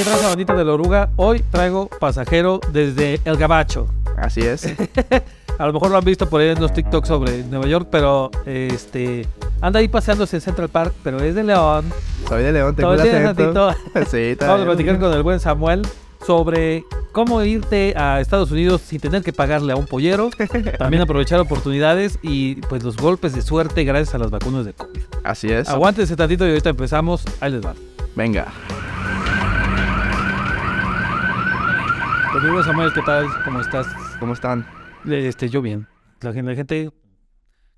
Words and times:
¿Qué 0.00 0.04
raza 0.04 0.28
bandita 0.28 0.54
de 0.54 0.64
la 0.64 0.72
oruga? 0.72 1.10
Hoy 1.16 1.44
traigo 1.50 1.86
pasajero 1.86 2.58
desde 2.72 3.20
El 3.26 3.36
Gabacho. 3.36 3.86
Así 4.16 4.40
es. 4.40 4.66
A 5.58 5.66
lo 5.66 5.74
mejor 5.74 5.90
lo 5.90 5.98
han 5.98 6.04
visto 6.06 6.26
por 6.26 6.40
ahí 6.40 6.48
en 6.48 6.58
los 6.58 6.72
TikToks 6.72 7.06
sobre 7.06 7.44
Nueva 7.44 7.66
York, 7.66 7.88
pero 7.90 8.30
este 8.46 9.28
anda 9.60 9.78
ahí 9.80 9.88
paseándose 9.88 10.36
en 10.36 10.40
Central 10.40 10.70
Park, 10.70 10.94
pero 11.04 11.22
es 11.22 11.34
de 11.34 11.44
León. 11.44 11.84
Soy 12.26 12.42
de 12.42 12.50
León, 12.50 12.74
tengo 12.74 12.94
el 12.94 13.00
acento. 13.02 13.74
Sí, 14.10 14.36
Vamos 14.40 14.62
a 14.62 14.64
platicar 14.64 14.98
con 14.98 15.12
el 15.12 15.22
buen 15.22 15.38
Samuel 15.38 15.82
sobre 16.26 16.82
cómo 17.12 17.42
irte 17.42 17.92
a 17.94 18.22
Estados 18.22 18.50
Unidos 18.50 18.80
sin 18.80 19.00
tener 19.00 19.22
que 19.22 19.34
pagarle 19.34 19.74
a 19.74 19.76
un 19.76 19.84
pollero, 19.84 20.30
también 20.78 21.02
aprovechar 21.02 21.40
oportunidades 21.40 22.18
y 22.22 22.54
pues 22.70 22.82
los 22.82 22.96
golpes 22.96 23.34
de 23.34 23.42
suerte 23.42 23.84
gracias 23.84 24.14
a 24.14 24.18
las 24.18 24.30
vacunas 24.30 24.64
de 24.64 24.72
COVID. 24.72 25.02
Así 25.24 25.52
es. 25.52 25.68
Aguántense 25.68 26.16
tantito 26.16 26.46
y 26.46 26.48
ahorita 26.52 26.70
empezamos. 26.70 27.22
Ahí 27.40 27.52
les 27.52 27.62
va. 27.62 27.74
Venga. 28.16 28.46
Conmigo 32.32 32.62
Samuel, 32.62 32.92
¿qué 32.92 33.02
tal? 33.02 33.26
¿Cómo 33.44 33.60
estás? 33.60 33.86
¿Cómo 34.18 34.32
están? 34.34 34.66
Este, 35.06 35.48
yo 35.48 35.62
bien. 35.62 35.86
La 36.20 36.32
gente, 36.32 36.50
la 36.50 36.56
gente 36.56 36.90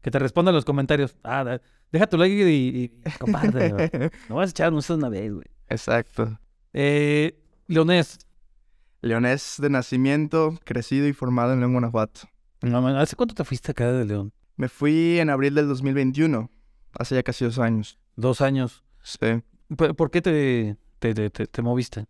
que 0.03 0.11
te 0.11 0.19
responda 0.19 0.51
en 0.51 0.57
los 0.57 0.65
comentarios. 0.65 1.17
Ah, 1.23 1.45
da- 1.45 1.61
deja 1.91 2.07
tu 2.07 2.17
like 2.19 2.35
y, 2.51 2.85
y 2.85 2.89
comparte. 3.19 4.11
no 4.29 4.37
vas 4.37 4.49
a 4.49 4.51
echar 4.51 4.73
un 4.73 4.83
una 4.91 5.09
vez, 5.09 5.33
güey. 5.33 5.47
Exacto. 5.69 6.39
Eh, 6.73 7.39
Leonés, 7.67 8.19
Leonés 9.01 9.57
de 9.59 9.71
nacimiento, 9.71 10.59
crecido 10.65 11.07
y 11.09 11.13
formado 11.13 11.53
en 11.53 11.61
León, 11.61 11.73
Guanajuato. 11.73 12.21
no, 12.63 12.83
man, 12.83 12.97
¿hace 12.97 13.17
cuánto 13.17 13.35
te 13.35 13.45
fuiste 13.45 13.71
acá 13.73 13.91
de 13.91 14.05
León? 14.05 14.33
Me 14.57 14.69
fui 14.69 15.19
en 15.19 15.31
abril 15.31 15.55
del 15.55 15.69
2021, 15.69 16.51
hace 16.99 17.15
ya 17.15 17.23
casi 17.23 17.45
dos 17.45 17.59
años. 17.59 17.99
Dos 18.17 18.41
años. 18.43 18.85
Sí. 19.03 19.43
¿Por, 19.77 19.97
por 19.97 20.11
qué 20.11 20.21
te, 20.21 20.77
te, 20.99 21.15
te, 21.15 21.31
te- 21.31 21.47
te 21.47 21.63
moviste? 21.63 22.05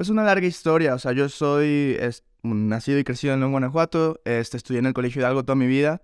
Pues 0.00 0.08
una 0.08 0.24
larga 0.24 0.46
historia, 0.46 0.94
o 0.94 0.98
sea, 0.98 1.12
yo 1.12 1.28
soy 1.28 1.94
es, 2.00 2.24
nacido 2.42 2.98
y 2.98 3.04
crecido 3.04 3.34
en 3.34 3.40
León, 3.40 3.52
Guanajuato, 3.52 4.18
este, 4.24 4.56
estudié 4.56 4.78
en 4.78 4.86
el 4.86 4.94
Colegio 4.94 5.20
Hidalgo 5.20 5.42
toda 5.42 5.56
mi 5.56 5.66
vida, 5.66 6.00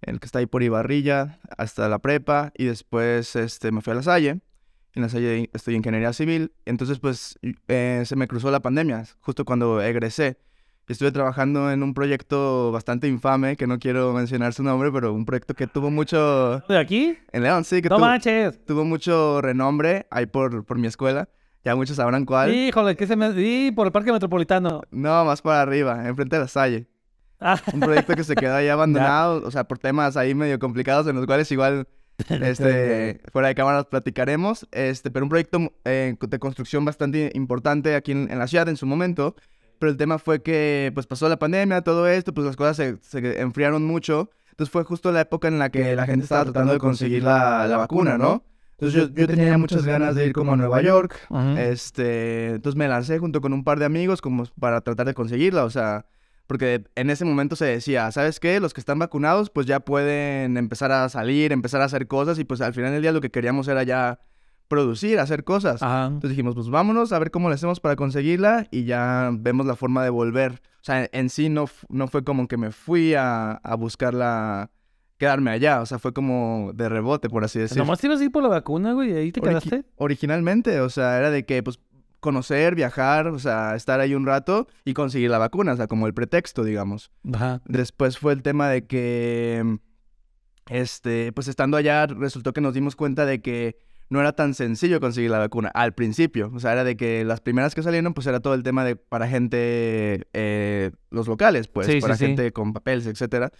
el 0.00 0.18
que 0.18 0.26
está 0.26 0.40
ahí 0.40 0.46
por 0.46 0.64
Ibarrilla, 0.64 1.38
hasta 1.56 1.88
la 1.88 2.00
prepa, 2.00 2.52
y 2.56 2.64
después 2.64 3.36
este, 3.36 3.70
me 3.70 3.80
fui 3.80 3.92
a 3.92 3.94
La 3.94 4.02
Salle, 4.02 4.40
en 4.92 5.02
La 5.02 5.08
Salle 5.08 5.50
estudié 5.52 5.76
ingeniería 5.76 6.12
civil, 6.12 6.50
entonces 6.64 6.98
pues 6.98 7.38
eh, 7.68 8.02
se 8.04 8.16
me 8.16 8.26
cruzó 8.26 8.50
la 8.50 8.58
pandemia, 8.58 9.04
justo 9.20 9.44
cuando 9.44 9.80
egresé. 9.82 10.36
Estuve 10.88 11.12
trabajando 11.12 11.70
en 11.70 11.84
un 11.84 11.94
proyecto 11.94 12.72
bastante 12.72 13.06
infame, 13.06 13.56
que 13.56 13.68
no 13.68 13.78
quiero 13.78 14.12
mencionar 14.14 14.52
su 14.52 14.64
nombre, 14.64 14.90
pero 14.90 15.12
un 15.12 15.24
proyecto 15.24 15.54
que 15.54 15.68
tuvo 15.68 15.92
mucho... 15.92 16.64
¿De 16.68 16.76
aquí? 16.76 17.16
En 17.30 17.44
León, 17.44 17.62
sí, 17.62 17.82
que 17.82 17.88
No 17.88 17.98
tuvo, 17.98 18.06
manches. 18.06 18.64
tuvo 18.64 18.84
mucho 18.84 19.40
renombre 19.40 20.08
ahí 20.10 20.26
por, 20.26 20.64
por 20.64 20.76
mi 20.76 20.88
escuela. 20.88 21.28
Ya 21.64 21.74
muchos 21.74 21.96
sabrán 21.96 22.24
cuál. 22.24 22.54
Híjole, 22.54 22.96
¿qué 22.96 23.06
se 23.06 23.16
me... 23.16 23.32
Sí, 23.32 23.72
por 23.74 23.86
el 23.86 23.92
Parque 23.92 24.12
Metropolitano. 24.12 24.82
No, 24.90 25.24
más 25.24 25.42
para 25.42 25.62
arriba, 25.62 26.06
enfrente 26.06 26.36
de 26.36 26.42
la 26.42 26.48
Salle. 26.48 26.86
Ah, 27.40 27.60
Un 27.72 27.80
proyecto 27.80 28.14
que 28.14 28.24
se 28.24 28.34
quedó 28.34 28.54
ahí 28.54 28.68
abandonado, 28.68 29.42
o 29.46 29.50
sea, 29.50 29.64
por 29.64 29.78
temas 29.78 30.16
ahí 30.16 30.34
medio 30.34 30.58
complicados 30.58 31.06
en 31.06 31.16
los 31.16 31.26
cuales 31.26 31.50
igual, 31.52 31.86
este, 32.28 33.20
fuera 33.32 33.48
de 33.48 33.54
cámaras 33.54 33.86
platicaremos, 33.86 34.66
este, 34.72 35.10
pero 35.10 35.24
un 35.24 35.30
proyecto 35.30 35.72
eh, 35.84 36.16
de 36.18 36.38
construcción 36.38 36.84
bastante 36.84 37.30
importante 37.34 37.94
aquí 37.94 38.12
en, 38.12 38.30
en 38.30 38.38
la 38.38 38.46
ciudad 38.46 38.68
en 38.68 38.76
su 38.76 38.86
momento, 38.86 39.36
pero 39.78 39.90
el 39.90 39.96
tema 39.96 40.18
fue 40.18 40.42
que, 40.42 40.90
pues, 40.94 41.06
pasó 41.06 41.28
la 41.28 41.38
pandemia, 41.38 41.82
todo 41.82 42.08
esto, 42.08 42.34
pues 42.34 42.46
las 42.46 42.56
cosas 42.56 42.76
se, 42.76 42.96
se 43.02 43.40
enfriaron 43.40 43.84
mucho, 43.84 44.30
entonces 44.50 44.72
fue 44.72 44.82
justo 44.82 45.12
la 45.12 45.20
época 45.20 45.46
en 45.46 45.60
la 45.60 45.70
que 45.70 45.94
la 45.94 46.06
gente 46.06 46.24
estaba 46.24 46.44
tratando 46.44 46.72
de 46.72 46.80
conseguir 46.80 47.22
la, 47.22 47.68
la 47.68 47.76
vacuna, 47.76 48.18
¿no? 48.18 48.42
Entonces 48.80 49.08
yo, 49.08 49.08
yo 49.12 49.26
tenía 49.26 49.58
muchas 49.58 49.84
ganas 49.84 50.14
de 50.14 50.26
ir 50.26 50.32
como 50.32 50.52
a 50.52 50.56
Nueva 50.56 50.80
York, 50.80 51.18
este, 51.56 52.50
entonces 52.50 52.76
me 52.76 52.86
lancé 52.86 53.18
junto 53.18 53.40
con 53.40 53.52
un 53.52 53.64
par 53.64 53.80
de 53.80 53.84
amigos 53.84 54.20
como 54.20 54.44
para 54.60 54.80
tratar 54.82 55.06
de 55.06 55.14
conseguirla, 55.14 55.64
o 55.64 55.70
sea, 55.70 56.06
porque 56.46 56.84
en 56.94 57.10
ese 57.10 57.24
momento 57.24 57.56
se 57.56 57.64
decía, 57.66 58.10
¿sabes 58.12 58.38
qué? 58.38 58.60
Los 58.60 58.72
que 58.72 58.80
están 58.80 58.98
vacunados 58.98 59.50
pues 59.50 59.66
ya 59.66 59.80
pueden 59.80 60.56
empezar 60.56 60.92
a 60.92 61.08
salir, 61.08 61.52
empezar 61.52 61.80
a 61.80 61.86
hacer 61.86 62.06
cosas 62.06 62.38
y 62.38 62.44
pues 62.44 62.60
al 62.60 62.72
final 62.72 62.92
del 62.92 63.02
día 63.02 63.12
lo 63.12 63.20
que 63.20 63.30
queríamos 63.30 63.66
era 63.68 63.82
ya 63.82 64.20
producir, 64.68 65.18
hacer 65.18 65.44
cosas. 65.44 65.82
Ajá. 65.82 66.06
Entonces 66.06 66.30
dijimos, 66.30 66.54
pues 66.54 66.68
vámonos 66.68 67.12
a 67.12 67.18
ver 67.18 67.30
cómo 67.30 67.48
le 67.48 67.56
hacemos 67.56 67.80
para 67.80 67.96
conseguirla 67.96 68.66
y 68.70 68.84
ya 68.84 69.30
vemos 69.32 69.66
la 69.66 69.74
forma 69.74 70.04
de 70.04 70.10
volver. 70.10 70.62
O 70.80 70.84
sea, 70.84 71.08
en 71.10 71.28
sí 71.30 71.48
no, 71.48 71.66
no 71.88 72.06
fue 72.06 72.22
como 72.22 72.46
que 72.46 72.56
me 72.56 72.70
fui 72.70 73.14
a, 73.14 73.52
a 73.52 73.74
buscarla, 73.74 74.70
quedarme 75.18 75.50
allá, 75.50 75.80
o 75.82 75.86
sea, 75.86 75.98
fue 75.98 76.12
como 76.12 76.70
de 76.74 76.88
rebote, 76.88 77.28
por 77.28 77.44
así 77.44 77.58
decir. 77.58 77.76
Nomás 77.76 78.02
ibas 78.04 78.20
a 78.20 78.24
ir 78.24 78.30
por 78.30 78.42
la 78.42 78.48
vacuna, 78.48 78.92
güey, 78.92 79.10
y 79.10 79.14
ahí 79.14 79.32
te 79.32 79.40
Origi- 79.40 79.48
quedaste. 79.48 79.84
Originalmente, 79.96 80.80
o 80.80 80.88
sea, 80.90 81.18
era 81.18 81.30
de 81.30 81.44
que, 81.44 81.62
pues, 81.62 81.80
conocer, 82.20 82.74
viajar, 82.74 83.28
o 83.28 83.38
sea, 83.38 83.74
estar 83.76 84.00
ahí 84.00 84.14
un 84.14 84.26
rato 84.26 84.66
y 84.84 84.94
conseguir 84.94 85.30
la 85.30 85.38
vacuna, 85.38 85.72
o 85.72 85.76
sea, 85.76 85.86
como 85.86 86.06
el 86.06 86.14
pretexto, 86.14 86.64
digamos. 86.64 87.10
Ajá. 87.32 87.60
Después 87.66 88.18
fue 88.18 88.32
el 88.32 88.42
tema 88.42 88.68
de 88.68 88.86
que, 88.86 89.78
este, 90.68 91.32
pues, 91.32 91.48
estando 91.48 91.76
allá, 91.76 92.06
resultó 92.06 92.52
que 92.52 92.60
nos 92.60 92.74
dimos 92.74 92.94
cuenta 92.96 93.24
de 93.24 93.40
que 93.40 93.76
no 94.10 94.20
era 94.20 94.32
tan 94.32 94.54
sencillo 94.54 95.00
conseguir 95.00 95.30
la 95.30 95.38
vacuna 95.38 95.68
al 95.74 95.92
principio. 95.94 96.50
O 96.54 96.60
sea, 96.60 96.72
era 96.72 96.84
de 96.84 96.96
que 96.96 97.24
las 97.24 97.40
primeras 97.40 97.74
que 97.74 97.82
salieron, 97.82 98.14
pues, 98.14 98.26
era 98.26 98.40
todo 98.40 98.54
el 98.54 98.62
tema 98.62 98.84
de 98.84 98.96
para 98.96 99.28
gente, 99.28 100.26
eh, 100.32 100.92
los 101.10 101.26
locales, 101.28 101.68
pues, 101.68 101.86
Sí, 101.86 102.00
para 102.00 102.16
sí. 102.16 102.26
gente 102.26 102.52
con 102.52 102.72
papeles, 102.72 103.06
etcétera. 103.06 103.50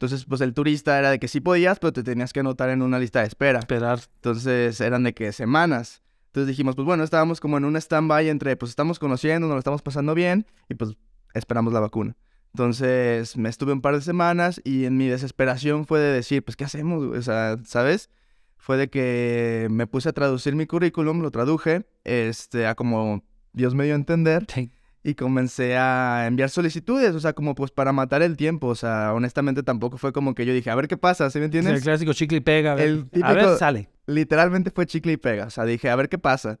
Entonces, 0.00 0.24
pues, 0.24 0.40
el 0.40 0.54
turista 0.54 0.98
era 0.98 1.10
de 1.10 1.18
que 1.18 1.28
sí 1.28 1.40
podías, 1.40 1.78
pero 1.78 1.92
te 1.92 2.02
tenías 2.02 2.32
que 2.32 2.40
anotar 2.40 2.70
en 2.70 2.80
una 2.80 2.98
lista 2.98 3.20
de 3.20 3.26
espera. 3.26 3.58
Esperar. 3.58 4.00
Entonces 4.14 4.80
eran 4.80 5.02
de 5.02 5.12
que 5.12 5.30
semanas. 5.30 6.00
Entonces 6.28 6.48
dijimos, 6.48 6.74
pues 6.74 6.86
bueno, 6.86 7.04
estábamos 7.04 7.38
como 7.38 7.58
en 7.58 7.66
un 7.66 7.76
stand-by 7.76 8.30
entre, 8.30 8.56
pues 8.56 8.70
estamos 8.70 8.98
conociendo, 8.98 9.46
nos 9.46 9.56
lo 9.56 9.58
estamos 9.58 9.82
pasando 9.82 10.14
bien 10.14 10.46
y 10.70 10.74
pues 10.74 10.96
esperamos 11.34 11.74
la 11.74 11.80
vacuna. 11.80 12.16
Entonces 12.54 13.36
me 13.36 13.50
estuve 13.50 13.74
un 13.74 13.82
par 13.82 13.94
de 13.94 14.00
semanas 14.00 14.62
y 14.64 14.86
en 14.86 14.96
mi 14.96 15.06
desesperación 15.06 15.84
fue 15.84 16.00
de 16.00 16.14
decir, 16.14 16.42
pues 16.42 16.56
¿qué 16.56 16.64
hacemos? 16.64 17.04
O 17.04 17.20
sea, 17.20 17.58
¿sabes? 17.66 18.08
Fue 18.56 18.78
de 18.78 18.88
que 18.88 19.68
me 19.70 19.86
puse 19.86 20.08
a 20.08 20.12
traducir 20.12 20.56
mi 20.56 20.66
currículum, 20.66 21.20
lo 21.20 21.30
traduje, 21.30 21.84
este, 22.04 22.66
a 22.66 22.74
como 22.74 23.22
Dios 23.52 23.74
me 23.74 23.84
dio 23.84 23.92
a 23.92 23.96
entender 23.96 24.46
Sí. 24.48 24.70
Y 25.02 25.14
comencé 25.14 25.76
a 25.78 26.26
enviar 26.26 26.50
solicitudes, 26.50 27.14
o 27.14 27.20
sea, 27.20 27.32
como 27.32 27.54
pues 27.54 27.70
para 27.70 27.92
matar 27.92 28.20
el 28.22 28.36
tiempo, 28.36 28.66
o 28.68 28.74
sea, 28.74 29.14
honestamente 29.14 29.62
tampoco 29.62 29.96
fue 29.96 30.12
como 30.12 30.34
que 30.34 30.44
yo 30.44 30.52
dije, 30.52 30.70
a 30.70 30.74
ver 30.74 30.88
qué 30.88 30.96
pasa, 30.98 31.30
¿sí 31.30 31.38
me 31.38 31.44
Sí, 31.44 31.46
entiendes? 31.46 31.74
el 31.76 31.82
clásico 31.82 32.12
chicle 32.12 32.38
y 32.38 32.40
pega. 32.40 32.72
a 32.72 32.74
ver. 32.74 32.86
El 32.86 33.08
A 33.22 33.32
ver, 33.32 33.44
típico- 33.44 33.56
sale. 33.58 33.88
literalmente 34.06 34.70
fue 34.70 34.84
chicle 34.86 35.12
y 35.12 35.16
pega. 35.16 35.46
O 35.46 35.50
sea, 35.50 35.64
dije, 35.64 35.88
a 35.88 35.96
ver 35.96 36.08
qué 36.08 36.18
pasa. 36.18 36.58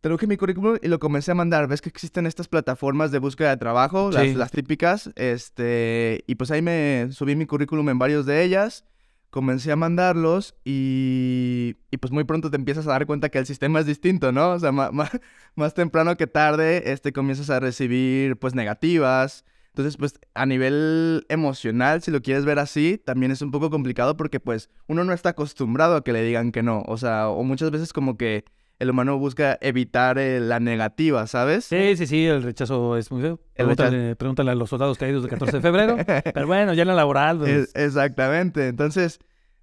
Traduje 0.00 0.26
mi 0.26 0.38
currículum 0.38 0.78
y 0.80 0.88
lo 0.88 0.98
comencé 0.98 1.30
a 1.32 1.34
mandar. 1.34 1.68
Ves 1.68 1.82
que 1.82 1.90
existen 1.90 2.24
estas 2.24 2.48
plataformas 2.48 3.10
de 3.10 3.18
búsqueda 3.18 3.50
de 3.50 3.58
trabajo, 3.58 4.10
las, 4.10 4.22
Sí. 4.22 4.34
las 4.34 4.50
típicas. 4.50 5.10
Este, 5.14 6.24
y 6.26 6.36
pues 6.36 6.50
ahí 6.50 6.62
me 6.62 7.08
subí 7.12 7.36
mi 7.36 7.44
currículum 7.44 7.86
en 7.90 7.98
varios 7.98 8.24
de 8.24 8.42
ellas. 8.42 8.86
Comencé 9.30 9.70
a 9.72 9.76
mandarlos 9.76 10.54
y, 10.64 11.76
y 11.90 11.96
pues 11.98 12.12
muy 12.12 12.24
pronto 12.24 12.50
te 12.50 12.56
empiezas 12.56 12.86
a 12.86 12.90
dar 12.90 13.06
cuenta 13.06 13.28
que 13.28 13.38
el 13.38 13.46
sistema 13.46 13.80
es 13.80 13.86
distinto, 13.86 14.32
¿no? 14.32 14.50
O 14.52 14.58
sea, 14.58 14.72
más 15.54 15.74
temprano 15.74 16.16
que 16.16 16.26
tarde, 16.26 16.92
este, 16.92 17.12
comienzas 17.12 17.48
a 17.50 17.60
recibir 17.60 18.36
pues 18.36 18.54
negativas. 18.54 19.44
Entonces, 19.68 19.96
pues 19.96 20.18
a 20.34 20.46
nivel 20.46 21.26
emocional, 21.28 22.02
si 22.02 22.10
lo 22.10 22.22
quieres 22.22 22.44
ver 22.44 22.58
así, 22.58 22.98
también 22.98 23.30
es 23.30 23.40
un 23.40 23.52
poco 23.52 23.70
complicado 23.70 24.16
porque 24.16 24.40
pues 24.40 24.68
uno 24.88 25.04
no 25.04 25.12
está 25.12 25.30
acostumbrado 25.30 25.94
a 25.96 26.04
que 26.04 26.12
le 26.12 26.24
digan 26.24 26.50
que 26.50 26.62
no. 26.62 26.82
O 26.86 26.96
sea, 26.96 27.28
o 27.28 27.44
muchas 27.44 27.70
veces 27.70 27.92
como 27.92 28.16
que 28.16 28.44
el 28.80 28.90
humano 28.90 29.16
busca 29.18 29.56
evitar 29.60 30.18
eh, 30.18 30.40
la 30.40 30.58
negativa, 30.58 31.26
¿sabes? 31.28 31.66
Sí, 31.66 31.96
sí, 31.96 32.06
sí, 32.08 32.26
el 32.26 32.42
rechazo 32.42 32.96
es 32.96 33.12
muy 33.12 33.22
feo. 33.22 33.38
Pregúntale, 33.54 34.16
pregúntale 34.16 34.50
a 34.50 34.54
los 34.56 34.70
soldados 34.70 34.98
caídos 34.98 35.22
del 35.22 35.30
14 35.30 35.56
de 35.58 35.62
febrero. 35.62 35.96
Pero 36.34 36.46
bueno, 36.48 36.74
ya 36.74 36.82
en 36.82 36.88
la 36.88 36.94
laboral. 36.94 37.38
pues, 37.38 37.50
Es- 37.74 37.74
exactamente. 37.76 38.66
Entonces, 38.66 39.20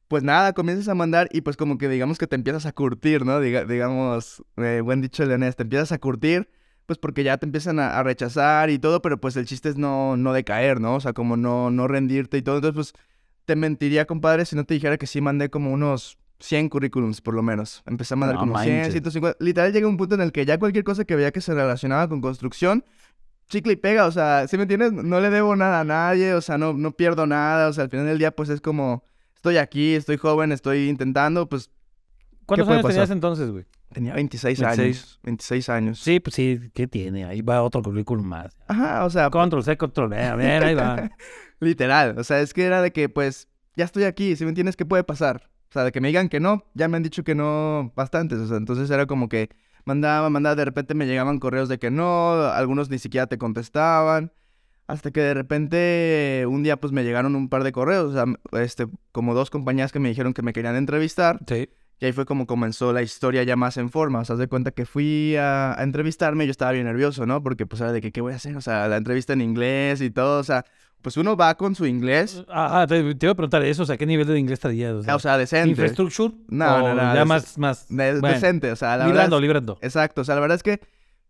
pues 0.07 0.23
nada, 0.23 0.53
comienzas 0.53 0.87
a 0.87 0.95
mandar 0.95 1.27
y 1.33 1.41
pues 1.41 1.57
como 1.57 1.77
que 1.77 1.89
digamos 1.89 2.17
que 2.17 2.27
te 2.27 2.35
empiezas 2.35 2.65
a 2.65 2.71
curtir, 2.71 3.25
¿no? 3.25 3.41
Diga- 3.41 3.65
digamos, 3.65 4.43
eh, 4.57 4.81
buen 4.81 5.01
dicho 5.01 5.25
leonés, 5.25 5.55
te 5.57 5.63
empiezas 5.63 5.91
a 5.91 5.97
curtir, 5.97 6.49
pues 6.85 6.97
porque 6.99 7.23
ya 7.23 7.37
te 7.37 7.45
empiezan 7.45 7.79
a, 7.79 7.97
a 7.97 8.03
rechazar 8.03 8.69
y 8.69 8.79
todo, 8.79 9.01
pero 9.01 9.19
pues 9.19 9.35
el 9.35 9.45
chiste 9.45 9.67
es 9.69 9.77
no, 9.77 10.15
no 10.15 10.31
decaer, 10.31 10.79
¿no? 10.79 10.95
O 10.95 10.99
sea, 11.01 11.11
como 11.13 11.35
no, 11.35 11.71
no 11.71 11.87
rendirte 11.87 12.37
y 12.37 12.41
todo. 12.41 12.57
Entonces, 12.57 12.75
pues 12.93 13.03
te 13.45 13.55
mentiría, 13.55 14.05
compadre, 14.05 14.45
si 14.45 14.55
no 14.55 14.63
te 14.63 14.75
dijera 14.75 14.97
que 14.97 15.07
sí 15.07 15.21
mandé 15.21 15.49
como 15.49 15.71
unos 15.71 16.17
100 16.39 16.69
currículums, 16.69 17.21
por 17.21 17.33
lo 17.33 17.41
menos. 17.41 17.83
Empecé 17.85 18.13
a 18.13 18.17
mandar 18.17 18.35
No 18.35 18.41
como 18.41 18.59
100, 18.59 18.75
manches. 18.75 18.93
150. 18.93 19.37
Literal, 19.43 19.73
llegué 19.73 19.85
a 19.85 19.89
un 19.89 19.97
punto 19.97 20.15
en 20.15 20.21
el 20.21 20.31
que 20.31 20.45
ya 20.45 20.57
cualquier 20.57 20.83
cosa 20.83 21.05
que 21.05 21.15
veía 21.15 21.31
que 21.31 21.41
se 21.41 21.53
relacionaba 21.53 22.07
con 22.07 22.21
construcción, 22.21 22.85
chicle 23.49 23.73
y 23.73 23.77
pega, 23.77 24.05
o 24.05 24.11
sea, 24.11 24.47
¿sí 24.47 24.57
me 24.57 24.63
entiendes? 24.63 24.91
No 24.91 25.19
le 25.19 25.29
debo 25.29 25.55
nada 25.55 25.81
a 25.81 25.83
nadie, 25.83 26.33
o 26.33 26.41
sea, 26.41 26.57
no, 26.57 26.73
no 26.73 26.91
pierdo 26.91 27.25
nada, 27.25 27.69
o 27.69 27.73
sea, 27.73 27.85
al 27.85 27.89
final 27.89 28.05
del 28.05 28.19
día, 28.19 28.31
pues 28.31 28.49
es 28.49 28.61
como, 28.61 29.03
estoy 29.35 29.57
aquí, 29.57 29.95
estoy 29.95 30.17
joven, 30.17 30.51
estoy 30.51 30.89
intentando, 30.89 31.47
pues 31.47 31.71
¿Cuántos 32.45 32.67
años 32.69 32.81
tenías 32.83 33.01
pasar? 33.01 33.15
entonces, 33.15 33.51
güey? 33.51 33.65
tenía 33.91 34.13
26, 34.13 34.59
26. 34.59 34.79
años, 34.79 35.19
26 35.23 35.69
años. 35.69 35.99
Sí, 35.99 36.19
pues 36.19 36.35
sí, 36.35 36.59
¿qué 36.73 36.87
tiene? 36.87 37.25
Ahí 37.25 37.41
va 37.41 37.63
otro 37.63 37.81
currículum 37.81 38.25
más. 38.25 38.57
Ajá, 38.67 39.05
o 39.05 39.09
sea, 39.09 39.29
Control 39.29 39.63
C, 39.63 39.77
control 39.77 40.09
V. 40.09 40.23
A 40.23 40.35
ver, 40.35 40.63
ahí 40.63 40.75
va. 40.75 41.09
literal, 41.59 42.17
o 42.17 42.23
sea, 42.23 42.41
es 42.41 42.53
que 42.53 42.63
era 42.65 42.81
de 42.81 42.91
que, 42.91 43.09
pues, 43.09 43.47
ya 43.75 43.85
estoy 43.85 44.03
aquí, 44.03 44.35
si 44.35 44.43
me 44.43 44.49
entiendes, 44.49 44.75
¿qué 44.75 44.85
puede 44.85 45.03
pasar? 45.03 45.49
O 45.69 45.73
sea, 45.73 45.83
de 45.83 45.91
que 45.91 46.01
me 46.01 46.07
digan 46.07 46.29
que 46.29 46.39
no, 46.39 46.65
ya 46.73 46.87
me 46.87 46.97
han 46.97 47.03
dicho 47.03 47.23
que 47.23 47.35
no 47.35 47.91
bastantes, 47.95 48.39
o 48.39 48.47
sea, 48.47 48.57
entonces 48.57 48.89
era 48.89 49.05
como 49.05 49.29
que 49.29 49.49
Mandaba, 49.87 50.29
mandaba, 50.29 50.57
de 50.57 50.65
repente 50.65 50.95
me 50.95 51.07
llegaban 51.07 51.39
correos 51.39 51.69
de 51.69 51.79
que 51.79 51.89
no, 51.89 52.41
algunos 52.43 52.89
ni 52.89 52.99
siquiera 52.99 53.27
te 53.27 53.37
contestaban. 53.37 54.33
Hasta 54.85 55.11
que 55.11 55.21
de 55.21 55.33
repente 55.33 56.43
un 56.45 56.61
día 56.61 56.75
pues 56.75 56.91
me 56.91 57.05
llegaron 57.05 57.37
un 57.37 57.47
par 57.47 57.63
de 57.63 57.71
correos, 57.71 58.11
o 58.11 58.13
sea, 58.13 58.61
este, 58.61 58.87
como 59.13 59.33
dos 59.33 59.49
compañías 59.49 59.93
que 59.93 59.99
me 59.99 60.09
dijeron 60.09 60.33
que 60.33 60.41
me 60.41 60.51
querían 60.51 60.75
entrevistar. 60.75 61.39
Sí. 61.47 61.69
Y 62.01 62.05
ahí 62.05 62.11
fue 62.11 62.25
como 62.25 62.47
comenzó 62.47 62.91
la 62.91 63.01
historia 63.01 63.43
ya 63.43 63.55
más 63.55 63.77
en 63.77 63.89
forma. 63.89 64.19
O 64.19 64.25
sea, 64.25 64.35
de 64.35 64.49
cuenta 64.49 64.71
que 64.71 64.85
fui 64.85 65.37
a, 65.37 65.79
a 65.79 65.83
entrevistarme 65.83 66.43
y 66.43 66.47
yo 66.47 66.51
estaba 66.51 66.73
bien 66.73 66.85
nervioso, 66.85 67.25
¿no? 67.25 67.41
Porque 67.41 67.65
pues 67.65 67.79
era 67.79 67.93
de 67.93 68.01
que, 68.01 68.11
¿qué 68.11 68.19
voy 68.19 68.33
a 68.33 68.35
hacer? 68.35 68.57
O 68.57 68.61
sea, 68.61 68.89
la 68.89 68.97
entrevista 68.97 69.31
en 69.31 69.39
inglés 69.39 70.01
y 70.01 70.09
todo, 70.09 70.41
o 70.41 70.43
sea, 70.43 70.65
pues 71.07 71.15
uno 71.15 71.37
va 71.37 71.55
con 71.55 71.73
su 71.73 71.85
inglés, 71.85 72.43
Ah, 72.49 72.81
ah, 72.81 72.85
te, 72.87 73.15
te 73.15 73.25
iba 73.27 73.31
a 73.31 73.35
preguntar 73.35 73.63
eso, 73.63 73.83
o 73.83 73.85
sea, 73.85 73.95
¿qué 73.95 74.05
nivel 74.05 74.27
de 74.27 74.37
inglés 74.37 74.55
estarías? 74.57 74.91
O 74.91 75.03
sea, 75.03 75.15
o 75.15 75.19
sea, 75.19 75.37
decente. 75.37 75.69
¿Infrastructure? 75.69 76.33
No, 76.49 76.65
¿O 76.75 76.79
no, 76.89 76.95
no, 76.95 77.15
Ya 77.15 77.23
más, 77.23 77.57
más... 77.57 77.87
De- 77.87 78.19
bueno, 78.19 78.27
decente, 78.35 78.69
o 78.73 78.75
sea, 78.75 78.97
la 78.97 79.05
verdad 79.05 79.07
librando, 79.13 79.35
es- 79.37 79.41
librando. 79.41 79.77
Exacto, 79.81 80.19
o 80.19 80.23
sea, 80.25 80.35
la 80.35 80.41
verdad 80.41 80.57
es 80.57 80.63
que 80.63 80.81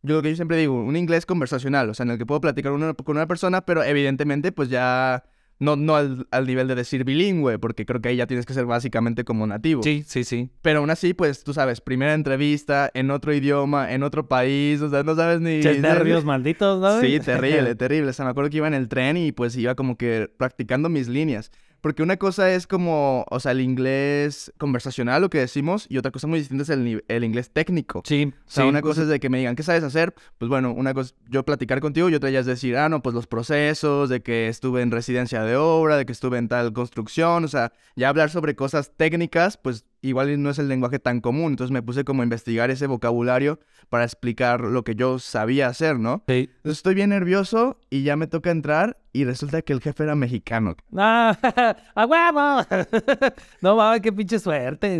yo 0.01 0.15
lo 0.15 0.24
que 0.24 0.31
yo 0.31 0.35
siempre 0.35 0.57
digo, 0.57 0.74
un 0.83 0.95
inglés 0.95 1.27
conversacional, 1.27 1.91
o 1.91 1.94
sea, 1.94 2.06
en 2.06 2.09
el 2.09 2.18
que 2.18 2.25
puedo 2.25 2.41
platicar 2.41 2.71
con 2.71 3.18
una 3.18 3.27
persona, 3.27 3.62
pero 3.62 3.83
evidentemente 3.83 4.51
pues 4.51 4.69
ya 4.69 5.25
no, 5.59 5.75
no 5.75 5.95
al, 5.95 6.27
al 6.31 6.45
nivel 6.45 6.68
de 6.68 6.75
decir 6.75 7.04
bilingüe, 7.04 7.59
porque 7.59 7.86
creo 7.86 8.01
que 8.01 8.09
ahí 8.09 8.18
ya 8.18 8.27
tienes 8.27 8.45
que 8.45 8.54
ser 8.54 8.65
básicamente 8.65 9.24
como 9.24 9.48
nativo. 9.48 9.81
Sí, 9.83 10.04
sí, 10.06 10.24
sí. 10.24 10.50
Pero 10.62 10.80
aún 10.80 10.89
así, 10.89 11.13
pues 11.13 11.44
tú 11.44 11.54
sabes, 11.54 11.81
primera 11.81 12.13
entrevista 12.13 12.92
en 12.94 13.12
otro 13.12 13.33
idioma, 13.33 13.92
en 13.94 14.04
otro 14.04 14.27
país, 14.27 14.81
o 14.81 14.89
sea, 14.89 15.04
no 15.04 15.15
sabes 15.15 15.42
ni... 15.42 15.62
Che, 15.62 15.80
nervios 15.80 16.25
malditos, 16.25 16.80
¿no? 16.80 17.01
Sí, 17.01 17.19
terrible, 17.25 17.75
terrible. 17.75 18.09
O 18.09 18.13
sea, 18.13 18.25
me 18.25 18.31
acuerdo 18.31 18.50
que 18.50 18.57
iba 18.57 18.68
en 18.68 18.74
el 18.74 18.88
tren 18.88 19.18
y 19.18 19.31
pues 19.31 19.56
iba 19.57 19.75
como 19.75 19.98
que 19.98 20.31
practicando 20.38 20.89
mis 20.89 21.07
líneas. 21.07 21.51
Porque 21.88 22.04
una 22.04 22.18
cosa 22.18 22.51
es 22.51 22.68
como, 22.68 23.25
o 23.30 23.39
sea, 23.39 23.54
el 23.54 23.62
inglés 23.62 24.51
conversacional, 24.57 25.22
lo 25.22 25.30
que 25.30 25.38
decimos, 25.38 25.86
y 25.88 25.98
otra 25.98 26.12
cosa 26.12 26.28
muy 26.28 26.38
distinta 26.38 26.63
es 26.63 26.69
el, 26.69 27.06
el 27.07 27.24
inglés 27.24 27.50
técnico. 27.50 28.01
Sí, 28.04 28.34
O 28.45 28.51
sea, 28.51 28.66
sí. 28.66 28.69
una 28.69 28.81
cosa 28.81 29.04
es 29.04 29.07
de 29.07 29.22
que 29.22 29.30
me 29.30 29.38
digan, 29.38 29.56
¿qué 29.56 29.63
sabes 29.63 29.84
hacer? 29.86 30.13
Pues 30.38 30.50
bueno, 30.50 30.74
una 30.74 30.94
cosa, 30.94 31.16
yo 31.30 31.45
platicar 31.45 31.80
contigo 31.80 32.10
y 32.10 32.16
otra 32.16 32.30
ya 32.30 32.42
es 32.42 32.45
decir, 32.45 32.75
ah, 32.75 32.89
no, 32.89 33.01
pues 33.01 33.16
los 33.16 33.25
procesos, 33.25 34.10
de 34.10 34.22
que 34.22 34.50
estuve 34.50 34.81
en 34.81 34.92
residencia 34.92 35.44
de 35.44 35.56
obra, 35.56 35.95
de 35.95 36.06
que 36.06 36.12
estuve 36.12 36.38
en 36.39 36.50
tal 36.50 36.74
construcción, 36.74 37.45
o 37.45 37.48
sea, 37.48 37.72
ya 37.95 38.10
hablar 38.10 38.31
sobre 38.31 38.54
cosas 38.54 38.92
técnicas, 38.98 39.56
pues 39.56 39.86
igual 40.01 40.41
no 40.41 40.49
es 40.49 40.59
el 40.59 40.67
lenguaje 40.67 40.99
tan 40.99 41.21
común. 41.21 41.53
Entonces 41.53 41.71
me 41.71 41.81
puse 41.81 42.03
como 42.03 42.21
a 42.21 42.25
investigar 42.25 42.69
ese 42.69 42.88
vocabulario 42.88 43.59
para 43.89 44.03
explicar 44.03 44.61
lo 44.61 44.83
que 44.83 44.95
yo 44.95 45.19
sabía 45.19 45.67
hacer, 45.67 45.99
¿no? 45.99 46.23
Sí. 46.27 46.49
Entonces 46.57 46.77
estoy 46.77 46.95
bien 46.95 47.09
nervioso 47.09 47.79
y 47.89 48.03
ya 48.03 48.15
me 48.15 48.27
toca 48.27 48.51
entrar 48.51 48.97
y 49.13 49.23
resulta 49.23 49.61
que 49.61 49.73
el 49.73 49.81
jefe 49.81 50.03
era 50.03 50.15
mexicano. 50.15 50.75
¡Ah! 50.95 51.38
¡A 51.95 52.05
huevo! 52.05 52.65
no 53.61 53.75
mames, 53.75 54.01
qué 54.01 54.13
pinche 54.13 54.39
suerte. 54.39 54.97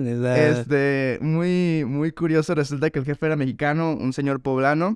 Este, 0.50 1.20
muy, 1.22 1.86
muy 1.86 2.12
curioso, 2.12 2.56
resulta 2.56 2.90
que 2.90 3.00
el 3.00 3.06
jefe 3.06 3.26
era 3.26 3.36
mexicano, 3.36 3.94
un 3.94 4.14
señor 4.14 4.42
poblano, 4.42 4.96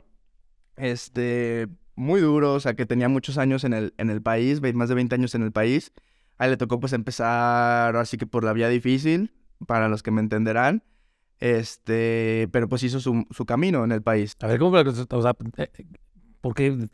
este, 0.75 1.68
muy 1.95 2.21
duro, 2.21 2.54
o 2.54 2.59
sea, 2.59 2.74
que 2.74 2.86
tenía 2.86 3.09
muchos 3.09 3.38
años 3.38 3.63
en 3.63 3.74
el, 3.74 3.94
en 3.97 4.09
el 4.09 4.21
país, 4.21 4.62
más 4.74 4.89
de 4.89 4.95
20 4.95 5.15
años 5.15 5.36
en 5.36 5.44
el 5.44 5.51
país. 5.51 5.92
A 6.38 6.45
él 6.45 6.51
le 6.51 6.57
tocó 6.57 6.80
pues 6.80 6.94
empezar, 6.94 7.95
así 7.95 8.18
que 8.18 8.25
por 8.25 8.44
la 8.44 8.54
vía 8.54 8.68
difícil, 8.68 9.31
para 9.68 9.90
los 9.90 10.04
que 10.04 10.12
me 10.12 10.22
entenderán, 10.22 10.84
este, 11.40 12.48
pero 12.52 12.69
pues 12.69 12.84
hizo 12.84 13.00
su, 13.00 13.25
su 13.31 13.46
camino 13.46 13.84
en 13.84 13.92
el 13.92 14.02
país. 14.02 14.36
A 14.42 14.48
ver, 14.48 14.60
¿cómo? 14.60 14.78
O 14.78 15.22
sea, 15.22 15.36
eh, 15.58 15.69
eh, 15.78 15.86
porque... 16.42 16.88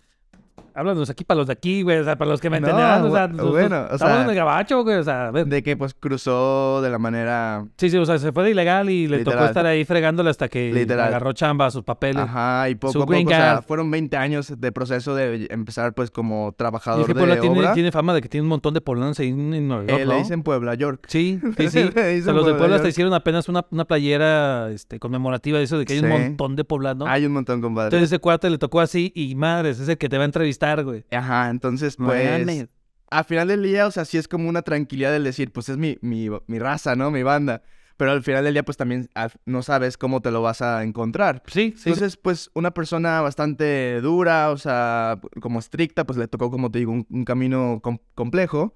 Háblanos 0.78 1.10
aquí 1.10 1.24
para 1.24 1.40
los 1.40 1.48
de 1.48 1.54
aquí, 1.54 1.82
güey, 1.82 1.98
o 1.98 2.04
sea, 2.04 2.18
para 2.18 2.30
los 2.32 2.40
que 2.40 2.50
me 2.50 2.60
No, 2.60 2.68
entenderán, 2.68 3.04
o 3.06 3.12
sea, 3.12 3.28
bueno, 3.28 3.82
o 3.90 3.94
estamos 3.96 4.00
sea- 4.00 4.24
en 4.24 4.30
el 4.30 4.36
gabacho, 4.36 4.84
güey, 4.84 4.98
o 4.98 5.04
sea, 5.04 5.28
a 5.28 5.32
ver. 5.32 5.46
De 5.48 5.64
que 5.64 5.76
pues 5.76 5.94
cruzó 5.94 6.82
de 6.82 6.90
la 6.90 7.00
manera... 7.00 7.66
Sí, 7.78 7.90
sí, 7.90 7.98
o 7.98 8.06
sea, 8.06 8.18
se 8.20 8.32
fue 8.32 8.44
de 8.44 8.52
ilegal 8.52 8.90
y 8.90 9.08
le 9.08 9.20
tocó 9.20 9.32
Literal. 9.32 9.48
estar 9.48 9.66
ahí 9.66 9.86
fregándole 9.86 10.30
hasta 10.30 10.48
que 10.50 10.72
Literal. 10.72 11.08
agarró 11.08 11.34
chamba, 11.34 11.70
sus 11.72 11.84
papeles. 11.84 12.24
Ajá, 12.24 12.70
y 12.70 12.76
poco 12.76 12.94
Su 12.94 13.02
a 13.04 13.06
poco, 13.06 13.18
o 13.20 13.28
sea, 13.30 13.62
fueron 13.62 13.90
20 13.92 14.18
años 14.18 14.54
de 14.58 14.72
proceso 14.72 15.16
de 15.16 15.48
empezar 15.50 15.94
pues 15.94 16.12
como 16.12 16.48
Y 16.48 16.50
es 16.52 16.58
trabajador 16.58 17.06
que 17.06 17.14
de 17.14 17.20
Puebla 17.20 17.40
tiene, 17.40 17.60
obra. 17.60 17.74
tiene 17.74 17.92
fama 17.92 18.14
de 18.14 18.22
que 18.22 18.30
tiene 18.30 18.44
un 18.44 18.50
montón 18.50 18.74
de 18.74 18.82
poblanos 18.82 19.20
ahí 19.20 19.30
en 19.30 19.68
Nueva 19.68 19.84
York, 19.86 20.00
Eh, 20.02 20.06
¿no? 20.06 20.14
le 20.14 20.20
dicen 20.20 20.44
Puebla, 20.44 20.76
York. 20.76 21.06
Sí, 21.08 21.40
sí, 21.58 21.70
sí. 21.70 21.80
O 21.84 21.92
sea, 21.92 22.34
los 22.34 22.46
de 22.46 22.54
Puebla 22.54 22.76
hasta 22.78 22.88
hicieron 22.88 23.14
apenas 23.14 23.50
una, 23.50 23.66
una 23.72 23.86
playera 23.86 24.70
este, 24.72 25.00
conmemorativa 25.00 25.58
de 25.58 25.64
eso, 25.64 25.78
de 25.78 25.86
que 25.86 25.94
hay 25.94 26.00
un 26.00 26.06
Sí. 26.08 26.12
montón 26.12 26.56
de 26.56 26.64
poblanos. 26.64 27.08
Hay 27.10 27.26
un 27.26 27.34
montón, 27.34 27.62
compadre. 27.62 27.88
Entonces 27.88 28.10
ese 28.12 28.20
cuate 28.20 28.50
le 28.50 28.58
tocó 28.58 28.80
así 28.82 29.12
y 29.16 29.36
madres, 29.36 29.80
es 29.80 29.88
el 29.90 29.98
que 29.98 30.10
te 30.10 30.18
va 30.18 30.24
a 30.24 30.26
entrevistar, 30.26 30.67
güey. 30.84 31.06
Ajá, 31.12 31.50
entonces, 31.50 31.96
pues, 31.98 32.40
mames. 32.40 32.68
al 33.10 33.26
final 33.26 33.48
del 33.48 33.64
día, 33.64 33.88
o 33.88 33.92
sea, 33.92 34.06
sí 34.06 34.18
es 34.18 34.28
como 34.28 34.50
una 34.50 34.62
tranquilidad 34.62 35.16
el 35.16 35.24
decir, 35.24 35.52
pues 35.52 35.70
es 35.70 35.78
mi, 35.78 35.98
mi, 36.02 36.30
mi 36.48 36.60
raza, 36.60 36.96
¿no? 36.96 37.12
Mi 37.12 37.24
banda. 37.24 37.62
Pero 37.98 38.12
al 38.12 38.22
final 38.22 38.44
del 38.44 38.54
día, 38.54 38.64
pues 38.64 38.78
también 38.78 39.10
no 39.46 39.64
sabes 39.64 39.98
cómo 39.98 40.22
te 40.22 40.30
lo 40.30 40.44
vas 40.44 40.62
a 40.62 40.84
encontrar. 40.84 41.42
Sí, 41.48 41.74
sí. 41.76 41.90
Entonces, 41.90 42.16
pues, 42.16 42.52
una 42.54 42.72
persona 42.72 43.22
bastante 43.22 44.00
dura, 44.02 44.52
o 44.52 44.58
sea, 44.58 45.20
como 45.42 45.58
estricta, 45.58 46.06
pues 46.06 46.18
le 46.20 46.28
tocó, 46.28 46.52
como 46.52 46.70
te 46.70 46.78
digo, 46.80 46.92
un, 46.92 47.08
un 47.10 47.26
camino 47.26 47.80
com- 47.82 47.98
complejo. 48.14 48.74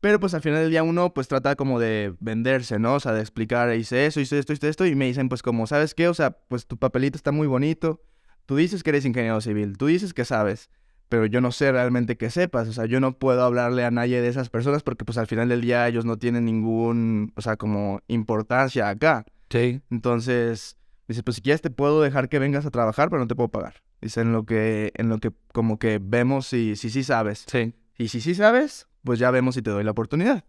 Pero 0.00 0.20
pues 0.20 0.34
al 0.34 0.42
final 0.42 0.60
del 0.60 0.70
día 0.70 0.82
uno 0.82 1.14
pues 1.14 1.28
trata 1.28 1.56
como 1.56 1.80
de 1.80 2.14
venderse, 2.20 2.78
¿no? 2.78 2.96
O 2.96 3.00
sea, 3.00 3.12
de 3.14 3.20
explicar, 3.22 3.74
hice 3.74 4.04
eso, 4.04 4.20
hice 4.20 4.38
esto, 4.38 4.52
hice 4.52 4.68
esto, 4.68 4.84
y 4.84 4.94
me 4.94 5.06
dicen 5.06 5.30
pues 5.30 5.40
como, 5.40 5.66
¿sabes 5.66 5.94
qué? 5.94 6.08
O 6.08 6.14
sea, 6.14 6.32
pues 6.48 6.66
tu 6.66 6.76
papelito 6.76 7.16
está 7.16 7.32
muy 7.32 7.46
bonito, 7.46 8.02
tú 8.44 8.56
dices 8.56 8.82
que 8.82 8.90
eres 8.90 9.06
ingeniero 9.06 9.40
civil, 9.40 9.78
tú 9.78 9.86
dices 9.86 10.12
que 10.12 10.26
sabes, 10.26 10.68
pero 11.08 11.26
yo 11.26 11.40
no 11.40 11.52
sé 11.52 11.70
realmente 11.72 12.16
que 12.16 12.30
sepas, 12.30 12.68
o 12.68 12.72
sea, 12.72 12.86
yo 12.86 12.98
no 13.00 13.18
puedo 13.18 13.42
hablarle 13.44 13.84
a 13.84 13.90
nadie 13.90 14.20
de 14.20 14.28
esas 14.28 14.48
personas 14.50 14.82
porque 14.82 15.04
pues 15.04 15.18
al 15.18 15.26
final 15.26 15.48
del 15.48 15.60
día 15.60 15.86
ellos 15.86 16.04
no 16.04 16.16
tienen 16.18 16.44
ningún, 16.44 17.32
o 17.36 17.40
sea, 17.42 17.56
como 17.56 18.00
importancia 18.08 18.88
acá. 18.88 19.24
Sí. 19.50 19.80
Entonces, 19.90 20.76
dice, 21.08 21.22
pues 21.22 21.36
si 21.36 21.42
quieres 21.42 21.60
te 21.62 21.70
puedo 21.70 22.00
dejar 22.02 22.28
que 22.28 22.38
vengas 22.38 22.66
a 22.66 22.70
trabajar, 22.70 23.08
pero 23.10 23.20
no 23.20 23.26
te 23.28 23.34
puedo 23.34 23.48
pagar. 23.48 23.74
Dice, 24.00 24.20
en 24.22 24.32
lo 24.32 24.44
que, 24.44 24.92
en 24.96 25.08
lo 25.08 25.18
que 25.18 25.30
como 25.52 25.78
que 25.78 25.98
vemos 26.02 26.46
si 26.46 26.76
si, 26.76 26.90
sí 26.90 27.02
sabes. 27.04 27.44
Sí. 27.46 27.74
Y 27.96 28.08
si 28.08 28.20
sí 28.20 28.34
sabes, 28.34 28.88
pues 29.02 29.18
ya 29.18 29.30
vemos 29.30 29.54
si 29.54 29.62
te 29.62 29.70
doy 29.70 29.84
la 29.84 29.92
oportunidad. 29.92 30.44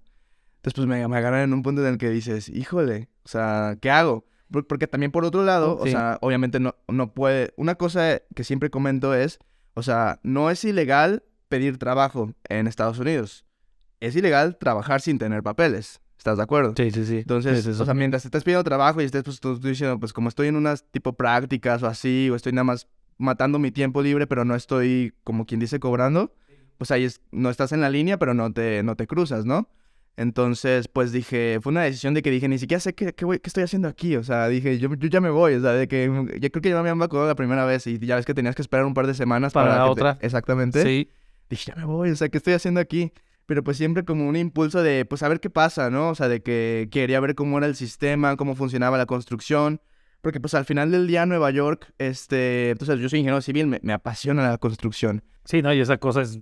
Entonces, 0.58 0.74
pues 0.76 0.88
me, 0.88 1.08
me 1.08 1.18
agarran 1.18 1.42
en 1.42 1.54
un 1.54 1.62
punto 1.62 1.82
en 1.82 1.88
el 1.94 1.98
que 1.98 2.10
dices, 2.10 2.50
híjole, 2.50 3.08
o 3.24 3.28
sea, 3.30 3.78
¿qué 3.82 3.92
hago? 3.92 4.26
Por- 4.52 4.66
Porque 4.68 4.88
también 4.88 5.12
por 5.12 5.24
otro 5.26 5.44
lado, 5.44 5.78
o 5.78 5.86
Sí. 5.86 5.92
sea, 5.92 6.18
obviamente 6.22 6.60
no, 6.60 6.76
no 6.88 7.14
puede... 7.14 7.54
Una 7.56 7.76
cosa 7.76 8.22
que 8.34 8.44
siempre 8.44 8.70
comento 8.72 9.14
es, 9.14 9.38
o 9.76 9.84
sea, 9.84 10.20
no 10.24 10.50
es 10.50 10.64
ilegal 10.66 11.24
pedir 11.48 11.78
trabajo 11.78 12.34
en 12.50 12.66
Estados 12.68 12.98
Unidos. 13.00 13.46
Es 14.00 14.16
ilegal 14.16 14.58
trabajar 14.58 15.02
sin 15.02 15.20
tener 15.20 15.44
papeles. 15.44 16.02
¿Estás 16.18 16.38
de 16.38 16.44
acuerdo? 16.44 16.74
Sí, 16.76 16.90
sí, 16.92 17.06
sí. 17.06 17.18
Entonces, 17.18 17.66
Es 17.68 17.80
o 17.80 17.86
sea, 17.86 17.94
mientras 17.94 18.26
estés 18.26 18.44
pidiendo 18.44 18.64
trabajo 18.64 19.00
y 19.02 19.06
estés 19.06 19.24
pues, 19.24 19.40
tú- 19.40 19.60
tú 19.60 19.68
diciendo, 19.68 20.00
pues 20.00 20.12
como 20.12 20.30
estoy 20.30 20.48
en 20.48 20.56
unas 20.56 20.84
tipo 20.92 21.14
prácticas 21.14 21.84
o 21.84 21.88
así, 21.88 22.30
o 22.32 22.36
estoy 22.36 22.52
nada 22.52 22.64
más 22.64 22.88
matando 23.18 23.60
mi 23.60 23.72
tiempo 23.72 24.02
libre, 24.02 24.26
pero 24.28 24.44
no 24.44 24.56
estoy, 24.56 25.14
como 25.24 25.46
quien 25.46 25.60
dice, 25.60 25.80
cobrando, 25.80 26.34
pues 26.78 26.90
ahí 26.92 27.04
es, 27.04 27.22
no 27.32 27.50
estás 27.50 27.72
en 27.72 27.82
la 27.82 27.90
línea, 27.90 28.18
pero 28.18 28.34
no 28.34 28.52
te, 28.52 28.82
no 28.84 28.96
te 28.96 29.06
cruzas, 29.08 29.46
¿no? 29.46 29.70
Entonces, 30.18 30.88
pues 30.88 31.12
dije, 31.12 31.60
fue 31.62 31.72
una 31.72 31.84
decisión 31.84 32.14
de 32.14 32.22
que 32.22 32.32
dije, 32.32 32.48
ni 32.48 32.58
siquiera 32.58 32.80
sé 32.80 32.94
qué, 32.96 33.14
qué, 33.14 33.26
voy- 33.26 33.40
qué 33.40 33.50
estoy 33.50 33.64
haciendo 33.64 33.88
aquí, 33.88 34.16
o 34.16 34.24
sea, 34.24 34.48
dije, 34.48 34.80
yo, 34.80 34.94
yo 34.96 35.10
ya 35.10 35.20
me 35.22 35.30
voy, 35.30 35.56
o 35.56 35.62
sea, 35.62 35.72
de 35.74 35.88
que 35.88 36.06
yo 36.40 36.50
creo 36.52 36.62
que 36.62 36.70
ya 36.70 36.76
me 36.76 36.80
habían 36.80 37.00
vacunado 37.00 37.28
la 37.28 37.36
primera 37.36 37.66
vez 37.66 37.86
y 37.88 38.00
ya 38.00 38.16
ves 38.16 38.26
que 38.26 38.34
tenías 38.34 38.56
que 38.56 38.62
esperar 38.62 38.86
un 38.86 38.94
par 38.94 39.08
de 39.08 39.14
semanas 39.14 39.52
Para 39.54 39.68
para, 39.72 39.78
la 39.84 39.90
que 39.90 39.96
te- 39.96 40.02
otra. 40.02 40.18
Exactamente 40.22 40.82
Sí. 40.84 41.10
dije, 41.50 41.66
ya 41.72 41.76
me 41.76 41.86
voy, 41.86 42.12
o 42.12 42.16
sea, 42.16 42.30
¿qué 42.30 42.38
estoy 42.38 42.54
haciendo 42.54 42.80
aquí? 42.80 43.12
Pero 43.46 43.64
pues 43.64 43.78
siempre 43.78 44.04
como 44.06 44.28
un 44.28 44.36
impulso 44.38 44.82
de, 44.82 45.06
pues 45.06 45.22
a 45.22 45.28
ver 45.28 45.40
qué 45.40 45.50
pasa, 45.50 45.90
¿no? 45.92 46.10
O 46.10 46.16
sea, 46.16 46.28
de 46.30 46.42
que 46.42 46.88
quería 46.92 47.20
ver 47.20 47.36
cómo 47.36 47.58
era 47.58 47.68
el 47.68 47.76
sistema, 47.76 48.38
cómo 48.38 48.56
funcionaba 48.56 48.98
la 48.98 49.06
construcción. 49.06 49.82
Porque 50.22 50.40
pues 50.40 50.56
al 50.56 50.66
final 50.66 50.90
del 50.90 51.06
día 51.06 51.28
Nueva 51.28 51.52
York, 51.52 51.94
este, 52.00 52.72
entonces 52.72 53.00
yo 53.00 53.08
soy 53.10 53.20
ingeniero 53.20 53.42
civil, 53.42 53.68
me, 53.68 53.80
me 53.84 53.94
apasiona 53.94 54.50
la 54.50 54.58
construcción. 54.58 55.24
Sí, 55.44 55.62
no, 55.62 55.72
y 55.72 55.80
esa 55.82 55.98
cosa 55.98 56.24
es 56.24 56.40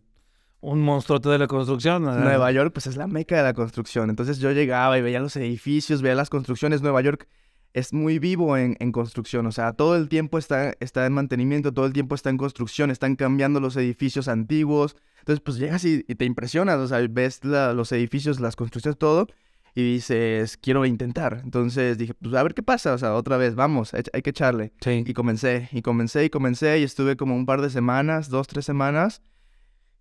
un 0.63 0.82
monstruote 0.82 1.29
de 1.29 1.38
la 1.38 1.48
construcción. 1.48 2.03
¿no? 2.03 2.15
Nueva 2.17 2.51
York 2.51 2.72
pues 2.74 2.88
es 2.88 2.96
la 2.98 3.05
meca 3.08 3.36
de 3.38 3.43
la 3.43 3.53
construcción. 3.53 4.10
Entonces 4.10 4.39
yo 4.39 4.51
llegaba 4.51 4.98
y 4.98 5.01
veía 5.01 5.20
los 5.20 5.36
edificios, 5.36 6.01
veía 6.01 6.15
las 6.15 6.29
construcciones. 6.29 6.82
Nueva 6.82 7.01
York 7.01 7.27
es 7.74 7.91
muy 7.91 8.20
vivo 8.20 8.55
en, 8.55 8.77
en 8.79 8.91
construcción, 8.91 9.48
o 9.48 9.51
sea, 9.51 9.74
todo 9.74 9.96
el 9.96 10.08
tiempo 10.08 10.38
está, 10.38 10.74
está 10.79 11.08
en 11.08 11.13
mantenimiento, 11.13 11.74
todo 11.74 11.88
el 11.88 11.93
tiempo 11.93 12.13
está 12.13 12.29
en 12.29 12.38
construcción, 12.38 12.91
están 12.91 13.15
cambiando 13.15 13.60
los 13.60 13.75
edificios 13.77 14.27
antiguos. 14.27 14.96
Entonces, 15.20 15.41
pues 15.43 15.58
llegas 15.58 15.84
y, 15.84 16.05
y 16.08 16.15
te 16.15 16.25
impresionas, 16.25 16.77
o 16.77 16.88
sea, 16.88 17.00
ves 17.10 17.43
la- 17.43 17.74
los 17.74 17.91
edificios, 17.91 18.39
las 18.39 18.55
construcciones, 18.55 18.98
todo, 19.00 19.25
y 19.74 19.82
dices, 19.93 20.55
quiero 20.58 20.86
intentar. 20.86 21.41
Entonces 21.43 21.98
dije, 21.98 22.13
pues 22.13 22.36
a 22.36 22.43
ver 22.43 22.53
qué 22.53 22.62
pasa, 22.62 22.93
o 22.93 22.98
sea, 23.00 23.15
otra 23.15 23.38
vez, 23.38 23.55
vamos, 23.55 23.93
hay, 23.96 24.03
hay 24.13 24.22
que 24.22 24.29
echarle. 24.29 24.72
Sí. 24.79 25.03
Y 25.08 25.13
comencé, 25.13 25.67
y 25.72 25.82
comencé, 25.82 26.25
y 26.25 26.29
comencé, 26.29 26.77
y 26.79 26.84
estuve 26.84 27.17
como 27.17 27.36
un 27.36 27.48
par 27.48 27.60
de 27.62 27.72
semanas, 27.72 28.29
dos, 28.29 28.46
tres 28.48 28.65
semanas, 28.65 29.24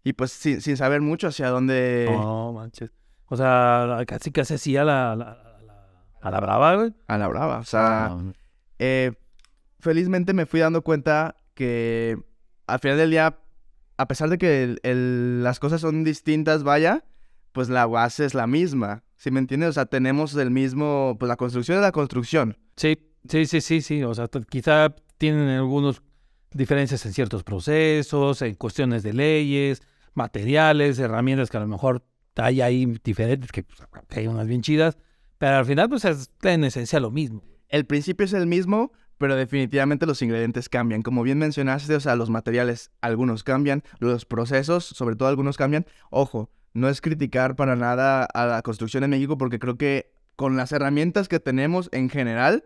y 0.04 0.12
pues 0.14 0.32
sin, 0.32 0.60
sin 0.60 0.76
saber 0.76 1.00
mucho 1.00 1.28
hacia 1.28 1.48
dónde... 1.48 2.08
No, 2.10 2.52
manches. 2.52 2.90
O 3.26 3.36
sea, 3.36 4.02
casi 4.06 4.30
casi 4.32 4.54
así 4.54 4.76
a 4.76 4.84
la, 4.84 5.12
a 5.12 5.16
la, 5.16 5.30
a 5.32 5.62
la, 5.62 5.88
a 6.20 6.30
la 6.30 6.40
brava, 6.40 6.74
güey. 6.76 6.92
A 7.08 7.18
la 7.18 7.28
brava, 7.28 7.58
o 7.58 7.64
sea... 7.64 8.06
Ah, 8.06 8.18
eh, 8.78 9.12
felizmente 9.78 10.32
me 10.34 10.46
fui 10.46 10.60
dando 10.60 10.82
cuenta 10.82 11.36
que 11.54 12.18
al 12.66 12.78
final 12.80 12.98
del 12.98 13.10
día, 13.10 13.38
a 13.96 14.08
pesar 14.08 14.28
de 14.28 14.38
que 14.38 14.62
el- 14.64 14.80
el- 14.82 15.42
las 15.42 15.58
cosas 15.60 15.80
son 15.80 16.04
distintas, 16.04 16.62
vaya, 16.62 17.04
pues 17.52 17.68
la 17.68 17.86
base 17.86 18.24
es 18.24 18.34
la 18.34 18.46
misma. 18.46 19.04
¿Sí 19.16 19.30
me 19.30 19.38
entiendes? 19.40 19.70
O 19.70 19.72
sea, 19.72 19.86
tenemos 19.86 20.34
el 20.34 20.50
mismo, 20.50 21.16
pues 21.18 21.28
la 21.28 21.36
construcción 21.36 21.78
es 21.78 21.82
la 21.82 21.92
construcción. 21.92 22.56
Sí, 22.76 22.98
sí, 23.28 23.46
sí, 23.46 23.60
sí, 23.60 23.80
sí. 23.82 24.02
O 24.02 24.14
sea, 24.14 24.28
quizá 24.48 24.94
tienen 25.18 25.48
algunos 25.48 26.02
diferencias 26.52 27.04
en 27.06 27.12
ciertos 27.12 27.44
procesos, 27.44 28.42
en 28.42 28.54
cuestiones 28.56 29.02
de 29.02 29.12
leyes, 29.12 29.82
materiales, 30.14 30.98
herramientas 30.98 31.50
que 31.50 31.56
a 31.56 31.60
lo 31.60 31.68
mejor 31.68 32.04
hay 32.36 32.60
ahí 32.60 32.98
diferentes, 33.04 33.52
que 33.52 33.64
pues, 33.64 33.80
hay 34.10 34.26
unas 34.26 34.46
bien 34.46 34.62
chidas, 34.62 34.98
pero 35.38 35.56
al 35.56 35.66
final 35.66 35.88
pues 35.88 36.04
es 36.04 36.30
en 36.42 36.64
esencia 36.64 37.00
lo 37.00 37.10
mismo. 37.10 37.42
El 37.68 37.86
principio 37.86 38.24
es 38.24 38.32
el 38.32 38.46
mismo, 38.46 38.92
pero 39.18 39.36
definitivamente 39.36 40.06
los 40.06 40.20
ingredientes 40.22 40.68
cambian. 40.68 41.02
Como 41.02 41.22
bien 41.22 41.38
mencionaste, 41.38 41.94
o 41.94 42.00
sea, 42.00 42.16
los 42.16 42.30
materiales, 42.30 42.90
algunos 43.00 43.44
cambian, 43.44 43.82
los 43.98 44.24
procesos, 44.24 44.84
sobre 44.84 45.16
todo 45.16 45.28
algunos 45.28 45.56
cambian. 45.56 45.86
Ojo, 46.10 46.50
no 46.74 46.88
es 46.88 47.00
criticar 47.00 47.56
para 47.56 47.76
nada 47.76 48.24
a 48.24 48.46
la 48.46 48.62
construcción 48.62 49.04
en 49.04 49.10
México 49.10 49.38
porque 49.38 49.58
creo 49.58 49.76
que 49.76 50.12
con 50.36 50.56
las 50.56 50.72
herramientas 50.72 51.28
que 51.28 51.40
tenemos 51.40 51.88
en 51.92 52.08
general, 52.08 52.64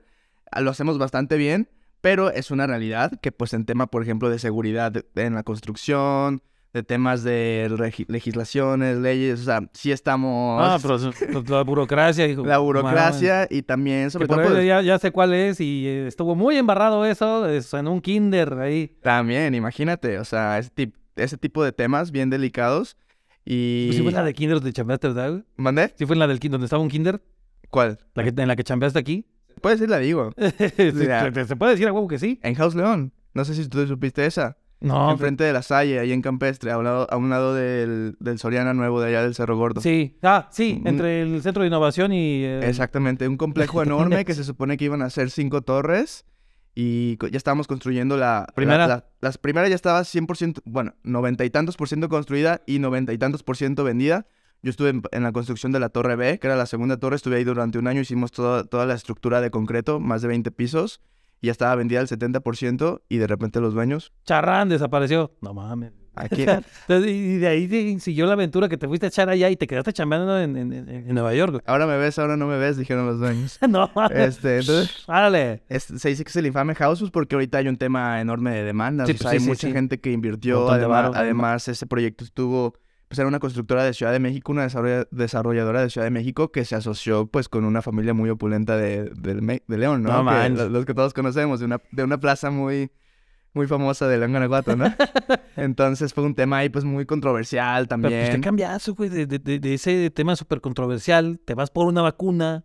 lo 0.58 0.70
hacemos 0.70 0.98
bastante 0.98 1.36
bien, 1.36 1.68
pero 2.00 2.30
es 2.30 2.50
una 2.50 2.66
realidad 2.66 3.20
que 3.20 3.32
pues 3.32 3.52
en 3.52 3.66
tema, 3.66 3.88
por 3.88 4.02
ejemplo, 4.02 4.30
de 4.30 4.38
seguridad 4.38 4.92
en 5.14 5.34
la 5.34 5.42
construcción, 5.42 6.42
de 6.76 6.82
temas 6.82 7.22
de 7.22 7.74
legislaciones, 8.06 8.98
leyes, 8.98 9.40
o 9.40 9.44
sea, 9.44 9.66
sí 9.72 9.92
estamos... 9.92 10.60
Ah, 10.62 10.78
pero 10.82 10.98
la 11.48 11.62
burocracia. 11.62 12.26
la 12.44 12.58
burocracia 12.58 13.48
y 13.48 13.62
también, 13.62 14.10
sobre 14.10 14.28
todo... 14.28 14.42
Pues 14.42 14.66
ya, 14.66 14.98
sé 14.98 15.10
cuál 15.10 15.32
es 15.32 15.58
y 15.58 15.86
estuvo 15.88 16.34
muy 16.34 16.56
embarrado 16.58 17.06
eso, 17.06 17.48
en 17.48 17.88
un 17.88 18.02
kinder 18.02 18.58
ahí. 18.58 18.94
También, 19.00 19.54
imagínate, 19.54 20.18
o 20.18 20.24
sea, 20.26 20.58
ese, 20.58 20.92
ese 21.16 21.38
tipo 21.38 21.64
de 21.64 21.72
temas 21.72 22.10
bien 22.10 22.28
delicados 22.28 22.98
y... 23.42 23.88
¿Sí 23.94 24.02
fue 24.02 24.12
la 24.12 24.22
de 24.22 24.34
kinder 24.34 24.56
donde 24.56 24.74
chambeaste, 24.74 25.08
verdad? 25.08 25.44
¿Mandé? 25.56 25.94
¿Sí 25.96 26.04
fue 26.04 26.14
en 26.14 26.18
la 26.20 26.26
del 26.26 26.40
kinder 26.40 26.56
donde 26.56 26.66
estaba 26.66 26.82
un 26.82 26.90
kinder? 26.90 27.22
¿Cuál? 27.70 27.96
¿La 28.14 28.22
que, 28.22 28.42
¿En 28.42 28.48
la 28.48 28.54
que 28.54 28.64
chambeaste 28.64 28.98
aquí? 28.98 29.24
Puede 29.62 29.78
ser 29.78 29.88
la 29.88 29.98
digo. 29.98 30.30
¿Se 30.58 31.56
puede 31.56 31.72
decir 31.72 31.88
a 31.88 31.92
huevo 31.94 32.06
que 32.06 32.18
sí? 32.18 32.38
En 32.42 32.54
House 32.54 32.74
León. 32.74 33.14
No 33.32 33.46
sé 33.46 33.54
si 33.54 33.66
tú 33.66 33.86
supiste 33.86 34.26
esa. 34.26 34.58
No. 34.80 35.10
Enfrente 35.10 35.42
de 35.42 35.52
la 35.52 35.62
Salle, 35.62 35.98
ahí 35.98 36.12
en 36.12 36.20
Campestre, 36.20 36.70
a 36.70 36.78
un 36.78 36.84
lado, 36.84 37.06
a 37.10 37.16
un 37.16 37.30
lado 37.30 37.54
del, 37.54 38.16
del, 38.20 38.38
Soriana 38.38 38.74
Nuevo 38.74 39.00
de 39.00 39.08
allá 39.08 39.22
del 39.22 39.34
Cerro 39.34 39.56
Gordo. 39.56 39.80
Sí, 39.80 40.18
ah, 40.22 40.48
sí, 40.50 40.82
entre 40.84 41.22
el 41.22 41.42
Centro 41.42 41.62
de 41.62 41.68
Innovación 41.68 42.12
y... 42.12 42.44
Exactamente, 42.44 43.26
un 43.26 43.38
complejo 43.38 43.82
enorme 43.82 44.24
que 44.24 44.34
se 44.34 44.44
supone 44.44 44.76
que 44.76 44.84
iban 44.84 45.00
a 45.00 45.08
ser 45.08 45.30
cinco 45.30 45.62
torres 45.62 46.26
y 46.74 47.16
ya 47.30 47.38
estábamos 47.38 47.66
construyendo 47.66 48.18
la... 48.18 48.46
¿Primera? 48.54 49.06
las 49.20 49.38
primeras 49.38 49.70
ya 49.70 49.76
estaba 49.76 50.00
100%, 50.02 50.60
bueno, 50.66 50.94
noventa 51.02 51.44
y 51.46 51.50
tantos 51.50 51.76
por 51.76 51.88
ciento 51.88 52.10
construida 52.10 52.60
y 52.66 52.78
noventa 52.78 53.14
y 53.14 53.18
tantos 53.18 53.42
por 53.42 53.56
ciento 53.56 53.82
vendida. 53.82 54.26
Yo 54.62 54.70
estuve 54.70 54.90
en, 54.90 55.22
la 55.22 55.32
construcción 55.32 55.72
de 55.72 55.80
la 55.80 55.88
Torre 55.88 56.16
B, 56.16 56.38
que 56.38 56.46
era 56.46 56.56
la 56.56 56.66
segunda 56.66 56.98
torre, 56.98 57.16
estuve 57.16 57.36
ahí 57.36 57.44
durante 57.44 57.78
un 57.78 57.86
año, 57.86 58.00
hicimos 58.00 58.30
toda, 58.30 58.64
toda 58.64 58.84
la 58.84 58.94
estructura 58.94 59.40
de 59.40 59.50
concreto, 59.50 60.00
más 60.00 60.20
de 60.20 60.28
20 60.28 60.50
pisos 60.50 61.00
ya 61.46 61.52
estaba 61.52 61.74
vendida 61.74 62.00
al 62.00 62.08
70% 62.08 63.02
y 63.08 63.16
de 63.16 63.26
repente 63.26 63.60
los 63.60 63.74
dueños... 63.74 64.12
Charrán 64.24 64.68
desapareció. 64.68 65.32
No 65.40 65.54
mames. 65.54 65.92
y 66.88 67.36
de 67.36 67.46
ahí 67.46 68.00
siguió 68.00 68.26
la 68.26 68.32
aventura 68.32 68.68
que 68.68 68.78
te 68.78 68.88
fuiste 68.88 69.06
a 69.06 69.08
echar 69.08 69.28
allá 69.28 69.50
y 69.50 69.56
te 69.56 69.66
quedaste 69.66 69.92
chambeando 69.92 70.40
en, 70.40 70.56
en, 70.56 71.14
Nueva 71.14 71.34
York. 71.34 71.62
Ahora 71.66 71.86
me 71.86 71.96
ves, 71.98 72.18
ahora 72.18 72.36
no 72.36 72.46
me 72.46 72.56
ves, 72.56 72.78
dijeron 72.78 73.06
los 73.06 73.18
dueños. 73.18 73.58
no 73.68 73.90
Este, 74.10 74.60
entonces, 74.60 75.04
Árale. 75.06 75.62
se 75.68 76.08
dice 76.08 76.24
que 76.24 76.30
es 76.30 76.36
el 76.36 76.46
infame 76.46 76.74
House 76.74 77.10
porque 77.10 77.34
ahorita 77.34 77.58
hay 77.58 77.68
un 77.68 77.76
tema 77.76 78.20
enorme 78.20 78.52
de 78.52 78.64
demanda. 78.64 79.04
Sí, 79.06 79.12
pues 79.14 79.26
hay 79.26 79.40
mucha 79.40 79.70
gente 79.70 80.00
que 80.00 80.10
invirtió. 80.10 80.70
Además, 80.70 81.10
además, 81.14 81.68
ese 81.68 81.86
proyecto 81.86 82.24
estuvo 82.24 82.74
pues 83.08 83.18
era 83.18 83.28
una 83.28 83.38
constructora 83.38 83.84
de 83.84 83.94
Ciudad 83.94 84.12
de 84.12 84.18
México, 84.18 84.50
una 84.50 84.66
desarrolladora 85.10 85.80
de 85.80 85.90
Ciudad 85.90 86.06
de 86.06 86.10
México 86.10 86.50
que 86.50 86.64
se 86.64 86.74
asoció 86.74 87.26
pues 87.26 87.48
con 87.48 87.64
una 87.64 87.80
familia 87.80 88.14
muy 88.14 88.30
opulenta 88.30 88.76
de, 88.76 89.10
de, 89.10 89.78
León, 89.78 90.02
¿no? 90.02 90.22
los, 90.48 90.84
que 90.86 90.94
todos 90.94 91.14
conocemos, 91.14 91.60
de 91.60 91.66
una, 91.66 91.80
de 91.92 92.02
una 92.02 92.18
plaza 92.18 92.50
muy, 92.50 92.90
muy 93.52 93.68
famosa 93.68 94.08
de 94.08 94.18
León, 94.18 94.32
Guanajuato, 94.32 94.74
¿no? 94.74 94.86
Entonces 95.56 96.12
fue 96.12 96.24
un 96.24 96.34
tema 96.34 96.58
ahí 96.58 96.68
pues 96.68 96.84
muy 96.84 97.06
controversial 97.06 97.86
también. 97.86 98.12
Pero 98.12 98.24
pues 98.24 98.36
te 98.36 98.40
cambias, 98.40 98.88
güey, 98.88 99.08
de, 99.08 99.26
de, 99.26 99.74
ese 99.74 100.10
tema 100.10 100.34
súper 100.34 100.60
controversial, 100.60 101.38
te 101.44 101.54
vas 101.54 101.70
por 101.70 101.86
una 101.86 102.02
vacuna 102.02 102.64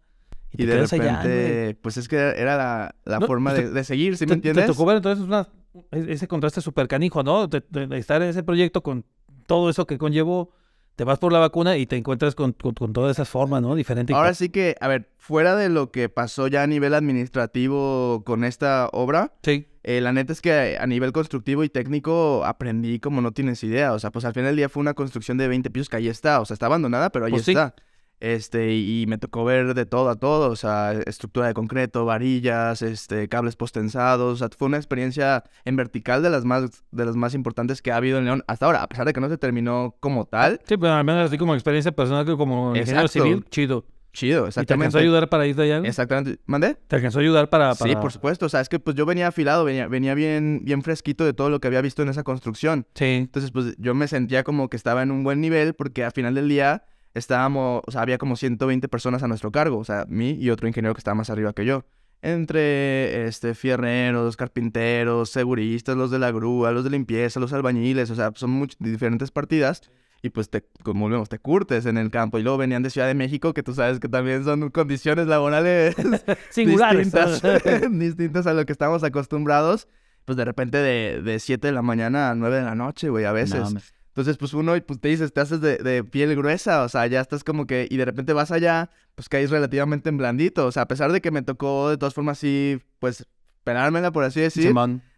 y, 0.53 0.65
de 0.65 0.81
repente, 0.81 1.77
pues 1.81 1.97
es 1.97 2.07
que 2.07 2.17
era 2.17 2.57
la, 2.57 2.95
la 3.05 3.21
forma 3.21 3.53
de, 3.53 3.83
seguir, 3.83 4.17
¿sí 4.17 4.25
me 4.25 4.33
entiendes? 4.33 4.65
Te 4.65 4.71
tocó 4.71 4.85
ver 4.85 4.97
entonces 4.97 5.23
una, 5.23 5.47
e-, 5.91 6.13
ese 6.13 6.27
contraste 6.27 6.61
súper 6.61 6.87
canijo, 6.87 7.21
¿no? 7.21 7.47
de 7.47 7.63
estar 7.97 8.21
en 8.23 8.29
ese 8.29 8.43
proyecto 8.43 8.81
con 8.81 9.05
todo 9.51 9.69
eso 9.69 9.85
que 9.85 9.97
conllevó, 9.97 10.53
te 10.95 11.03
vas 11.03 11.19
por 11.19 11.33
la 11.33 11.39
vacuna 11.39 11.75
y 11.75 11.85
te 11.85 11.97
encuentras 11.97 12.35
con, 12.35 12.53
con, 12.53 12.93
todas 12.93 13.11
esas 13.11 13.27
formas, 13.27 13.61
¿no? 13.61 13.75
Diferente. 13.75 14.13
Ahora 14.13 14.33
sí 14.33 14.47
que, 14.47 14.77
a 14.79 14.87
ver, 14.87 15.09
fuera 15.17 15.57
de 15.57 15.67
lo 15.67 15.91
que 15.91 16.07
pasó 16.07 16.47
ya 16.47 16.63
a 16.63 16.67
nivel 16.67 16.93
administrativo 16.93 18.23
con 18.25 18.45
esta 18.45 18.87
obra, 18.93 19.33
sí. 19.43 19.67
Eh, 19.83 19.99
la 19.99 20.13
neta 20.13 20.31
es 20.31 20.39
que 20.39 20.77
a 20.79 20.87
nivel 20.87 21.11
constructivo 21.11 21.65
y 21.65 21.69
técnico 21.69 22.45
aprendí 22.45 23.01
como 23.01 23.19
no 23.19 23.33
tienes 23.33 23.61
idea. 23.65 23.91
O 23.91 23.99
sea, 23.99 24.11
pues 24.11 24.23
al 24.23 24.33
final 24.33 24.51
del 24.51 24.55
día 24.55 24.69
fue 24.69 24.79
una 24.79 24.93
construcción 24.93 25.37
de 25.37 25.49
20 25.49 25.69
pisos 25.69 25.89
que 25.89 25.97
ahí 25.97 26.07
está. 26.07 26.39
O 26.39 26.45
sea, 26.45 26.53
está 26.53 26.67
abandonada, 26.67 27.09
pero 27.09 27.25
ahí 27.25 27.31
pues 27.31 27.49
está. 27.49 27.75
Este, 28.21 28.75
y 28.75 29.05
me 29.07 29.17
tocó 29.17 29.43
ver 29.43 29.73
de 29.73 29.87
todo 29.87 30.09
a 30.09 30.15
todo, 30.15 30.51
o 30.51 30.55
sea, 30.55 30.93
estructura 31.07 31.47
de 31.47 31.55
concreto, 31.55 32.05
varillas, 32.05 32.83
este, 32.83 33.27
cables 33.27 33.55
postensados, 33.55 34.33
o 34.33 34.35
sea, 34.37 34.55
fue 34.55 34.67
una 34.67 34.77
experiencia 34.77 35.43
en 35.65 35.75
vertical 35.75 36.21
de 36.21 36.29
las 36.29 36.45
más, 36.45 36.83
de 36.91 37.05
las 37.05 37.15
más 37.15 37.33
importantes 37.33 37.81
que 37.81 37.91
ha 37.91 37.95
habido 37.95 38.19
en 38.19 38.25
León 38.25 38.43
hasta 38.45 38.67
ahora, 38.67 38.83
a 38.83 38.87
pesar 38.87 39.07
de 39.07 39.13
que 39.13 39.19
no 39.19 39.27
se 39.27 39.39
terminó 39.39 39.95
como 39.99 40.25
tal. 40.25 40.61
Sí, 40.67 40.77
pero 40.77 40.93
al 40.93 41.03
menos 41.03 41.25
así 41.25 41.39
como 41.39 41.55
experiencia 41.55 41.91
personal 41.91 42.23
que 42.23 42.37
como 42.37 42.75
ingeniero 42.75 43.07
civil, 43.07 43.43
chido. 43.49 43.85
Chido, 44.13 44.45
exactamente. 44.45 44.61
¿Y 44.61 44.67
te 44.67 44.73
alcanzó 44.73 44.97
a 44.97 45.01
ayudar 45.01 45.29
para 45.29 45.47
ir 45.47 45.55
de 45.55 45.63
allá? 45.63 45.87
Exactamente. 45.87 46.39
¿Mandé? 46.45 46.75
¿Te 46.87 46.97
alcanzó 46.97 47.19
a 47.19 47.21
ayudar 47.21 47.49
para, 47.49 47.73
Sí, 47.75 47.95
por 47.95 48.11
supuesto. 48.11 48.45
O 48.45 48.49
sea, 48.49 48.59
es 48.59 48.67
que 48.67 48.77
pues 48.77 48.95
yo 48.95 49.05
venía 49.05 49.27
afilado, 49.27 49.63
venía, 49.63 49.87
venía 49.87 50.13
bien, 50.13 50.61
bien 50.63 50.83
fresquito 50.83 51.23
de 51.23 51.33
todo 51.33 51.49
lo 51.49 51.61
que 51.61 51.67
había 51.67 51.81
visto 51.81 52.01
en 52.01 52.09
esa 52.09 52.23
construcción. 52.23 52.85
Sí. 52.93 53.05
Entonces, 53.05 53.51
pues 53.51 53.73
yo 53.77 53.95
me 53.95 54.07
sentía 54.09 54.43
como 54.43 54.69
que 54.69 54.75
estaba 54.75 55.01
en 55.01 55.11
un 55.11 55.23
buen 55.23 55.39
nivel 55.39 55.75
porque 55.75 56.03
al 56.03 56.11
final 56.11 56.35
del 56.35 56.49
día 56.49 56.83
estábamos, 57.13 57.81
o 57.85 57.91
sea, 57.91 58.01
había 58.01 58.17
como 58.17 58.35
120 58.35 58.87
personas 58.87 59.23
a 59.23 59.27
nuestro 59.27 59.51
cargo, 59.51 59.77
o 59.77 59.83
sea, 59.83 60.05
mí 60.07 60.31
y 60.39 60.49
otro 60.49 60.67
ingeniero 60.67 60.93
que 60.93 60.99
estaba 60.99 61.15
más 61.15 61.29
arriba 61.29 61.53
que 61.53 61.65
yo. 61.65 61.83
Entre 62.23 63.25
este, 63.25 63.55
fierreros, 63.55 64.37
carpinteros, 64.37 65.31
seguristas, 65.31 65.97
los 65.97 66.11
de 66.11 66.19
la 66.19 66.31
grúa, 66.31 66.71
los 66.71 66.83
de 66.83 66.91
limpieza, 66.91 67.39
los 67.39 67.51
albañiles, 67.51 68.11
o 68.11 68.15
sea, 68.15 68.31
son 68.35 68.51
muchas 68.51 68.77
diferentes 68.79 69.31
partidas. 69.31 69.81
Y 70.23 70.29
pues 70.29 70.51
te, 70.51 70.63
como 70.83 71.05
volvemos, 71.05 71.29
te 71.29 71.39
curtes 71.39 71.87
en 71.87 71.97
el 71.97 72.11
campo. 72.11 72.37
Y 72.37 72.43
luego 72.43 72.59
venían 72.59 72.83
de 72.83 72.91
Ciudad 72.91 73.07
de 73.07 73.15
México, 73.15 73.55
que 73.55 73.63
tú 73.63 73.73
sabes 73.73 73.99
que 73.99 74.07
también 74.07 74.43
son 74.43 74.69
condiciones 74.69 75.25
laborales 75.25 75.95
distintas, 76.55 77.41
distintas 77.91 78.45
a 78.45 78.53
lo 78.53 78.65
que 78.67 78.71
estamos 78.71 79.03
acostumbrados. 79.03 79.87
Pues 80.25 80.37
de 80.37 80.45
repente 80.45 80.77
de, 80.77 81.23
de 81.23 81.39
7 81.39 81.65
de 81.65 81.73
la 81.73 81.81
mañana 81.81 82.29
a 82.29 82.35
9 82.35 82.57
de 82.57 82.61
la 82.61 82.75
noche, 82.75 83.09
güey, 83.09 83.25
a 83.25 83.31
veces. 83.31 83.73
Entonces, 84.11 84.37
pues 84.37 84.53
uno, 84.53 84.73
pues 84.85 84.99
te 84.99 85.07
dices, 85.07 85.31
te 85.31 85.39
haces 85.39 85.61
de, 85.61 86.03
piel 86.03 86.35
gruesa, 86.35 86.83
o 86.83 86.89
sea, 86.89 87.07
ya 87.07 87.21
estás 87.21 87.45
como 87.45 87.65
que, 87.65 87.87
y 87.89 87.95
de 87.95 88.03
repente 88.03 88.33
vas 88.33 88.51
allá, 88.51 88.89
pues 89.15 89.29
caes 89.29 89.49
relativamente 89.49 90.09
en 90.09 90.17
blandito, 90.17 90.65
o 90.65 90.71
sea, 90.73 90.83
a 90.83 90.87
pesar 90.89 91.13
de 91.13 91.21
que 91.21 91.31
me 91.31 91.43
tocó 91.43 91.89
de 91.89 91.97
todas 91.97 92.13
formas 92.13 92.37
sí, 92.37 92.81
pues, 92.99 93.25
pelármela, 93.63 94.11
por 94.11 94.25
así 94.25 94.41
decir. 94.41 94.73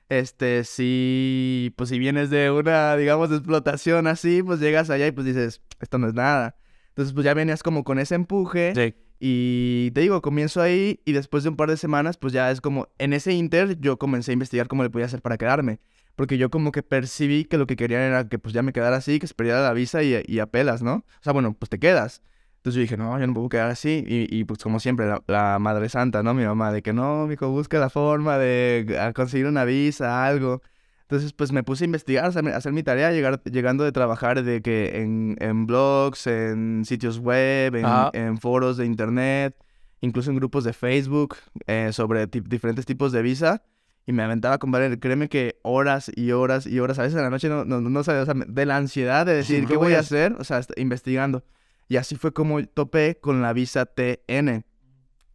Este, 0.09 0.63
sí, 0.63 1.73
pues 1.75 1.89
si 1.89 1.97
vienes 1.97 2.29
de 2.29 2.51
una, 2.51 2.95
digamos, 2.95 3.31
explotación 3.31 4.05
así, 4.05 4.43
pues 4.43 4.59
llegas 4.59 4.91
allá 4.91 5.07
y 5.07 5.11
pues 5.11 5.25
dices, 5.25 5.61
esto 5.79 5.97
no 5.97 6.07
es 6.07 6.13
nada. 6.13 6.55
Entonces, 6.89 7.13
pues 7.15 7.25
ya 7.25 7.33
venías 7.33 7.63
como 7.63 7.83
con 7.83 7.97
ese 7.97 8.13
empuje. 8.13 8.73
Sí. 8.75 8.95
Y 9.19 9.89
te 9.91 10.01
digo, 10.01 10.21
comienzo 10.21 10.61
ahí 10.61 10.99
y 11.05 11.13
después 11.13 11.41
de 11.43 11.49
un 11.49 11.55
par 11.55 11.69
de 11.69 11.77
semanas, 11.77 12.17
pues 12.17 12.31
ya 12.31 12.51
es 12.51 12.61
como, 12.61 12.89
en 12.99 13.13
ese 13.13 13.33
inter 13.33 13.79
yo 13.79 13.97
comencé 13.97 14.31
a 14.31 14.33
investigar 14.33 14.67
cómo 14.67 14.83
le 14.83 14.91
podía 14.91 15.07
hacer 15.07 15.23
para 15.23 15.37
quedarme 15.37 15.79
porque 16.15 16.37
yo 16.37 16.49
como 16.49 16.71
que 16.71 16.83
percibí 16.83 17.45
que 17.45 17.57
lo 17.57 17.67
que 17.67 17.75
querían 17.75 18.01
era 18.01 18.27
que 18.29 18.39
pues 18.39 18.53
ya 18.53 18.61
me 18.61 18.73
quedara 18.73 18.97
así, 18.97 19.19
que 19.19 19.27
se 19.27 19.33
perdiera 19.33 19.61
la 19.61 19.73
visa 19.73 20.03
y, 20.03 20.23
y 20.25 20.39
apelas, 20.39 20.83
¿no? 20.83 20.95
O 20.95 21.23
sea, 21.23 21.33
bueno, 21.33 21.53
pues 21.57 21.69
te 21.69 21.79
quedas. 21.79 22.21
Entonces 22.57 22.75
yo 22.75 22.81
dije, 22.81 22.97
no, 22.97 23.19
yo 23.19 23.27
no 23.27 23.33
puedo 23.33 23.49
quedar 23.49 23.69
así. 23.69 24.05
Y, 24.07 24.33
y 24.33 24.45
pues 24.45 24.63
como 24.63 24.79
siempre, 24.79 25.05
la, 25.27 25.59
Madre 25.59 25.89
Santa, 25.89 26.23
¿no? 26.23 26.33
Mi 26.33 26.45
mamá, 26.45 26.71
de 26.71 26.81
que 26.81 26.93
no, 26.93 27.29
hijo, 27.31 27.49
busca 27.49 27.79
la 27.79 27.89
forma 27.89 28.37
de 28.37 29.11
conseguir 29.15 29.47
una 29.47 29.65
visa, 29.65 30.25
algo. 30.25 30.61
Entonces, 31.01 31.33
pues 31.33 31.51
me 31.51 31.63
puse 31.63 31.83
a 31.83 31.87
investigar, 31.87 32.25
a 32.25 32.27
hacer, 32.55 32.71
mi 32.71 32.83
tarea, 32.83 33.11
llegar, 33.11 33.43
llegando 33.43 33.83
de 33.83 33.91
trabajar 33.91 34.43
de 34.43 34.61
que 34.61 35.01
en, 35.01 35.35
en 35.39 35.65
blogs, 35.65 36.27
en 36.27 36.85
sitios 36.85 37.19
web, 37.19 37.75
en, 37.75 37.85
en, 38.13 38.37
foros 38.37 38.77
de 38.77 38.85
internet, 38.85 39.55
incluso 39.99 40.31
en 40.31 40.37
grupos 40.37 40.63
de 40.63 40.73
Facebook, 40.73 41.35
eh, 41.67 41.89
sobre 41.91 42.27
diferentes 42.27 42.85
tipos 42.85 43.11
de 43.11 43.21
visa 43.21 43.61
y 44.05 44.13
me 44.13 44.23
aventaba 44.23 44.57
con 44.57 44.71
Valeria. 44.71 44.97
Créeme 44.99 45.29
que 45.29 45.59
horas 45.61 46.11
y 46.13 46.31
horas 46.31 46.67
y 46.67 46.79
horas, 46.79 46.99
a 46.99 47.03
veces 47.03 47.17
en 47.17 47.23
la 47.23 47.29
noche 47.29 47.49
no, 47.49 47.65
no, 47.65 47.81
no 47.81 48.03
sabía, 48.03 48.21
o 48.21 48.25
sea, 48.25 48.33
de 48.35 48.65
la 48.65 48.77
ansiedad 48.77 49.25
de 49.25 49.35
decir, 49.35 49.65
¿qué 49.67 49.77
voy 49.77 49.93
a 49.93 49.99
hacer? 49.99 50.35
O 50.39 50.43
sea, 50.43 50.61
investigando. 50.75 51.43
Y 51.87 51.97
así 51.97 52.15
fue 52.15 52.33
como 52.33 52.65
topé 52.65 53.19
con 53.19 53.41
la 53.41 53.53
visa 53.53 53.85
TN, 53.85 54.65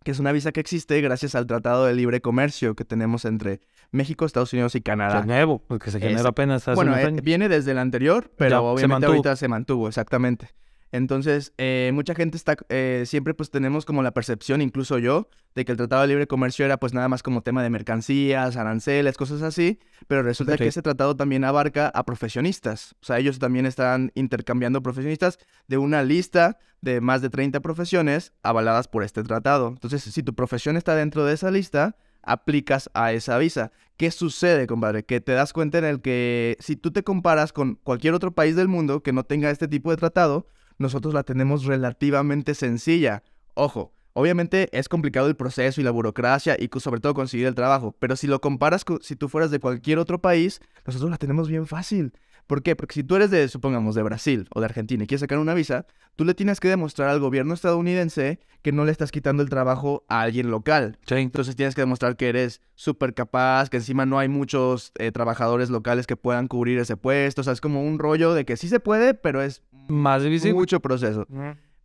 que 0.03 0.11
es 0.11 0.19
una 0.19 0.33
visa 0.33 0.53
que 0.53 0.61
existe 0.61 1.01
gracias 1.01 1.35
al 1.35 1.47
Tratado 1.47 1.87
de 1.87 1.95
Libre 1.95 2.21
Comercio 2.21 2.75
que 2.75 2.85
tenemos 2.85 3.25
entre 3.25 3.61
México, 3.91 4.25
Estados 4.25 4.53
Unidos 4.53 4.75
y 4.75 4.81
Canadá. 4.81 5.21
Es 5.21 5.27
nuevo, 5.27 5.63
porque 5.67 5.91
se 5.91 6.01
generó 6.01 6.29
apenas 6.29 6.67
hace 6.69 6.75
Bueno, 6.75 6.93
unos 6.93 7.05
eh, 7.05 7.21
viene 7.23 7.49
desde 7.49 7.73
el 7.73 7.79
anterior, 7.79 8.31
pero 8.37 8.65
obviamente 8.65 9.07
ahorita 9.07 9.37
se 9.37 9.49
mantuvo, 9.49 9.89
exactamente. 9.89 10.51
Entonces, 10.93 11.53
eh, 11.59 11.91
mucha 11.95 12.15
gente 12.15 12.37
está, 12.37 12.57
eh, 12.69 13.05
siempre 13.07 13.35
pues 13.35 13.51
tenemos 13.51 13.85
como 13.85 14.03
la 14.03 14.13
percepción, 14.13 14.63
incluso 14.63 14.99
yo, 14.99 15.29
de 15.55 15.65
que 15.65 15.73
el 15.73 15.79
Tratado 15.79 16.03
de 16.03 16.09
Libre 16.09 16.27
Comercio 16.27 16.65
era 16.65 16.79
pues 16.79 16.95
nada 16.95 17.09
más 17.09 17.23
como 17.23 17.43
tema 17.43 17.63
de 17.63 17.71
mercancías, 17.71 18.57
aranceles, 18.57 19.17
cosas 19.17 19.43
así, 19.43 19.79
pero 20.07 20.23
resulta 20.23 20.53
Sí. 20.53 20.59
que 20.59 20.67
ese 20.69 20.83
tratado 20.83 21.15
también 21.17 21.45
abarca 21.45 21.89
a 21.89 22.05
profesionistas. 22.05 22.95
O 23.03 23.07
sea, 23.07 23.19
ellos 23.19 23.39
también 23.39 23.67
están 23.67 24.13
intercambiando 24.15 24.83
profesionistas 24.83 25.39
de 25.67 25.79
una 25.79 26.03
lista 26.03 26.59
de 26.81 27.01
más 27.01 27.23
de 27.23 27.31
30 27.31 27.61
profesiones 27.61 28.33
avaladas 28.43 28.89
por 28.89 29.03
este 29.03 29.23
tratado. 29.25 29.69
Entonces, 29.69 30.03
si 30.03 30.23
tu 30.23 30.35
profesión 30.35 30.77
está 30.77 30.95
dentro 30.95 31.25
de 31.25 31.35
esa 31.35 31.51
lista, 31.51 31.97
aplicas 32.23 32.91
a 32.95 33.13
esa 33.13 33.39
visa. 33.39 33.73
¿Qué 33.97 34.11
sucede, 34.11 34.67
compadre? 34.67 35.05
Que 35.05 35.21
te 35.21 35.33
das 35.33 35.53
cuenta 35.53 35.79
en 35.79 35.85
el 35.85 36.01
que 36.01 36.57
si 36.61 36.77
tú 36.77 36.93
te 36.93 37.03
comparas 37.03 37.53
con 37.53 37.75
cualquier 37.77 38.15
otro 38.15 38.33
país 38.33 38.55
del 38.55 38.69
mundo 38.69 39.03
que 39.03 39.13
no 39.13 39.25
tenga 39.25 39.51
este 39.51 39.67
tipo 39.67 39.91
de 39.91 39.97
tratado, 39.97 40.47
nosotros 40.79 41.13
la 41.15 41.25
tenemos 41.25 41.65
relativamente 41.65 42.55
sencilla. 42.55 43.23
Ojo, 43.55 43.93
obviamente 44.13 44.69
es 44.73 44.89
complicado 44.89 45.29
el 45.29 45.37
proceso 45.37 45.81
y 45.81 45.85
la 45.85 45.91
burocracia 45.91 46.57
y 46.59 46.71
sobre 46.81 47.01
todo 47.01 47.15
conseguir 47.15 47.47
el 47.47 47.55
trabajo, 47.55 47.95
pero 47.99 48.17
si 48.17 48.27
lo 48.27 48.41
comparas 48.41 48.85
con 48.85 49.01
si 49.03 49.17
tú 49.17 49.29
fueras 49.29 49.51
de 49.51 49.61
cualquier 49.61 49.99
otro 49.99 50.21
país, 50.21 50.61
nosotros 50.87 51.11
la 51.11 51.19
tenemos 51.19 51.49
bien 51.49 51.67
fácil. 51.67 52.13
¿Por 52.49 52.63
qué? 52.63 52.75
Porque 52.75 52.95
si 52.95 53.05
tú 53.05 53.15
eres 53.15 53.31
de, 53.31 53.47
supongamos, 53.47 53.95
de 53.95 54.03
Brasil 54.03 54.49
o 54.55 54.61
de 54.61 54.65
Argentina 54.65 55.05
y 55.05 55.07
quieres 55.07 55.21
sacar 55.21 55.39
una 55.39 55.53
visa, 55.55 55.87
tú 56.17 56.25
le 56.25 56.33
tienes 56.33 56.59
que 56.61 56.69
demostrar 56.69 57.11
al 57.11 57.21
gobierno 57.21 57.53
estadounidense 57.55 58.41
que 58.63 58.73
no 58.73 58.85
le 58.87 58.91
estás 58.91 59.13
quitando 59.13 59.43
el 59.43 59.51
trabajo 59.51 60.05
a 60.09 60.23
alguien 60.23 60.51
local. 60.51 60.99
Sí. 61.07 61.17
Entonces 61.17 61.55
tienes 61.57 61.75
que 61.75 61.83
demostrar 61.83 62.17
que 62.17 62.27
eres 62.29 62.63
súper 62.75 63.13
capaz, 63.13 63.69
que 63.69 63.77
encima 63.77 64.07
no 64.07 64.19
hay 64.19 64.29
muchos 64.29 64.93
eh, 64.99 65.13
trabajadores 65.13 65.69
locales 65.69 66.07
que 66.07 66.17
puedan 66.17 66.49
cubrir 66.49 66.79
ese 66.79 66.97
puesto. 66.97 67.43
O 67.43 67.45
sea, 67.45 67.53
es 67.53 67.61
como 67.61 67.85
un 67.85 67.99
rollo 67.99 68.33
de 68.33 68.47
que 68.47 68.57
sí 68.57 68.69
se 68.69 68.81
puede, 68.81 69.13
pero 69.13 69.43
es 69.43 69.63
Más 69.87 70.23
difícil. 70.23 70.55
mucho 70.55 70.81
proceso. 70.81 71.27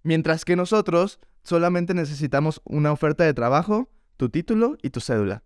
Mientras 0.02 0.46
que 0.46 0.56
nosotros 0.56 1.20
solamente 1.44 1.94
necesitamos 1.94 2.62
una 2.64 2.94
oferta 2.94 3.26
de 3.26 3.34
trabajo, 3.34 3.90
tu 4.16 4.30
título 4.30 4.78
y 4.82 4.92
tu 4.92 5.02
cédula. 5.02 5.44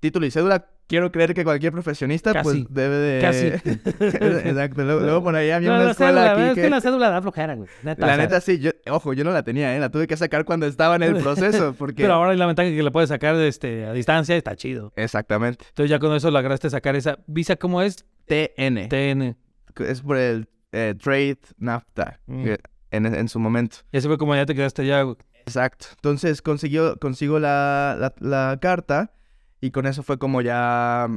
Título 0.00 0.24
y 0.24 0.30
cédula, 0.30 0.70
quiero 0.86 1.10
creer 1.12 1.34
que 1.34 1.44
cualquier 1.44 1.72
profesionista 1.72 2.32
Casi. 2.32 2.44
pues 2.44 2.74
debe 2.74 2.96
de... 2.96 3.20
Casi. 3.20 3.46
Exacto. 4.48 4.84
Luego, 4.84 5.00
luego 5.00 5.22
por 5.22 5.34
ahí 5.36 5.50
había 5.50 5.68
No, 5.70 5.74
una 5.76 5.84
la 5.84 5.90
escuela 5.92 6.12
cédula, 6.12 6.32
aquí 6.32 6.42
es 6.50 6.54
que... 6.54 6.60
que 6.62 6.70
la 6.70 6.80
cédula 6.80 7.10
da 7.10 7.22
flojera, 7.22 7.54
güey. 7.54 7.68
Neta, 7.82 8.06
La 8.06 8.16
neta 8.16 8.40
sí, 8.40 8.58
yo, 8.58 8.70
ojo, 8.90 9.12
yo 9.12 9.24
no 9.24 9.30
la 9.32 9.42
tenía, 9.42 9.74
¿eh? 9.76 9.80
La 9.80 9.90
tuve 9.90 10.06
que 10.06 10.16
sacar 10.16 10.44
cuando 10.44 10.66
estaba 10.66 10.96
en 10.96 11.02
el 11.02 11.16
proceso, 11.22 11.74
porque... 11.78 12.02
Pero 12.02 12.14
ahora 12.14 12.30
hay 12.32 12.36
la 12.38 12.46
ventaja 12.46 12.68
que 12.68 12.82
le 12.82 12.90
puedes 12.90 13.08
sacar 13.08 13.34
este, 13.36 13.84
a 13.86 13.92
distancia, 13.92 14.36
está 14.36 14.54
chido. 14.56 14.92
Exactamente. 14.96 15.64
Entonces 15.68 15.90
ya 15.90 15.98
con 15.98 16.14
eso 16.14 16.30
lograste 16.30 16.70
sacar 16.70 16.96
esa 16.96 17.18
visa, 17.26 17.56
¿cómo 17.56 17.82
es? 17.82 18.04
TN. 18.26 18.88
TN. 18.88 19.36
es 19.78 20.00
por 20.02 20.16
el 20.16 20.48
eh, 20.72 20.94
Trade 21.00 21.38
NAFTA, 21.58 22.20
Mm. 22.26 22.48
en, 22.90 23.06
en 23.06 23.28
su 23.28 23.38
momento. 23.38 23.78
Y 23.92 23.98
así 23.98 24.06
fue 24.08 24.18
como 24.18 24.34
ya 24.34 24.46
te 24.46 24.54
quedaste 24.54 24.82
allá, 24.82 25.02
güey. 25.02 25.16
Exacto. 25.46 25.86
Entonces 25.94 26.42
consiguió, 26.42 26.96
consigo 26.98 27.38
la, 27.38 27.96
la, 27.98 28.14
la 28.18 28.58
carta 28.60 29.12
y 29.60 29.70
con 29.70 29.86
eso 29.86 30.02
fue 30.02 30.18
como 30.18 30.40
ya, 30.40 31.08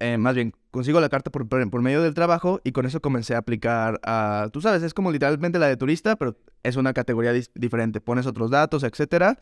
eh, 0.00 0.18
más 0.18 0.34
bien, 0.34 0.52
consigo 0.70 1.00
la 1.00 1.08
carta 1.08 1.30
por, 1.30 1.48
por, 1.48 1.82
medio 1.82 2.02
del 2.02 2.14
trabajo 2.14 2.60
y 2.64 2.72
con 2.72 2.86
eso 2.86 3.00
comencé 3.00 3.34
a 3.34 3.38
aplicar 3.38 4.00
a, 4.04 4.48
tú 4.52 4.60
sabes, 4.60 4.82
es 4.82 4.94
como 4.94 5.10
literalmente 5.10 5.58
la 5.58 5.66
de 5.66 5.76
turista, 5.76 6.16
pero 6.16 6.36
es 6.62 6.76
una 6.76 6.92
categoría 6.92 7.32
diferente. 7.54 8.00
Pones 8.00 8.26
otros 8.26 8.50
datos, 8.50 8.84
etcétera. 8.84 9.38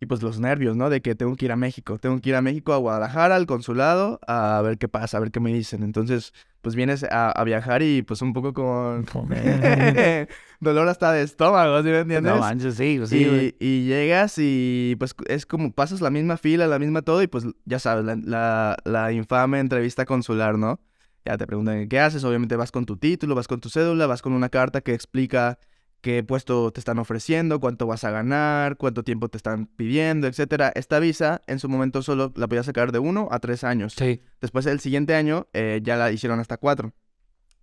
Y 0.00 0.06
pues 0.06 0.22
los 0.22 0.38
nervios, 0.38 0.76
¿no? 0.76 0.90
De 0.90 1.00
que 1.00 1.14
tengo 1.14 1.34
que 1.36 1.46
ir 1.46 1.52
a 1.52 1.56
México. 1.56 1.98
Tengo 1.98 2.20
que 2.20 2.28
ir 2.30 2.36
a 2.36 2.42
México, 2.42 2.72
a 2.72 2.76
Guadalajara, 2.76 3.34
al 3.34 3.46
consulado, 3.46 4.20
a 4.26 4.60
ver 4.62 4.78
qué 4.78 4.88
pasa, 4.88 5.16
a 5.16 5.20
ver 5.20 5.32
qué 5.32 5.40
me 5.40 5.52
dicen. 5.52 5.82
Entonces, 5.82 6.32
pues 6.60 6.76
vienes 6.76 7.04
a, 7.04 7.30
a 7.30 7.44
viajar 7.44 7.82
y 7.82 8.02
pues 8.02 8.22
un 8.22 8.32
poco 8.32 8.52
con... 8.52 9.06
Dolor 10.60 10.88
hasta 10.88 11.12
de 11.12 11.22
estómago, 11.22 11.82
¿sí 11.82 11.88
me 11.88 12.00
entiendes? 12.00 12.32
No 12.32 12.40
manches, 12.40 12.74
sí, 12.74 12.96
pues 12.98 13.10
sí, 13.10 13.54
y, 13.60 13.84
llegas 13.86 14.34
y 14.38 14.96
pues 14.98 15.14
es 15.28 15.46
como 15.46 15.72
pasas 15.72 16.00
la 16.00 16.10
misma 16.10 16.36
fila, 16.36 16.66
la 16.66 16.80
misma 16.80 17.02
todo 17.02 17.22
y 17.22 17.28
pues 17.28 17.44
ya 17.64 17.78
sabes, 17.78 18.04
la, 18.04 18.16
la, 18.16 18.76
la 18.84 19.12
infame 19.12 19.60
entrevista 19.60 20.04
consular, 20.04 20.58
¿no? 20.58 20.80
Ya 21.24 21.36
te 21.36 21.46
preguntan 21.46 21.88
qué 21.88 22.00
haces, 22.00 22.24
obviamente 22.24 22.56
vas 22.56 22.72
con 22.72 22.86
tu 22.86 22.96
título, 22.96 23.36
vas 23.36 23.46
con 23.46 23.60
tu 23.60 23.68
cédula, 23.68 24.06
vas 24.06 24.20
con 24.20 24.32
una 24.32 24.48
carta 24.48 24.80
que 24.80 24.94
explica 24.94 25.58
qué 26.00 26.22
puesto 26.22 26.70
te 26.72 26.80
están 26.80 26.98
ofreciendo, 26.98 27.60
cuánto 27.60 27.86
vas 27.86 28.04
a 28.04 28.10
ganar, 28.10 28.76
cuánto 28.76 29.02
tiempo 29.02 29.28
te 29.28 29.36
están 29.36 29.66
pidiendo, 29.66 30.26
etcétera. 30.26 30.72
Esta 30.74 30.98
visa 30.98 31.42
en 31.46 31.58
su 31.58 31.68
momento 31.68 32.02
solo 32.02 32.32
la 32.36 32.46
podías 32.46 32.66
sacar 32.66 32.92
de 32.92 32.98
uno 32.98 33.28
a 33.30 33.38
tres 33.40 33.64
años. 33.64 33.94
Sí. 33.96 34.22
Después 34.40 34.66
el 34.66 34.80
siguiente 34.80 35.14
año 35.14 35.48
eh, 35.52 35.80
ya 35.82 35.96
la 35.96 36.10
hicieron 36.12 36.40
hasta 36.40 36.56
cuatro. 36.56 36.94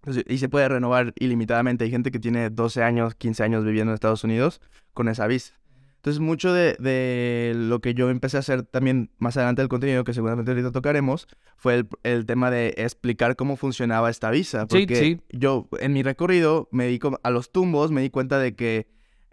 Entonces, 0.01 0.23
y 0.27 0.37
se 0.37 0.49
puede 0.49 0.69
renovar 0.69 1.13
ilimitadamente. 1.19 1.83
Hay 1.85 1.91
gente 1.91 2.11
que 2.11 2.19
tiene 2.19 2.49
12 2.51 2.83
años, 2.83 3.15
15 3.15 3.43
años 3.43 3.65
viviendo 3.65 3.91
en 3.91 3.95
Estados 3.95 4.23
Unidos 4.23 4.61
con 4.93 5.07
esa 5.07 5.25
visa. 5.25 5.59
Entonces, 6.05 6.19
mucho 6.19 6.53
de, 6.53 6.75
de 6.77 7.53
lo 7.55 7.79
que 7.81 7.95
yo 7.95 8.11
empecé 8.11 8.37
a 8.37 8.41
hacer 8.41 8.61
también 8.61 9.09
más 9.17 9.37
adelante 9.37 9.63
del 9.63 9.69
contenido, 9.69 10.03
que 10.03 10.13
seguramente 10.13 10.51
ahorita 10.51 10.71
tocaremos, 10.71 11.27
fue 11.57 11.73
el, 11.73 11.87
el 12.03 12.27
tema 12.27 12.51
de 12.51 12.75
explicar 12.77 13.35
cómo 13.35 13.55
funcionaba 13.55 14.11
esta 14.11 14.29
visa. 14.29 14.67
Sí, 14.69 14.81
Porque 14.81 14.95
sí. 14.95 15.19
yo, 15.31 15.67
en 15.79 15.93
mi 15.93 16.03
recorrido, 16.03 16.69
me 16.71 16.85
di 16.85 16.99
a 17.23 17.29
los 17.31 17.51
tumbos, 17.51 17.89
me 17.89 18.03
di 18.03 18.11
cuenta 18.11 18.37
de 18.37 18.53
que 18.53 18.85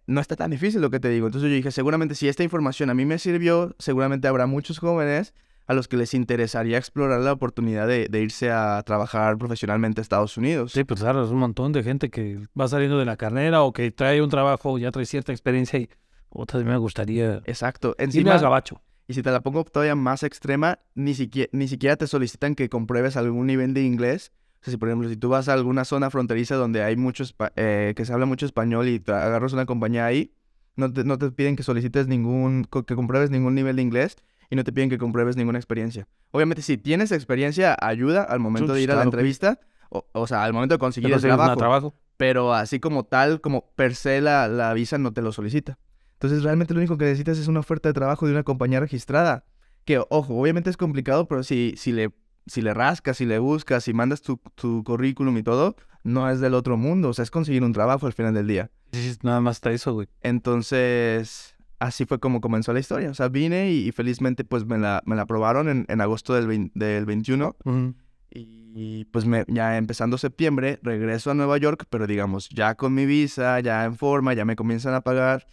no 0.07 0.19
está 0.19 0.35
tan 0.35 0.51
difícil 0.51 0.81
lo 0.81 0.89
que 0.89 0.99
te 0.99 1.11
digo. 1.11 1.27
Entonces 1.27 1.51
yo 1.51 1.55
dije, 1.55 1.71
seguramente 1.73 2.15
si 2.15 2.27
esta 2.27 2.43
información 2.43 2.89
a 2.89 2.95
mí 2.95 3.05
me 3.05 3.19
sirvió, 3.19 3.77
seguramente 3.79 4.27
habrá 4.27 4.47
muchos 4.47 4.79
jóvenes 4.79 5.35
a 5.67 5.75
los 5.75 5.89
que 5.89 5.99
les 5.99 6.15
interesaría 6.15 6.79
explorar 6.79 7.21
la 7.21 7.33
oportunidad 7.33 7.87
de, 7.87 8.09
de 8.09 8.21
irse 8.23 8.51
a 8.51 8.83
trabajar 8.83 9.37
profesionalmente 9.37 10.01
a 10.01 10.03
Estados 10.03 10.39
Unidos. 10.39 10.73
Sí, 10.73 10.85
pues 10.85 11.01
claro, 11.01 11.23
es 11.23 11.31
un 11.31 11.39
montón 11.39 11.73
de 11.73 11.83
gente 11.83 12.09
que 12.09 12.39
va 12.59 12.67
saliendo 12.67 12.99
de 12.99 13.05
la 13.05 13.19
carrera 13.19 13.63
o 13.63 13.75
que 13.75 13.91
trae 13.91 14.23
un 14.23 14.31
trabajo, 14.31 14.79
ya 14.79 14.91
trae 14.91 15.05
cierta 15.05 15.33
experiencia 15.33 15.79
y 15.79 15.91
otra 16.35 16.59
vez 16.59 16.67
me 16.67 16.77
gustaría 16.77 17.43
Exacto. 17.45 17.95
Encima, 17.99 18.35
al 18.35 18.41
gabacho. 18.41 18.81
y 19.09 19.15
si 19.15 19.23
te 19.23 19.31
la 19.31 19.41
pongo 19.41 19.65
todavía 19.65 19.95
más 19.95 20.23
extrema, 20.23 20.79
ni 20.95 21.15
siquiera, 21.15 21.49
ni 21.53 21.69
siquiera 21.69 21.97
te 21.97 22.07
solicitan 22.07 22.55
que 22.55 22.69
compruebes 22.69 23.17
algún 23.17 23.47
nivel 23.47 23.75
de 23.75 23.83
inglés. 23.83 24.33
O 24.61 24.65
sea, 24.65 24.71
si 24.73 24.77
por 24.79 24.89
ejemplo, 24.89 25.09
si 25.09 25.17
tú 25.17 25.29
vas 25.29 25.49
a 25.49 25.55
alguna 25.55 25.85
zona 25.85 26.09
fronteriza 26.11 26.55
donde 26.57 26.83
hay 26.85 26.97
mucho, 26.97 27.25
espa- 27.25 27.53
eh, 27.57 27.95
que 27.97 28.05
se 28.05 28.13
habla 28.13 28.27
mucho 28.27 28.47
español 28.47 28.89
y 28.89 29.01
te 29.01 29.13
agarras 29.13 29.53
una 29.53 29.67
compañía 29.67 30.07
ahí, 30.07 30.35
no 30.77 30.93
te, 30.93 31.05
no 31.05 31.19
te 31.19 31.31
piden 31.33 31.57
que 31.57 31.63
solicites 31.65 32.07
ningún, 32.07 32.65
que 32.65 32.95
compruebes 32.95 33.31
ningún 33.31 33.55
nivel 33.55 33.77
de 33.77 33.83
inglés 33.83 34.17
y 34.51 34.57
no 34.57 34.65
te 34.65 34.73
piden 34.73 34.89
que 34.89 34.99
compruebes 34.99 35.37
ninguna 35.37 35.59
experiencia. 35.59 36.07
Obviamente, 36.31 36.63
si 36.63 36.79
tienes 36.79 37.11
experiencia, 37.13 37.77
ayuda 37.81 38.23
al 38.23 38.39
momento 38.41 38.73
de 38.73 38.83
ir 38.83 38.91
a 38.91 38.95
la 38.95 38.99
claro 39.01 39.09
entrevista, 39.09 39.61
o, 39.91 40.07
o 40.13 40.27
sea, 40.27 40.45
al 40.45 40.53
momento 40.53 40.75
de 40.77 40.79
conseguir 40.79 41.13
el 41.13 41.21
trabajo 41.21 41.59
trabajo. 41.59 41.95
pero 42.17 42.55
así 42.55 42.79
como 42.81 43.05
tal, 43.05 43.41
como 43.41 43.67
per 43.75 43.95
se 43.97 44.21
la, 44.21 44.47
la 44.49 44.73
visa 44.75 44.97
no 44.97 45.13
te 45.13 45.23
lo 45.23 45.33
solicita. 45.33 45.79
Entonces 46.23 46.45
realmente 46.45 46.73
lo 46.73 46.79
único 46.79 46.97
que 46.97 47.05
necesitas 47.07 47.37
es 47.39 47.49
una 47.49 47.59
oferta 47.59 47.89
de 47.89 47.95
trabajo 47.95 48.27
de 48.27 48.33
una 48.33 48.45
compañía 48.45 48.79
registrada. 48.79 49.45
Que, 49.85 49.99
ojo, 50.09 50.41
obviamente 50.41 50.71
es 50.71 50.77
complicado, 50.77 51.27
pero 51.27 51.43
si, 51.43 51.75
si, 51.77 51.91
le, 51.91 52.13
si 52.47 52.63
le 52.63 52.73
rascas, 52.75 53.17
si 53.17 53.27
le 53.27 53.41
buscas, 53.41 53.83
si 53.83 53.93
mandas 53.93 54.23
tu, 54.23 54.41
tu 54.55 54.85
currículum 54.85 55.37
y 55.39 55.43
todo, 55.43 55.75
no 56.05 56.31
es 56.31 56.39
del 56.39 56.55
otro 56.55 56.77
mundo. 56.77 57.09
O 57.09 57.13
sea, 57.13 57.25
es 57.25 57.33
conseguir 57.33 57.65
un 57.65 57.73
trabajo 57.73 58.07
al 58.07 58.13
final 58.13 58.35
del 58.35 58.47
día. 58.47 58.71
Sí, 58.93 59.03
sí, 59.15 59.19
nada 59.25 59.41
más 59.41 59.57
está 59.57 59.73
eso, 59.73 59.95
güey. 59.95 60.07
Entonces, 60.21 61.57
así 61.81 62.05
fue 62.05 62.21
como 62.21 62.41
comenzó 62.41 62.73
la 62.73 62.79
historia. 62.79 63.11
O 63.11 63.15
sea, 63.15 63.29
vine 63.29 63.73
y, 63.73 63.89
y 63.89 63.91
felizmente 63.91 64.45
pues 64.45 64.65
me 64.65 64.79
la, 64.79 65.03
me 65.05 65.17
la 65.17 65.23
aprobaron 65.23 65.69
en, 65.69 65.87
en 65.89 66.01
agosto 66.01 66.35
del, 66.35 66.47
vein- 66.47 66.71
del 66.77 67.05
21. 67.05 67.57
Ujú. 67.65 67.95
Y 68.31 69.05
pues 69.07 69.27
me, 69.27 69.45
ya 69.49 69.77
empezando 69.77 70.17
septiembre 70.19 70.79
regreso 70.83 71.31
a 71.31 71.35
Nueva 71.35 71.59
York, 71.59 71.87
pero 71.91 72.07
digamos, 72.07 72.49
ya 72.51 72.77
con 72.77 72.95
mi 72.95 73.05
visa, 73.07 73.59
ya 73.61 73.85
en 73.85 73.97
forma, 73.97 74.33
ya 74.35 74.45
me 74.45 74.55
comienzan 74.57 74.95
a 74.95 75.01
pagar. 75.03 75.47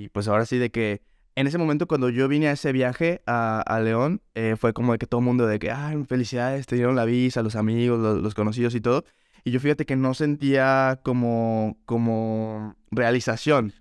Y 0.00 0.08
pues 0.08 0.28
ahora 0.28 0.46
sí 0.46 0.56
de 0.56 0.70
que 0.70 1.02
en 1.36 1.46
ese 1.46 1.58
momento 1.58 1.86
cuando 1.86 2.08
yo 2.08 2.26
vine 2.26 2.48
a 2.48 2.52
ese 2.52 2.72
viaje 2.72 3.20
a, 3.26 3.60
a 3.60 3.80
León, 3.80 4.22
eh, 4.34 4.56
fue 4.58 4.72
como 4.72 4.92
de 4.92 4.98
que 4.98 5.06
todo 5.06 5.20
el 5.20 5.26
mundo 5.26 5.46
de 5.46 5.58
que, 5.58 5.70
ay, 5.70 6.02
felicidades, 6.08 6.66
te 6.66 6.76
dieron 6.76 6.96
la 6.96 7.04
visa, 7.04 7.42
los 7.42 7.54
amigos, 7.54 7.98
los, 8.00 8.22
los 8.22 8.34
conocidos 8.34 8.74
y 8.74 8.80
todo. 8.80 9.04
Y 9.44 9.50
yo 9.50 9.60
fíjate 9.60 9.84
que 9.84 9.96
no 9.96 10.14
sentía 10.14 11.00
como, 11.02 11.76
como 11.84 12.76
realización. 12.90 13.74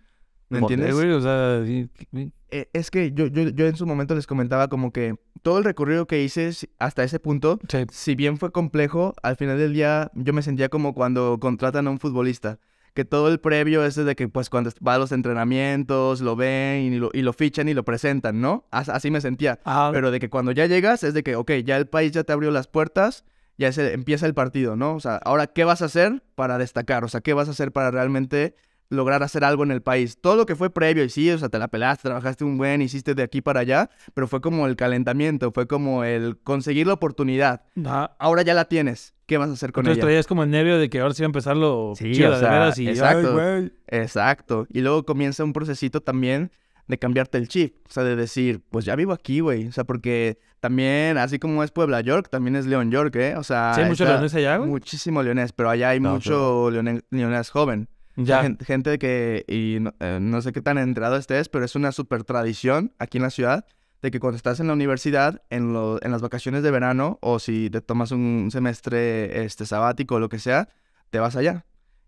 ¿Me 0.50 0.60
¿Por 0.60 0.68
qué, 0.68 0.74
entiendes? 0.74 0.96
güey? 0.96 1.12
O 1.12 1.22
sea, 1.22 1.64
sí, 1.66 1.90
sí. 2.12 2.34
Eh, 2.52 2.68
es 2.74 2.92
que 2.92 3.12
yo, 3.14 3.28
yo, 3.28 3.50
yo 3.50 3.68
en 3.68 3.76
su 3.76 3.86
momento 3.86 4.16
les 4.16 4.28
comentaba 4.28 4.68
como 4.68 4.92
que 4.92 5.16
todo 5.42 5.60
el 5.60 5.64
recorrido 5.64 6.06
que 6.08 6.22
hice 6.24 6.52
hasta 6.80 7.04
ese 7.04 7.20
punto 7.20 7.60
Sí. 7.70 7.86
si 7.92 8.16
bien 8.16 8.38
fue 8.38 8.52
complejo, 8.52 9.14
al 9.24 9.36
final 9.38 9.58
del 9.58 9.74
día 9.74 10.12
yo 10.16 10.34
me 10.34 10.42
sentía 10.42 10.68
como 10.70 10.94
cuando 10.94 11.40
contratan 11.40 11.88
a 11.88 11.92
un 11.92 12.00
futbolista. 12.00 12.60
Que 12.94 13.06
todo 13.06 13.28
el 13.30 13.40
previo 13.40 13.84
es 13.86 13.96
desde 13.96 14.16
que 14.16 14.28
pues 14.28 14.50
cuando 14.50 14.72
va 14.86 14.96
a 14.96 14.98
los 14.98 15.12
entrenamientos, 15.12 16.22
lo 16.22 16.36
ven 16.36 16.82
y 16.94 16.98
lo, 17.00 17.10
y 17.14 17.22
lo 17.22 17.34
fichan 17.34 17.68
y 17.70 17.74
lo 17.74 17.84
presentan, 17.84 18.42
¿no? 18.42 18.66
As- 18.72 18.90
así 18.90 19.12
me 19.12 19.22
sentía. 19.22 19.60
Ah, 19.66 19.90
Pero 19.94 20.12
de 20.12 20.20
que 20.20 20.30
cuando 20.30 20.52
ya 20.52 20.66
llegas 20.66 21.04
es 21.04 21.14
de 21.14 21.24
que, 21.24 21.36
ok, 21.36 21.52
ya 21.66 21.78
el 21.78 21.88
país 21.88 22.12
ya 22.12 22.24
te 22.24 22.34
abrió 22.34 22.52
las 22.52 22.68
puertas, 22.68 23.26
ya 23.58 23.68
es 23.68 23.78
el- 23.78 23.92
empieza 23.94 24.26
el 24.26 24.34
partido, 24.34 24.76
¿no? 24.76 24.96
O 24.96 25.00
sea, 25.00 25.18
ahora, 25.18 25.48
¿qué 25.48 25.64
vas 25.66 25.82
a 25.82 25.86
hacer 25.86 26.24
para 26.36 26.58
destacar? 26.58 27.04
O 27.04 27.08
sea, 27.10 27.22
¿qué 27.22 27.34
vas 27.34 27.48
a 27.48 27.52
hacer 27.52 27.72
para 27.72 27.92
realmente 27.92 28.56
lograr 28.90 29.22
hacer 29.24 29.44
algo 29.44 29.64
en 29.64 29.72
el 29.72 29.82
país. 29.82 30.18
Todo 30.20 30.36
lo 30.36 30.46
que 30.46 30.56
fue 30.56 30.70
previo, 30.72 31.04
y 31.04 31.10
sí, 31.10 31.30
o 31.30 31.38
sea, 31.38 31.50
te 31.50 31.60
la 31.60 31.68
pelaste, 31.68 32.04
trabajaste 32.10 32.44
un 32.44 32.58
buen, 32.58 32.82
hiciste 32.82 33.14
de 33.16 33.24
aquí 33.24 33.42
para 33.42 33.60
allá, 33.60 33.90
pero 34.14 34.28
fue 34.28 34.42
como 34.42 34.66
el 34.68 34.76
calentamiento, 34.76 35.52
fue 35.52 35.68
como 35.68 36.04
el 36.04 36.38
conseguir 36.40 36.88
la 36.88 36.94
oportunidad. 36.94 37.62
Ajá. 37.86 38.16
Ahora 38.20 38.42
ya 38.42 38.54
la 38.54 38.66
tienes. 38.66 39.14
¿Qué 39.28 39.38
vas 39.38 39.50
a 39.50 39.54
hacer 39.54 39.72
con 39.72 39.82
Entonces 39.82 39.98
ella? 40.00 40.08
traías 40.08 40.26
como 40.28 40.42
el 40.44 40.50
nervio 40.50 40.80
de 40.80 40.90
que 40.90 41.00
ahora 41.02 41.14
sí 41.14 41.22
va 41.22 41.28
a 41.28 41.28
empezar 41.28 41.56
lo 41.56 41.94
Sí, 41.96 42.14
chido, 42.14 42.30
o 42.30 42.34
de 42.34 42.40
sea, 42.40 42.50
veras, 42.52 42.80
y 42.80 42.90
exacto. 42.90 43.40
ay. 43.40 43.72
Exacto. 43.88 44.66
Y 44.72 44.82
luego 44.82 45.06
comienza 45.06 45.44
un 45.44 45.54
procesito 45.54 46.02
también 46.02 46.52
de 46.88 46.98
cambiarte 46.98 47.38
el 47.38 47.48
chip. 47.48 47.76
O 47.88 47.92
sea, 47.92 48.04
de 48.04 48.16
decir, 48.16 48.62
pues 48.72 48.86
ya 48.86 48.96
vivo 48.96 49.14
aquí, 49.14 49.40
güey. 49.42 49.68
O 49.68 49.72
sea, 49.72 49.84
porque 49.84 50.40
también, 50.60 51.20
así 51.20 51.38
como 51.38 51.64
es 51.64 51.70
Puebla 51.70 52.02
York, 52.02 52.28
también 52.32 52.56
es 52.56 52.66
León 52.66 52.90
York, 52.90 53.16
¿eh? 53.18 53.36
O 53.38 53.44
sea, 53.44 53.74
Sí, 53.76 53.82
hay 53.82 53.90
mucho 53.90 54.04
leonés 54.06 54.34
allá, 54.34 54.58
güey. 54.58 54.68
Muchísimo 54.68 55.22
leonés, 55.22 55.52
pero 55.54 55.70
allá 55.70 55.90
hay 55.90 56.00
No, 56.00 56.14
mucho 56.14 56.72
leone- 56.72 57.04
leonés 57.12 57.52
joven. 57.52 57.88
Ya. 58.26 58.42
gen- 58.42 58.58
gente 58.60 59.00
que, 59.00 59.46
y 59.48 59.80
no, 59.80 59.94
eh, 60.00 60.20
no 60.22 60.42
sé 60.42 60.52
qué 60.52 60.62
tan 60.62 60.78
enterado 60.78 61.16
estés, 61.16 61.50
pero 61.50 61.66
es 61.66 61.76
una 61.76 61.92
super 61.92 62.24
tradición 62.24 62.94
aquí 63.00 63.18
en 63.18 63.24
la 63.24 63.30
ciudad 63.30 63.66
de 64.02 64.12
que 64.12 64.20
cuando 64.20 64.38
estás 64.38 64.60
en 64.60 64.68
la 64.68 64.74
universidad, 64.74 65.42
en, 65.50 65.74
lo- 65.74 66.02
en 66.04 66.12
las 66.12 66.22
vacaciones 66.22 66.64
de 66.64 66.72
verano, 66.72 67.18
o 67.22 67.40
si 67.40 67.70
te 67.70 67.82
tomas 67.82 68.12
un 68.12 68.50
semestre 68.52 69.44
este, 69.46 69.66
sabático 69.66 70.16
o 70.16 70.20
lo 70.20 70.30
que 70.30 70.40
sea, 70.40 70.70
te 71.10 71.20
vas 71.20 71.36
allá. 71.36 71.66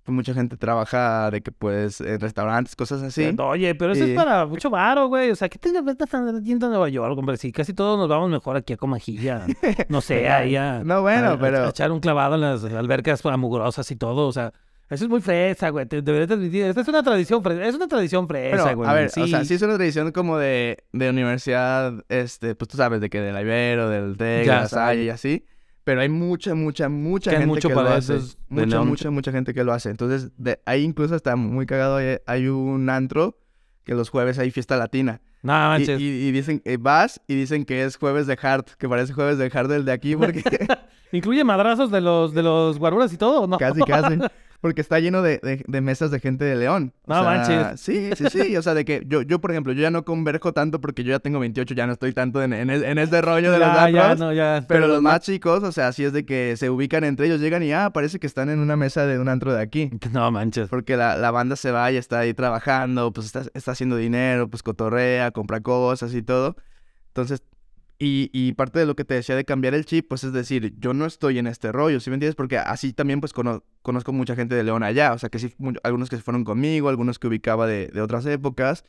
Mucha 0.08 0.34
gente 0.34 0.58
trabaja 0.58 1.30
de 1.30 1.42
que, 1.42 1.52
pues, 1.52 2.02
en 2.02 2.20
restaurantes, 2.20 2.76
cosas 2.76 3.04
así. 3.04 3.36
Oye, 3.38 3.76
pero 3.76 3.92
eso 3.94 4.06
Y- 4.06 4.12
es 4.12 4.16
para 4.16 4.46
mucho 4.48 4.70
varo, 4.72 5.08
güey. 5.08 5.30
O 5.30 5.36
sea, 5.36 5.48
¿qué 5.48 5.60
te 5.60 5.70
estás 5.70 6.10
yendo 6.44 6.66
a 6.66 6.70
Nueva 6.70 6.90
York, 6.90 7.16
hombre? 7.18 7.38
Si 7.38 7.52
casi 7.52 7.74
todos 7.74 8.00
nos 8.00 8.10
vamos 8.10 8.30
mejor 8.30 8.58
aquí 8.58 8.74
a 8.74 8.78
Comajilla. 8.78 9.46
No 9.90 10.02
sé, 10.02 10.28
ahí 10.28 10.56
a... 10.56 10.84
No, 10.84 11.02
bueno, 11.04 11.32
a- 11.32 11.40
pero- 11.40 11.66
a 11.66 11.70
echar 11.70 11.92
un 11.92 12.00
clavado 12.00 12.36
en 12.36 12.42
las 12.42 12.64
albercas 12.64 13.24
mugrosas 13.38 13.90
y 13.92 13.96
todo, 13.96 14.28
o 14.28 14.32
sea... 14.34 14.52
Eso 14.92 15.06
es 15.06 15.10
muy 15.10 15.22
fresa, 15.22 15.70
güey. 15.70 15.86
Te 15.86 16.02
deberías 16.02 16.30
admitir. 16.30 16.66
Esta 16.66 16.82
es 16.82 16.88
una 16.90 17.02
tradición 17.02 17.42
fresa. 17.42 17.66
Es 17.66 17.74
una 17.76 17.88
tradición 17.88 18.28
fresa, 18.28 18.58
Bueno, 18.64 18.76
güey. 18.78 18.90
a 18.90 18.94
ver, 18.94 19.06
o 19.08 19.10
sea, 19.28 19.46
sí 19.46 19.54
es 19.54 19.62
una 19.62 19.76
tradición 19.76 20.12
como 20.12 20.38
de, 20.38 20.78
de 20.92 21.10
universidad, 21.10 21.94
este, 22.10 22.56
pues 22.56 22.68
tú 22.68 22.78
sabes, 22.78 23.00
de 23.02 23.10
que 23.10 23.22
del 23.22 23.36
Ibero, 23.42 23.90
del 23.90 24.18
TEC, 24.18 24.42
de 24.42 24.46
la 24.48 24.68
Salle 24.68 25.04
y 25.06 25.10
así. 25.10 25.46
Pero 25.84 26.02
hay 26.02 26.10
mucha, 26.10 26.54
mucha, 26.54 26.90
mucha 26.90 27.32
Que 27.32 27.38
gente 27.38 27.48
mucho 27.48 27.70
que 27.70 27.74
lo 27.74 27.82
hace. 27.82 28.20
Mucha, 28.50 28.66
León. 28.68 28.88
mucha, 28.88 29.10
mucha 29.10 29.32
gente 29.32 29.54
que 29.54 29.64
lo 29.64 29.74
hace. 29.74 29.90
Entonces, 29.90 30.30
de, 30.38 30.60
ahí 30.66 30.84
incluso 30.84 31.16
está 31.16 31.36
muy 31.36 31.66
cagado. 31.66 31.96
Hay, 31.96 32.18
hay 32.28 32.48
un 32.50 32.88
antro 32.90 33.40
que 33.84 33.96
los 33.96 34.10
jueves 34.10 34.38
hay 34.38 34.52
fiesta 34.52 34.78
latina. 34.78 35.22
No 35.42 35.54
Y, 35.54 35.56
manches. 35.56 36.00
y- 36.00 36.28
y 36.28 36.32
dicen, 36.32 36.62
eh, 36.66 36.78
vas 36.80 37.20
y 37.28 37.34
dicen 37.34 37.66
que 37.66 37.84
es 37.84 37.96
jueves 37.96 38.28
de 38.28 38.38
hard, 38.40 38.66
que 38.78 38.88
parece 38.88 39.14
jueves 39.14 39.40
de 39.40 39.50
hard 39.52 39.70
del 39.70 39.86
de 39.86 39.92
aquí, 39.92 40.16
porque 40.16 40.44
¿Incluye 41.14 41.44
madrazos 41.44 41.90
de 41.92 42.00
los, 42.00 42.34
de 42.36 42.44
los 42.44 42.78
guaruras 42.78 43.12
y 43.12 43.18
todo 43.18 43.42
o 43.42 43.48
no? 43.48 43.58
casi, 43.58 43.82
casi. 43.82 44.20
Porque 44.62 44.80
está 44.82 45.00
lleno 45.00 45.24
de, 45.24 45.40
de- 45.40 45.64
de 45.68 45.82
mesas 45.82 46.12
de 46.12 46.20
gente 46.20 46.46
de 46.46 46.56
León. 46.56 46.94
O 47.08 47.14
No 47.16 47.24
sea, 47.24 47.24
manches. 47.24 47.82
Sí, 47.82 48.12
sí, 48.16 48.26
sí. 48.30 48.56
O 48.56 48.62
sea, 48.62 48.76
de 48.76 48.86
que 48.86 49.04
yo, 49.08 49.24
yo, 49.24 49.42
por 49.42 49.50
ejemplo, 49.50 49.74
yo 49.74 49.82
ya 49.82 49.90
no 49.90 50.06
converjo 50.06 50.54
tanto 50.54 50.80
porque 50.80 51.04
yo 51.04 51.10
ya 51.10 51.20
tengo 51.20 51.40
28, 51.40 51.74
ya 51.74 51.88
no 51.88 51.94
estoy 51.94 52.14
tanto 52.14 52.44
en, 52.44 52.54
en, 52.54 52.70
en 52.70 52.98
este 53.00 53.22
rollo 53.24 53.52
de 53.52 53.58
los 53.58 53.68
ya, 53.68 53.90
ya, 53.90 54.12
antros. 54.12 54.20
no, 54.20 54.34
ya. 54.34 54.64
Pero 54.68 54.86
los 54.88 55.02
más 55.02 55.22
chicos, 55.22 55.64
o 55.64 55.72
sea, 55.72 55.88
así 55.88 56.04
es 56.04 56.14
de 56.14 56.26
que 56.26 56.56
se 56.58 56.70
ubican 56.70 57.04
entre 57.04 57.26
ellos, 57.26 57.42
llegan 57.42 57.64
y, 57.64 57.74
ah, 57.74 57.90
parece 57.92 58.20
que 58.20 58.28
están 58.28 58.50
en 58.52 58.60
una 58.60 58.76
mesa 58.76 59.08
de 59.08 59.18
un 59.20 59.30
antro 59.30 59.52
de 59.54 59.62
aquí. 59.62 59.90
No 60.12 60.30
manches. 60.32 60.70
Porque 60.70 60.96
la, 60.96 61.18
la 61.18 61.32
banda 61.32 61.56
se 61.56 61.72
va 61.72 61.92
y 61.92 61.98
está 61.98 62.20
ahí 62.20 62.34
trabajando, 62.36 63.12
pues 63.12 63.26
está, 63.26 63.44
está 63.56 63.72
haciendo 63.72 63.96
dinero, 63.96 64.48
pues 64.48 64.62
cotorrea, 64.62 65.32
compra 65.32 65.62
cosas 65.62 66.14
y 66.14 66.22
todo. 66.22 66.56
Entonces, 67.08 67.42
y, 68.04 68.32
y 68.34 68.54
parte 68.54 68.80
de 68.80 68.88
lo 68.88 68.96
que 68.96 69.06
te 69.06 69.14
decía 69.14 69.36
de 69.36 69.46
cambiar 69.46 69.76
el 69.76 69.86
chip, 69.86 70.08
pues 70.10 70.24
es 70.24 70.34
decir, 70.34 70.74
yo 70.80 70.94
no 70.96 71.06
estoy 71.06 71.38
en 71.38 71.46
este 71.46 71.72
rollo, 71.72 72.00
¿sí 72.00 72.10
me 72.10 72.16
entiendes? 72.16 72.36
Porque 72.36 72.58
así 72.58 72.94
también 72.94 73.20
pues 73.20 73.32
cono- 73.32 73.64
conozco 73.84 74.12
mucha 74.12 74.36
gente 74.36 74.56
de 74.56 74.64
León 74.64 74.82
allá, 74.82 75.14
o 75.14 75.20
sea, 75.20 75.30
que 75.30 75.38
sí, 75.38 75.54
algunos 75.84 76.10
que 76.10 76.16
se 76.16 76.24
fueron 76.24 76.44
conmigo, 76.44 76.90
algunos 76.90 77.20
que 77.20 77.28
ubicaba 77.28 77.68
de, 77.68 77.90
de 77.90 78.02
otras 78.02 78.26
épocas, 78.26 78.86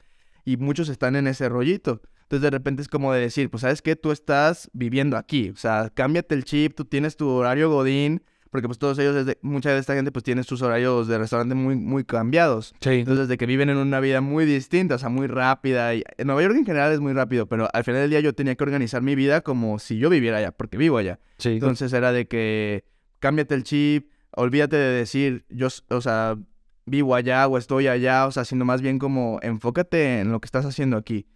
y 0.47 0.57
muchos 0.57 0.89
están 0.89 1.15
en 1.17 1.27
ese 1.27 1.49
rollito. 1.51 2.01
Entonces 2.23 2.41
de 2.43 2.51
repente 2.51 2.81
es 2.81 2.89
como 2.89 3.13
de 3.13 3.21
decir, 3.21 3.51
pues 3.51 3.61
sabes 3.61 3.83
qué, 3.83 3.97
tú 3.97 4.13
estás 4.13 4.71
viviendo 4.73 5.19
aquí, 5.19 5.51
o 5.51 5.57
sea, 5.57 5.91
cámbiate 5.95 6.35
el 6.35 6.45
chip, 6.45 6.75
tú 6.75 6.87
tienes 6.87 7.17
tu 7.19 7.29
horario 7.29 7.69
godín, 7.71 8.23
porque 8.53 8.69
pues 8.69 8.79
todos 8.79 8.99
ellos, 8.99 9.15
desde, 9.15 9.39
mucha 9.41 9.71
de 9.71 9.79
esta 9.79 9.95
gente 9.95 10.13
pues 10.13 10.23
tiene 10.23 10.45
sus 10.45 10.61
horarios 10.61 11.09
de 11.09 11.17
restaurante 11.17 11.55
muy, 11.55 11.75
muy 11.75 12.05
cambiados. 12.05 12.75
Sí. 12.81 12.91
Entonces, 12.91 13.27
de 13.27 13.39
que 13.39 13.47
viven 13.47 13.71
en 13.71 13.79
una 13.79 13.99
vida 13.99 14.21
muy 14.21 14.45
distinta, 14.45 14.97
o 14.97 14.99
sea, 14.99 15.09
muy 15.09 15.27
rápida. 15.27 15.95
Y 15.95 16.05
en 16.19 16.27
Nueva 16.27 16.43
York 16.43 16.57
en 16.57 16.67
general 16.67 16.93
es 16.93 17.01
muy 17.01 17.15
rápido, 17.15 17.47
pero 17.47 17.67
al 17.73 17.83
final 17.83 18.03
del 18.03 18.11
día 18.11 18.21
yo 18.21 18.35
tenía 18.35 18.55
que 18.55 18.63
organizar 18.63 19.01
mi 19.01 19.15
vida 19.15 19.41
como 19.41 19.79
si 19.79 19.97
yo 19.97 20.11
viviera 20.11 20.37
allá, 20.37 20.53
porque 20.53 20.77
vivo 20.77 20.99
allá. 20.99 21.19
Sí. 21.39 21.53
Entonces 21.53 21.95
era 21.95 22.13
de 22.13 22.29
que 22.29 22.85
cámbiate 23.21 23.55
el 23.55 23.63
chip, 23.63 24.11
olvídate 24.33 24.77
de 24.77 24.99
decir, 24.99 25.47
yo, 25.49 25.69
o 25.89 26.03
sea, 26.03 26.37
vivo 26.85 27.15
allá 27.15 27.49
o 27.49 27.57
estoy 27.57 27.87
allá, 27.87 28.27
o 28.27 28.33
sea, 28.33 28.45
sino 28.45 28.67
más 28.67 28.83
bien 28.83 28.99
como 28.99 29.39
enfócate 29.41 30.21
en 30.21 30.31
lo 30.31 30.43
que 30.43 30.47
estás 30.47 30.67
haciendo 30.67 30.99
aquí. 30.99 31.27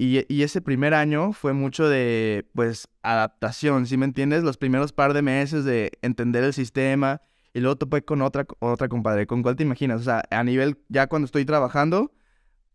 Y, 0.00 0.24
y 0.32 0.42
ese 0.44 0.60
primer 0.60 0.94
año 0.94 1.32
fue 1.32 1.52
mucho 1.52 1.88
de, 1.88 2.46
pues, 2.54 2.86
adaptación, 3.02 3.84
¿sí 3.86 3.96
me 3.96 4.04
entiendes? 4.04 4.44
Los 4.44 4.56
primeros 4.56 4.92
par 4.92 5.12
de 5.12 5.22
meses 5.22 5.64
de 5.64 5.90
entender 6.02 6.44
el 6.44 6.52
sistema 6.52 7.20
y 7.52 7.58
luego 7.58 7.74
topé 7.76 8.02
con 8.04 8.22
otra, 8.22 8.46
otra 8.60 8.88
compadre. 8.88 9.26
¿Con 9.26 9.42
cuál 9.42 9.56
te 9.56 9.64
imaginas? 9.64 10.00
O 10.00 10.04
sea, 10.04 10.22
a 10.30 10.44
nivel, 10.44 10.78
ya 10.88 11.08
cuando 11.08 11.26
estoy 11.26 11.44
trabajando, 11.44 12.12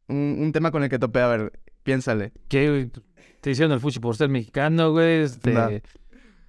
un, 0.10 0.38
un 0.42 0.52
tema 0.52 0.70
con 0.72 0.84
el 0.84 0.90
que 0.90 1.00
topé, 1.00 1.22
a 1.22 1.28
ver, 1.28 1.54
piénsale. 1.84 2.34
¿Qué? 2.50 2.90
Te 3.40 3.52
hicieron 3.52 3.72
el 3.72 3.80
fuchi 3.80 4.00
por 4.02 4.18
ser 4.18 4.28
mexicano, 4.28 4.92
güey. 4.92 5.22
Este... 5.22 5.54
No. 5.54 5.70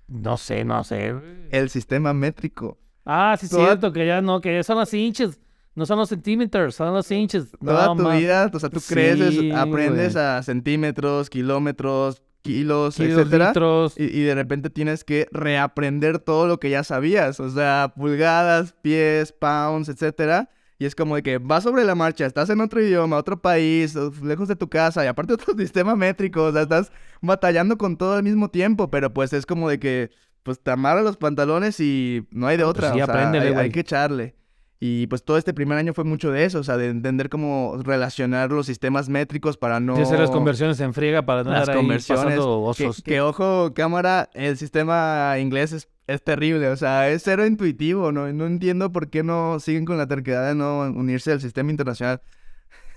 No 0.09 0.37
sé, 0.37 0.65
no 0.65 0.83
sé. 0.85 1.15
El 1.51 1.71
sistema 1.71 2.13
métrico. 2.13 2.79
Ah, 3.07 3.37
sí, 3.39 3.47
es 3.47 3.53
Toda- 3.53 3.67
cierto, 3.67 3.93
que 3.93 4.07
ya 4.07 4.21
no, 4.21 4.41
que 4.41 4.63
son 4.65 4.79
los 4.79 4.93
inches. 4.93 5.41
No 5.75 5.87
son 5.87 5.99
los 5.99 6.09
centímetros, 6.09 6.75
son 6.77 6.93
los 6.95 7.11
inches. 7.11 7.47
Toda 7.65 7.87
No, 7.87 7.97
tu 7.97 8.11
vida, 8.11 8.51
o 8.53 8.59
sea, 8.59 8.71
tú 8.71 8.81
creces, 8.81 9.35
Sí, 9.35 9.51
aprendes 9.51 10.13
güey. 10.15 10.25
a 10.25 10.43
centímetros, 10.43 11.31
kilómetros, 11.31 12.23
kilos, 12.43 12.97
kilos, 12.97 13.19
etcétera. 13.19 13.53
Y, 13.97 14.05
y 14.05 14.23
de 14.23 14.35
repente 14.35 14.71
tienes 14.71 15.03
que 15.03 15.27
reaprender 15.33 16.19
todo 16.21 16.47
lo 16.47 16.61
que 16.61 16.71
ya 16.71 16.85
sabías. 16.85 17.41
O 17.41 17.51
sea, 17.51 17.93
pulgadas, 17.97 18.75
pies, 18.83 19.33
pounds, 19.33 19.89
etcétera. 19.89 20.51
Y 20.79 20.87
es 20.87 20.95
como 20.95 21.15
de 21.17 21.23
que 21.23 21.39
vas 21.39 21.63
sobre 21.63 21.85
la 21.85 21.95
marcha, 21.95 22.27
estás 22.27 22.51
en 22.51 22.61
otro 22.61 22.83
idioma, 22.83 23.17
otro 23.17 23.41
país, 23.41 23.95
lejos 24.23 24.49
de 24.49 24.57
tu 24.57 24.69
casa, 24.69 25.05
y 25.05 25.07
aparte 25.07 25.33
otro 25.35 25.55
sistema 25.57 25.95
métrico, 25.95 26.45
o 26.45 26.53
sea, 26.53 26.63
estás 26.63 26.91
batallando 27.21 27.79
con 27.79 27.97
todo 27.97 28.15
al 28.15 28.25
mismo 28.25 28.49
tiempo, 28.51 28.91
pero 28.91 29.15
pues 29.15 29.33
es 29.33 29.47
como 29.47 29.69
de 29.69 29.79
que, 29.79 30.11
pues 30.43 30.61
te 30.61 30.73
amarras 30.73 31.05
los 31.05 31.17
pantalones 31.17 31.79
y 31.79 32.27
no 32.33 32.49
hay 32.49 32.57
de 32.57 32.65
otra, 32.65 32.93
sí, 32.93 33.01
o 33.01 33.07
sea, 33.07 33.31
hay, 33.31 33.55
hay 33.55 33.71
que 33.71 33.81
echarle. 33.81 34.35
Y 34.81 35.07
pues 35.07 35.25
todo 35.25 35.39
este 35.39 35.55
primer 35.55 35.79
año 35.79 35.95
fue 35.95 36.05
mucho 36.05 36.31
de 36.31 36.45
eso, 36.45 36.59
o 36.59 36.65
sea, 36.65 36.77
de 36.77 36.89
entender 36.89 37.29
cómo 37.29 37.77
relacionar 37.83 38.51
los 38.51 38.67
sistemas 38.67 39.09
métricos 39.09 39.57
para 39.57 39.81
no... 39.81 39.97
De 39.97 40.03
hacer 40.03 40.19
las 40.19 40.31
conversiones 40.31 40.81
en 40.81 40.93
friega 40.93 41.25
para 41.25 41.45
no 41.45 41.51
Las 41.51 41.61
andar 41.61 41.77
ahí 41.77 41.83
conversiones, 41.83 42.25
pasando 42.25 42.75
Que, 42.77 42.87
osos. 42.87 43.03
que, 43.03 43.21
ojo, 43.21 43.73
cámara, 43.73 44.29
el 44.35 44.59
sistema 44.59 45.37
inglés 45.39 45.73
es, 45.73 45.89
es 46.07 46.23
terrible, 46.23 46.69
o 46.69 46.77
sea, 46.77 47.09
es 47.09 47.23
cero 47.23 47.47
intuitivo, 47.47 48.13
¿no? 48.13 48.31
No 48.33 48.47
entiendo 48.47 48.93
por 48.93 49.09
qué 49.09 49.23
no 49.23 49.61
siguen 49.61 49.85
con 49.85 49.97
la 49.97 50.07
terquedad 50.07 50.49
de 50.49 50.55
no 50.55 50.81
unirse 50.81 51.33
al 51.33 51.41
sistema 51.41 51.71
internacional. 51.71 52.21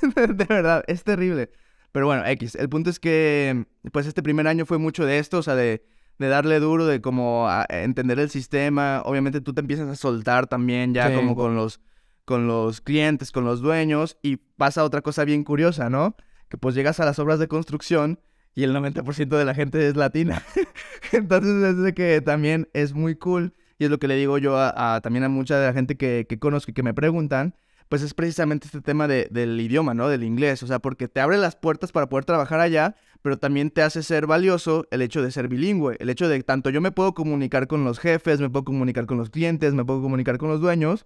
de 0.16 0.46
verdad, 0.46 0.84
es 0.88 1.04
terrible. 1.04 1.52
Pero 1.92 2.08
bueno, 2.08 2.26
X, 2.26 2.56
el 2.56 2.70
punto 2.70 2.90
es 2.90 3.00
que, 3.00 3.66
pues 3.92 4.08
este 4.08 4.22
primer 4.22 4.48
año 4.48 4.66
fue 4.66 4.78
mucho 4.78 5.06
de 5.06 5.20
esto, 5.20 5.38
o 5.38 5.44
sea, 5.44 5.56
de, 5.56 5.84
de 6.20 6.28
darle 6.28 6.60
duro, 6.60 6.86
de 6.86 7.02
como 7.02 7.48
a- 7.48 7.66
entender 7.70 8.20
el 8.20 8.30
sistema. 8.30 9.02
Obviamente 9.06 9.42
tú 9.42 9.54
te 9.54 9.62
empiezas 9.62 9.88
a 9.90 9.96
soltar 9.96 10.48
también 10.48 10.94
ya 10.94 11.10
Sí. 11.10 11.16
como 11.16 11.36
con 11.36 11.56
los, 11.56 11.80
con 12.26 12.48
los 12.48 12.82
clientes, 12.82 13.32
con 13.32 13.46
los 13.46 13.62
dueños, 13.62 14.18
y 14.22 14.38
pasa 14.38 14.84
otra 14.84 15.02
cosa 15.02 15.24
bien 15.26 15.44
curiosa, 15.44 15.90
¿no? 15.90 16.16
Que 16.50 16.58
pues 16.58 16.76
llegas 16.76 17.00
a 17.00 17.06
las 17.06 17.20
obras 17.20 17.40
de 17.40 17.48
construcción 17.48 18.20
y 18.56 18.64
el 18.64 18.74
90% 18.74 19.38
de 19.38 19.46
la 19.46 19.54
gente 19.54 19.88
es 19.88 19.96
latina. 19.96 20.42
Entonces 21.12 21.64
es 21.64 21.78
de 21.78 21.94
que 21.94 22.22
también 22.22 22.70
es 22.74 22.94
muy 22.94 23.16
cool. 23.16 23.54
Y 23.80 23.86
es 23.86 23.92
lo 23.92 24.00
que 24.00 24.08
le 24.08 24.16
digo 24.16 24.38
yo 24.40 24.58
a, 24.58 24.96
a- 24.96 25.02
también 25.02 25.24
a 25.24 25.30
mucha 25.30 25.60
de 25.60 25.68
la 25.68 25.74
gente 25.74 25.98
que, 25.98 26.26
que 26.28 26.40
conozco 26.40 26.72
y 26.72 26.74
que 26.74 26.82
me 26.84 26.94
preguntan, 26.96 27.54
pues 27.90 28.02
es 28.02 28.14
precisamente 28.14 28.66
este 28.66 28.82
tema 28.82 29.08
de- 29.08 29.28
del 29.32 29.60
idioma, 29.62 29.94
¿no? 29.94 30.10
Del 30.10 30.24
inglés. 30.24 30.64
O 30.64 30.68
sea, 30.68 30.80
porque 30.80 31.08
te 31.08 31.20
abre 31.22 31.38
las 31.38 31.56
puertas 31.56 31.92
para 31.92 32.10
poder 32.10 32.26
trabajar 32.26 32.60
allá, 32.60 32.96
pero 33.22 33.38
también 33.38 33.72
te 33.72 33.82
hace 33.82 34.04
ser 34.04 34.28
valioso 34.28 34.88
el 34.92 35.02
hecho 35.02 35.22
de 35.22 35.32
ser 35.32 35.48
bilingüe. 35.48 35.98
El 36.00 36.10
hecho 36.10 36.28
de 36.28 36.42
tanto 36.44 36.70
yo 36.70 36.82
me 36.82 36.92
puedo 36.92 37.14
comunicar 37.14 37.68
con 37.68 37.84
los 37.84 38.00
jefes, 38.00 38.40
me 38.40 38.50
puedo 38.50 38.66
comunicar 38.66 39.06
con 39.06 39.18
los 39.18 39.30
clientes, 39.30 39.74
me 39.74 39.86
puedo 39.86 40.02
comunicar 40.02 40.38
con 40.38 40.50
los 40.50 40.62
dueños, 40.62 41.06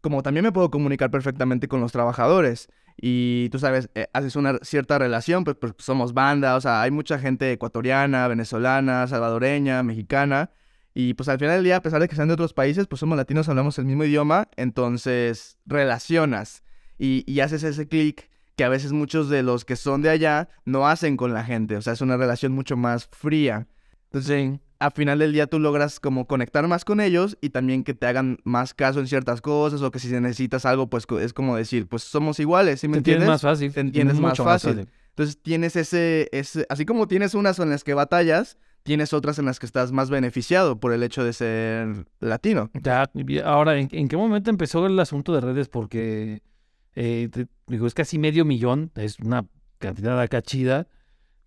como 0.00 0.22
también 0.22 0.44
me 0.44 0.52
puedo 0.52 0.70
comunicar 0.70 1.10
perfectamente 1.10 1.68
con 1.68 1.80
los 1.80 1.92
trabajadores. 1.92 2.68
Y 2.96 3.48
tú 3.50 3.58
sabes, 3.58 3.88
eh, 3.94 4.08
haces 4.12 4.36
una 4.36 4.58
cierta 4.62 4.98
relación, 4.98 5.44
pues, 5.44 5.56
pues 5.56 5.74
somos 5.78 6.12
banda, 6.14 6.56
o 6.56 6.60
sea, 6.60 6.82
hay 6.82 6.90
mucha 6.90 7.18
gente 7.18 7.50
ecuatoriana, 7.52 8.28
venezolana, 8.28 9.06
salvadoreña, 9.06 9.82
mexicana. 9.82 10.50
Y 10.94 11.14
pues 11.14 11.28
al 11.30 11.38
final 11.38 11.56
del 11.56 11.64
día, 11.64 11.76
a 11.76 11.82
pesar 11.82 12.00
de 12.02 12.08
que 12.08 12.16
sean 12.16 12.28
de 12.28 12.34
otros 12.34 12.52
países, 12.52 12.86
pues 12.86 13.00
somos 13.00 13.16
latinos, 13.16 13.48
hablamos 13.48 13.78
el 13.78 13.86
mismo 13.86 14.04
idioma, 14.04 14.48
entonces 14.56 15.56
relacionas 15.64 16.62
y 16.98 17.40
haces 17.40 17.64
ese 17.64 17.88
clic 17.88 18.30
que 18.62 18.66
a 18.66 18.68
veces 18.68 18.92
muchos 18.92 19.28
de 19.28 19.42
los 19.42 19.64
que 19.64 19.74
son 19.74 20.02
de 20.02 20.08
allá 20.08 20.48
no 20.64 20.86
hacen 20.86 21.16
con 21.16 21.34
la 21.34 21.42
gente, 21.42 21.76
o 21.76 21.82
sea, 21.82 21.94
es 21.94 22.00
una 22.00 22.16
relación 22.16 22.52
mucho 22.52 22.76
más 22.76 23.08
fría. 23.10 23.66
Entonces, 24.04 24.60
a 24.78 24.92
final 24.92 25.18
del 25.18 25.32
día 25.32 25.48
tú 25.48 25.58
logras 25.58 25.98
como 25.98 26.28
conectar 26.28 26.68
más 26.68 26.84
con 26.84 27.00
ellos 27.00 27.36
y 27.40 27.50
también 27.50 27.82
que 27.82 27.92
te 27.92 28.06
hagan 28.06 28.38
más 28.44 28.72
caso 28.72 29.00
en 29.00 29.08
ciertas 29.08 29.40
cosas 29.40 29.82
o 29.82 29.90
que 29.90 29.98
si 29.98 30.06
necesitas 30.12 30.64
algo, 30.64 30.86
pues 30.86 31.06
es 31.20 31.32
como 31.32 31.56
decir, 31.56 31.88
pues 31.88 32.04
somos 32.04 32.38
iguales, 32.38 32.78
¿sí 32.78 32.86
me 32.86 32.92
Te 32.92 32.98
entiendes 32.98 33.22
entiendes? 33.24 33.42
más 33.42 33.42
fácil. 33.42 33.72
Te 33.72 33.80
entiendes 33.80 34.20
más 34.20 34.30
mucho 34.30 34.44
fácil. 34.44 34.86
Entonces 35.08 35.42
tienes 35.42 35.74
ese, 35.74 36.28
ese, 36.30 36.64
así 36.68 36.86
como 36.86 37.08
tienes 37.08 37.34
unas 37.34 37.58
en 37.58 37.68
las 37.68 37.82
que 37.82 37.94
batallas, 37.94 38.58
tienes 38.84 39.12
otras 39.12 39.40
en 39.40 39.46
las 39.46 39.58
que 39.58 39.66
estás 39.66 39.90
más 39.90 40.08
beneficiado 40.08 40.78
por 40.78 40.92
el 40.92 41.02
hecho 41.02 41.24
de 41.24 41.32
ser 41.32 42.06
latino. 42.20 42.70
Ya, 42.80 43.10
ahora, 43.44 43.76
¿en, 43.76 43.88
en 43.90 44.06
qué 44.06 44.16
momento 44.16 44.50
empezó 44.50 44.86
el 44.86 44.96
asunto 45.00 45.34
de 45.34 45.40
redes? 45.40 45.68
Porque, 45.68 46.42
eh, 46.94 47.28
te- 47.32 47.46
digo, 47.66 47.86
es 47.86 47.94
casi 47.94 48.18
medio 48.18 48.44
millón, 48.44 48.90
es 48.96 49.18
una 49.20 49.44
cantidad 49.78 50.20
acá 50.20 50.42
chida, 50.42 50.86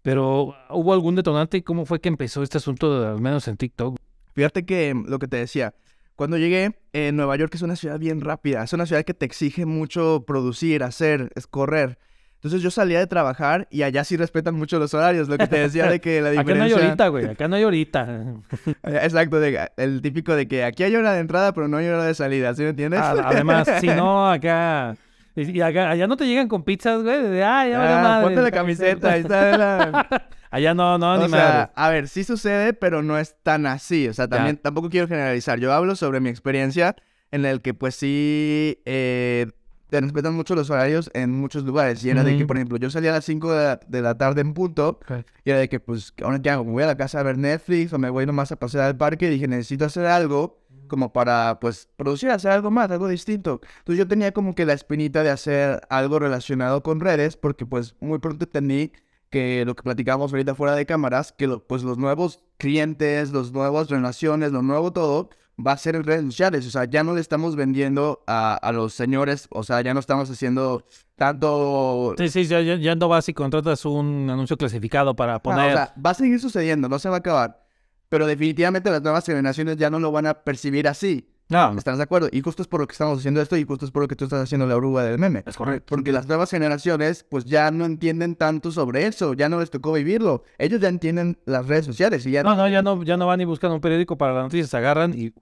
pero 0.01 0.53
¿hubo 0.69 0.93
algún 0.93 1.15
detonante? 1.15 1.63
¿Cómo 1.63 1.85
fue 1.85 1.99
que 1.99 2.09
empezó 2.09 2.43
este 2.43 2.57
asunto, 2.57 3.01
de- 3.01 3.07
al 3.07 3.21
menos 3.21 3.47
en 3.47 3.57
TikTok? 3.57 3.97
Fíjate 4.33 4.65
que 4.65 4.93
mm, 4.93 5.05
lo 5.07 5.19
que 5.19 5.27
te 5.27 5.37
decía, 5.37 5.73
cuando 6.15 6.37
llegué, 6.37 6.77
eh, 6.93 7.11
Nueva 7.11 7.35
York 7.37 7.53
es 7.55 7.61
una 7.61 7.75
ciudad 7.75 7.99
bien 7.99 8.21
rápida, 8.21 8.63
es 8.63 8.73
una 8.73 8.85
ciudad 8.85 9.03
que 9.03 9.13
te 9.13 9.25
exige 9.25 9.65
mucho 9.65 10.23
producir, 10.27 10.83
hacer, 10.83 11.31
es 11.35 11.47
correr. 11.47 11.97
Entonces 12.35 12.61
yo 12.61 12.69
salía 12.69 12.99
de 12.99 13.07
trabajar 13.07 13.67
y 13.71 13.81
allá 13.81 14.03
sí 14.03 14.17
respetan 14.17 14.53
mucho 14.53 14.77
los 14.77 14.93
horarios, 14.93 15.27
lo 15.27 15.37
que 15.37 15.47
te 15.47 15.57
decía 15.57 15.89
de 15.89 15.99
que 15.99 16.21
la 16.21 16.29
Acá 16.39 16.43
no 16.43 16.63
hay 16.63 16.69
diferencia... 16.69 16.83
ahorita, 16.85 17.07
güey, 17.07 17.25
acá 17.25 17.47
no 17.47 17.55
hay 17.55 17.63
ahorita. 17.63 18.25
Eh, 18.83 18.99
Exacto, 19.01 19.39
de- 19.39 19.67
el 19.77 20.01
típico 20.03 20.35
de 20.35 20.47
que 20.47 20.63
aquí 20.63 20.83
hay 20.83 20.95
hora 20.95 21.13
de 21.13 21.21
entrada, 21.21 21.53
pero 21.53 21.67
no 21.67 21.77
hay 21.77 21.87
hora 21.87 22.03
de 22.03 22.13
salida, 22.13 22.53
¿sí 22.53 22.61
me 22.61 22.69
entiendes? 22.69 23.01
Además, 23.23 23.67
si 23.79 23.87
no, 23.87 24.29
acá... 24.29 24.95
Y 25.35 25.59
acá, 25.61 25.89
allá 25.89 26.07
no 26.07 26.15
te 26.15 26.25
llegan 26.27 26.47
con 26.47 26.63
pizzas, 26.63 27.03
güey, 27.03 27.21
de, 27.21 27.43
ah, 27.43 27.67
ya 27.67 27.99
Ah, 27.99 28.01
madre, 28.03 28.23
ponte 28.25 28.41
la 28.41 28.51
camiseta, 28.51 29.11
ahí 29.11 29.21
está 29.21 29.57
la... 29.57 30.27
Allá 30.51 30.73
no, 30.73 30.97
no, 30.97 31.15
O 31.15 31.17
ni 31.17 31.29
sea, 31.29 31.37
madre. 31.39 31.71
a 31.75 31.89
ver, 31.89 32.07
sí 32.07 32.23
sucede, 32.23 32.71
pero 32.71 33.01
no 33.03 33.17
es 33.17 33.35
tan 33.43 33.65
así. 33.65 34.07
O 34.07 34.13
sea, 34.13 34.29
también 34.29 34.55
tampoco 34.55 34.89
quiero 34.89 35.07
generalizar. 35.09 35.59
Yo 35.59 35.73
hablo 35.73 35.97
sobre 35.97 36.21
mi 36.21 36.29
experiencia 36.29 36.95
en 37.31 37.43
el 37.43 37.61
que, 37.61 37.73
pues 37.73 37.95
sí, 37.95 38.81
eh, 38.85 39.47
te 39.95 40.01
respetan 40.01 40.33
mucho 40.35 40.55
los 40.55 40.69
horarios 40.69 41.09
en 41.13 41.31
muchos 41.31 41.63
lugares. 41.63 42.03
Y 42.03 42.09
era 42.09 42.23
de 42.23 42.31
que, 42.37 42.45
por 42.45 42.57
ejemplo, 42.57 42.77
yo 42.77 42.89
salía 42.89 43.11
a 43.11 43.13
las 43.15 43.25
5 43.25 43.51
de 43.53 43.63
la, 43.63 43.79
de 43.87 44.01
la 44.01 44.17
tarde 44.17 44.41
en 44.41 44.53
punto. 44.53 44.99
Y 45.43 45.49
era 45.51 45.59
de 45.59 45.69
que, 45.69 45.79
pues, 45.79 46.13
¿ahora 46.23 46.41
qué 46.41 46.49
hago? 46.49 46.63
¿Me 46.65 46.71
voy 46.71 46.83
a 46.83 46.87
la 46.87 46.97
casa 46.97 47.19
a 47.19 47.23
ver 47.23 47.37
Netflix 47.37 47.93
o 47.93 47.97
me 47.97 48.09
voy 48.09 48.25
nomás 48.25 48.51
a 48.51 48.55
pasear 48.57 48.83
al 48.85 48.97
parque? 48.97 49.27
Y 49.27 49.29
dije, 49.31 49.47
necesito 49.47 49.85
hacer 49.85 50.05
algo 50.05 50.61
como 50.87 51.11
para, 51.13 51.59
pues, 51.59 51.89
producir, 51.97 52.29
hacer 52.29 52.51
algo 52.51 52.69
más, 52.69 52.91
algo 52.91 53.07
distinto. 53.07 53.59
Entonces 53.79 53.97
yo 53.97 54.07
tenía 54.07 54.31
como 54.33 54.53
que 54.53 54.65
la 54.65 54.73
espinita 54.73 55.23
de 55.23 55.31
hacer 55.31 55.81
algo 55.89 56.19
relacionado 56.19 56.83
con 56.83 56.99
redes 56.99 57.37
porque, 57.37 57.65
pues, 57.65 57.95
muy 58.01 58.19
pronto 58.19 58.45
entendí 58.45 58.91
que 59.31 59.65
lo 59.65 59.75
que 59.75 59.81
platicábamos 59.83 60.31
ahorita 60.31 60.53
fuera 60.55 60.75
de 60.75 60.85
cámaras, 60.85 61.31
que 61.31 61.47
lo- 61.47 61.65
pues 61.65 61.81
los 61.83 61.97
nuevos 61.97 62.43
clientes, 62.57 63.31
los 63.31 63.51
nuevas 63.51 63.89
relaciones, 63.89 64.51
lo 64.51 64.61
nuevo 64.61 64.93
todo, 64.93 65.29
va 65.57 65.71
a 65.73 65.77
ser 65.77 65.95
en 65.95 66.03
redes 66.03 66.25
sociales. 66.25 66.65
O 66.67 66.69
sea, 66.71 66.85
ya 66.85 67.03
no 67.03 67.13
le 67.13 67.21
estamos 67.21 67.55
vendiendo 67.55 68.23
a, 68.27 68.55
a 68.55 68.71
los 68.71 68.93
señores, 68.93 69.47
o 69.51 69.63
sea, 69.63 69.81
ya 69.81 69.93
no 69.93 69.99
estamos 69.99 70.29
haciendo 70.29 70.83
tanto 71.15 72.13
Sí, 72.17 72.29
sí, 72.29 72.45
ya, 72.45 72.61
ya- 72.61 72.95
no 72.95 73.07
vas 73.07 73.27
y 73.29 73.33
contratas 73.33 73.85
un 73.85 74.29
anuncio 74.29 74.57
clasificado 74.57 75.15
para 75.15 75.35
Ah, 75.35 75.39
poner... 75.41 75.69
o 75.69 75.73
sea, 75.73 75.93
va 76.03 76.11
a 76.11 76.13
seguir 76.13 76.39
sucediendo, 76.39 76.89
no 76.89 76.99
se 76.99 77.09
va 77.09 77.15
a 77.15 77.19
acabar. 77.19 77.65
Pero 78.09 78.27
definitivamente 78.27 78.89
las 78.91 79.01
nuevas 79.01 79.25
generaciones 79.25 79.77
ya 79.77 79.89
no 79.89 79.99
lo 79.99 80.11
van 80.11 80.27
a 80.27 80.33
percibir 80.43 80.87
así. 80.87 81.27
No, 81.47 81.77
¿Estás 81.77 81.97
de 81.97 82.03
acuerdo? 82.03 82.27
Y 82.31 82.41
justo 82.41 82.63
es 82.63 82.67
por 82.67 82.79
lo 82.79 82.87
que 82.87 82.93
estamos 82.93 83.19
haciendo 83.19 83.39
esto 83.39 83.55
y 83.55 83.63
justo 83.65 83.85
es 83.85 83.91
por 83.91 84.01
lo 84.01 84.07
que 84.07 84.15
tú 84.15 84.23
estás 84.23 84.41
haciendo 84.41 84.65
la 84.65 84.75
oruga 84.75 85.03
del 85.03 85.19
meme. 85.19 85.43
es 85.45 85.55
correcto. 85.55 85.85
Porque 85.89 86.11
las 86.11 86.27
nuevas 86.27 86.49
generaciones 86.49 87.23
pues 87.23 87.45
ya 87.45 87.69
no 87.69 87.85
entienden 87.85 88.35
tanto 88.35 88.71
sobre 88.71 89.05
eso, 89.05 89.33
ya 89.33 89.47
no 89.47 89.59
les 89.59 89.69
tocó 89.69 89.93
vivirlo. 89.93 90.43
Ellos 90.57 90.81
ya 90.81 90.87
entienden 90.87 91.37
las 91.45 91.67
redes 91.67 91.85
sociales 91.85 92.25
y 92.25 92.31
ya 92.31 92.41
No, 92.41 92.55
no, 92.55 92.67
ya 92.67 92.81
no, 92.81 93.03
ya 93.03 93.15
no 93.17 93.27
van 93.27 93.41
y 93.41 93.45
buscan 93.45 93.71
un 93.71 93.81
periódico 93.81 94.17
para 94.17 94.33
las 94.33 94.43
noticias, 94.45 94.69
se 94.69 94.77
agarran 94.77 95.13
y 95.13 95.33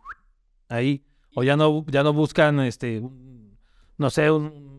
ahí. 0.67 1.05
O 1.35 1.43
ya 1.43 1.55
no, 1.55 1.85
ya 1.87 2.03
no 2.03 2.13
buscan, 2.13 2.59
este, 2.59 3.01
no 3.97 4.09
sé, 4.09 4.29
un, 4.29 4.72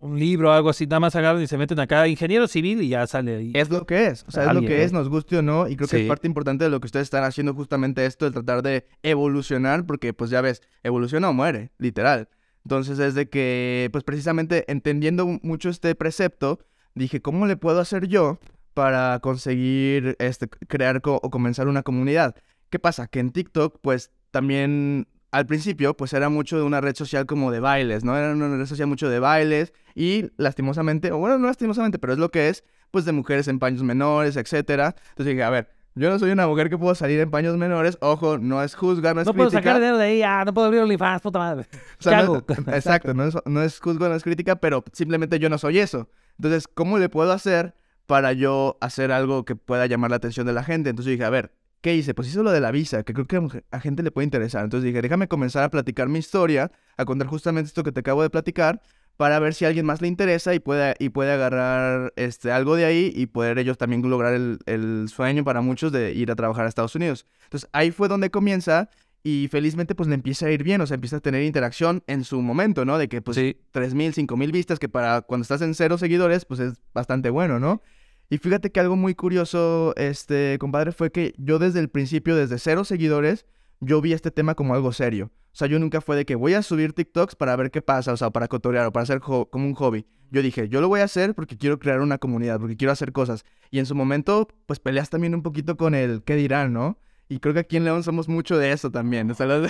un 0.00 0.18
libro 0.18 0.48
o 0.50 0.52
algo 0.52 0.70
así, 0.70 0.86
nada 0.86 1.00
más 1.00 1.16
agarran 1.16 1.42
y 1.42 1.46
se 1.46 1.58
meten 1.58 1.78
acá, 1.80 2.06
ingeniero 2.08 2.46
civil 2.48 2.82
y 2.82 2.88
ya 2.88 3.06
sale 3.06 3.36
ahí. 3.36 3.52
es 3.54 3.70
lo 3.70 3.84
que 3.86 4.06
es. 4.06 4.24
O 4.28 4.30
sea, 4.30 4.46
es 4.48 4.54
lo 4.54 4.60
que 4.60 4.80
¿eh? 4.80 4.84
es, 4.84 4.92
nos 4.92 5.08
guste 5.08 5.38
o 5.38 5.42
no. 5.42 5.68
Y 5.68 5.76
creo 5.76 5.88
que 5.88 6.02
es 6.02 6.08
parte 6.08 6.26
importante 6.26 6.64
de 6.64 6.70
lo 6.70 6.80
que 6.80 6.86
ustedes 6.86 7.04
están 7.04 7.24
haciendo 7.24 7.54
justamente 7.54 8.04
esto, 8.06 8.24
de 8.24 8.30
tratar 8.32 8.62
de 8.62 8.86
evolucionar, 9.02 9.86
porque 9.86 10.12
pues 10.12 10.30
ya 10.30 10.40
ves, 10.40 10.62
evoluciona 10.82 11.28
o 11.28 11.32
muere, 11.32 11.70
literal. 11.78 12.28
Entonces 12.64 12.98
es 12.98 13.14
de 13.14 13.28
que, 13.28 13.88
pues 13.92 14.04
precisamente 14.04 14.64
entendiendo 14.70 15.26
mucho 15.42 15.68
este 15.70 15.94
precepto, 15.94 16.58
dije, 16.94 17.20
¿cómo 17.22 17.46
le 17.46 17.56
puedo 17.56 17.80
hacer 17.80 18.06
yo 18.08 18.38
para 18.74 19.18
conseguir 19.20 20.16
este, 20.18 20.48
crear 20.48 21.00
co- 21.00 21.20
o 21.22 21.30
comenzar 21.30 21.66
una 21.68 21.82
comunidad? 21.82 22.34
¿Qué 22.70 22.78
pasa? 22.78 23.06
Que 23.08 23.20
en 23.20 23.30
TikTok, 23.30 23.78
pues 23.80 24.10
también 24.30 25.08
al 25.30 25.46
principio, 25.46 25.94
pues 25.96 26.12
era 26.12 26.28
mucho 26.28 26.56
de 26.56 26.62
una 26.62 26.80
red 26.80 26.94
social 26.96 27.26
como 27.26 27.50
de 27.50 27.60
bailes, 27.60 28.04
¿no? 28.04 28.16
Era 28.16 28.32
una 28.32 28.56
red 28.56 28.66
social 28.66 28.88
mucho 28.88 29.08
de 29.10 29.18
bailes 29.18 29.72
y 29.94 30.30
lastimosamente, 30.36 31.12
o 31.12 31.18
bueno, 31.18 31.38
no 31.38 31.46
lastimosamente, 31.46 31.98
pero 31.98 32.12
es 32.14 32.18
lo 32.18 32.30
que 32.30 32.48
es, 32.48 32.64
pues 32.90 33.04
de 33.04 33.12
mujeres 33.12 33.46
en 33.48 33.58
paños 33.58 33.82
menores, 33.82 34.36
etcétera. 34.36 34.94
Entonces 35.10 35.26
dije, 35.34 35.42
a 35.42 35.50
ver, 35.50 35.70
yo 35.94 36.08
no 36.10 36.18
soy 36.18 36.30
una 36.30 36.46
mujer 36.46 36.70
que 36.70 36.78
puedo 36.78 36.94
salir 36.94 37.20
en 37.20 37.30
paños 37.30 37.56
menores, 37.56 37.98
ojo, 38.00 38.38
no 38.38 38.62
es 38.62 38.74
juzgar, 38.74 39.14
no 39.16 39.20
es 39.22 39.26
no 39.26 39.34
puedo 39.34 39.50
crítica. 39.50 39.68
sacar 39.70 39.80
dinero 39.80 39.98
de 39.98 40.04
ahí, 40.04 40.22
ah, 40.22 40.44
no 40.46 40.54
puedo 40.54 40.68
abrir 40.68 40.80
OnlyFans, 40.82 41.20
puta 41.22 41.38
madre. 41.40 41.66
O 41.98 42.02
sea, 42.02 42.20
¿Qué 42.20 42.24
no- 42.26 42.34
hago? 42.34 42.44
exacto, 42.72 43.12
no 43.14 43.24
es, 43.24 43.34
no 43.44 43.62
es 43.62 43.78
juzgo, 43.80 44.08
no 44.08 44.14
es 44.14 44.22
crítica, 44.22 44.56
pero 44.56 44.84
simplemente 44.92 45.38
yo 45.38 45.50
no 45.50 45.58
soy 45.58 45.78
eso. 45.80 46.08
Entonces, 46.38 46.68
¿cómo 46.68 46.98
le 46.98 47.08
puedo 47.08 47.32
hacer 47.32 47.74
para 48.06 48.32
yo 48.32 48.78
hacer 48.80 49.12
algo 49.12 49.44
que 49.44 49.56
pueda 49.56 49.86
llamar 49.86 50.10
la 50.10 50.16
atención 50.16 50.46
de 50.46 50.52
la 50.52 50.62
gente? 50.62 50.88
Entonces 50.90 51.10
dije, 51.10 51.24
a 51.24 51.30
ver, 51.30 51.52
¿qué 51.80 51.94
hice? 51.94 52.14
Pues 52.14 52.28
hice 52.28 52.42
lo 52.42 52.50
de 52.50 52.60
la 52.60 52.70
visa, 52.70 53.02
que 53.02 53.14
creo 53.14 53.26
que 53.26 53.64
a 53.70 53.80
gente 53.80 54.02
le 54.02 54.10
puede 54.10 54.24
interesar. 54.24 54.64
Entonces 54.64 54.86
dije, 54.86 55.02
déjame 55.02 55.28
comenzar 55.28 55.64
a 55.64 55.70
platicar 55.70 56.08
mi 56.08 56.18
historia, 56.18 56.70
a 56.96 57.04
contar 57.04 57.28
justamente 57.28 57.68
esto 57.68 57.82
que 57.82 57.92
te 57.92 58.00
acabo 58.00 58.22
de 58.22 58.30
platicar, 58.30 58.82
para 59.16 59.40
ver 59.40 59.52
si 59.52 59.64
a 59.64 59.68
alguien 59.68 59.84
más 59.84 60.00
le 60.00 60.06
interesa 60.06 60.54
y 60.54 60.60
puede, 60.60 60.94
y 61.00 61.08
puede 61.08 61.32
agarrar 61.32 62.12
este, 62.16 62.52
algo 62.52 62.76
de 62.76 62.84
ahí 62.84 63.12
y 63.14 63.26
poder 63.26 63.58
ellos 63.58 63.76
también 63.76 64.08
lograr 64.08 64.32
el, 64.34 64.60
el 64.66 65.08
sueño 65.08 65.44
para 65.44 65.60
muchos 65.60 65.90
de 65.90 66.12
ir 66.12 66.30
a 66.30 66.36
trabajar 66.36 66.66
a 66.66 66.68
Estados 66.68 66.94
Unidos. 66.94 67.26
Entonces 67.44 67.68
ahí 67.72 67.90
fue 67.90 68.06
donde 68.06 68.30
comienza 68.30 68.88
y 69.24 69.48
felizmente 69.48 69.94
pues 69.94 70.08
le 70.08 70.14
empieza 70.14 70.46
a 70.46 70.50
ir 70.50 70.62
bien, 70.62 70.80
o 70.80 70.86
sea, 70.86 70.94
empieza 70.94 71.16
a 71.16 71.20
tener 71.20 71.42
interacción 71.42 72.02
en 72.06 72.24
su 72.24 72.40
momento, 72.40 72.84
¿no? 72.84 72.96
De 72.96 73.08
que 73.08 73.20
pues 73.20 73.36
sí. 73.36 73.56
3.000, 73.72 74.14
5.000 74.14 74.52
vistas, 74.52 74.78
que 74.78 74.88
para 74.88 75.22
cuando 75.22 75.42
estás 75.42 75.62
en 75.62 75.74
cero 75.74 75.98
seguidores, 75.98 76.44
pues 76.44 76.60
es 76.60 76.74
bastante 76.94 77.30
bueno, 77.30 77.58
¿no? 77.58 77.82
Y 78.30 78.38
fíjate 78.38 78.70
que 78.70 78.80
algo 78.80 78.96
muy 78.96 79.14
curioso, 79.14 79.94
este, 79.96 80.58
compadre, 80.58 80.92
fue 80.92 81.10
que 81.10 81.34
yo 81.38 81.58
desde 81.58 81.80
el 81.80 81.88
principio, 81.88 82.36
desde 82.36 82.58
cero 82.58 82.84
seguidores, 82.84 83.46
yo 83.80 84.00
vi 84.00 84.12
este 84.12 84.30
tema 84.30 84.54
como 84.54 84.74
algo 84.74 84.92
serio. 84.92 85.30
O 85.52 85.56
sea, 85.58 85.66
yo 85.66 85.78
nunca 85.78 86.00
fue 86.00 86.14
de 86.16 86.26
que 86.26 86.34
voy 86.34 86.54
a 86.54 86.62
subir 86.62 86.92
TikToks 86.92 87.34
para 87.36 87.56
ver 87.56 87.70
qué 87.70 87.80
pasa, 87.80 88.12
o 88.12 88.16
sea, 88.16 88.30
para 88.30 88.46
cotorear 88.48 88.86
o 88.86 88.92
para 88.92 89.02
hacer 89.04 89.20
como 89.20 89.48
un 89.54 89.74
hobby. 89.74 90.06
Yo 90.30 90.42
dije, 90.42 90.68
yo 90.68 90.82
lo 90.82 90.88
voy 90.88 91.00
a 91.00 91.04
hacer 91.04 91.34
porque 91.34 91.56
quiero 91.56 91.78
crear 91.78 92.00
una 92.00 92.18
comunidad, 92.18 92.60
porque 92.60 92.76
quiero 92.76 92.92
hacer 92.92 93.12
cosas. 93.12 93.44
Y 93.70 93.78
en 93.78 93.86
su 93.86 93.94
momento, 93.94 94.46
pues 94.66 94.78
peleas 94.78 95.08
también 95.08 95.34
un 95.34 95.42
poquito 95.42 95.76
con 95.78 95.94
el 95.94 96.22
qué 96.22 96.36
dirán, 96.36 96.74
¿no? 96.74 96.98
Y 97.30 97.40
creo 97.40 97.54
que 97.54 97.60
aquí 97.60 97.76
en 97.78 97.84
León 97.84 98.02
somos 98.02 98.28
mucho 98.28 98.58
de 98.58 98.72
eso 98.72 98.90
también. 98.90 99.30
O 99.30 99.34
sea, 99.34 99.46
lo, 99.46 99.58
lo- 99.62 99.68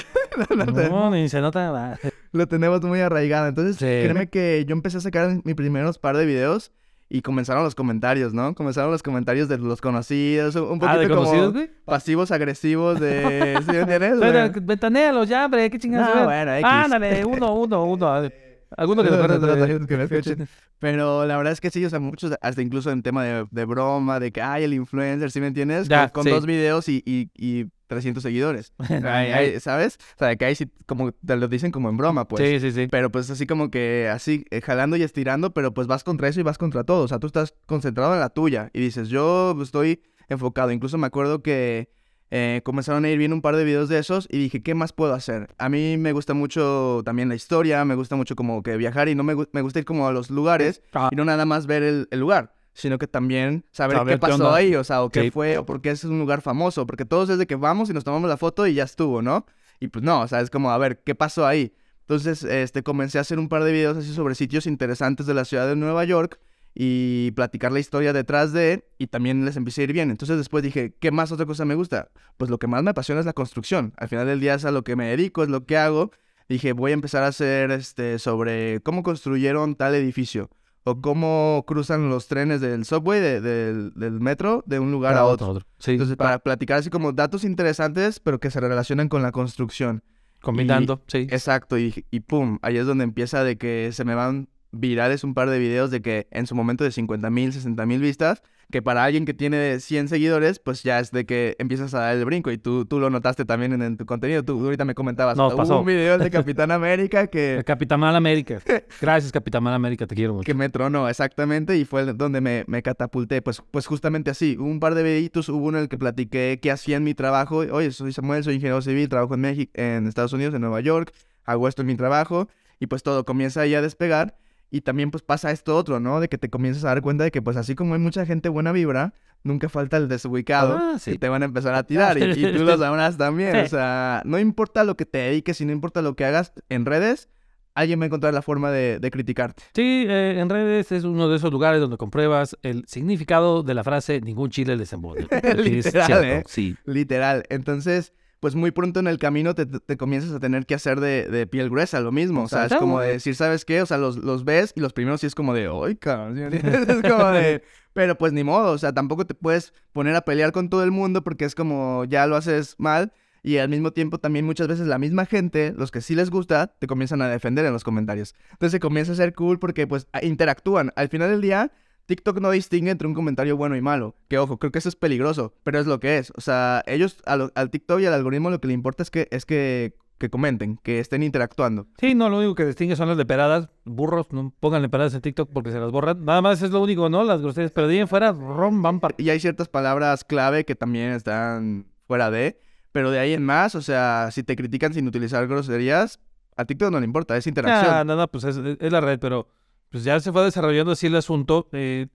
lo- 0.67 0.89
No, 0.89 1.11
ni 1.13 1.29
se 1.29 1.41
nota 1.41 1.61
nada. 1.61 1.99
lo 2.33 2.49
tenemos 2.49 2.83
muy 2.83 3.01
arraigado. 3.01 3.47
Entonces, 3.47 3.77
Sí. 3.77 3.85
créeme 3.85 4.29
que 4.29 4.65
yo 4.67 4.73
empecé 4.75 4.97
a 4.99 5.01
sacar 5.01 5.41
mis 5.45 5.55
primeros 5.55 5.99
par 5.99 6.17
de 6.17 6.27
videos 6.27 6.73
y 7.11 7.23
comenzaron 7.23 7.65
los 7.65 7.75
comentarios, 7.75 8.35
¿no? 8.35 8.55
Comenzaron 8.55 8.91
los 8.91 9.03
comentarios 9.03 9.49
de 9.49 9.57
los 9.59 9.81
conocidos, 9.81 10.55
un 10.57 10.79
poquito 10.79 10.89
Ah, 10.89 10.99
¿de 10.99 11.09
como 11.09 11.23
conocidos, 11.23 11.53
güey? 11.55 11.71
pasivos 11.85 12.31
agresivos 12.31 13.01
de... 13.01 13.59
¿Sí 13.65 13.73
me 13.73 13.79
entiendes? 13.81 14.17
Pero, 14.21 14.51
güey? 14.51 14.65
ventanéalos 14.65 15.29
ya, 15.29 15.45
hombre, 15.47 15.71
qué 15.71 15.79
chingados. 15.79 16.09
No, 16.09 16.15
güey? 16.25 16.25
bueno, 16.27 16.55
X. 16.57 16.65
Ándale, 16.71 17.25
uno, 17.25 17.55
uno, 17.55 17.85
uno. 17.85 18.13
Alguno 18.77 19.03
que 19.03 19.09
te 19.09 19.15
acuerdes 19.15 19.41
de- 19.41 19.87
Que 19.87 19.97
me 19.97 20.03
escuchen. 20.05 20.47
Pero 20.79 21.25
la 21.25 21.37
verdad 21.39 21.55
es 21.55 21.61
que 21.61 21.71
sí, 21.71 21.83
o 21.85 21.91
sea, 21.91 21.99
muchos, 22.01 22.35
hasta 22.43 22.61
incluso 22.61 22.91
en 22.91 23.03
tema 23.03 23.25
de, 23.25 23.47
de 23.51 23.65
broma, 23.65 24.21
de 24.21 24.31
que, 24.31 24.43
ay, 24.43 24.65
el 24.65 24.75
influencer, 24.75 25.31
¿sí 25.31 25.41
me 25.41 25.47
entiendes? 25.47 25.89
Ya, 25.89 26.11
con 26.11 26.23
con 26.23 26.25
sí. 26.25 26.31
dos 26.31 26.45
videos 26.47 26.89
y, 26.91 27.03
y, 27.07 27.31
y 27.35 27.67
300 27.89 28.23
seguidores. 28.23 28.73
Ay, 28.79 29.31
ay, 29.33 29.61
¿Sabes? 29.61 29.99
O 30.15 30.19
sea, 30.21 30.37
que 30.37 30.45
ahí 30.45 30.55
sí, 30.55 30.71
como 30.87 31.11
te 31.13 31.37
lo 31.37 31.49
dicen 31.49 31.73
como 31.73 31.89
en 31.89 31.97
broma, 31.97 32.29
pues. 32.29 32.49
Sí, 32.49 32.61
sí, 32.61 32.71
sí. 32.71 32.87
Pero 32.89 33.11
pues 33.11 33.29
así 33.31 33.47
como 33.47 33.71
que 33.71 34.09
así, 34.13 34.45
eh, 34.51 34.61
jalando 34.61 34.97
y 34.97 35.03
estirando, 35.03 35.53
pero 35.53 35.75
pues 35.75 35.87
vas 35.89 36.05
contra 36.05 36.29
eso 36.29 36.39
y 36.39 36.45
vas 36.45 36.59
contra 36.59 36.85
todo. 36.85 37.03
O 37.03 37.09
sea, 37.09 37.19
tú 37.19 37.27
estás 37.27 37.55
concentrado 37.67 38.15
en 38.15 38.21
la 38.21 38.29
tuya 38.31 38.71
y 38.73 38.81
dices, 38.81 39.09
yo 39.09 39.57
estoy 39.61 40.03
enfocado. 40.29 40.71
Incluso 40.71 40.99
me 40.99 41.07
acuerdo 41.07 41.43
que 41.43 41.89
eh, 42.31 42.61
comenzaron 42.63 43.05
a 43.07 43.09
ir 43.09 43.17
bien 43.17 43.33
un 43.33 43.41
par 43.41 43.57
de 43.57 43.65
videos 43.65 43.89
de 43.89 43.99
esos 43.99 44.29
y 44.31 44.37
dije, 44.39 44.63
¿qué 44.63 44.75
más 44.75 44.93
puedo 44.93 45.15
hacer? 45.15 45.49
A 45.57 45.71
mí 45.71 45.97
me 45.97 46.13
gusta 46.13 46.35
mucho 46.35 47.01
también 47.05 47.31
la 47.31 47.35
historia, 47.35 47.83
me 47.87 47.95
gusta 47.95 48.17
mucho 48.17 48.37
como 48.37 48.63
que 48.63 48.77
viajar 48.77 49.09
y 49.09 49.15
no 49.15 49.25
me, 49.25 49.35
gu- 49.35 49.49
me 49.53 49.63
gusta 49.63 49.79
ir 49.79 49.87
como 49.87 50.07
a 50.07 50.13
los 50.13 50.29
lugares 50.31 50.83
Ah, 50.93 51.09
y 51.11 51.17
no 51.17 51.25
nada 51.25 51.47
más 51.47 51.67
ver 51.67 51.83
el, 51.83 52.07
el 52.11 52.21
lugar, 52.21 52.55
sino 52.79 52.97
que 52.97 53.09
también 53.09 53.65
saber, 53.73 53.97
Saber 53.97 54.15
qué 54.15 54.19
pasó 54.19 54.55
ahí, 54.55 54.77
o 54.77 54.85
sea, 54.85 55.03
o 55.03 55.11
qué 55.11 55.33
fue, 55.33 55.59
o 55.59 55.67
por 55.67 55.81
qué 55.81 55.91
es 55.91 56.05
un 56.05 56.19
lugar 56.19 56.43
famoso, 56.43 56.87
porque 56.87 57.05
todos 57.05 57.29
es 57.29 57.37
de 57.37 57.47
que 57.47 57.57
vamos 57.57 57.91
y 57.91 57.93
nos 57.93 58.05
tomamos 58.05 58.29
la 58.29 58.37
foto 58.37 58.69
y 58.69 58.75
ya 58.75 58.85
estuvo, 58.85 59.21
¿no? 59.21 59.47
Y 59.81 59.89
pues 59.89 60.05
no, 60.05 60.21
o 60.21 60.29
sea, 60.29 60.41
es 60.41 60.49
como, 60.49 60.71
a 60.71 60.79
ver, 60.79 61.03
¿qué 61.03 61.17
pasó 61.17 61.45
ahí? 61.45 61.75
Entonces, 62.03 62.45
este, 62.45 62.85
comencé 62.85 63.19
a 63.19 63.23
hacer 63.23 63.41
un 63.41 63.49
par 63.49 63.65
de 63.65 63.73
videos 63.73 63.97
así 63.97 64.15
sobre 64.15 64.37
sitios 64.37 64.67
interesantes 64.67 65.27
de 65.27 65.35
la 65.35 65.45
ciudad 65.45 65.67
de 65.67 65.75
Nueva 65.75 66.05
York 66.05 66.39
y 66.73 67.33
platicar 67.33 67.73
la 67.73 67.81
historia 67.81 68.13
detrás 68.13 68.53
de, 68.53 68.89
y 68.97 69.09
también 69.09 69.45
les 69.45 69.57
empecé 69.57 69.81
a 69.81 69.85
ir 69.85 69.93
bien. 69.93 70.11
Entonces 70.11 70.37
después 70.37 70.63
dije, 70.63 70.95
¿qué 71.01 71.11
más 71.11 71.33
otra 71.33 71.47
cosa 71.47 71.65
me 71.65 71.75
gusta? 71.75 72.11
Pues 72.37 72.49
lo 72.49 72.59
que 72.59 72.69
más 72.69 72.85
me 72.85 72.91
apasiona 72.91 73.19
es 73.19 73.27
la 73.27 73.33
construcción. 73.33 73.93
Al 73.97 74.09
final 74.09 74.27
del 74.27 74.39
día 74.39 74.55
es 74.55 74.65
a 74.65 74.71
lo 74.71 74.85
que 74.85 74.95
me 74.95 75.09
dedico, 75.09 75.43
es 75.43 75.49
lo 75.49 75.67
que 75.67 75.77
hago. 75.77 76.13
Dije, 76.49 76.73
voy 76.73 76.93
a 76.93 76.95
empezar 76.95 77.25
a 77.25 77.27
hacer 77.27 77.73
este, 77.73 78.21
sobre 78.21 78.81
cómo 78.83 79.03
construyeron 79.03 79.75
tal 79.75 79.97
edificio 79.97 80.49
o 80.89 81.01
cómo 81.01 81.65
cruzan 81.67 82.09
los 82.09 82.29
trenes 82.29 82.61
del 82.61 82.85
subway, 82.85 83.21
del, 83.21 83.93
metro, 84.21 84.63
de 84.67 84.79
un 84.79 84.91
lugar 84.91 85.17
a 85.17 85.25
otro. 85.25 85.63
Entonces, 85.87 86.17
para 86.17 86.39
platicar 86.39 86.79
así 86.79 86.91
como 86.91 87.13
datos 87.13 87.45
interesantes, 87.45 88.21
pero 88.21 88.41
que 88.41 88.51
se 88.51 88.61
relacionan 88.61 89.09
con 89.09 89.23
la 89.23 89.33
construcción. 89.33 90.03
Combinando, 90.41 91.03
sí. 91.09 91.27
Exacto, 91.31 91.79
y, 91.79 92.07
y 92.11 92.21
pum, 92.21 92.59
ahí 92.63 92.77
es 92.77 92.87
donde 92.87 93.05
empieza 93.05 93.43
de 93.43 93.59
que 93.59 93.91
se 93.93 94.05
me 94.05 94.15
van 94.15 94.49
virales 94.73 95.25
un 95.25 95.35
par 95.35 95.51
de 95.51 95.59
videos 95.59 95.91
de 95.91 96.03
que 96.03 96.29
en 96.31 96.47
su 96.47 96.55
momento 96.55 96.85
de 96.85 96.93
50 96.93 97.31
mil, 97.31 97.53
60 97.53 97.87
mil 97.87 98.01
vistas, 98.01 98.43
que 98.71 98.83
para 98.83 99.03
alguien 99.03 99.25
que 99.25 99.33
tiene 99.33 99.81
100 99.81 100.09
seguidores, 100.09 100.59
pues 100.59 100.83
ya 100.83 101.01
es 101.01 101.11
de 101.11 101.25
que 101.25 101.57
empiezas 101.59 101.95
a 101.95 102.01
dar 102.01 102.17
el 102.17 102.25
brinco. 102.27 102.51
Y 102.51 102.59
tú, 102.59 102.85
tú 102.85 103.01
lo 103.01 103.09
notaste 103.09 103.47
también 103.47 103.81
en, 103.81 103.97
tu 103.97 104.05
contenido. 104.05 104.45
Tú 104.45 104.63
ahorita 104.63 104.85
me 104.85 104.95
comentabas 104.95 105.39
no, 105.39 105.55
pasó. 105.57 105.81
un 105.81 105.87
video 105.87 106.19
de 106.19 106.31
Capitán 106.31 106.71
América 106.71 107.29
que... 107.29 107.57
El 107.57 107.65
Capitán 107.65 108.05
América. 108.05 108.61
Gracias, 109.01 109.33
Capitán 109.33 109.67
América, 109.69 110.07
te 110.07 110.15
quiero 110.15 110.35
mucho. 110.35 110.45
Que 110.45 110.53
me 110.53 110.69
tronó, 110.69 111.09
exactamente, 111.09 111.79
y 111.79 111.87
fue 111.87 112.13
donde 112.13 112.43
me, 112.43 112.65
me 112.67 112.83
catapulté. 112.83 113.41
Pues, 113.41 113.63
pues 113.71 113.87
justamente 113.87 114.31
así, 114.31 114.57
un 114.59 114.81
par 114.81 114.95
de 114.95 115.03
videitos, 115.03 115.49
hubo 115.49 115.65
uno 115.65 115.79
en 115.79 115.85
el 115.85 115.89
que 115.89 115.97
platiqué 115.97 116.59
qué 116.61 116.71
hacía 116.71 116.99
en 116.99 117.05
mi 117.05 117.15
trabajo. 117.15 117.59
Oye, 117.59 117.91
soy 117.91 118.13
Samuel, 118.13 118.45
soy 118.45 118.57
ingeniero 118.57 118.83
civil, 118.83 119.09
trabajo 119.09 119.33
en 119.35 119.41
México, 119.41 119.73
en 119.77 120.07
Estados 120.07 120.35
Unidos, 120.35 120.55
en 120.55 120.61
Nueva 120.61 120.81
York, 120.81 121.15
hago 121.47 121.69
esto 121.69 121.81
en 121.81 121.87
mi 121.89 121.97
trabajo, 121.97 122.49
y 122.79 122.87
pues 122.87 123.03
todo 123.03 123.25
comienza 123.25 123.63
ahí 123.63 123.75
a 123.75 123.81
despegar. 123.81 124.37
Y 124.71 124.83
también 124.83 125.11
pues 125.11 125.23
pasa 125.23 125.51
esto 125.51 125.77
otro, 125.77 126.01
¿no? 126.01 126.21
De 126.21 126.29
que 126.29 126.39
te 126.39 126.51
comienzas 126.51 126.85
a 126.85 126.89
dar 126.89 127.03
cuenta 127.03 127.25
de 127.25 127.31
que 127.31 127.41
pues 127.41 127.57
así 127.57 127.75
como 127.75 127.95
hay 127.95 128.01
mucha 128.01 128.27
gente 128.27 128.49
buena 128.49 128.73
vibra, 128.73 129.15
nunca 129.43 129.69
falta 129.69 129.97
el 129.97 130.09
desubicado 130.09 130.77
ah, 130.79 130.99
sí. 130.99 131.17
te 131.17 131.29
van 131.29 131.43
a 131.43 131.47
empezar 131.47 131.75
a 131.75 131.83
tirar 131.87 132.19
y, 132.19 132.43
tú 132.53 132.65
lo 132.65 132.77
sabrás 132.79 133.17
también. 133.17 133.57
O 133.57 133.69
sea, 133.69 134.23
no 134.25 134.39
importa 134.39 134.85
lo 134.85 134.97
que 134.97 135.07
te 135.07 135.19
dediques 135.19 135.61
y 135.61 135.65
no 135.65 135.73
importa 135.73 136.03
lo 136.03 136.15
que 136.15 136.25
hagas 136.25 136.53
en 136.69 136.85
redes, 136.85 137.29
alguien 137.75 138.01
va 138.01 138.05
a 138.05 138.07
encontrar 138.07 138.35
la 138.35 138.43
forma 138.43 138.71
de, 138.71 139.09
criticarte. 139.11 139.63
Sí, 139.75 140.05
eh, 140.09 140.39
en 140.39 140.51
redes 140.51 140.93
es 140.93 141.05
uno 141.05 141.29
de 141.29 141.37
esos 141.37 141.53
lugares 141.53 141.81
donde 141.81 141.97
compruebas 141.97 142.59
el 142.63 142.85
significado 142.87 143.63
de 143.63 143.75
la 143.75 143.85
frase 143.85 144.21
ningún 144.21 144.51
chile 144.51 144.77
desemboca. 144.77 145.25
Literal, 145.57 146.25
¿eh? 146.25 146.43
Sí. 146.47 146.77
Literal. 146.85 147.45
Entonces 147.49 148.13
pues 148.41 148.55
muy 148.55 148.71
pronto 148.71 149.01
en 149.01 149.09
el 149.09 149.19
camino 149.19 149.55
te, 149.55 149.97
comienzas 149.97 150.33
a 150.33 150.41
tener 150.41 150.67
que 150.67 150.75
hacer 150.75 151.01
de, 151.01 151.47
piel 151.47 151.71
gruesa, 151.71 152.01
lo 152.01 152.13
mismo. 152.13 152.45
O 152.45 152.49
sea, 152.49 152.67
es 152.67 152.75
como 152.75 153.01
de 153.01 153.13
decir, 153.13 153.35
¿sabes 153.35 153.65
qué? 153.65 153.83
O 153.83 153.87
sea, 153.87 153.99
los, 153.99 154.17
los 154.17 154.45
ves 154.45 154.73
y 154.77 154.81
los 154.81 154.93
primeros 154.93 155.21
sí 155.21 155.27
es 155.27 155.35
como 155.35 155.55
de, 155.55 155.69
¡ay, 155.69 155.97
cabrón! 155.97 156.39
es 156.53 157.03
como 157.03 157.29
de, 157.31 157.63
pero 157.93 158.17
pues 158.17 158.33
ni 158.33 158.45
modo, 158.45 158.73
o 158.73 158.79
sea, 158.79 158.93
tampoco 158.93 159.27
te 159.27 159.35
puedes 159.35 159.73
poner 159.93 160.15
a 160.15 160.21
pelear 160.21 160.53
con 160.53 160.69
todo 160.71 160.85
el 160.85 160.91
mundo 160.91 161.25
porque 161.25 161.45
es 161.45 161.55
como 161.55 162.05
ya 162.05 162.27
lo 162.27 162.37
haces 162.37 162.77
mal. 162.79 163.13
Y 163.43 163.59
al 163.59 163.69
mismo 163.69 163.93
tiempo 163.93 164.19
también 164.19 164.45
muchas 164.45 164.67
veces 164.67 164.87
la 164.89 164.99
misma 164.99 165.25
gente, 165.25 165.73
los 165.77 165.91
que 165.91 166.01
sí 166.01 166.15
les 166.15 166.29
gusta, 166.29 166.67
te 166.79 166.87
comienzan 166.87 167.23
a 167.23 167.29
defender 167.29 167.65
en 167.65 167.73
los 167.73 167.85
comentarios. 167.85 168.35
Entonces 168.51 168.73
se 168.73 168.81
comienza 168.81 169.13
a 169.13 169.15
ser 169.15 169.33
cool 169.35 169.59
porque 169.59 169.87
pues 169.87 170.07
interactúan. 170.23 170.93
Al 170.97 171.09
final 171.09 171.31
del 171.31 171.41
día 171.41 171.73
TikTok 172.09 172.41
no 172.41 172.51
distingue 172.51 172.91
entre 172.91 173.07
un 173.07 173.13
comentario 173.13 173.57
bueno 173.57 173.77
y 173.77 173.83
malo. 173.83 174.17
Que 174.29 174.39
ojo, 174.39 174.59
creo 174.59 174.73
que 174.73 174.79
eso 174.79 174.89
es 174.89 174.97
peligroso, 174.97 175.53
pero 175.63 175.79
es 175.79 175.87
lo 175.87 176.01
que 176.01 176.17
es. 176.17 176.33
O 176.37 176.41
sea, 176.41 176.83
ellos 176.87 177.19
al, 177.27 177.71
TikTok 177.71 178.01
y 178.01 178.07
al 178.07 178.15
algoritmo 178.15 178.49
lo 178.49 178.61
que 178.61 178.69
le 178.69 178.73
importa 178.73 179.03
es 179.03 179.11
que, 179.11 179.29
es 179.31 179.45
que, 179.45 179.95
que 180.17 180.31
comenten, 180.31 180.79
que 180.83 181.01
estén 181.01 181.23
interactuando. 181.23 181.87
Sí, 182.01 182.15
no, 182.15 182.31
lo 182.31 182.39
único 182.39 182.55
que 182.55 182.65
distingue 182.65 182.97
son 182.97 183.09
las 183.09 183.19
leperadas. 183.19 183.69
Burros, 183.85 184.33
no 184.33 184.55
pongan 184.59 184.81
leperadas 184.81 185.13
en 185.13 185.21
TikTok 185.21 185.51
porque 185.53 185.71
se 185.71 185.79
las 185.79 185.93
borran. 185.93 186.25
Nada 186.25 186.41
más 186.41 186.63
es 186.63 186.71
lo 186.71 186.81
único, 186.81 187.11
¿no? 187.11 187.25
Las 187.25 187.43
groserías. 187.43 187.73
Pero 187.73 187.89
de 187.89 187.95
ahí 187.95 188.01
en 188.01 188.09
fuera, 188.09 188.33
rom, 188.33 188.81
van 188.81 189.01
para... 189.01 189.15
Y 189.19 189.29
hay 189.29 189.39
ciertas 189.39 189.69
palabras 189.69 190.25
clave 190.25 190.65
que 190.65 190.75
también 190.75 191.13
están 191.13 191.89
fuera 192.07 192.31
de. 192.31 192.59
Pero 192.91 193.11
de 193.11 193.19
ahí 193.19 193.35
en 193.35 193.45
más, 193.45 193.75
o 193.75 193.83
sea, 193.83 194.31
si 194.33 194.43
te 194.43 194.57
critican 194.57 194.95
sin 194.95 195.07
utilizar 195.07 195.47
groserías, 195.47 196.21
a 196.57 196.65
TikTok 196.65 196.91
no 196.91 197.01
le 197.01 197.05
importa, 197.05 197.37
es 197.37 197.47
interacción. 197.47 197.95
Ah, 197.95 198.03
no, 198.03 198.17
no, 198.17 198.27
pues 198.29 198.45
es, 198.45 198.57
es 198.57 198.93
la 198.93 199.03
red, 199.03 199.19
pero 199.21 199.47
pues 199.91 200.05
ya 200.05 200.21
se 200.21 200.33
fue 200.33 200.45
desarrollando 200.45 200.93
así 200.93 201.07
el 201.07 201.17
asunto. 201.17 201.69
Eh, 201.73 202.09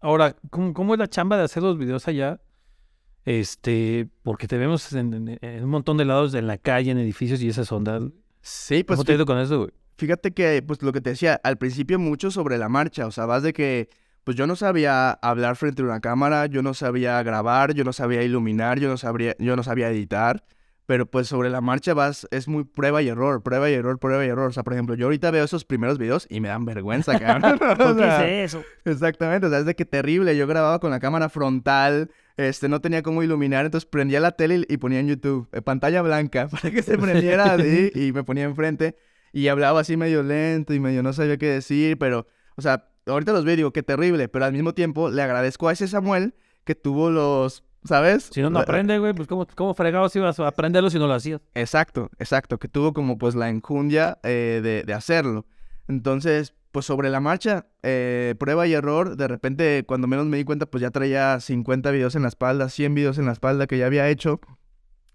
ahora, 0.00 0.36
¿cómo, 0.50 0.94
es 0.94 0.98
la 0.98 1.08
chamba 1.08 1.36
de 1.36 1.44
hacer 1.44 1.62
los 1.62 1.78
videos 1.78 2.06
allá? 2.08 2.40
Este, 3.24 4.08
porque 4.22 4.46
te 4.46 4.56
vemos 4.56 4.92
en, 4.92 5.38
un 5.42 5.70
montón 5.70 5.96
de 5.96 6.04
lados 6.04 6.34
en 6.34 6.46
la 6.46 6.58
calle, 6.58 6.90
en 6.90 6.98
edificios 6.98 7.40
y 7.42 7.48
esas 7.48 7.70
ondas. 7.72 8.02
Sí, 8.40 8.84
pues. 8.84 8.96
¿Cómo 8.96 9.04
te 9.04 9.12
ha 9.12 9.14
ido 9.16 9.26
con 9.26 9.38
eso, 9.38 9.58
güey? 9.58 9.70
Fíjate 9.98 10.32
que, 10.32 10.62
pues 10.62 10.82
lo 10.82 10.92
que 10.92 11.00
te 11.00 11.10
decía, 11.10 11.40
al 11.42 11.56
principio 11.56 11.98
mucho 11.98 12.30
sobre 12.30 12.58
la 12.58 12.68
marcha. 12.68 13.06
O 13.06 13.10
sea, 13.10 13.24
vas 13.26 13.42
de 13.42 13.52
que, 13.52 13.88
pues 14.24 14.36
yo 14.36 14.46
no 14.46 14.54
sabía 14.54 15.10
hablar 15.10 15.56
frente 15.56 15.82
a 15.82 15.86
una 15.86 16.00
cámara, 16.00 16.46
yo 16.46 16.62
no 16.62 16.74
sabía 16.74 17.22
grabar, 17.22 17.72
yo 17.72 17.82
no 17.82 17.92
sabía 17.92 18.22
iluminar, 18.22 18.78
yo 18.78 18.88
no 18.88 18.98
sabía, 18.98 19.34
yo 19.38 19.56
no 19.56 19.62
sabía 19.62 19.88
editar. 19.88 20.44
Pero 20.86 21.06
pues 21.06 21.26
sobre 21.26 21.50
la 21.50 21.60
marcha 21.60 21.94
vas, 21.94 22.28
es 22.30 22.46
muy 22.46 22.62
prueba 22.62 23.02
y 23.02 23.08
error, 23.08 23.42
prueba 23.42 23.68
y 23.68 23.74
error, 23.74 23.98
prueba 23.98 24.24
y 24.24 24.28
error. 24.28 24.50
O 24.50 24.52
sea, 24.52 24.62
por 24.62 24.72
ejemplo, 24.72 24.94
yo 24.94 25.06
ahorita 25.06 25.32
veo 25.32 25.44
esos 25.44 25.64
primeros 25.64 25.98
videos 25.98 26.26
y 26.30 26.40
me 26.40 26.48
dan 26.48 26.64
vergüenza, 26.64 27.18
cabrón. 27.18 27.58
¿Por 27.58 27.96
qué 27.96 28.04
es 28.44 28.54
eso? 28.54 28.64
Exactamente, 28.84 29.48
o 29.48 29.50
sea, 29.50 29.58
es 29.58 29.66
de 29.66 29.74
que 29.74 29.84
terrible. 29.84 30.36
Yo 30.36 30.46
grababa 30.46 30.78
con 30.78 30.92
la 30.92 31.00
cámara 31.00 31.28
frontal, 31.28 32.10
este, 32.36 32.68
no 32.68 32.80
tenía 32.80 33.02
cómo 33.02 33.22
iluminar, 33.22 33.64
entonces 33.64 33.88
prendía 33.88 34.20
la 34.20 34.32
tele 34.32 34.64
y 34.68 34.76
ponía 34.76 35.00
en 35.00 35.08
YouTube, 35.08 35.48
eh, 35.52 35.60
pantalla 35.60 36.02
blanca, 36.02 36.48
para 36.50 36.70
que 36.70 36.82
se 36.82 36.96
prendiera 36.96 37.54
así 37.54 37.90
y 37.94 38.12
me 38.12 38.22
ponía 38.22 38.44
enfrente. 38.44 38.96
Y 39.32 39.48
hablaba 39.48 39.80
así 39.80 39.96
medio 39.96 40.22
lento 40.22 40.72
y 40.72 40.80
medio 40.80 41.02
no 41.02 41.12
sabía 41.12 41.36
qué 41.36 41.46
decir, 41.46 41.98
pero, 41.98 42.26
o 42.56 42.62
sea, 42.62 42.88
ahorita 43.06 43.32
los 43.32 43.44
veo 43.44 43.54
y 43.54 43.56
digo, 43.56 43.72
qué 43.72 43.82
terrible, 43.82 44.28
pero 44.28 44.44
al 44.44 44.52
mismo 44.52 44.72
tiempo 44.72 45.10
le 45.10 45.20
agradezco 45.20 45.68
a 45.68 45.72
ese 45.72 45.88
Samuel 45.88 46.34
que 46.64 46.74
tuvo 46.74 47.10
los 47.10 47.64
¿sabes? 47.86 48.30
Si 48.32 48.42
no, 48.42 48.50
no 48.50 48.58
aprende, 48.58 48.98
güey, 48.98 49.12
pues 49.12 49.28
¿cómo, 49.28 49.46
cómo 49.54 49.74
fregados 49.74 50.14
ibas 50.16 50.38
a 50.40 50.48
aprenderlo 50.48 50.90
si 50.90 50.98
no 50.98 51.06
lo 51.06 51.14
hacías? 51.14 51.40
Exacto, 51.54 52.10
exacto, 52.18 52.58
que 52.58 52.68
tuvo 52.68 52.92
como 52.92 53.18
pues 53.18 53.34
la 53.34 53.48
enjundia 53.48 54.18
eh, 54.22 54.60
de, 54.62 54.82
de, 54.84 54.92
hacerlo. 54.94 55.46
Entonces, 55.88 56.54
pues 56.72 56.86
sobre 56.86 57.10
la 57.10 57.20
marcha, 57.20 57.66
eh, 57.82 58.34
prueba 58.38 58.66
y 58.66 58.74
error, 58.74 59.16
de 59.16 59.28
repente 59.28 59.84
cuando 59.86 60.06
menos 60.06 60.26
me 60.26 60.36
di 60.36 60.44
cuenta, 60.44 60.66
pues 60.66 60.82
ya 60.82 60.90
traía 60.90 61.40
50 61.40 61.90
videos 61.90 62.14
en 62.14 62.22
la 62.22 62.28
espalda, 62.28 62.68
100 62.68 62.94
videos 62.94 63.18
en 63.18 63.26
la 63.26 63.32
espalda 63.32 63.66
que 63.66 63.78
ya 63.78 63.86
había 63.86 64.08
hecho. 64.08 64.40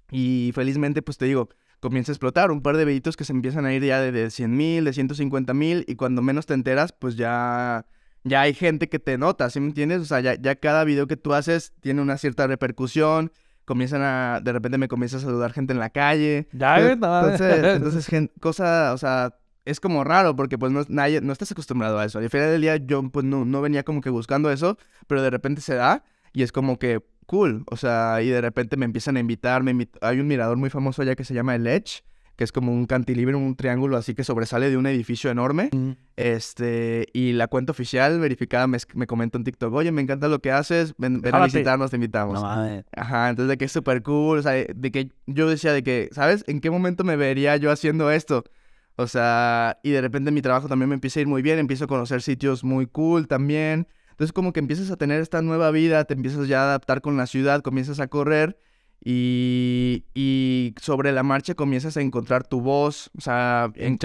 Y 0.09 0.51
felizmente, 0.53 1.01
pues 1.01 1.17
te 1.17 1.25
digo, 1.25 1.49
comienza 1.79 2.11
a 2.11 2.13
explotar. 2.13 2.51
Un 2.51 2.61
par 2.61 2.77
de 2.77 2.85
videitos 2.85 3.15
que 3.15 3.25
se 3.25 3.33
empiezan 3.33 3.65
a 3.65 3.73
ir 3.73 3.83
ya 3.83 3.99
de, 4.01 4.11
de 4.11 4.29
100 4.29 4.55
mil, 4.57 4.85
de 4.85 4.93
150 4.93 5.53
mil, 5.53 5.85
y 5.87 5.95
cuando 5.95 6.21
menos 6.21 6.45
te 6.45 6.53
enteras, 6.53 6.93
pues 6.93 7.15
ya 7.15 7.85
ya 8.23 8.41
hay 8.41 8.53
gente 8.53 8.89
que 8.89 8.99
te 8.99 9.17
nota, 9.17 9.49
¿sí 9.49 9.59
me 9.59 9.67
entiendes? 9.67 10.01
O 10.01 10.05
sea, 10.05 10.19
ya, 10.19 10.55
cada 10.55 10.83
video 10.83 11.07
que 11.07 11.17
tú 11.17 11.33
haces 11.33 11.73
tiene 11.81 12.01
una 12.01 12.17
cierta 12.17 12.47
repercusión, 12.47 13.31
comienzan 13.65 14.01
a, 14.01 14.39
de 14.41 14.51
repente 14.51 14.77
me 14.77 14.87
comienza 14.87 15.17
a 15.17 15.21
saludar 15.21 15.53
gente 15.53 15.73
en 15.73 15.79
la 15.79 15.89
calle. 15.89 16.47
Ya, 16.51 16.91
entonces, 16.91 17.63
entonces, 17.63 18.05
gente, 18.07 18.33
cosa, 18.39 18.93
o 18.93 18.97
sea, 18.97 19.35
es 19.65 19.79
como 19.79 20.03
raro 20.03 20.35
porque 20.35 20.57
pues 20.57 20.71
no, 20.71 20.83
nadie, 20.89 21.21
no 21.21 21.33
estás 21.33 21.51
acostumbrado 21.51 21.99
a 21.99 22.05
eso. 22.05 22.19
Al 22.19 22.29
final 22.29 22.51
del 22.51 22.61
día 22.61 22.77
yo 22.77 23.01
pues 23.09 23.25
no, 23.25 23.45
no 23.45 23.61
venía 23.61 23.83
como 23.83 24.01
que 24.01 24.09
buscando 24.09 24.51
eso, 24.51 24.77
pero 25.07 25.21
de 25.21 25.29
repente 25.29 25.61
se 25.61 25.75
da 25.75 26.03
y 26.33 26.43
es 26.43 26.51
como 26.51 26.79
que 26.79 27.01
cool, 27.25 27.63
o 27.67 27.77
sea, 27.77 28.21
y 28.21 28.29
de 28.29 28.41
repente 28.41 28.75
me 28.75 28.85
empiezan 28.85 29.15
a 29.15 29.21
invitar, 29.21 29.63
me 29.63 29.87
hay 30.01 30.19
un 30.19 30.27
mirador 30.27 30.57
muy 30.57 30.69
famoso 30.69 31.01
allá 31.01 31.15
que 31.15 31.23
se 31.23 31.33
llama 31.33 31.55
El 31.55 31.65
Edge, 31.65 32.03
que 32.41 32.45
es 32.45 32.51
como 32.51 32.73
un 32.73 32.87
cantilever, 32.87 33.35
un 33.35 33.55
triángulo 33.55 33.97
así 33.97 34.15
que 34.15 34.23
sobresale 34.23 34.71
de 34.71 34.75
un 34.75 34.87
edificio 34.87 35.29
enorme. 35.29 35.69
Este, 36.15 37.05
y 37.13 37.33
la 37.33 37.47
cuenta 37.47 37.71
oficial 37.71 38.19
verificada 38.19 38.65
me, 38.65 38.79
me 38.95 39.05
comentó 39.05 39.37
en 39.37 39.43
TikTok, 39.43 39.71
oye, 39.71 39.91
me 39.91 40.01
encanta 40.01 40.27
lo 40.27 40.39
que 40.39 40.51
haces, 40.51 40.95
ven, 40.97 41.21
a 41.31 41.43
visitarnos, 41.45 41.91
te 41.91 41.97
invitamos. 41.97 42.39
Ajá, 42.95 43.29
entonces 43.29 43.47
de 43.47 43.57
que 43.59 43.65
es 43.65 43.71
súper 43.71 44.01
cool, 44.01 44.39
o 44.39 44.41
sea, 44.41 44.53
de 44.53 44.91
que 44.91 45.11
yo 45.27 45.47
decía 45.47 45.71
de 45.71 45.83
que, 45.83 46.09
¿sabes? 46.13 46.43
¿En 46.47 46.61
qué 46.61 46.71
momento 46.71 47.03
me 47.03 47.15
vería 47.15 47.57
yo 47.57 47.69
haciendo 47.69 48.09
esto? 48.09 48.43
O 48.95 49.05
sea, 49.05 49.77
y 49.83 49.91
de 49.91 50.01
repente 50.01 50.31
mi 50.31 50.41
trabajo 50.41 50.67
también 50.67 50.89
me 50.89 50.95
empieza 50.95 51.19
a 51.19 51.21
ir 51.21 51.27
muy 51.27 51.43
bien, 51.43 51.59
empiezo 51.59 51.83
a 51.83 51.87
conocer 51.87 52.23
sitios 52.23 52.63
muy 52.63 52.87
cool 52.87 53.27
también. 53.27 53.87
Entonces 54.09 54.33
como 54.33 54.51
que 54.51 54.61
empiezas 54.61 54.89
a 54.89 54.97
tener 54.97 55.21
esta 55.21 55.43
nueva 55.43 55.69
vida, 55.69 56.05
te 56.05 56.15
empiezas 56.15 56.47
ya 56.47 56.61
a 56.61 56.63
adaptar 56.63 57.01
con 57.01 57.17
la 57.17 57.27
ciudad, 57.27 57.61
comienzas 57.61 57.99
a 57.99 58.07
correr 58.07 58.57
y, 59.03 60.73
sobre 60.79 61.11
la 61.11 61.23
marcha 61.23 61.55
comienzas 61.55 61.97
a 61.97 62.01
encontrar 62.01 62.47
tu 62.47 62.61
voz, 62.61 63.09
o 63.17 63.21
sea, 63.21 63.71
en, 63.75 63.97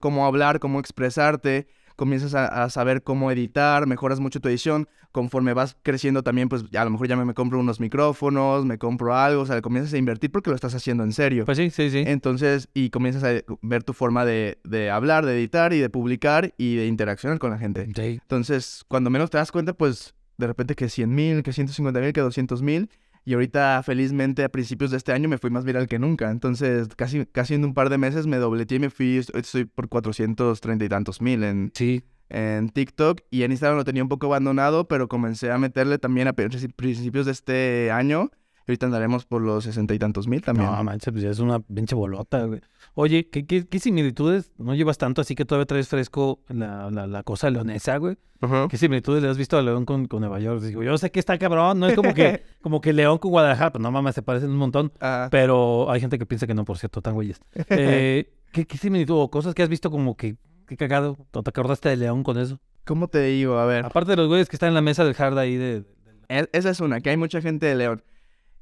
cómo 0.00 0.26
hablar, 0.26 0.60
cómo 0.60 0.78
expresarte, 0.78 1.66
comienzas 1.96 2.34
a, 2.34 2.68
saber 2.70 3.02
cómo 3.02 3.30
editar, 3.30 3.86
mejoras 3.86 4.20
mucho 4.20 4.40
tu 4.40 4.48
edición. 4.48 4.88
Conforme 5.10 5.54
vas 5.54 5.76
creciendo 5.84 6.24
también, 6.24 6.48
pues 6.48 6.64
a 6.74 6.84
lo 6.84 6.90
mejor 6.90 7.06
ya 7.06 7.14
me, 7.14 7.34
compro 7.34 7.60
unos 7.60 7.78
micrófonos, 7.78 8.64
me 8.64 8.78
compro 8.78 9.14
algo, 9.14 9.42
o 9.42 9.46
sea, 9.46 9.62
comienzas 9.62 9.94
a 9.94 9.96
invertir 9.96 10.32
porque 10.32 10.50
lo 10.50 10.56
estás 10.56 10.74
haciendo 10.74 11.04
en 11.04 11.12
serio. 11.12 11.44
Pues 11.44 11.56
sí, 11.56 11.70
sí, 11.70 11.88
sí. 11.88 12.02
Entonces, 12.04 12.68
y 12.74 12.90
comienzas 12.90 13.22
a 13.22 13.44
ver 13.62 13.84
tu 13.84 13.92
forma 13.92 14.24
de, 14.24 14.58
de 14.64 14.90
hablar, 14.90 15.24
de 15.24 15.34
editar 15.34 15.72
y 15.72 15.78
de 15.78 15.88
publicar 15.88 16.52
y 16.58 16.74
de 16.74 16.88
interaccionar 16.88 17.38
con 17.38 17.52
la 17.52 17.58
gente. 17.58 17.86
Sí. 17.94 18.18
Entonces, 18.20 18.84
cuando 18.88 19.08
menos 19.08 19.30
te 19.30 19.38
das 19.38 19.52
cuenta, 19.52 19.72
pues 19.72 20.16
de 20.36 20.48
repente 20.48 20.74
que 20.74 20.88
100 20.88 21.14
mil, 21.14 21.42
que 21.44 21.52
150 21.52 22.00
mil, 22.00 22.12
que 22.12 22.20
200 22.20 22.60
mil 22.62 22.90
y 23.24 23.34
ahorita, 23.34 23.82
felizmente, 23.82 24.44
a 24.44 24.48
principios 24.50 24.90
de 24.90 24.98
este 24.98 25.12
año 25.12 25.28
me 25.28 25.38
fui 25.38 25.50
más 25.50 25.64
viral 25.64 25.88
que 25.88 25.98
nunca. 25.98 26.30
Entonces, 26.30 26.88
casi, 26.96 27.26
casi 27.26 27.54
en 27.54 27.64
un 27.64 27.74
par 27.74 27.88
de 27.88 27.98
meses 27.98 28.26
me 28.26 28.36
dobleteé 28.36 28.76
y 28.76 28.80
me 28.80 28.90
fui, 28.90 29.16
estoy 29.16 29.64
por 29.64 29.88
430 29.88 30.84
y 30.84 30.88
tantos 30.88 31.20
mil 31.20 31.42
en... 31.42 31.72
Sí. 31.74 32.04
en 32.28 32.68
TikTok 32.68 33.20
y 33.30 33.42
en 33.42 33.52
Instagram 33.52 33.78
lo 33.78 33.84
tenía 33.84 34.02
un 34.02 34.08
poco 34.08 34.26
abandonado, 34.26 34.88
pero 34.88 35.08
comencé 35.08 35.50
a 35.50 35.58
meterle 35.58 35.98
también 35.98 36.28
a 36.28 36.32
principios 36.32 37.26
de 37.26 37.32
este 37.32 37.90
año. 37.90 38.30
Y 38.66 38.70
ahorita 38.70 38.86
andaremos 38.86 39.26
por 39.26 39.42
los 39.42 39.64
sesenta 39.64 39.94
y 39.94 39.98
tantos 39.98 40.26
mil 40.26 40.40
también. 40.40 40.70
No, 40.70 40.84
manches, 40.84 41.12
pues 41.12 41.22
ya 41.22 41.30
es 41.30 41.38
una 41.38 41.60
pinche 41.60 41.94
bolota, 41.94 42.44
güey. 42.44 42.60
Oye, 42.94 43.28
¿qué, 43.28 43.46
qué, 43.46 43.66
qué 43.66 43.78
similitudes? 43.78 44.52
No 44.56 44.74
llevas 44.74 44.96
tanto, 44.96 45.20
así 45.20 45.34
que 45.34 45.44
todavía 45.44 45.66
traes 45.66 45.88
fresco 45.88 46.40
la, 46.48 46.90
la, 46.90 47.06
la 47.06 47.22
cosa 47.22 47.50
leonesa, 47.50 47.96
güey. 47.98 48.16
¿Qué 48.68 48.76
similitudes 48.76 49.22
le 49.22 49.28
has 49.28 49.38
visto 49.38 49.56
a 49.56 49.62
León 49.62 49.84
con, 49.84 50.06
con 50.06 50.20
Nueva 50.20 50.38
York? 50.38 50.60
Digo, 50.60 50.82
yo 50.82 50.98
sé 50.98 51.10
que 51.10 51.18
está 51.18 51.38
cabrón, 51.38 51.80
no 51.80 51.88
es 51.88 51.94
como 51.94 52.14
que, 52.14 52.42
como 52.60 52.80
que 52.80 52.92
León 52.92 53.18
con 53.18 53.30
Guadalajara, 53.30 53.72
pues 53.72 53.82
no 53.82 53.90
mames, 53.90 54.14
se 54.14 54.22
parecen 54.22 54.50
un 54.50 54.56
montón. 54.56 54.92
Ah. 55.00 55.28
Pero 55.30 55.90
hay 55.90 56.00
gente 56.00 56.18
que 56.18 56.26
piensa 56.26 56.46
que 56.46 56.54
no, 56.54 56.64
por 56.64 56.78
cierto, 56.78 57.00
tan 57.00 57.14
güeyes. 57.14 57.40
Eh, 57.70 58.32
¿qué, 58.52 58.66
¿Qué 58.66 58.76
similitud 58.78 59.16
o 59.18 59.30
cosas 59.30 59.54
que 59.54 59.62
has 59.62 59.68
visto 59.68 59.90
como 59.90 60.16
que, 60.16 60.36
qué 60.66 60.76
cagado? 60.76 61.16
¿O 61.32 61.42
te 61.42 61.50
acordaste 61.50 61.88
de 61.88 61.96
León 61.96 62.22
con 62.22 62.38
eso? 62.38 62.60
¿Cómo 62.84 63.08
te 63.08 63.22
digo? 63.22 63.58
A 63.58 63.66
ver. 63.66 63.84
Aparte 63.84 64.12
de 64.12 64.16
los 64.16 64.28
güeyes 64.28 64.48
que 64.48 64.56
están 64.56 64.68
en 64.68 64.74
la 64.74 64.82
mesa 64.82 65.04
del 65.04 65.16
hard 65.18 65.38
ahí 65.38 65.56
de... 65.56 65.84
Esa 66.28 66.70
es 66.70 66.80
una, 66.80 67.00
que 67.00 67.10
hay 67.10 67.16
mucha 67.16 67.40
gente 67.40 67.66
de 67.66 67.74
León. 67.74 68.02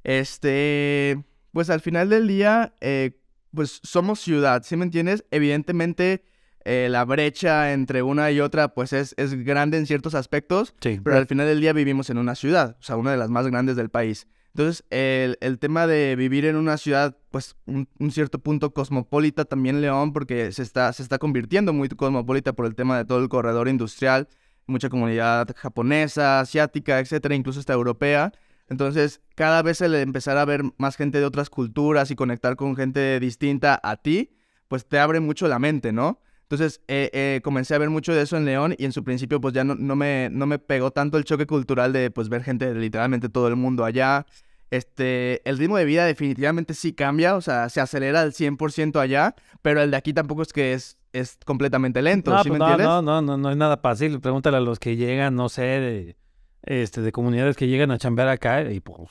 Este, 0.04 1.22
pues 1.52 1.70
al 1.70 1.80
final 1.80 2.08
del 2.08 2.28
día, 2.28 2.74
eh, 2.80 3.18
pues 3.54 3.80
somos 3.82 4.20
ciudad, 4.20 4.62
¿sí 4.64 4.76
me 4.76 4.84
entiendes? 4.84 5.24
Evidentemente, 5.30 6.24
eh, 6.64 6.88
la 6.90 7.04
brecha 7.04 7.72
entre 7.72 8.02
una 8.02 8.30
y 8.30 8.40
otra, 8.40 8.74
pues 8.74 8.92
es, 8.92 9.14
es 9.16 9.34
grande 9.44 9.78
en 9.78 9.86
ciertos 9.86 10.14
aspectos, 10.14 10.74
Sí. 10.80 11.00
pero 11.02 11.16
al 11.16 11.26
final 11.26 11.46
del 11.46 11.60
día 11.60 11.72
vivimos 11.72 12.08
en 12.10 12.18
una 12.18 12.34
ciudad, 12.34 12.76
o 12.80 12.82
sea, 12.82 12.96
una 12.96 13.10
de 13.10 13.16
las 13.16 13.30
más 13.30 13.46
grandes 13.48 13.76
del 13.76 13.90
país. 13.90 14.26
Entonces, 14.54 14.84
el, 14.90 15.38
el 15.40 15.58
tema 15.58 15.86
de 15.86 16.14
vivir 16.14 16.44
en 16.44 16.56
una 16.56 16.76
ciudad, 16.76 17.16
pues 17.30 17.56
un, 17.66 17.88
un 17.98 18.10
cierto 18.10 18.38
punto 18.38 18.74
cosmopolita 18.74 19.44
también 19.46 19.80
León, 19.80 20.12
porque 20.12 20.52
se 20.52 20.62
está, 20.62 20.92
se 20.92 21.02
está 21.02 21.18
convirtiendo 21.18 21.72
muy 21.72 21.88
cosmopolita 21.88 22.52
por 22.52 22.66
el 22.66 22.74
tema 22.74 22.98
de 22.98 23.06
todo 23.06 23.18
el 23.20 23.30
corredor 23.30 23.68
industrial, 23.68 24.28
mucha 24.66 24.90
comunidad 24.90 25.48
japonesa, 25.56 26.40
asiática, 26.40 26.98
etcétera, 27.00 27.34
incluso 27.34 27.60
hasta 27.60 27.72
europea. 27.72 28.32
Entonces, 28.72 29.20
cada 29.36 29.62
vez 29.62 29.80
el 29.80 29.94
empezar 29.94 30.36
a 30.38 30.44
ver 30.44 30.62
más 30.78 30.96
gente 30.96 31.20
de 31.20 31.24
otras 31.24 31.48
culturas 31.50 32.10
y 32.10 32.16
conectar 32.16 32.56
con 32.56 32.74
gente 32.74 33.20
distinta 33.20 33.78
a 33.82 33.96
ti, 33.96 34.34
pues 34.66 34.86
te 34.88 34.98
abre 34.98 35.20
mucho 35.20 35.46
la 35.46 35.58
mente, 35.60 35.92
¿no? 35.92 36.20
Entonces, 36.42 36.80
eh, 36.88 37.08
eh, 37.12 37.40
comencé 37.44 37.74
a 37.74 37.78
ver 37.78 37.88
mucho 37.90 38.12
de 38.12 38.22
eso 38.22 38.36
en 38.36 38.44
León 38.44 38.74
y 38.76 38.84
en 38.84 38.92
su 38.92 39.04
principio, 39.04 39.40
pues 39.40 39.54
ya 39.54 39.64
no, 39.64 39.74
no, 39.74 39.94
me, 39.96 40.28
no 40.32 40.46
me 40.46 40.58
pegó 40.58 40.90
tanto 40.90 41.16
el 41.16 41.24
choque 41.24 41.46
cultural 41.46 41.92
de, 41.92 42.10
pues, 42.10 42.28
ver 42.28 42.42
gente 42.42 42.72
de 42.74 42.78
literalmente 42.80 43.28
todo 43.28 43.48
el 43.48 43.56
mundo 43.56 43.84
allá. 43.84 44.26
Este, 44.70 45.46
el 45.48 45.58
ritmo 45.58 45.76
de 45.76 45.84
vida 45.84 46.06
definitivamente 46.06 46.72
sí 46.74 46.94
cambia, 46.94 47.36
o 47.36 47.40
sea, 47.42 47.68
se 47.68 47.80
acelera 47.80 48.22
al 48.22 48.32
100% 48.32 48.98
allá, 49.00 49.34
pero 49.60 49.82
el 49.82 49.90
de 49.90 49.96
aquí 49.98 50.12
tampoco 50.14 50.42
es 50.42 50.52
que 50.52 50.72
es, 50.72 50.96
es 51.12 51.38
completamente 51.44 52.00
lento, 52.00 52.30
No, 52.30 52.42
¿sí 52.42 52.48
pues 52.48 52.58
me 52.58 52.64
no, 52.64 52.70
entiendes? 52.70 52.86
no, 52.86 53.02
no, 53.02 53.20
no, 53.22 53.36
no 53.36 53.50
es 53.50 53.56
nada 53.56 53.76
fácil. 53.76 54.18
Pregúntale 54.20 54.56
a 54.56 54.60
los 54.60 54.78
que 54.78 54.96
llegan, 54.96 55.34
no 55.34 55.48
sé, 55.50 55.62
de, 55.62 56.16
este, 56.62 57.00
de 57.00 57.12
comunidades 57.12 57.56
que 57.56 57.68
llegan 57.68 57.90
a 57.90 57.98
chambear 57.98 58.28
acá 58.28 58.70
y 58.70 58.80
pues 58.80 59.10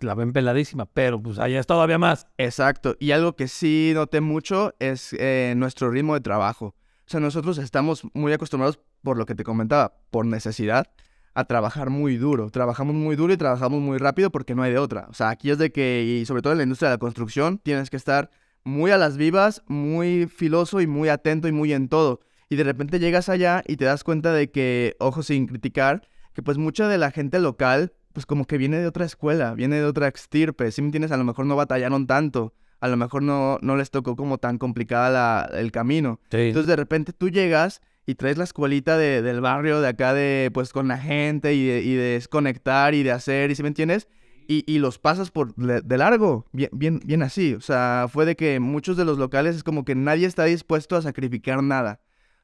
la 0.00 0.14
ven 0.14 0.32
peladísima, 0.32 0.86
pero 0.86 1.20
pues 1.22 1.38
allá 1.38 1.60
es 1.60 1.66
todavía 1.66 1.98
más. 1.98 2.26
Exacto. 2.38 2.96
Y 2.98 3.12
algo 3.12 3.36
que 3.36 3.48
sí 3.48 3.92
noté 3.94 4.20
mucho 4.20 4.74
es 4.78 5.14
eh, 5.18 5.54
nuestro 5.56 5.90
ritmo 5.90 6.14
de 6.14 6.20
trabajo. 6.20 6.66
O 6.66 7.10
sea, 7.10 7.20
nosotros 7.20 7.58
estamos 7.58 8.02
muy 8.14 8.32
acostumbrados, 8.32 8.78
por 9.02 9.16
lo 9.16 9.26
que 9.26 9.34
te 9.34 9.44
comentaba, 9.44 9.94
por 10.10 10.26
necesidad, 10.26 10.90
a 11.34 11.44
trabajar 11.44 11.90
muy 11.90 12.16
duro. 12.16 12.50
Trabajamos 12.50 12.94
muy 12.94 13.16
duro 13.16 13.32
y 13.32 13.36
trabajamos 13.36 13.80
muy 13.80 13.98
rápido 13.98 14.30
porque 14.30 14.54
no 14.54 14.62
hay 14.62 14.72
de 14.72 14.78
otra. 14.78 15.06
O 15.10 15.14
sea, 15.14 15.30
aquí 15.30 15.50
es 15.50 15.58
de 15.58 15.72
que, 15.72 16.02
y 16.04 16.26
sobre 16.26 16.42
todo 16.42 16.52
en 16.52 16.58
la 16.58 16.64
industria 16.64 16.88
de 16.90 16.94
la 16.94 16.98
construcción, 16.98 17.58
tienes 17.58 17.90
que 17.90 17.96
estar 17.96 18.30
muy 18.64 18.90
a 18.90 18.98
las 18.98 19.16
vivas, 19.16 19.62
muy 19.66 20.26
filoso 20.26 20.80
y 20.80 20.86
muy 20.86 21.08
atento 21.08 21.48
y 21.48 21.52
muy 21.52 21.72
en 21.72 21.88
todo. 21.88 22.20
Y 22.48 22.56
de 22.56 22.64
repente 22.64 22.98
llegas 22.98 23.28
allá 23.28 23.62
y 23.66 23.76
te 23.76 23.84
das 23.84 24.04
cuenta 24.04 24.32
de 24.32 24.50
que, 24.50 24.96
ojo 24.98 25.22
sin 25.22 25.46
criticar, 25.46 26.08
que 26.34 26.42
pues 26.42 26.58
mucha 26.58 26.88
de 26.88 26.98
la 26.98 27.10
gente 27.10 27.38
local, 27.38 27.92
pues 28.12 28.26
como 28.26 28.44
que 28.46 28.58
viene 28.58 28.78
de 28.78 28.86
otra 28.86 29.04
escuela, 29.04 29.54
viene 29.54 29.76
de 29.76 29.84
otra 29.84 30.08
extirpe, 30.08 30.70
¿sí 30.72 30.82
me 30.82 30.86
entiendes? 30.88 31.12
A 31.12 31.16
lo 31.16 31.24
mejor 31.24 31.46
no 31.46 31.56
batallaron 31.56 32.06
tanto, 32.06 32.54
a 32.80 32.88
lo 32.88 32.96
mejor 32.96 33.22
no, 33.22 33.58
no 33.62 33.76
les 33.76 33.90
tocó 33.90 34.16
como 34.16 34.38
tan 34.38 34.58
complicada 34.58 35.10
la- 35.10 35.58
el 35.58 35.70
camino. 35.70 36.18
Sí. 36.30 36.38
Entonces 36.38 36.66
de 36.66 36.76
repente 36.76 37.12
tú 37.12 37.28
llegas 37.28 37.80
y 38.06 38.14
traes 38.14 38.38
la 38.38 38.44
escuelita 38.44 38.96
de- 38.96 39.22
del 39.22 39.40
barrio 39.40 39.80
de 39.80 39.88
acá 39.88 40.14
de, 40.14 40.50
pues 40.52 40.72
con 40.72 40.88
la 40.88 40.98
gente 40.98 41.54
y 41.54 41.66
de, 41.66 41.82
y 41.82 41.94
de 41.94 42.02
desconectar 42.14 42.94
y 42.94 43.02
de 43.02 43.12
hacer, 43.12 43.50
¿y 43.50 43.54
si 43.54 43.62
me 43.62 43.68
entiendes? 43.68 44.08
Y, 44.48 44.64
y 44.66 44.80
los 44.80 44.98
pasas 44.98 45.30
por 45.30 45.54
de 45.54 45.96
largo, 45.98 46.44
bien, 46.52 46.70
bien, 46.72 47.00
bien 47.04 47.22
así. 47.22 47.54
O 47.54 47.60
sea, 47.60 48.06
fue 48.10 48.26
de 48.26 48.34
que 48.34 48.58
muchos 48.58 48.96
de 48.96 49.04
los 49.04 49.16
locales 49.18 49.54
es 49.54 49.62
como 49.62 49.84
que 49.84 49.94
nadie 49.94 50.26
está 50.26 50.44
dispuesto 50.44 50.96
a 50.96 51.02
sacrificar 51.02 51.62
nada. 51.62 52.00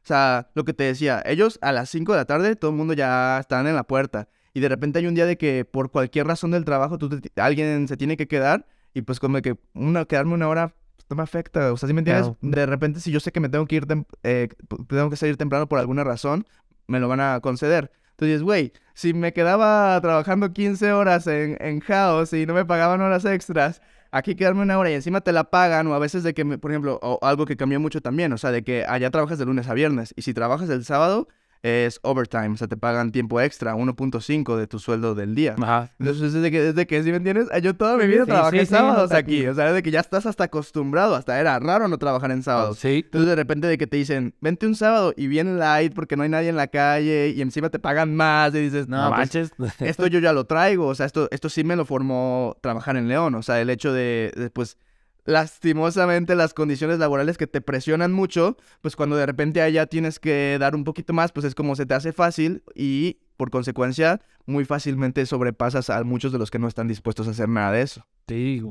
O 0.06 0.08
sea, 0.08 0.50
lo 0.54 0.64
que 0.64 0.72
te 0.72 0.84
decía, 0.84 1.20
ellos 1.26 1.58
a 1.62 1.72
las 1.72 1.90
5 1.90 2.12
de 2.12 2.18
la 2.18 2.24
tarde 2.26 2.54
todo 2.54 2.70
el 2.70 2.76
mundo 2.76 2.94
ya 2.94 3.40
están 3.40 3.66
en 3.66 3.74
la 3.74 3.82
puerta. 3.82 4.28
Y 4.54 4.60
de 4.60 4.68
repente 4.68 5.00
hay 5.00 5.06
un 5.08 5.16
día 5.16 5.26
de 5.26 5.36
que 5.36 5.64
por 5.64 5.90
cualquier 5.90 6.28
razón 6.28 6.52
del 6.52 6.64
trabajo 6.64 6.96
tú 6.96 7.08
te- 7.08 7.40
alguien 7.42 7.88
se 7.88 7.96
tiene 7.96 8.16
que 8.16 8.28
quedar 8.28 8.68
y 8.94 9.02
pues 9.02 9.18
como 9.18 9.42
que 9.42 9.56
una, 9.74 10.04
quedarme 10.04 10.34
una 10.34 10.48
hora 10.48 10.68
pues, 10.94 11.06
no 11.10 11.16
me 11.16 11.24
afecta. 11.24 11.72
O 11.72 11.76
sea, 11.76 11.88
¿sí 11.88 11.92
me 11.92 12.02
entiendes? 12.02 12.26
Claro. 12.26 12.38
De 12.40 12.66
repente 12.66 13.00
si 13.00 13.10
yo 13.10 13.18
sé 13.18 13.32
que 13.32 13.40
me 13.40 13.48
tengo 13.48 13.66
que 13.66 13.74
ir, 13.74 13.86
eh, 14.22 14.48
tengo 14.88 15.10
que 15.10 15.16
salir 15.16 15.36
temprano 15.36 15.68
por 15.68 15.80
alguna 15.80 16.04
razón, 16.04 16.46
me 16.86 17.00
lo 17.00 17.08
van 17.08 17.18
a 17.18 17.40
conceder. 17.40 17.90
Entonces, 18.12 18.42
güey, 18.44 18.72
si 18.94 19.12
me 19.12 19.32
quedaba 19.32 20.00
trabajando 20.00 20.52
15 20.52 20.92
horas 20.92 21.26
en, 21.26 21.56
en 21.60 21.80
House 21.80 22.32
y 22.32 22.46
no 22.46 22.54
me 22.54 22.64
pagaban 22.64 23.00
horas 23.00 23.24
extras, 23.24 23.82
aquí 24.16 24.34
quedarme 24.34 24.62
una 24.62 24.78
hora 24.78 24.90
y 24.90 24.94
encima 24.94 25.20
te 25.20 25.32
la 25.32 25.50
pagan, 25.50 25.86
o 25.86 25.94
a 25.94 25.98
veces 25.98 26.22
de 26.22 26.34
que, 26.34 26.44
por 26.44 26.70
ejemplo, 26.70 26.98
o 27.02 27.18
algo 27.22 27.46
que 27.46 27.56
cambió 27.56 27.80
mucho 27.80 28.00
también, 28.00 28.32
o 28.32 28.38
sea, 28.38 28.50
de 28.50 28.64
que 28.64 28.84
allá 28.86 29.10
trabajas 29.10 29.38
de 29.38 29.44
lunes 29.44 29.68
a 29.68 29.74
viernes 29.74 30.14
y 30.16 30.22
si 30.22 30.34
trabajas 30.34 30.68
el 30.70 30.84
sábado 30.84 31.28
es 31.62 31.98
overtime, 32.02 32.50
o 32.50 32.56
sea, 32.56 32.68
te 32.68 32.76
pagan 32.76 33.12
tiempo 33.12 33.40
extra, 33.40 33.74
1.5 33.74 34.56
de 34.56 34.66
tu 34.66 34.78
sueldo 34.78 35.14
del 35.14 35.34
día. 35.34 35.54
Ajá. 35.60 35.90
Entonces, 35.98 36.32
desde 36.32 36.50
que, 36.50 36.60
desde 36.60 36.86
que, 36.86 37.02
¿sí 37.02 37.10
me 37.10 37.16
entiendes? 37.16 37.48
Yo 37.62 37.74
toda 37.74 37.96
mi 37.96 38.06
vida 38.06 38.24
Sí, 38.24 38.30
trabajé 38.30 38.60
sí, 38.60 38.66
sábados 38.66 39.12
aquí, 39.12 39.46
o 39.46 39.54
sea, 39.54 39.66
desde 39.66 39.82
que 39.82 39.90
ya 39.90 40.00
estás 40.00 40.26
hasta 40.26 40.44
acostumbrado, 40.44 41.14
hasta 41.14 41.38
era 41.40 41.58
raro 41.58 41.88
no 41.88 41.98
trabajar 41.98 42.30
en 42.30 42.42
sábados. 42.42 42.78
Sí. 42.78 43.02
Entonces 43.04 43.28
de 43.28 43.36
repente 43.36 43.66
de 43.66 43.78
que 43.78 43.86
te 43.86 43.96
dicen, 43.96 44.34
vente 44.40 44.66
un 44.66 44.74
sábado 44.74 45.12
y 45.16 45.26
viene 45.26 45.54
light 45.54 45.94
porque 45.94 46.16
no 46.16 46.22
hay 46.22 46.28
nadie 46.28 46.48
en 46.48 46.56
la 46.56 46.68
calle 46.68 47.28
y 47.34 47.40
encima 47.42 47.68
te 47.70 47.78
pagan 47.78 48.14
más 48.14 48.54
y 48.54 48.58
dices, 48.60 48.88
no, 48.88 48.96
No 49.02 49.08
pues, 49.16 49.18
manches. 49.18 49.50
esto 49.80 50.06
yo 50.06 50.18
ya 50.18 50.32
lo 50.32 50.44
traigo, 50.44 50.86
o 50.86 50.94
sea, 50.94 51.06
esto, 51.06 51.28
esto 51.30 51.48
sí 51.48 51.64
me 51.64 51.76
lo 51.76 51.84
formó 51.84 52.56
trabajar 52.60 52.96
en 52.96 53.08
León, 53.08 53.34
o 53.34 53.42
sea, 53.42 53.60
el 53.60 53.70
hecho 53.70 53.92
de, 53.92 54.32
de, 54.36 54.50
pues, 54.50 54.76
lastimosamente 55.26 56.34
las 56.34 56.54
condiciones 56.54 56.98
laborales 56.98 57.36
que 57.36 57.46
te 57.46 57.60
presionan 57.60 58.12
mucho, 58.12 58.56
pues 58.80 58.96
cuando 58.96 59.16
de 59.16 59.26
repente 59.26 59.60
allá 59.60 59.86
tienes 59.86 60.18
que 60.18 60.56
dar 60.58 60.74
un 60.74 60.84
poquito 60.84 61.12
más, 61.12 61.32
pues 61.32 61.44
es 61.44 61.54
como 61.54 61.76
se 61.76 61.84
te 61.84 61.94
hace 61.94 62.12
fácil 62.12 62.62
y 62.74 63.18
por 63.36 63.50
consecuencia 63.50 64.22
muy 64.46 64.64
fácilmente 64.64 65.26
sobrepasas 65.26 65.90
a 65.90 66.02
muchos 66.04 66.32
de 66.32 66.38
los 66.38 66.50
que 66.50 66.58
no 66.58 66.68
están 66.68 66.88
dispuestos 66.88 67.26
a 67.26 67.32
hacer 67.32 67.48
nada 67.48 67.72
de 67.72 67.82
eso. 67.82 68.06
Sí. 68.28 68.62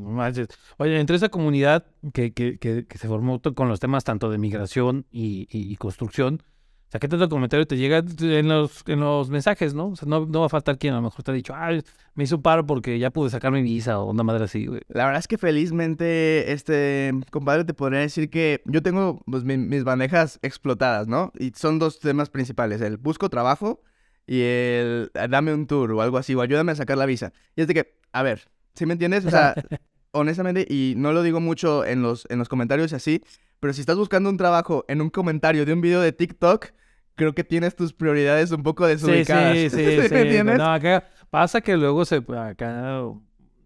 Oye, 0.77 0.99
entre 0.99 1.17
esa 1.17 1.29
comunidad 1.29 1.85
que, 2.13 2.33
que, 2.33 2.57
que, 2.57 2.85
que 2.87 2.97
se 2.97 3.07
formó 3.07 3.41
con 3.41 3.67
los 3.67 3.79
temas 3.79 4.03
tanto 4.03 4.29
de 4.31 4.37
migración 4.37 5.05
y 5.11 5.75
construcción, 5.75 6.41
o 6.88 6.91
sea, 6.91 6.99
¿qué 6.99 7.07
tanto 7.07 7.27
comentario 7.29 7.65
te 7.67 7.77
llega 7.77 8.03
en 8.21 8.47
los, 8.47 8.83
en 8.88 8.99
los 8.99 9.29
mensajes, 9.29 9.73
no? 9.73 9.88
O 9.88 9.95
sea, 9.95 10.07
no, 10.07 10.25
no 10.25 10.39
va 10.41 10.45
a 10.45 10.49
faltar 10.49 10.77
quien 10.77 10.93
a 10.93 10.97
lo 10.97 11.01
mejor 11.03 11.23
te 11.23 11.31
ha 11.31 11.33
dicho, 11.33 11.53
ay, 11.55 11.81
me 12.13 12.23
hizo 12.23 12.38
un 12.38 12.41
paro 12.41 12.65
porque 12.65 12.97
ya 12.99 13.09
pude 13.11 13.29
sacar 13.29 13.51
mi 13.51 13.61
visa 13.63 13.99
o 13.99 14.11
una 14.11 14.23
madre 14.23 14.45
así, 14.45 14.65
güey. 14.67 14.81
La 14.88 15.05
verdad 15.05 15.19
es 15.19 15.27
que 15.27 15.38
felizmente, 15.38 16.51
este, 16.53 17.11
compadre, 17.31 17.65
te 17.65 17.73
podría 17.73 17.99
decir 17.99 18.29
que 18.29 18.61
yo 18.65 18.81
tengo 18.81 19.21
pues, 19.25 19.43
mi- 19.43 19.57
mis 19.57 19.83
bandejas 19.83 20.39
explotadas, 20.41 21.07
¿no? 21.07 21.31
Y 21.38 21.51
son 21.55 21.79
dos 21.79 21.99
temas 21.99 22.29
principales, 22.29 22.81
el 22.81 22.97
busco 22.97 23.29
trabajo 23.29 23.81
y 24.27 24.41
el 24.41 25.11
eh, 25.13 25.27
dame 25.29 25.53
un 25.53 25.67
tour 25.67 25.91
o 25.91 26.01
algo 26.01 26.17
así, 26.17 26.33
o 26.36 26.41
ayúdame 26.41 26.71
a 26.71 26.75
sacar 26.75 26.97
la 26.97 27.05
visa. 27.05 27.33
Y 27.55 27.61
es 27.61 27.67
de 27.67 27.73
que, 27.73 27.97
a 28.13 28.23
ver, 28.23 28.47
¿sí 28.73 28.86
me 28.86 28.93
entiendes? 28.93 29.25
O 29.25 29.31
sea, 29.31 29.53
honestamente, 30.11 30.65
y 30.69 30.93
no 30.97 31.11
lo 31.13 31.23
digo 31.23 31.39
mucho 31.41 31.83
en 31.86 32.01
los, 32.01 32.25
en 32.29 32.39
los 32.39 32.47
comentarios 32.47 32.91
y 32.91 32.95
así, 32.95 33.21
pero 33.66 33.74
si 33.74 33.82
estás 33.82 33.97
buscando 33.97 34.30
un 34.30 34.38
trabajo 34.38 34.86
en 34.88 35.01
un 35.01 35.09
comentario 35.09 35.66
de 35.66 35.74
un 35.74 35.82
video 35.82 35.99
de 35.99 36.11
TikTok, 36.11 36.68
creo 37.16 37.34
que 37.34 37.43
tienes 37.43 37.76
tus 37.76 37.93
prioridades 37.93 38.51
un 38.51 38.61
poco 38.61 38.86
Sí, 38.86 38.91
desubicadas. 38.91 39.57
sí, 39.57 39.70
sí, 39.72 39.76
¿Me 39.78 40.07
sí. 40.07 40.13
entiendes? 40.16 40.59
No, 40.59 40.72
acá 40.72 41.05
pasa 41.32 41.61
que 41.61 41.76
luego 41.76 42.05
se, 42.05 42.18
acá 42.38 43.01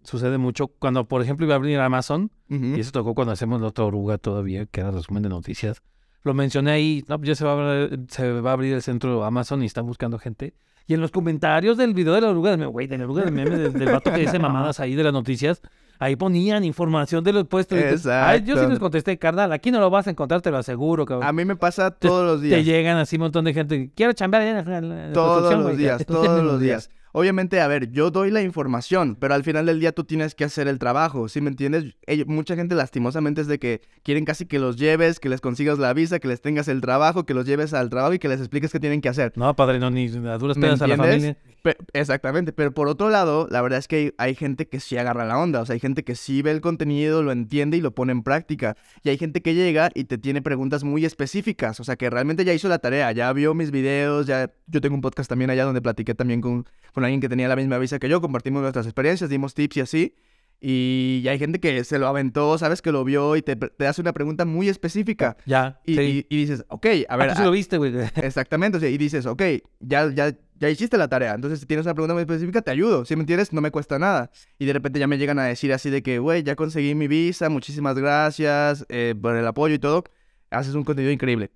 sucede 0.03 0.37
mucho 0.37 0.69
cuando, 0.69 1.05
por 1.05 1.21
ejemplo, 1.21 1.45
iba 1.45 1.55
a 1.55 1.57
abrir 1.57 1.77
Amazon, 1.81 2.31
y 2.47 2.79
eso 2.79 2.93
tocó 2.93 3.13
cuando 3.13 3.33
hacemos 3.33 3.59
la 3.59 3.67
otra 3.67 3.83
oruga 3.83 4.17
todavía, 4.17 4.65
que 4.67 4.79
era 4.79 4.91
resumen 4.91 5.21
de 5.21 5.27
noticias. 5.27 5.81
Lo 6.23 6.33
mencioné 6.33 6.71
ahí, 6.71 7.03
no, 7.09 7.21
ya 7.21 7.35
se 7.35 7.43
va, 7.43 7.51
a 7.51 7.83
abrir, 7.83 8.05
se 8.07 8.31
va 8.39 8.51
a 8.51 8.53
abrir 8.53 8.73
el 8.75 8.81
centro 8.81 9.25
Amazon 9.25 9.63
y 9.63 9.65
están 9.65 9.85
buscando 9.85 10.17
gente. 10.17 10.53
Y 10.87 10.93
en 10.93 11.01
los 11.01 11.11
comentarios 11.11 11.75
del 11.75 11.93
video 11.93 12.13
de 12.13 12.21
la 12.21 12.29
oruga, 12.29 12.55
güey, 12.55 12.87
de 12.87 12.97
la 12.97 13.03
oruga 13.03 13.23
del 13.25 13.33
meme, 13.33 13.57
del, 13.57 13.73
del 13.73 13.91
vato 13.91 14.13
que 14.13 14.21
dice 14.21 14.39
mamadas 14.39 14.79
ahí 14.79 14.95
de 14.95 15.03
las 15.03 15.11
noticias, 15.11 15.61
ahí 15.99 16.15
ponían 16.15 16.63
información 16.63 17.23
de 17.23 17.33
los 17.33 17.45
puestos. 17.47 17.77
Ay, 17.77 17.83
yo 17.91 17.97
sí 17.97 18.51
Exacto. 18.51 18.69
les 18.69 18.79
contesté, 18.79 19.17
carnal, 19.19 19.51
aquí 19.51 19.69
no 19.69 19.79
lo 19.79 19.89
vas 19.89 20.07
a 20.07 20.09
encontrar, 20.11 20.41
te 20.41 20.49
lo 20.49 20.57
aseguro, 20.57 21.05
cabrón. 21.05 21.27
A 21.27 21.31
mí 21.33 21.45
me 21.45 21.55
pasa 21.55 21.87
Entonces, 21.87 22.09
todos 22.09 22.25
los 22.25 22.41
días. 22.41 22.57
Te 22.57 22.63
llegan 22.63 22.97
así 22.97 23.17
un 23.17 23.21
montón 23.23 23.45
de 23.45 23.53
gente, 23.53 23.91
quiero 23.95 24.13
chambear 24.13 24.43
en 24.43 24.65
la- 24.65 24.77
en 24.77 24.89
la 25.07 25.13
Todos 25.13 25.53
los 25.53 25.63
güey". 25.63 25.77
días, 25.77 26.05
todos 26.05 26.43
los 26.43 26.59
días. 26.61 26.89
Obviamente, 27.11 27.61
a 27.61 27.67
ver, 27.67 27.91
yo 27.91 28.11
doy 28.11 28.31
la 28.31 28.41
información, 28.41 29.15
pero 29.19 29.33
al 29.33 29.43
final 29.43 29.65
del 29.65 29.79
día 29.79 29.91
tú 29.91 30.03
tienes 30.03 30.35
que 30.35 30.43
hacer 30.43 30.67
el 30.67 30.79
trabajo, 30.79 31.27
¿sí 31.29 31.41
me 31.41 31.49
entiendes? 31.49 31.95
Mucha 32.27 32.55
gente 32.55 32.75
lastimosamente 32.75 33.41
es 33.41 33.47
de 33.47 33.59
que 33.59 33.81
quieren 34.03 34.25
casi 34.25 34.45
que 34.45 34.59
los 34.59 34.77
lleves, 34.77 35.19
que 35.19 35.29
les 35.29 35.41
consigas 35.41 35.79
la 35.79 35.93
visa, 35.93 36.19
que 36.19 36.27
les 36.27 36.41
tengas 36.41 36.67
el 36.67 36.81
trabajo, 36.81 37.25
que 37.25 37.33
los 37.33 37.45
lleves 37.45 37.73
al 37.73 37.89
trabajo 37.89 38.13
y 38.13 38.19
que 38.19 38.27
les 38.27 38.39
expliques 38.39 38.71
qué 38.71 38.79
tienen 38.79 39.01
que 39.01 39.09
hacer. 39.09 39.33
No, 39.35 39.55
padre, 39.55 39.79
no, 39.79 39.89
ni 39.89 40.07
a 40.07 40.37
duras 40.37 40.57
¿Me 40.57 40.67
penas 40.67 40.81
a 40.81 40.87
la 40.87 40.97
familia. 40.97 41.37
Pe- 41.61 41.75
exactamente, 41.91 42.53
pero 42.53 42.73
por 42.73 42.87
otro 42.87 43.09
lado, 43.09 43.47
la 43.51 43.61
verdad 43.61 43.79
es 43.79 43.87
que 43.89 43.95
hay, 43.97 44.13
hay 44.17 44.35
gente 44.35 44.67
que 44.69 44.79
sí 44.79 44.95
agarra 44.97 45.25
la 45.25 45.37
onda, 45.37 45.61
o 45.61 45.65
sea, 45.65 45.73
hay 45.73 45.81
gente 45.81 46.03
que 46.05 46.15
sí 46.15 46.41
ve 46.41 46.51
el 46.51 46.61
contenido, 46.61 47.21
lo 47.21 47.33
entiende 47.33 47.75
y 47.75 47.81
lo 47.81 47.91
pone 47.91 48.13
en 48.13 48.23
práctica. 48.23 48.77
Y 49.03 49.09
hay 49.09 49.17
gente 49.17 49.41
que 49.41 49.53
llega 49.53 49.89
y 49.93 50.05
te 50.05 50.17
tiene 50.17 50.41
preguntas 50.41 50.85
muy 50.85 51.03
específicas, 51.03 51.79
o 51.81 51.83
sea, 51.83 51.97
que 51.97 52.09
realmente 52.09 52.45
ya 52.45 52.53
hizo 52.53 52.69
la 52.69 52.79
tarea, 52.79 53.11
ya 53.11 53.31
vio 53.33 53.53
mis 53.53 53.71
videos, 53.71 54.25
ya 54.25 54.49
yo 54.67 54.79
tengo 54.79 54.95
un 54.95 55.01
podcast 55.01 55.29
también 55.29 55.49
allá 55.49 55.65
donde 55.65 55.81
platiqué 55.81 56.15
también 56.15 56.39
con, 56.39 56.65
con 56.93 56.98
alguien 57.03 57.21
que 57.21 57.29
tenía 57.29 57.47
la 57.47 57.55
misma 57.55 57.77
visa 57.77 57.99
que 57.99 58.09
yo, 58.09 58.21
compartimos 58.21 58.61
nuestras 58.61 58.85
experiencias, 58.85 59.29
dimos 59.29 59.53
tips 59.53 59.77
y 59.77 59.81
así. 59.81 60.15
Y 60.61 61.25
hay 61.29 61.39
gente 61.39 61.59
que 61.61 61.85
se 61.85 61.99
lo 61.99 62.07
aventó, 62.07 62.57
sabes 62.57 62.81
que 62.81 62.91
lo 62.91 63.05
vio 63.05 63.37
y 63.37 63.41
te, 63.41 63.55
te 63.55 63.87
hace 63.87 64.01
una 64.01 64.11
pregunta 64.11 64.43
muy 64.43 64.67
específica. 64.67 65.37
Ya, 65.45 65.79
Y, 65.85 65.95
sí. 65.95 66.01
y- 66.29 66.35
y 66.35 66.37
dices, 66.41 66.65
ok, 66.67 66.85
a 67.07 67.13
A 67.13 67.17
ver, 67.17 67.35
sí 67.35 67.43
lo 67.43 67.51
viste, 67.51 67.77
güey. 67.77 67.93
Exactamente, 68.15 68.77
o 68.77 68.81
sea, 68.81 68.89
y 68.89 68.97
dices, 68.97 69.25
ok, 69.25 69.41
ya, 69.79 70.11
ya, 70.13 70.35
ya 70.55 70.69
hiciste 70.69 70.97
la 70.97 71.07
tarea, 71.07 71.33
entonces 71.33 71.61
si 71.61 71.65
tienes 71.65 71.85
una 71.85 71.93
pregunta 71.93 72.13
muy 72.13 72.21
específica, 72.21 72.61
te 72.61 72.71
ayudo, 72.71 73.05
si 73.05 73.15
me 73.15 73.21
entiendes, 73.21 73.53
no 73.53 73.61
me 73.61 73.71
cuesta 73.71 73.97
nada. 73.99 74.31
Y 74.57 74.65
de 74.65 74.73
repente 74.73 74.99
ya 74.99 75.07
me 75.07 75.17
llegan 75.17 75.39
a 75.39 75.45
decir 75.45 75.71
así 75.71 75.89
de 75.89 76.03
que, 76.03 76.19
güey, 76.19 76.43
ya 76.43 76.57
conseguí 76.57 76.93
mi 76.93 77.07
visa, 77.07 77.47
muchísimas 77.47 77.97
gracias 77.97 78.85
eh, 78.89 79.15
por 79.21 79.37
el 79.37 79.47
apoyo 79.47 79.75
y 79.75 79.79
todo, 79.79 80.03
haces 80.49 80.75
un 80.75 80.83
contenido 80.83 81.13
increíble. 81.13 81.51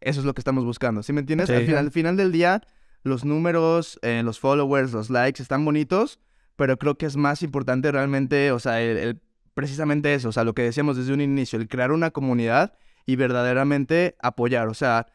Eso 0.00 0.20
es 0.20 0.26
lo 0.26 0.34
que 0.34 0.40
estamos 0.40 0.64
buscando, 0.64 1.02
¿sí 1.02 1.12
me 1.12 1.18
entiendes? 1.20 1.48
Sí. 1.48 1.54
Al, 1.54 1.64
final, 1.64 1.78
al 1.86 1.90
final 1.90 2.16
del 2.16 2.30
día, 2.30 2.62
los 3.04 3.24
números, 3.24 3.98
eh, 4.02 4.22
los 4.24 4.40
followers, 4.40 4.92
los 4.92 5.10
likes 5.10 5.40
están 5.42 5.64
bonitos, 5.64 6.18
pero 6.56 6.76
creo 6.78 6.96
que 6.96 7.06
es 7.06 7.16
más 7.16 7.42
importante 7.42 7.92
realmente, 7.92 8.50
o 8.50 8.58
sea, 8.58 8.80
el- 8.82 9.20
precisamente 9.54 10.12
eso, 10.14 10.30
o 10.30 10.32
sea, 10.32 10.42
lo 10.44 10.54
que 10.54 10.62
decíamos 10.62 10.96
desde 10.96 11.12
un 11.12 11.20
inicio, 11.20 11.58
el 11.60 11.68
crear 11.68 11.92
una 11.92 12.10
comunidad 12.10 12.72
y 13.06 13.14
verdaderamente 13.16 14.16
apoyar, 14.20 14.68
o 14.68 14.74
sea, 14.74 15.06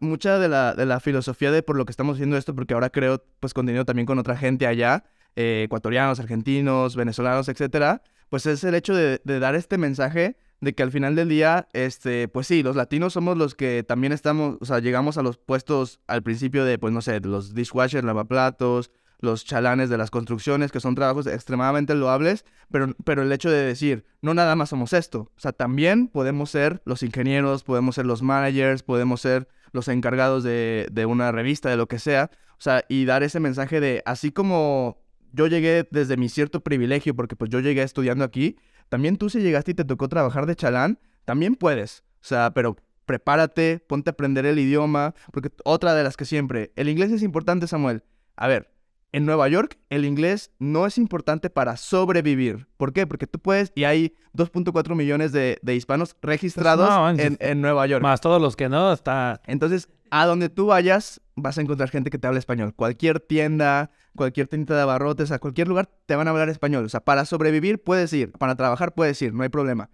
mucha 0.00 0.38
de 0.40 0.48
la, 0.48 0.74
de 0.74 0.86
la 0.86 0.98
filosofía 1.00 1.52
de 1.52 1.62
por 1.62 1.76
lo 1.76 1.84
que 1.86 1.92
estamos 1.92 2.16
haciendo 2.16 2.36
esto, 2.36 2.54
porque 2.54 2.74
ahora 2.74 2.90
creo 2.90 3.24
pues 3.38 3.54
contenido 3.54 3.84
también 3.84 4.06
con 4.06 4.18
otra 4.18 4.36
gente 4.36 4.66
allá, 4.66 5.04
eh, 5.36 5.62
ecuatorianos, 5.66 6.18
argentinos, 6.18 6.96
venezolanos, 6.96 7.48
etcétera, 7.48 8.02
pues 8.28 8.44
es 8.46 8.64
el 8.64 8.74
hecho 8.74 8.94
de 8.94 9.20
dar 9.24 9.54
este 9.54 9.78
mensaje 9.78 10.36
de 10.60 10.74
que 10.74 10.82
al 10.82 10.90
final 10.90 11.14
del 11.14 11.28
día, 11.28 11.68
este, 11.72 12.28
pues 12.28 12.46
sí, 12.46 12.62
los 12.62 12.76
latinos 12.76 13.12
somos 13.12 13.36
los 13.36 13.54
que 13.54 13.82
también 13.82 14.12
estamos, 14.12 14.56
o 14.60 14.64
sea, 14.64 14.80
llegamos 14.80 15.18
a 15.18 15.22
los 15.22 15.38
puestos 15.38 16.00
al 16.06 16.22
principio 16.22 16.64
de, 16.64 16.78
pues 16.78 16.92
no 16.92 17.00
sé, 17.00 17.20
los 17.20 17.54
dishwashers, 17.54 18.04
lavaplatos, 18.04 18.90
los 19.20 19.44
chalanes 19.44 19.90
de 19.90 19.98
las 19.98 20.10
construcciones, 20.10 20.70
que 20.70 20.80
son 20.80 20.94
trabajos 20.94 21.26
extremadamente 21.26 21.94
loables, 21.94 22.44
pero, 22.70 22.94
pero 23.04 23.22
el 23.22 23.32
hecho 23.32 23.50
de 23.50 23.62
decir, 23.62 24.04
no 24.20 24.34
nada 24.34 24.54
más 24.56 24.70
somos 24.70 24.92
esto, 24.92 25.32
o 25.36 25.40
sea, 25.40 25.52
también 25.52 26.08
podemos 26.08 26.50
ser 26.50 26.82
los 26.84 27.02
ingenieros, 27.02 27.64
podemos 27.64 27.94
ser 27.94 28.06
los 28.06 28.22
managers, 28.22 28.82
podemos 28.82 29.20
ser 29.20 29.48
los 29.72 29.88
encargados 29.88 30.44
de, 30.44 30.88
de 30.90 31.06
una 31.06 31.32
revista, 31.32 31.68
de 31.68 31.76
lo 31.76 31.88
que 31.88 31.98
sea, 31.98 32.30
o 32.52 32.60
sea, 32.60 32.84
y 32.88 33.04
dar 33.04 33.22
ese 33.22 33.40
mensaje 33.40 33.80
de, 33.80 34.02
así 34.06 34.32
como 34.32 34.98
yo 35.32 35.46
llegué 35.46 35.86
desde 35.90 36.16
mi 36.16 36.28
cierto 36.28 36.60
privilegio, 36.60 37.14
porque 37.14 37.36
pues 37.36 37.50
yo 37.50 37.60
llegué 37.60 37.82
estudiando 37.82 38.24
aquí, 38.24 38.56
también 38.88 39.16
tú 39.16 39.30
si 39.30 39.40
llegaste 39.40 39.72
y 39.72 39.74
te 39.74 39.84
tocó 39.84 40.08
trabajar 40.08 40.46
de 40.46 40.56
chalán, 40.56 40.98
también 41.24 41.54
puedes, 41.54 42.04
o 42.20 42.24
sea, 42.24 42.52
pero 42.52 42.76
prepárate, 43.04 43.80
ponte 43.86 44.10
a 44.10 44.12
aprender 44.12 44.46
el 44.46 44.58
idioma, 44.58 45.14
porque 45.32 45.50
otra 45.64 45.94
de 45.94 46.04
las 46.04 46.16
que 46.16 46.24
siempre, 46.24 46.72
el 46.76 46.88
inglés 46.88 47.10
es 47.10 47.22
importante, 47.22 47.66
Samuel. 47.66 48.04
A 48.36 48.48
ver, 48.48 48.70
en 49.12 49.24
Nueva 49.24 49.48
York 49.48 49.78
el 49.88 50.04
inglés 50.04 50.50
no 50.58 50.86
es 50.86 50.98
importante 50.98 51.50
para 51.50 51.76
sobrevivir. 51.76 52.68
¿Por 52.76 52.92
qué? 52.92 53.06
Porque 53.06 53.26
tú 53.26 53.38
puedes, 53.38 53.72
y 53.74 53.84
hay 53.84 54.14
2.4 54.34 54.94
millones 54.94 55.32
de, 55.32 55.58
de 55.62 55.74
hispanos 55.74 56.16
registrados 56.20 56.88
Pues 56.88 57.16
no, 57.16 57.22
en, 57.22 57.36
en 57.40 57.60
Nueva 57.60 57.86
York. 57.86 58.02
Más 58.02 58.20
todos 58.20 58.40
los 58.40 58.56
que 58.56 58.68
no, 58.68 58.92
está... 58.92 59.40
Entonces, 59.46 59.88
a 60.10 60.26
donde 60.26 60.48
tú 60.48 60.66
vayas, 60.66 61.20
vas 61.36 61.58
a 61.58 61.62
encontrar 61.62 61.90
gente 61.90 62.10
que 62.10 62.18
te 62.18 62.26
habla 62.26 62.38
español. 62.38 62.74
Cualquier 62.74 63.20
tienda, 63.20 63.90
cualquier 64.16 64.48
tienda 64.48 64.76
de 64.76 64.82
abarrotes, 64.82 65.30
a 65.30 65.38
cualquier 65.38 65.68
lugar 65.68 65.88
te 66.06 66.16
van 66.16 66.26
a 66.26 66.30
hablar 66.30 66.48
español. 66.48 66.84
O 66.84 66.88
sea, 66.88 67.00
para 67.00 67.24
sobrevivir 67.24 67.82
puedes 67.82 68.12
ir, 68.12 68.32
para 68.32 68.56
trabajar 68.56 68.94
puedes 68.94 69.20
ir, 69.22 69.34
no 69.34 69.42
hay 69.42 69.48
problema. 69.48 69.90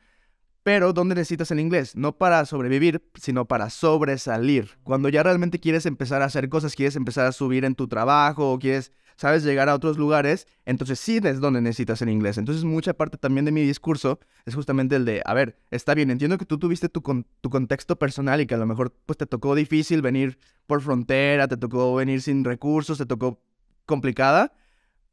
Pero 0.65 0.95
¿dónde 0.95 1.15
necesitas 1.15 1.51
el 1.51 1.61
inglés? 1.61 1.95
No 1.95 2.17
para 2.17 2.45
sobrevivir, 2.47 3.03
sino 3.21 3.45
para 3.45 3.69
sobresalir. 3.69 4.71
Cuando 4.83 5.11
ya 5.11 5.23
realmente 5.23 5.61
quieres 5.61 5.85
empezar 5.85 6.23
a 6.23 6.25
hacer 6.25 6.49
cosas, 6.49 6.75
quieres 6.75 6.97
empezar 6.97 7.27
a 7.27 7.33
subir 7.33 7.67
en 7.67 7.75
tu 7.75 7.87
trabajo, 7.87 8.51
o 8.51 8.59
quieres, 8.59 8.91
sabes, 9.17 9.45
llegar 9.45 9.69
a 9.69 9.75
otros 9.75 9.99
lugares, 9.99 10.47
entonces 10.65 10.99
sí 10.99 11.21
es 11.23 11.39
donde 11.41 11.61
necesitas 11.61 12.01
el 12.01 12.09
inglés. 12.09 12.39
Entonces 12.39 12.65
mucha 12.65 12.95
parte 12.95 13.19
también 13.19 13.45
de 13.45 13.53
mi 13.53 13.61
discurso 13.63 14.19
es 14.47 14.55
justamente 14.55 14.97
el 14.97 15.05
de, 15.05 15.21
a 15.27 15.35
ver, 15.35 15.59
está 15.71 15.93
bien, 15.95 16.11
entiendo 16.11 16.39
que 16.39 16.47
tú 16.47 16.59
tuviste 16.59 16.89
tu, 16.89 17.03
con- 17.03 17.27
tu 17.43 17.51
contexto 17.51 17.97
personal 17.99 18.41
y 18.41 18.47
que 18.47 18.55
a 18.55 18.59
lo 18.59 18.67
mejor 18.67 18.95
pues 19.05 19.19
te 19.19 19.27
tocó 19.27 19.55
difícil 19.55 20.01
venir 20.01 20.39
por 20.67 20.81
frontera, 20.81 21.47
te 21.47 21.59
tocó 21.59 21.95
venir 21.95 22.23
sin 22.23 22.43
recursos, 22.43 22.97
te 22.97 23.05
tocó 23.05 23.39
complicada, 23.85 24.55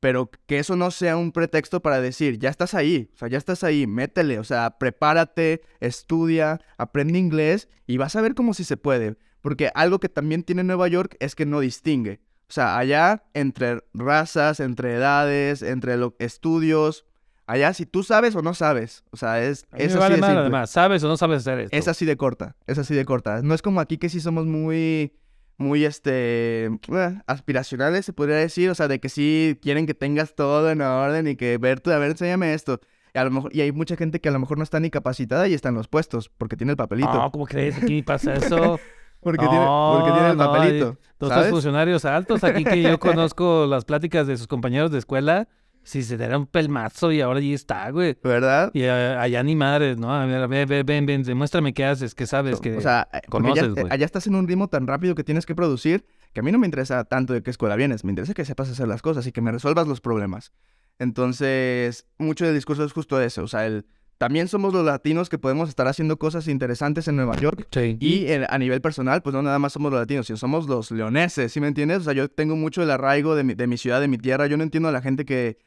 pero 0.02 0.30
que 0.47 0.60
eso 0.60 0.76
no 0.76 0.91
sea 0.91 1.16
un 1.16 1.32
pretexto 1.32 1.82
para 1.82 2.02
decir, 2.02 2.38
ya 2.39 2.49
estás 2.49 2.74
ahí, 2.74 3.10
o 3.14 3.18
sea, 3.18 3.30
ya 3.30 3.38
estás 3.38 3.64
ahí, 3.64 3.88
métele, 3.88 4.38
o 4.39 4.43
sea, 4.43 4.78
prepárate, 4.78 5.62
estudia, 5.80 6.60
aprende 6.78 7.18
inglés 7.20 7.70
y 7.88 7.95
vas 7.97 8.16
a 8.18 8.22
ver 8.22 8.36
cómo 8.36 8.54
si 8.54 8.64
se 8.66 8.76
puede. 8.78 9.16
Porque 9.41 9.72
algo 9.74 9.99
que 9.99 10.10
también 10.10 10.43
tiene 10.43 10.64
Nueva 10.64 10.88
York 10.88 11.16
es 11.20 11.34
que 11.36 11.45
no 11.45 11.60
distingue. 11.62 12.20
O 12.49 12.54
sea, 12.54 12.78
allá 12.78 13.24
entre 13.34 13.82
razas, 13.93 14.60
entre 14.60 14.93
edades, 14.95 15.62
entre 15.62 15.95
lo- 15.97 16.16
estudios, 16.20 17.06
allá 17.47 17.74
si 17.74 17.86
tú 17.86 18.04
sabes 18.04 18.36
o 18.36 18.41
no 18.41 18.54
sabes, 18.54 19.04
o 19.12 19.18
sea, 19.18 19.41
es, 19.43 19.66
A 19.72 19.78
mí 19.78 19.84
es 19.84 19.88
me 19.93 19.93
así 19.93 19.99
vale 19.99 20.16
de 20.16 20.22
madre, 20.22 20.34
simple. 20.34 20.41
además. 20.41 20.70
¿Sabes 20.70 21.04
o 21.04 21.08
no 21.08 21.18
sabes 21.18 21.38
hacer 21.39 21.60
esto? 21.60 21.76
Es 21.78 21.88
así 21.88 22.06
de 22.06 22.18
corta, 22.18 22.56
es 22.68 22.78
así 22.78 22.93
de 22.93 23.06
corta. 23.06 23.41
No 23.41 23.54
es 23.54 23.62
como 23.62 23.80
aquí 23.80 23.97
que 23.97 24.10
sí 24.10 24.20
somos 24.20 24.45
muy, 24.45 25.14
muy, 25.62 25.86
este, 25.86 26.66
eh, 26.66 27.22
aspiracionales, 27.28 28.05
se 28.05 28.14
podría 28.14 28.36
decir. 28.36 28.70
O 28.70 28.76
sea, 28.76 28.88
de 28.88 28.99
que 28.99 29.09
sí 29.09 29.57
quieren 29.62 29.86
que 29.86 29.93
tengas 29.93 30.36
todo 30.36 30.70
en 30.70 30.82
orden 30.82 31.28
y 31.28 31.36
que 31.36 31.57
ver, 31.57 31.80
tú, 31.80 31.91
a 31.91 31.97
ver, 31.97 32.12
enséñame 32.12 32.53
esto. 32.53 32.82
Y, 33.14 33.18
a 33.18 33.24
lo 33.24 33.32
mejor, 33.32 33.55
y 33.55 33.62
hay 33.62 33.72
mucha 33.72 33.95
gente 33.95 34.20
que 34.20 34.30
a 34.30 34.32
lo 34.32 34.39
mejor 34.39 34.57
no 34.57 34.64
está 34.64 34.80
ni 34.80 34.89
capacitada 34.89 35.47
y 35.47 35.53
está 35.53 35.70
en 35.70 35.76
los 35.76 35.88
puestos 35.88 36.30
porque 36.30 36.57
tiene 36.57 36.72
el 36.72 36.78
papelito. 36.78 37.14
No, 37.14 37.32
¿cómo 37.32 37.45
crees? 37.45 37.78
Aquí 37.78 38.01
pasa 38.01 38.34
eso. 38.34 38.80
porque, 39.22 39.47
tiene, 39.47 39.66
porque 39.66 40.12
tiene 40.12 40.30
el 40.32 40.38
papelito. 40.38 40.97
Estos 41.20 41.47
funcionarios 41.47 42.05
altos 42.05 42.43
aquí 42.43 42.64
que 42.64 42.82
yo 42.82 42.99
conozco 42.99 43.66
las 43.68 43.86
pláticas 43.86 44.28
de 44.28 44.38
sus 44.38 44.47
compañeros 44.47 44.91
de 44.91 44.97
escuela, 44.97 45.47
si 45.84 46.04
se 46.04 46.16
era 46.16 46.38
un 46.38 46.46
pelmazo 46.48 47.12
y 47.12 47.22
ahora 47.22 47.40
ya 47.40 47.54
está, 47.56 47.90
güey. 47.92 48.18
¿Verdad? 48.24 48.70
Y 48.74 48.82
eh, 48.84 48.90
allá 48.92 49.42
ni 49.44 49.56
madres, 49.56 49.98
¿no? 49.98 50.14
A 50.14 50.26
ver, 50.26 50.42
a 50.44 50.48
ver, 50.48 50.68
ven, 50.68 50.86
ven, 50.86 51.06
ven, 51.06 51.24
demuéstrame 51.24 51.74
qué 51.74 51.86
haces, 51.86 52.14
qué 52.16 52.28
sabes, 52.28 52.60
que... 52.60 52.78
O 52.78 52.82
sea, 52.82 53.08
eh, 53.14 53.22
conoces, 53.30 53.64
ya- 53.64 53.82
güey. 53.82 53.86
allá 53.90 54.06
estás 54.06 54.28
en 54.28 54.36
un 54.36 54.48
ritmo 54.48 54.68
tan 54.68 54.86
rápido 54.88 55.16
que 55.16 55.24
tienes 55.24 55.46
que 55.46 55.56
producir 55.56 56.06
que 56.34 56.40
a 56.40 56.44
mí 56.44 56.52
no 56.52 56.60
me 56.60 56.68
interesa 56.68 57.04
tanto 57.04 57.34
de 57.34 57.42
qué 57.44 57.50
escuela 57.52 57.76
vienes, 57.76 58.04
me 58.06 58.12
interesa 58.12 58.34
que 58.34 58.46
sepas 58.46 58.70
hacer 58.70 58.88
las 58.88 59.02
cosas 59.02 59.26
y 59.28 59.32
que 59.32 59.42
me 59.42 59.52
resuelvas 59.52 59.88
los 59.88 60.00
problemas. 60.02 60.52
Entonces, 61.00 62.06
mucho 62.20 62.46
del 62.46 62.56
discurso 62.56 62.84
es 62.86 62.94
justo 62.94 63.20
eso, 63.20 63.44
o 63.44 63.48
sea, 63.48 63.66
el, 63.66 63.86
también 64.18 64.48
somos 64.48 64.72
los 64.74 64.86
latinos 64.86 65.30
que 65.30 65.38
podemos 65.38 65.68
estar 65.68 65.88
haciendo 65.88 66.18
cosas 66.18 66.48
interesantes 66.48 67.08
en 67.08 67.16
Nueva 67.16 67.36
York. 67.38 67.68
sí. 67.72 67.98
Y 68.00 68.28
en- 68.32 68.46
a 68.50 68.58
nivel 68.60 68.80
personal, 68.82 69.22
pues 69.22 69.34
no 69.34 69.42
nada 69.42 69.60
más 69.60 69.74
somos 69.74 69.92
los 69.92 70.00
latinos, 70.00 70.28
sino 70.28 70.38
somos 70.38 70.68
los 70.70 70.90
leoneses, 70.92 71.52
¿sí 71.52 71.60
me 71.60 71.68
entiendes? 71.68 71.98
O 72.00 72.04
sea, 72.04 72.14
yo 72.14 72.30
tengo 72.30 72.56
mucho 72.56 72.82
el 72.84 72.92
arraigo 72.92 73.36
de 73.36 73.44
mi, 73.44 73.56
de 73.56 73.68
mi 73.68 73.78
ciudad, 73.78 74.00
de 74.00 74.08
mi 74.08 74.18
tierra. 74.20 74.46
Yo 74.48 74.58
no 74.58 74.64
entiendo 74.64 74.90
a 74.90 74.92
la 74.92 75.02
gente 75.02 75.26
que 75.26 75.58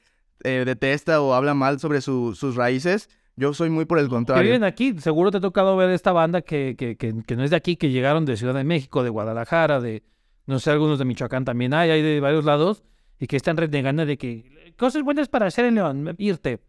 eh, 0.43 0.65
detesta 0.67 1.21
o 1.21 1.35
habla 1.35 1.55
mal 1.55 1.79
sobre 1.81 2.01
su- 2.01 2.35
sus 2.35 2.57
raíces. 2.57 3.09
Yo 3.37 3.53
soy 3.53 3.69
muy 3.71 3.85
por 3.85 3.99
el 3.99 4.07
que 4.07 4.11
contrario. 4.11 4.45
viven 4.45 4.65
aquí. 4.65 4.95
Seguro 4.99 5.31
te 5.31 5.39
ha 5.39 5.41
tocado 5.41 5.77
ver 5.77 5.91
esta 5.91 6.13
banda 6.13 6.43
que, 6.43 6.77
que, 6.79 6.97
que, 6.97 7.15
que 7.27 7.37
no 7.37 7.43
es 7.45 7.51
de 7.51 7.57
aquí, 7.57 7.77
que 7.77 7.91
llegaron 7.91 8.25
de 8.25 8.37
Ciudad 8.37 8.55
de 8.55 8.65
México, 8.65 9.03
de 9.03 9.11
Guadalajara, 9.11 9.81
de, 9.81 10.03
no 10.47 10.59
sé, 10.61 10.71
algunos 10.71 10.99
de 10.99 11.05
Michoacán 11.05 11.45
también 11.45 11.75
hay, 11.75 11.91
hay 11.91 12.03
de 12.03 12.21
varios 12.21 12.45
lados, 12.45 12.85
y 13.19 13.27
que 13.27 13.37
están 13.37 13.57
renegando 13.57 14.07
de 14.07 14.17
que 14.19 14.73
cosas 14.77 15.03
buenas 15.03 15.29
para 15.29 15.47
hacer 15.47 15.65
en 15.65 15.75
León, 15.77 16.15
irte. 16.19 16.61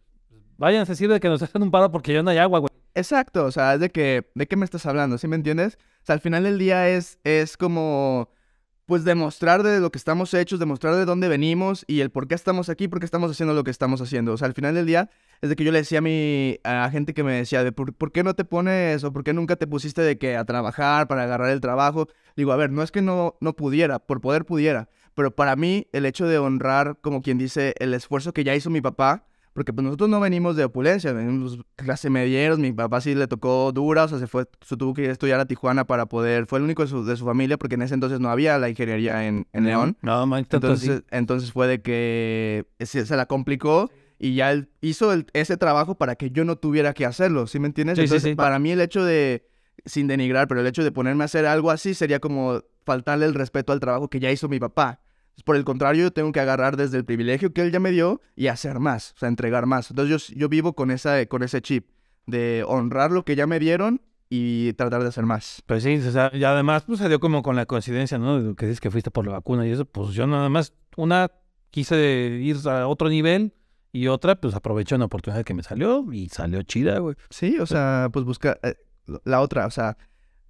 Váyanse, 0.58 0.96
sirve 0.96 1.14
de 1.14 1.20
que 1.20 1.28
nos 1.28 1.42
hacen 1.42 1.62
un 1.62 1.70
paro 1.70 1.90
porque 1.92 2.12
ya 2.12 2.22
no 2.22 2.30
hay 2.30 2.38
agua, 2.38 2.60
güey. 2.60 2.70
Exacto, 2.94 3.44
o 3.44 3.52
sea, 3.52 3.74
es 3.74 3.80
de 3.80 3.90
que, 3.90 4.30
¿de 4.34 4.46
qué 4.46 4.56
me 4.56 4.64
estás 4.64 4.86
hablando? 4.86 5.18
¿Sí 5.18 5.28
me 5.28 5.36
entiendes? 5.36 5.76
O 6.02 6.06
sea, 6.06 6.14
al 6.14 6.20
final 6.20 6.44
del 6.44 6.58
día 6.58 6.88
es, 6.88 7.18
es 7.24 7.56
como, 7.58 8.30
pues, 8.86 9.04
demostrar 9.04 9.62
de 9.62 9.80
lo 9.80 9.90
que 9.90 9.98
estamos 9.98 10.32
hechos, 10.32 10.58
demostrar 10.58 10.94
de 10.94 11.04
dónde 11.04 11.28
venimos 11.28 11.84
y 11.88 12.00
el 12.00 12.10
por 12.10 12.28
qué 12.28 12.34
estamos 12.34 12.68
aquí, 12.68 12.88
por 12.88 13.00
qué 13.00 13.04
estamos 13.04 13.30
haciendo 13.30 13.52
lo 13.52 13.64
que 13.64 13.70
estamos 13.70 14.00
haciendo. 14.00 14.32
O 14.32 14.36
sea, 14.36 14.46
al 14.46 14.54
final 14.54 14.74
del 14.74 14.86
día 14.86 15.10
es 15.42 15.50
de 15.50 15.56
que 15.56 15.64
yo 15.64 15.72
le 15.72 15.78
decía 15.78 15.98
a 15.98 16.02
mi, 16.02 16.58
a 16.64 16.88
gente 16.90 17.12
que 17.12 17.24
me 17.24 17.32
decía, 17.34 17.64
de 17.64 17.72
por, 17.72 17.92
¿por 17.92 18.12
qué 18.12 18.22
no 18.22 18.34
te 18.34 18.44
pones 18.44 19.04
o 19.04 19.12
por 19.12 19.24
qué 19.24 19.32
nunca 19.32 19.56
te 19.56 19.66
pusiste 19.66 20.02
de 20.02 20.18
que 20.18 20.36
a 20.36 20.44
trabajar 20.44 21.08
para 21.08 21.24
agarrar 21.24 21.50
el 21.50 21.60
trabajo? 21.60 22.08
Digo, 22.36 22.52
a 22.52 22.56
ver, 22.56 22.70
no 22.70 22.82
es 22.82 22.92
que 22.92 23.02
no, 23.02 23.36
no 23.40 23.54
pudiera, 23.54 23.98
por 23.98 24.20
poder 24.20 24.44
pudiera, 24.44 24.88
pero 25.14 25.34
para 25.34 25.56
mí 25.56 25.88
el 25.92 26.06
hecho 26.06 26.26
de 26.26 26.38
honrar, 26.38 26.98
como 27.00 27.22
quien 27.22 27.38
dice, 27.38 27.74
el 27.78 27.92
esfuerzo 27.92 28.32
que 28.32 28.44
ya 28.44 28.54
hizo 28.54 28.70
mi 28.70 28.80
papá, 28.80 29.24
Porque 29.56 29.72
pues 29.72 29.82
nosotros 29.86 30.10
no 30.10 30.20
venimos 30.20 30.54
de 30.54 30.64
opulencia, 30.64 31.14
venimos 31.14 31.58
clase 31.76 32.10
medieros, 32.10 32.58
mi 32.58 32.72
papá 32.74 33.00
sí 33.00 33.14
le 33.14 33.26
tocó 33.26 33.72
dura, 33.72 34.04
o 34.04 34.08
sea, 34.08 34.18
se 34.18 34.26
fue, 34.26 34.44
se 34.60 34.76
tuvo 34.76 34.92
que 34.92 35.04
ir 35.04 35.08
a 35.08 35.12
estudiar 35.12 35.40
a 35.40 35.46
Tijuana 35.46 35.86
para 35.86 36.04
poder, 36.04 36.44
fue 36.44 36.58
el 36.58 36.64
único 36.66 36.82
de 36.82 36.88
su, 36.88 37.06
de 37.06 37.16
su 37.16 37.24
familia, 37.24 37.56
porque 37.56 37.76
en 37.76 37.80
ese 37.80 37.94
entonces 37.94 38.20
no 38.20 38.28
había 38.28 38.58
la 38.58 38.68
ingeniería 38.68 39.26
en, 39.26 39.46
en 39.54 39.64
León. 39.64 39.96
No, 40.02 40.26
man, 40.26 40.44
tanto 40.44 40.72
así. 40.72 40.88
Entonces, 40.88 41.04
entonces 41.10 41.52
fue 41.52 41.68
de 41.68 41.80
que 41.80 42.66
se, 42.80 43.06
se 43.06 43.16
la 43.16 43.24
complicó 43.24 43.90
y 44.18 44.34
ya 44.34 44.52
él 44.52 44.68
hizo 44.82 45.10
el- 45.14 45.24
ese 45.32 45.56
trabajo 45.56 45.94
para 45.94 46.16
que 46.16 46.30
yo 46.30 46.44
no 46.44 46.56
tuviera 46.56 46.92
que 46.92 47.06
hacerlo, 47.06 47.46
¿sí 47.46 47.58
me 47.58 47.68
entiendes? 47.68 47.96
Sí, 47.96 48.02
sí, 48.02 48.04
Entonces, 48.12 48.30
sí. 48.32 48.34
para 48.36 48.58
mí 48.58 48.72
el 48.72 48.82
hecho 48.82 49.06
de, 49.06 49.48
sin 49.86 50.06
denigrar, 50.06 50.48
pero 50.48 50.60
el 50.60 50.66
hecho 50.66 50.84
de 50.84 50.92
ponerme 50.92 51.24
a 51.24 51.26
hacer 51.26 51.46
algo 51.46 51.70
así 51.70 51.94
sería 51.94 52.20
como 52.20 52.60
faltarle 52.84 53.24
el 53.24 53.32
respeto 53.32 53.72
al 53.72 53.80
trabajo 53.80 54.08
que 54.10 54.20
ya 54.20 54.30
hizo 54.30 54.50
mi 54.50 54.58
papá. 54.60 55.00
Por 55.44 55.56
el 55.56 55.64
contrario, 55.64 56.04
yo 56.04 56.10
tengo 56.12 56.32
que 56.32 56.40
agarrar 56.40 56.76
desde 56.76 56.96
el 56.96 57.04
privilegio 57.04 57.52
que 57.52 57.62
él 57.62 57.70
ya 57.70 57.80
me 57.80 57.90
dio 57.90 58.20
y 58.34 58.46
hacer 58.48 58.80
más, 58.80 59.12
o 59.16 59.18
sea, 59.18 59.28
entregar 59.28 59.66
más. 59.66 59.90
Entonces 59.90 60.28
yo, 60.28 60.34
yo 60.36 60.48
vivo 60.48 60.74
con, 60.74 60.90
esa, 60.90 61.24
con 61.26 61.42
ese 61.42 61.60
chip 61.60 61.88
de 62.26 62.64
honrar 62.66 63.12
lo 63.12 63.24
que 63.24 63.36
ya 63.36 63.46
me 63.46 63.58
dieron 63.58 64.00
y 64.28 64.72
tratar 64.74 65.02
de 65.02 65.08
hacer 65.08 65.24
más. 65.24 65.62
Pues 65.66 65.82
sí, 65.82 65.96
o 65.96 66.10
sea, 66.10 66.30
y 66.32 66.42
además 66.44 66.84
pues 66.84 66.98
se 66.98 67.08
dio 67.08 67.20
como 67.20 67.42
con 67.42 67.56
la 67.56 67.66
coincidencia, 67.66 68.18
¿no? 68.18 68.42
De 68.42 68.54
que 68.56 68.66
dices 68.66 68.80
que 68.80 68.90
fuiste 68.90 69.10
por 69.10 69.26
la 69.26 69.32
vacuna 69.32 69.66
y 69.66 69.70
eso, 69.70 69.84
pues 69.84 70.10
yo 70.10 70.26
nada 70.26 70.48
más, 70.48 70.72
una 70.96 71.30
quise 71.70 72.38
ir 72.40 72.56
a 72.68 72.88
otro 72.88 73.08
nivel 73.08 73.54
y 73.92 74.08
otra, 74.08 74.40
pues 74.40 74.54
aproveché 74.54 74.94
una 74.94 75.06
oportunidad 75.06 75.44
que 75.44 75.54
me 75.54 75.62
salió 75.62 76.04
y 76.12 76.28
salió 76.28 76.62
chida, 76.62 76.98
güey. 76.98 77.16
Sí, 77.30 77.58
o 77.58 77.66
sea, 77.66 78.08
pues 78.12 78.24
buscar 78.24 78.58
eh, 78.62 78.74
la 79.24 79.40
otra, 79.40 79.66
o 79.66 79.70
sea, 79.70 79.96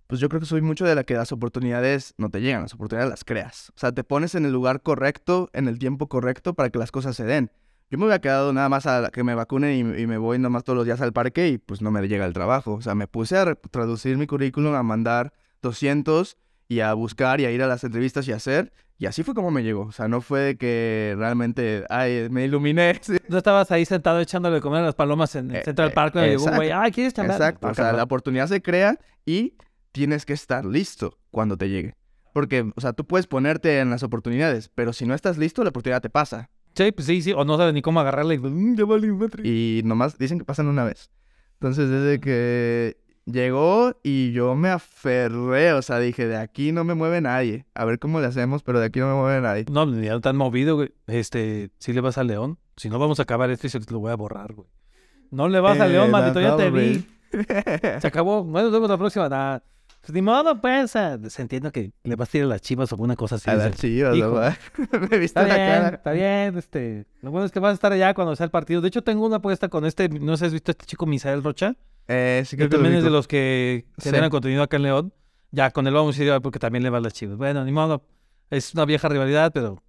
pues 0.07 0.21
yo 0.21 0.29
creo 0.29 0.41
que 0.41 0.47
soy 0.47 0.63
mucho 0.63 0.85
de 0.85 0.95
la 0.95 1.05
que 1.05 1.15
las 1.15 1.33
oportunidades 1.33 2.15
no 2.19 2.31
te 2.31 2.41
llegan, 2.41 2.63
las 2.63 2.75
oportunidades 2.75 3.11
las 3.11 3.25
creas. 3.25 3.71
O 3.71 3.79
sea, 3.79 3.93
te 3.93 4.05
pones 4.05 4.35
en 4.35 4.45
el 4.47 4.53
lugar 4.53 4.83
correcto, 4.83 5.51
en 5.53 5.69
el 5.69 5.79
tiempo 5.79 6.09
correcto 6.09 6.55
para 6.55 6.71
que 6.71 6.79
las 6.79 6.91
cosas 6.91 7.17
se 7.17 7.25
den. 7.25 7.51
Yo 7.91 7.99
me 7.99 8.07
había 8.07 8.21
quedado 8.21 8.53
nada 8.53 8.69
más 8.69 8.87
a 8.87 9.11
que 9.11 9.23
me 9.23 9.35
vacunen 9.35 9.95
y, 9.97 10.03
y 10.03 10.07
me 10.07 10.19
voy 10.19 10.39
nomás 10.39 10.65
todos 10.65 10.77
los 10.77 10.87
días 10.87 11.01
al 11.01 11.13
parque 11.13 11.49
y 11.49 11.59
pues 11.59 11.83
no 11.83 11.91
me 11.91 12.07
llega 12.09 12.27
el 12.27 12.33
trabajo. 12.33 12.75
O 12.75 12.81
sea, 12.83 12.95
me 12.95 13.07
puse 13.07 13.39
a 13.39 13.55
traducir 13.55 14.17
mi 14.17 14.27
currículum, 14.27 14.75
a 14.75 14.83
mandar 14.83 15.33
200 15.63 16.37
y 16.69 16.81
a 16.81 16.93
buscar 16.95 17.41
y 17.41 17.45
a 17.45 17.51
ir 17.51 17.63
a 17.63 17.67
las 17.67 17.85
entrevistas 17.85 18.27
y 18.27 18.33
a 18.33 18.37
hacer. 18.37 18.73
Y 18.99 19.07
así 19.07 19.23
fue 19.23 19.35
como 19.35 19.51
me 19.51 19.63
llegó. 19.63 19.83
O 19.83 19.93
sea, 19.93 20.09
no 20.09 20.21
fue 20.21 20.41
de 20.41 20.57
que 20.57 21.15
realmente, 21.19 21.85
ay, 21.91 22.29
me 22.31 22.45
iluminé. 22.45 22.99
sí. 23.03 23.19
Tú 23.29 23.37
estabas 23.37 23.71
ahí 23.71 23.85
sentado 23.85 24.21
echándole 24.21 24.61
comer 24.61 24.83
a 24.83 24.87
las 24.87 24.95
palomas 24.95 25.35
en 25.37 25.55
Eh, 25.55 25.63
Central 25.65 25.91
eh, 25.91 25.93
Park 25.93 26.17
y 26.17 26.21
llegó 26.21 26.45
un 26.47 26.57
güey, 26.57 26.71
ay, 26.71 26.91
¿quieres 26.93 27.13
chambear? 27.13 27.41
Exacto, 27.41 27.69
o 27.69 27.75
sea, 27.75 27.93
la 27.93 28.03
oportunidad 28.03 28.47
se 28.49 28.63
crea 28.63 28.99
y 29.25 29.55
tienes 29.97 30.27
que 30.27 30.35
estar 30.35 30.67
listo 30.67 31.17
cuando 31.31 31.57
te 31.57 31.71
llegue. 31.71 31.95
Porque, 32.35 32.71
o 32.77 32.81
sea, 32.83 32.93
tú 32.93 33.07
puedes 33.07 33.27
ponerte 33.27 33.81
en 33.81 33.89
las 33.89 34.03
oportunidades, 34.03 34.71
pero 34.75 34.93
si 34.93 35.07
no 35.07 35.15
estás 35.15 35.39
listo, 35.39 35.63
la 35.65 35.71
oportunidad 35.71 36.03
te 36.03 36.11
pasa. 36.11 36.51
Sí, 36.75 36.93
pues 36.93 37.07
sí, 37.07 37.23
sí, 37.23 37.33
o 37.33 37.47
no 37.47 37.57
sabes 37.57 37.73
ni 37.73 37.81
cómo 37.81 37.99
agarrarla 38.01 38.35
y 38.35 38.39
"Mm, 38.39 38.77
ya 38.77 38.85
vale 38.85 39.11
madre". 39.11 39.49
Y 39.49 39.81
nomás 39.87 40.19
dicen 40.19 40.39
que 40.39 40.45
pasan 40.45 40.67
una 40.67 40.85
vez. 40.85 41.09
Entonces, 41.55 41.89
desde 41.89 42.21
que 42.21 42.99
llegó 43.25 43.99
y 44.03 44.33
yo 44.33 44.55
me 44.55 44.69
aferré, 44.69 45.73
o 45.73 45.81
sea, 45.81 45.99
dije, 45.99 46.27
de 46.27 46.37
aquí 46.37 46.73
no 46.73 46.85
me 46.85 46.93
mueve 46.93 47.23
nadie. 47.23 47.65
A 47.75 47.87
ver 47.87 47.99
cómo 47.99 48.21
le 48.21 48.27
hacemos, 48.27 48.63
pero 48.63 48.81
de 48.81 48.87
aquí 48.87 49.01
no 49.01 49.07
me 49.09 49.15
mueve 49.15 49.41
nadie. 49.41 49.65
No, 49.73 49.91
ya 49.99 50.13
no 50.13 50.21
tan 50.21 50.37
movido, 50.37 50.77
güey. 50.77 50.93
Este, 51.07 51.71
si 51.79 51.95
le 51.95 52.03
vas 52.03 52.19
a 52.19 52.23
León. 52.25 52.59
Si 52.77 52.91
no, 52.91 52.99
vamos 52.99 53.19
a 53.19 53.23
acabar 53.23 53.49
esto 53.51 53.67
y 53.67 53.71
se 53.71 53.81
lo 53.91 53.99
voy 54.01 54.13
a 54.13 54.17
borrar, 54.17 54.53
güey. 54.53 54.69
No 55.31 55.49
le 55.49 55.59
vas 55.61 55.81
a 55.81 55.87
Eh, 55.87 55.89
León, 55.89 56.09
no, 56.09 56.13
maldito, 56.13 56.43
ya 56.43 56.51
no, 56.51 56.57
te 56.59 56.71
vi. 56.71 57.07
Se 58.01 58.07
acabó. 58.07 58.45
Bueno, 58.45 58.65
nos 58.69 58.73
vemos 58.73 58.91
la 58.91 58.99
próxima. 58.99 59.63
Pues 60.07 60.15
ni 60.15 60.23
modo, 60.23 60.61
pues. 60.61 60.95
ah, 60.95 61.19
Se 61.29 61.43
entiende 61.43 61.73
que 61.73 61.91
le 62.05 62.15
vas 62.15 62.29
a 62.29 62.33
tirar 62.33 62.45
a 62.47 62.49
las 62.51 62.61
chivas 62.61 62.93
o 62.93 62.95
alguna 62.95 63.17
cosa 63.17 63.35
así. 63.35 63.51
A 63.51 63.55
las 63.57 63.73
chivas, 63.77 64.15
hijo. 64.17 64.35
¿verdad? 64.35 64.57
me 64.93 65.19
viste 65.19 65.25
Está 65.25 65.43
la 65.43 65.55
bien, 65.57 65.69
cara. 65.69 65.89
está 65.97 66.13
bien. 66.13 66.57
Este, 66.59 67.07
lo 67.23 67.33
bueno 67.33 67.45
es 67.47 67.51
que 67.51 67.59
vas 67.59 67.73
a 67.73 67.75
estar 67.75 67.91
allá 67.91 68.15
cuando 68.15 68.37
sea 68.37 68.45
el 68.45 68.51
partido. 68.53 68.81
De 68.81 68.87
hecho, 68.87 69.03
tengo 69.03 69.27
una 69.27 69.37
apuesta 69.37 69.69
con 69.69 69.85
este. 69.85 70.09
No 70.09 70.37
sé 70.37 70.45
si 70.45 70.47
has 70.47 70.53
visto 70.53 70.71
a 70.71 70.75
este 70.75 70.87
chico 70.87 71.07
Misael 71.07 71.43
Rocha. 71.43 71.75
Eh, 72.07 72.43
sí, 72.47 72.51
Que 72.57 72.59
creo 72.59 72.69
que 72.69 72.77
lo 72.77 72.83
también 72.83 72.99
es 72.99 73.05
de 73.05 73.11
los 73.11 73.27
que 73.27 73.87
Sí. 73.99 74.05
generan 74.11 74.31
contenido 74.31 74.63
acá 74.63 74.77
en 74.77 74.83
León. 74.85 75.13
Ya, 75.51 75.73
con 75.73 75.89
él 75.89 75.95
vamos 75.95 76.17
a 76.17 76.23
ir 76.23 76.41
porque 76.41 76.61
también 76.61 76.85
le 76.85 76.91
va 76.91 76.99
a 76.99 77.01
las 77.01 77.13
chivas. 77.13 77.37
Bueno, 77.37 77.65
ni 77.65 77.73
modo. 77.73 78.05
Es 78.49 78.75
una 78.75 78.85
vieja 78.85 79.09
rivalidad, 79.09 79.51
pero 79.53 79.83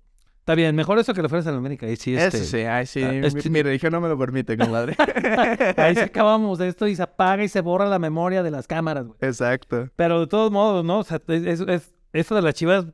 está 0.48 0.56
bien. 0.56 0.74
Mejor 0.78 0.98
eso 0.98 1.14
que 1.14 1.22
le 1.22 1.26
ofrecen 1.26 1.50
a 1.50 1.52
la 1.52 1.58
América. 1.58 1.90
Y 1.90 1.98
sí, 1.98 2.16
este, 2.16 2.38
Eso 2.38 2.46
sí, 2.46 2.64
ay, 2.64 2.86
sí. 2.86 3.04
ah, 3.04 3.12
mi, 3.12 3.28
este- 3.28 3.50
mi 3.50 3.62
religión 3.62 3.92
no 3.92 4.00
me 4.00 4.08
lo 4.08 4.18
permite, 4.18 4.58
compadre. 4.58 4.96
Ahí 5.76 5.94
se 5.94 6.04
acabamos 6.04 6.58
de 6.58 6.70
esto 6.70 6.88
y 6.88 6.96
se 6.96 7.04
apaga 7.04 7.44
y 7.44 7.50
se 7.50 7.60
borra 7.60 7.86
la 7.86 8.00
memoria 8.00 8.44
de 8.44 8.52
las 8.52 8.66
cámaras, 8.66 9.06
güey. 9.08 9.18
Exacto. 9.20 9.90
Pero 9.98 10.22
de 10.22 10.28
todos 10.28 10.50
modos, 10.50 10.86
¿no? 10.86 11.00
O 11.00 11.04
sea, 11.04 11.20
es, 11.28 11.60
es, 11.60 11.94
esto 12.14 12.36
de 12.36 12.42
las 12.42 12.54
chivas 12.54 12.86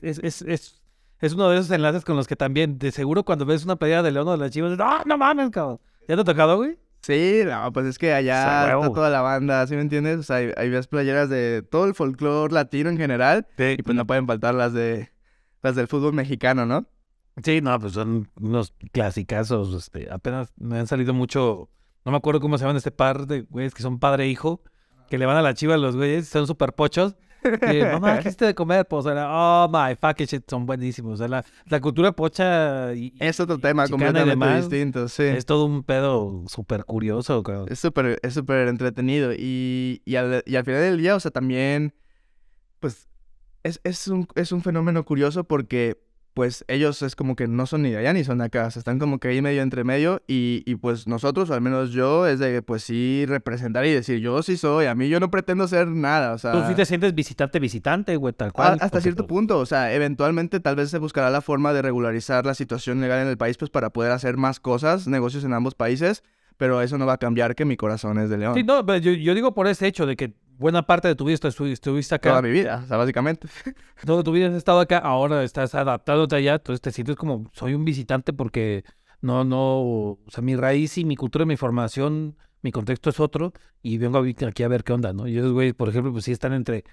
es, 0.00 0.18
es, 0.20 0.40
es, 0.40 0.82
es 1.20 1.32
uno 1.34 1.50
de 1.50 1.58
esos 1.58 1.70
enlaces 1.70 2.06
con 2.06 2.16
los 2.16 2.26
que 2.26 2.36
también, 2.36 2.78
de 2.78 2.90
seguro, 2.90 3.22
cuando 3.22 3.44
ves 3.44 3.66
una 3.66 3.76
playera 3.76 4.02
de 4.02 4.10
León 4.10 4.28
o 4.28 4.32
de 4.32 4.38
las 4.38 4.50
chivas, 4.50 4.72
¡ah, 4.80 5.02
no 5.04 5.18
mames, 5.18 5.50
cabrón! 5.50 5.78
¿Ya 6.08 6.14
te 6.14 6.22
ha 6.22 6.24
tocado, 6.24 6.56
güey? 6.56 6.78
Sí, 7.02 7.42
no, 7.44 7.70
pues 7.72 7.84
es 7.84 7.98
que 7.98 8.14
allá 8.14 8.64
huevo, 8.66 8.82
está 8.84 8.94
toda 8.94 9.10
la 9.10 9.20
banda, 9.20 9.66
¿sí 9.66 9.74
me 9.74 9.82
entiendes? 9.82 10.20
O 10.20 10.22
sea, 10.22 10.36
hay, 10.36 10.52
hay 10.56 10.70
ves 10.70 10.86
playeras 10.86 11.28
de 11.28 11.62
todo 11.68 11.84
el 11.84 11.94
folclore 11.94 12.54
latino 12.54 12.88
en 12.88 12.96
general 12.96 13.46
y 13.58 13.82
pues 13.82 13.94
no 13.94 14.06
pueden 14.06 14.26
faltar 14.26 14.54
las 14.54 14.72
de 14.72 15.12
las 15.62 15.76
del 15.76 15.88
fútbol 15.88 16.12
mexicano, 16.12 16.66
¿no? 16.66 16.86
Sí, 17.42 17.60
no, 17.60 17.78
pues 17.78 17.94
son 17.94 18.28
unos 18.40 18.74
clasicazos. 18.92 19.74
Este, 19.74 20.10
apenas 20.10 20.52
me 20.56 20.78
han 20.78 20.86
salido 20.86 21.14
mucho. 21.14 21.70
No 22.04 22.12
me 22.12 22.18
acuerdo 22.18 22.40
cómo 22.40 22.58
se 22.58 22.64
llaman 22.64 22.76
este 22.76 22.90
par 22.90 23.26
de 23.26 23.42
güeyes 23.42 23.74
que 23.74 23.82
son 23.82 23.98
padre 23.98 24.24
e 24.24 24.28
hijo. 24.28 24.62
Que 25.08 25.18
le 25.18 25.26
van 25.26 25.36
a 25.36 25.42
la 25.42 25.54
chiva 25.54 25.74
a 25.74 25.78
los 25.78 25.96
güeyes, 25.96 26.28
son 26.28 26.46
súper 26.46 26.72
pochos. 26.72 27.16
Y, 27.44 27.82
mamá, 27.82 28.18
¿qué 28.20 28.20
hiciste 28.28 28.46
de 28.46 28.54
comer? 28.54 28.86
Pues 28.86 29.04
era, 29.06 29.28
oh 29.30 29.68
my 29.68 29.94
fucking 29.96 30.26
shit, 30.26 30.48
son 30.48 30.64
buenísimos. 30.64 31.14
O 31.14 31.16
sea, 31.16 31.28
la, 31.28 31.44
la 31.66 31.80
cultura 31.80 32.12
pocha 32.12 32.94
y, 32.94 33.12
Es 33.18 33.40
otro 33.40 33.58
tema 33.58 33.88
completamente 33.88 34.30
demás, 34.30 34.68
distinto, 34.68 35.08
sí. 35.08 35.24
es 35.24 35.44
todo 35.44 35.64
un 35.64 35.82
pedo 35.82 36.44
súper 36.46 36.84
curioso, 36.84 37.42
cabrón. 37.42 37.66
Es 37.68 37.80
súper, 37.80 38.18
es 38.22 38.34
súper 38.34 38.68
entretenido. 38.68 39.32
Y, 39.32 40.02
y, 40.04 40.16
al, 40.16 40.42
y 40.46 40.56
al 40.56 40.64
final 40.64 40.80
del 40.80 40.98
día, 40.98 41.16
o 41.16 41.20
sea, 41.20 41.30
también, 41.30 41.94
pues, 42.80 43.08
es, 43.62 43.80
es, 43.84 44.08
un, 44.08 44.26
es 44.34 44.52
un 44.52 44.62
fenómeno 44.62 45.04
curioso 45.04 45.44
porque, 45.44 46.00
pues, 46.34 46.64
ellos 46.68 47.02
es 47.02 47.14
como 47.14 47.36
que 47.36 47.46
no 47.46 47.66
son 47.66 47.82
ni 47.82 47.90
de 47.90 47.98
allá 47.98 48.12
ni 48.12 48.24
son 48.24 48.38
de 48.38 48.44
acá. 48.44 48.66
O 48.66 48.70
sea, 48.70 48.80
están 48.80 48.98
como 48.98 49.18
que 49.18 49.28
ahí 49.28 49.42
medio 49.42 49.62
entre 49.62 49.84
medio. 49.84 50.22
Y, 50.26 50.62
y 50.66 50.76
pues, 50.76 51.06
nosotros, 51.06 51.50
o 51.50 51.54
al 51.54 51.60
menos 51.60 51.90
yo, 51.90 52.26
es 52.26 52.38
de, 52.38 52.62
pues, 52.62 52.82
sí, 52.84 53.24
representar 53.26 53.84
y 53.86 53.92
decir, 53.92 54.18
yo 54.20 54.42
sí 54.42 54.56
soy. 54.56 54.86
A 54.86 54.94
mí 54.94 55.08
yo 55.08 55.20
no 55.20 55.30
pretendo 55.30 55.68
ser 55.68 55.86
nada, 55.88 56.32
o 56.32 56.38
sea... 56.38 56.52
Tú 56.52 56.62
sí 56.68 56.74
te 56.74 56.86
sientes 56.86 57.14
visitante, 57.14 57.58
visitante, 57.60 58.16
güey, 58.16 58.32
tal 58.32 58.48
A- 58.48 58.52
cual. 58.52 58.72
hasta 58.74 58.88
porque, 58.88 59.02
cierto 59.02 59.26
pues, 59.26 59.36
punto, 59.36 59.58
o 59.58 59.66
sea, 59.66 59.92
eventualmente 59.94 60.58
tal 60.60 60.76
vez 60.76 60.90
se 60.90 60.98
buscará 60.98 61.28
la 61.30 61.40
forma 61.42 61.72
de 61.72 61.82
regularizar 61.82 62.46
la 62.46 62.54
situación 62.54 63.00
legal 63.00 63.20
en 63.20 63.28
el 63.28 63.36
país, 63.36 63.58
pues 63.58 63.70
para 63.70 63.90
poder 63.90 64.12
hacer 64.12 64.36
más 64.38 64.58
cosas, 64.58 65.06
negocios 65.06 65.44
en 65.44 65.52
ambos 65.52 65.74
países, 65.74 66.22
pero 66.56 66.80
eso 66.82 66.96
no 66.98 67.06
va 67.06 67.14
a 67.14 67.18
cambiar 67.18 67.54
que 67.54 67.64
mi 67.64 67.76
corazón 67.76 68.18
es 68.18 68.30
de 68.30 68.38
León. 68.38 68.54
Sí, 68.54 68.62
no, 68.62 68.86
pero 68.86 68.98
yo, 68.98 69.12
yo 69.12 69.34
digo 69.34 69.52
por 69.54 69.66
ese 69.66 69.86
hecho 69.86 70.06
de 70.06 70.16
que 70.16 70.34
buena 70.62 70.86
parte 70.86 71.08
de 71.08 71.14
tu 71.14 71.24
vida 71.26 71.36
estu- 71.36 71.66
estuviste 71.70 72.14
acá. 72.14 72.30
Toda 72.30 72.40
mi 72.42 72.50
vida, 72.50 72.80
o 72.84 72.86
sea, 72.86 72.96
básicamente. 72.96 73.48
Toda 74.06 74.22
tu 74.22 74.32
vida 74.32 74.48
has 74.48 74.54
estado 74.54 74.80
acá, 74.80 74.98
ahora 74.98 75.44
estás 75.44 75.74
adaptándote 75.74 76.36
allá, 76.36 76.54
entonces 76.54 76.80
te 76.80 76.90
sientes 76.92 77.16
como, 77.16 77.50
soy 77.52 77.74
un 77.74 77.84
visitante 77.84 78.32
porque 78.32 78.84
no, 79.20 79.44
no, 79.44 79.80
o 79.82 80.18
sea, 80.28 80.42
mi 80.42 80.56
raíz 80.56 80.96
y 80.96 81.04
mi 81.04 81.16
cultura, 81.16 81.44
mi 81.44 81.56
formación, 81.56 82.36
mi 82.62 82.72
contexto 82.72 83.10
es 83.10 83.20
otro 83.20 83.52
y 83.82 83.98
vengo 83.98 84.18
aquí 84.18 84.62
a 84.62 84.68
ver 84.68 84.84
qué 84.84 84.92
onda, 84.92 85.12
¿no? 85.12 85.26
Y 85.28 85.36
esos 85.36 85.52
güeyes, 85.52 85.74
por 85.74 85.88
ejemplo, 85.88 86.12
pues 86.12 86.24
sí 86.24 86.32
están 86.32 86.52
entre, 86.54 86.84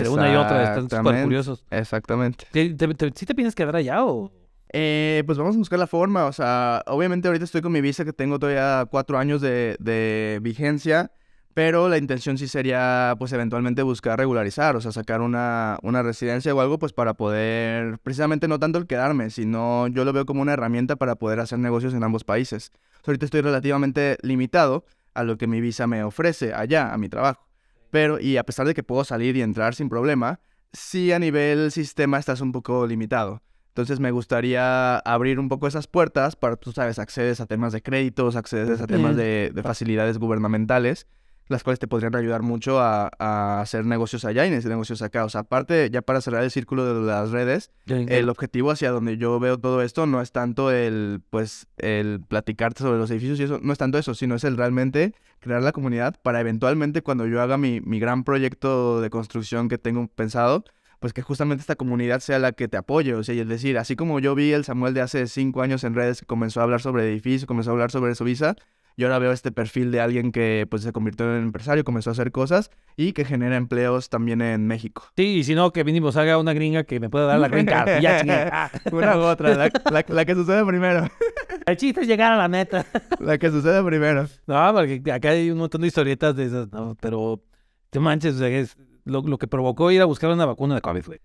entre 0.00 0.08
una 0.08 0.32
y 0.32 0.36
otra, 0.36 0.62
están 0.62 0.82
súper 0.84 1.02
curiosos. 1.24 1.64
Exactamente. 1.70 2.46
¿Te, 2.52 2.70
te, 2.70 2.94
te- 2.94 3.12
sí 3.14 3.26
te 3.26 3.34
piensas 3.34 3.54
quedar 3.54 3.76
allá 3.76 4.04
o...? 4.04 4.32
Eh, 4.72 5.22
pues 5.26 5.38
vamos 5.38 5.54
a 5.54 5.58
buscar 5.58 5.78
la 5.78 5.86
forma, 5.86 6.26
o 6.26 6.32
sea, 6.32 6.82
obviamente 6.88 7.28
ahorita 7.28 7.44
estoy 7.44 7.62
con 7.62 7.70
mi 7.72 7.80
visa 7.80 8.04
que 8.04 8.12
tengo 8.12 8.38
todavía 8.38 8.84
cuatro 8.90 9.16
años 9.16 9.40
de, 9.40 9.76
de 9.78 10.40
vigencia, 10.42 11.12
pero 11.56 11.88
la 11.88 11.96
intención 11.96 12.36
sí 12.36 12.48
sería, 12.48 13.14
pues 13.18 13.32
eventualmente 13.32 13.82
buscar 13.82 14.18
regularizar, 14.18 14.76
o 14.76 14.80
sea, 14.82 14.92
sacar 14.92 15.22
una, 15.22 15.78
una 15.82 16.02
residencia 16.02 16.54
o 16.54 16.60
algo, 16.60 16.78
pues 16.78 16.92
para 16.92 17.14
poder, 17.14 17.98
precisamente 18.00 18.46
no 18.46 18.58
tanto 18.58 18.78
el 18.78 18.86
quedarme, 18.86 19.30
sino 19.30 19.86
yo 19.88 20.04
lo 20.04 20.12
veo 20.12 20.26
como 20.26 20.42
una 20.42 20.52
herramienta 20.52 20.96
para 20.96 21.14
poder 21.14 21.40
hacer 21.40 21.58
negocios 21.58 21.94
en 21.94 22.04
ambos 22.04 22.24
países. 22.24 22.72
Ahorita 23.06 23.24
estoy 23.24 23.40
relativamente 23.40 24.18
limitado 24.20 24.84
a 25.14 25.24
lo 25.24 25.38
que 25.38 25.46
mi 25.46 25.62
visa 25.62 25.86
me 25.86 26.04
ofrece 26.04 26.52
allá, 26.52 26.92
a 26.92 26.98
mi 26.98 27.08
trabajo, 27.08 27.48
pero, 27.90 28.20
y 28.20 28.36
a 28.36 28.44
pesar 28.44 28.66
de 28.66 28.74
que 28.74 28.82
puedo 28.82 29.04
salir 29.04 29.34
y 29.34 29.40
entrar 29.40 29.74
sin 29.74 29.88
problema, 29.88 30.40
sí 30.74 31.10
a 31.12 31.18
nivel 31.18 31.72
sistema 31.72 32.18
estás 32.18 32.42
un 32.42 32.52
poco 32.52 32.86
limitado. 32.86 33.40
Entonces 33.68 33.98
me 33.98 34.10
gustaría 34.10 34.98
abrir 34.98 35.40
un 35.40 35.48
poco 35.48 35.66
esas 35.66 35.86
puertas 35.86 36.36
para, 36.36 36.56
tú 36.56 36.72
sabes, 36.72 36.98
accedes 36.98 37.40
a 37.40 37.46
temas 37.46 37.72
de 37.72 37.80
créditos, 37.80 38.36
accedes 38.36 38.82
a 38.82 38.86
temas 38.86 39.16
de, 39.16 39.52
de 39.54 39.62
facilidades 39.62 40.18
gubernamentales, 40.18 41.06
las 41.48 41.62
cuales 41.62 41.78
te 41.78 41.86
podrían 41.86 42.14
ayudar 42.16 42.42
mucho 42.42 42.80
a, 42.80 43.10
a 43.18 43.60
hacer 43.60 43.84
negocios 43.84 44.24
allá 44.24 44.46
y 44.46 44.52
hacer 44.52 44.70
negocios 44.70 45.02
acá. 45.02 45.24
O 45.24 45.28
sea, 45.28 45.42
aparte, 45.42 45.90
ya 45.90 46.02
para 46.02 46.20
cerrar 46.20 46.42
el 46.42 46.50
círculo 46.50 46.84
de 46.84 47.06
las 47.06 47.30
redes, 47.30 47.70
el 47.86 48.28
objetivo 48.28 48.70
hacia 48.70 48.90
donde 48.90 49.16
yo 49.16 49.38
veo 49.38 49.58
todo 49.58 49.82
esto 49.82 50.06
no 50.06 50.20
es 50.20 50.32
tanto 50.32 50.70
el, 50.70 51.20
pues, 51.30 51.66
el 51.78 52.20
platicarte 52.26 52.82
sobre 52.82 52.98
los 52.98 53.10
edificios 53.10 53.38
y 53.40 53.44
eso, 53.44 53.60
no 53.62 53.72
es 53.72 53.78
tanto 53.78 53.98
eso, 53.98 54.14
sino 54.14 54.34
es 54.34 54.44
el 54.44 54.56
realmente 54.56 55.14
crear 55.40 55.62
la 55.62 55.72
comunidad 55.72 56.16
para 56.22 56.40
eventualmente 56.40 57.02
cuando 57.02 57.26
yo 57.26 57.40
haga 57.40 57.58
mi, 57.58 57.80
mi 57.80 58.00
gran 58.00 58.24
proyecto 58.24 59.00
de 59.00 59.10
construcción 59.10 59.68
que 59.68 59.78
tengo 59.78 60.08
pensado, 60.08 60.64
pues 60.98 61.12
que 61.12 61.22
justamente 61.22 61.60
esta 61.60 61.76
comunidad 61.76 62.20
sea 62.20 62.38
la 62.38 62.52
que 62.52 62.68
te 62.68 62.76
apoye, 62.76 63.14
o 63.14 63.22
sea, 63.22 63.34
y 63.34 63.40
es 63.40 63.48
decir, 63.48 63.78
así 63.78 63.96
como 63.96 64.18
yo 64.18 64.34
vi 64.34 64.52
el 64.52 64.64
Samuel 64.64 64.94
de 64.94 65.02
hace 65.02 65.26
cinco 65.26 65.62
años 65.62 65.84
en 65.84 65.94
redes 65.94 66.20
que 66.20 66.26
comenzó 66.26 66.60
a 66.60 66.62
hablar 66.64 66.80
sobre 66.80 67.08
edificios, 67.08 67.46
comenzó 67.46 67.70
a 67.70 67.72
hablar 67.74 67.90
sobre 67.90 68.14
su 68.14 68.24
visa, 68.24 68.56
yo 68.96 69.06
ahora 69.08 69.18
veo 69.18 69.32
este 69.32 69.52
perfil 69.52 69.90
de 69.92 70.00
alguien 70.00 70.32
que 70.32 70.66
pues 70.70 70.82
se 70.82 70.92
convirtió 70.92 71.34
en 71.36 71.42
empresario, 71.42 71.84
comenzó 71.84 72.10
a 72.10 72.12
hacer 72.12 72.32
cosas 72.32 72.70
y 72.96 73.12
que 73.12 73.24
genera 73.24 73.56
empleos 73.56 74.08
también 74.08 74.40
en 74.40 74.66
México. 74.66 75.04
Sí, 75.16 75.36
y 75.38 75.44
si 75.44 75.54
no, 75.54 75.72
que 75.72 75.84
mínimo 75.84 76.08
haga 76.08 76.38
una 76.38 76.54
gringa 76.54 76.84
que 76.84 76.98
me 77.00 77.10
pueda 77.10 77.26
dar 77.26 77.38
la 77.38 77.48
green 77.48 77.66
card. 77.66 78.00
ya. 78.00 78.70
Una 78.92 79.16
u 79.18 79.20
otra, 79.20 79.50
la, 79.54 79.70
la- 79.90 80.04
la 80.08 80.24
que 80.24 80.34
sucede 80.34 80.64
primero. 80.64 81.06
El 81.66 81.76
chiste 81.76 82.00
es 82.02 82.06
llegar 82.06 82.32
a 82.32 82.36
la 82.36 82.46
meta. 82.48 82.86
La 83.18 83.38
que 83.38 83.50
sucede 83.50 83.82
primero. 83.82 84.28
No, 84.46 84.72
porque 84.72 85.02
acá 85.12 85.30
hay 85.30 85.50
un 85.50 85.58
montón 85.58 85.80
de 85.80 85.88
historietas 85.88 86.36
de 86.36 86.44
esas, 86.44 86.70
¿no? 86.70 86.96
Pero, 87.00 87.42
te 87.90 87.98
manches, 87.98 88.36
o 88.36 88.38
sea, 88.38 88.48
es 88.48 88.76
lo, 89.04 89.22
lo 89.22 89.36
que 89.36 89.48
provocó 89.48 89.90
ir 89.90 90.00
a 90.00 90.04
buscar 90.04 90.30
una 90.30 90.46
vacuna 90.46 90.76
de 90.76 90.80
COVID, 90.80 91.04
güey. 91.06 91.20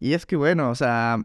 Y 0.00 0.14
es 0.14 0.26
que 0.26 0.34
bueno, 0.34 0.70
o 0.70 0.74
sea, 0.74 1.18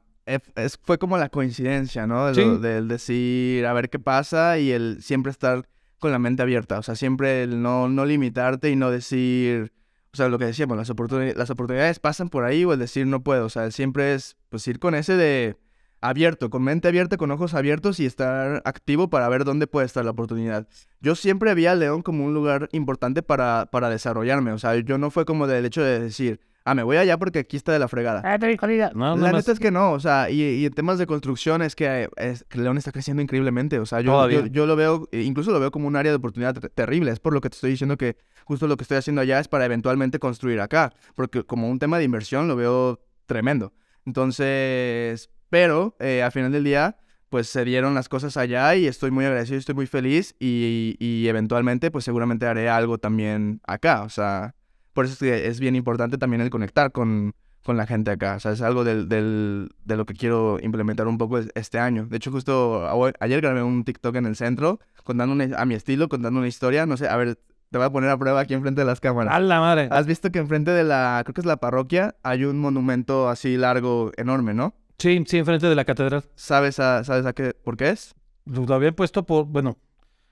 es- 0.55 0.77
fue 0.83 0.99
como 0.99 1.17
la 1.17 1.29
coincidencia, 1.29 2.05
¿no? 2.05 2.27
De 2.27 2.35
Sí. 2.35 2.57
del 2.61 2.87
decir, 2.87 3.65
a 3.65 3.73
ver 3.73 3.89
qué 3.89 3.97
pasa 3.97 4.59
y 4.59 4.71
el 4.71 5.01
siempre 5.01 5.31
estar 5.31 5.67
con 6.01 6.11
la 6.11 6.19
mente 6.19 6.41
abierta, 6.41 6.79
o 6.79 6.83
sea, 6.83 6.95
siempre 6.95 7.43
el 7.43 7.61
no, 7.61 7.87
no 7.87 8.05
limitarte 8.05 8.69
y 8.69 8.75
no 8.75 8.91
decir, 8.91 9.71
o 10.11 10.17
sea, 10.17 10.27
lo 10.27 10.37
que 10.37 10.45
decíamos, 10.45 10.75
las, 10.75 10.89
oportuni- 10.89 11.33
las 11.35 11.49
oportunidades 11.49 11.99
pasan 11.99 12.27
por 12.27 12.43
ahí 12.43 12.65
o 12.65 12.73
el 12.73 12.79
decir 12.79 13.07
no 13.07 13.23
puedo, 13.23 13.45
o 13.45 13.49
sea, 13.49 13.71
siempre 13.71 14.13
es, 14.13 14.35
pues 14.49 14.67
ir 14.67 14.79
con 14.79 14.95
ese 14.95 15.15
de 15.15 15.55
abierto, 16.01 16.49
con 16.49 16.63
mente 16.63 16.87
abierta, 16.87 17.15
con 17.15 17.29
ojos 17.29 17.53
abiertos 17.53 17.99
y 17.99 18.07
estar 18.07 18.61
activo 18.65 19.09
para 19.09 19.29
ver 19.29 19.43
dónde 19.45 19.67
puede 19.67 19.85
estar 19.85 20.03
la 20.03 20.11
oportunidad. 20.11 20.67
Yo 20.99 21.13
siempre 21.13 21.53
vi 21.53 21.67
a 21.67 21.75
León 21.75 22.01
como 22.01 22.25
un 22.25 22.33
lugar 22.33 22.67
importante 22.71 23.21
para, 23.21 23.67
para 23.71 23.89
desarrollarme, 23.89 24.51
o 24.51 24.57
sea, 24.59 24.75
yo 24.75 24.97
no 24.97 25.11
fue 25.11 25.23
como 25.23 25.45
del 25.45 25.65
hecho 25.65 25.83
de 25.83 25.99
decir, 25.99 26.39
ah, 26.65 26.75
me 26.75 26.83
voy 26.83 26.97
allá 26.97 27.17
porque 27.17 27.39
aquí 27.39 27.57
está 27.57 27.71
de 27.71 27.79
la 27.79 27.87
fregada. 27.87 28.21
Ah, 28.23 28.37
te 28.39 28.47
dijo, 28.47 28.65
liga. 28.67 28.91
No, 28.93 29.15
La 29.17 29.31
neta 29.37 29.51
es 29.51 29.59
que 29.59 29.71
no, 29.71 29.91
o 29.93 29.99
sea, 29.99 30.29
y, 30.29 30.41
y 30.41 30.65
en 30.65 30.73
temas 30.73 30.97
de 30.99 31.05
construcción 31.07 31.61
es 31.61 31.75
que, 31.75 32.09
es 32.17 32.45
que 32.49 32.59
León 32.59 32.77
está 32.77 32.91
creciendo 32.91 33.21
increíblemente, 33.23 33.79
o 33.79 33.85
sea, 33.85 34.01
yo, 34.01 34.11
yo, 34.29 34.45
yo 34.47 34.65
lo 34.65 34.75
veo, 34.75 35.07
eh, 35.11 35.21
incluso 35.21 35.51
lo 35.51 35.59
veo 35.59 35.71
como 35.71 35.87
un 35.87 35.95
área 35.95 36.11
de 36.11 36.17
oportunidad 36.17 36.53
ter- 36.53 36.69
terrible, 36.69 37.11
es 37.11 37.19
por 37.19 37.33
lo 37.33 37.41
que 37.41 37.49
te 37.49 37.55
estoy 37.55 37.71
diciendo 37.71 37.97
que 37.97 38.17
justo 38.45 38.67
lo 38.67 38.77
que 38.77 38.83
estoy 38.83 38.97
haciendo 38.97 39.21
allá 39.21 39.39
es 39.39 39.47
para 39.47 39.65
eventualmente 39.65 40.19
construir 40.19 40.59
acá, 40.61 40.93
porque 41.15 41.43
como 41.43 41.69
un 41.69 41.79
tema 41.79 41.97
de 41.97 42.03
inversión 42.03 42.47
lo 42.47 42.55
veo 42.55 43.01
tremendo. 43.25 43.73
Entonces, 44.05 45.29
pero 45.49 45.95
eh, 45.99 46.23
al 46.23 46.31
final 46.31 46.51
del 46.51 46.63
día, 46.63 46.97
pues 47.29 47.47
se 47.47 47.63
dieron 47.65 47.93
las 47.93 48.09
cosas 48.09 48.35
allá 48.37 48.75
y 48.75 48.87
estoy 48.87 49.11
muy 49.11 49.25
agradecido, 49.25 49.57
estoy 49.57 49.75
muy 49.75 49.87
feliz 49.87 50.35
y, 50.39 50.95
y 50.99 51.27
eventualmente, 51.27 51.91
pues 51.91 52.03
seguramente 52.05 52.45
haré 52.45 52.69
algo 52.69 52.97
también 52.97 53.61
acá, 53.65 54.03
o 54.03 54.09
sea, 54.09 54.55
por 54.93 55.05
eso 55.05 55.13
es 55.13 55.19
que 55.19 55.47
es 55.47 55.59
bien 55.59 55.75
importante 55.75 56.17
también 56.17 56.41
el 56.41 56.49
conectar 56.49 56.91
con, 56.91 57.33
con 57.63 57.77
la 57.77 57.85
gente 57.87 58.11
acá. 58.11 58.35
O 58.35 58.39
sea, 58.39 58.51
es 58.51 58.61
algo 58.61 58.83
del, 58.83 59.07
del- 59.09 59.69
de 59.85 59.97
lo 59.97 60.05
que 60.05 60.13
quiero 60.13 60.57
implementar 60.61 61.07
un 61.07 61.17
poco 61.17 61.37
es- 61.37 61.49
este 61.55 61.79
año. 61.79 62.05
De 62.07 62.17
hecho, 62.17 62.31
justo 62.31 62.85
a- 62.85 63.13
ayer 63.19 63.41
grabé 63.41 63.63
un 63.63 63.83
TikTok 63.83 64.15
en 64.15 64.25
el 64.25 64.35
centro 64.35 64.79
contando 65.03 65.33
una- 65.33 65.55
a 65.57 65.65
mi 65.65 65.75
estilo, 65.75 66.09
contando 66.09 66.39
una 66.39 66.47
historia. 66.47 66.85
No 66.85 66.97
sé, 66.97 67.07
a 67.07 67.15
ver, 67.17 67.37
te 67.69 67.77
voy 67.77 67.85
a 67.85 67.89
poner 67.89 68.09
a 68.09 68.17
prueba 68.17 68.39
aquí 68.41 68.53
enfrente 68.53 68.81
de 68.81 68.85
las 68.85 68.99
cámaras. 68.99 69.33
A 69.33 69.39
la 69.39 69.59
madre. 69.59 69.87
¿Has 69.91 70.05
visto 70.05 70.31
que 70.31 70.39
enfrente 70.39 70.71
de 70.71 70.83
la, 70.83 71.21
creo 71.23 71.33
que 71.33 71.41
es 71.41 71.45
la 71.47 71.57
parroquia, 71.57 72.15
hay 72.23 72.43
un 72.43 72.59
monumento 72.59 73.29
así 73.29 73.55
largo, 73.57 74.11
enorme, 74.17 74.53
¿no? 74.53 74.73
Sí, 74.97 75.23
sí, 75.25 75.37
enfrente 75.37 75.67
de 75.67 75.75
la 75.75 75.85
catedral. 75.85 76.23
¿Sabes 76.35 76.79
a, 76.79 77.03
¿sabes 77.03 77.25
a 77.25 77.33
qué, 77.33 77.53
por 77.53 77.77
qué 77.77 77.89
es? 77.89 78.13
Lo 78.45 78.73
habían 78.73 78.93
puesto 78.93 79.25
por, 79.25 79.45
bueno, 79.45 79.77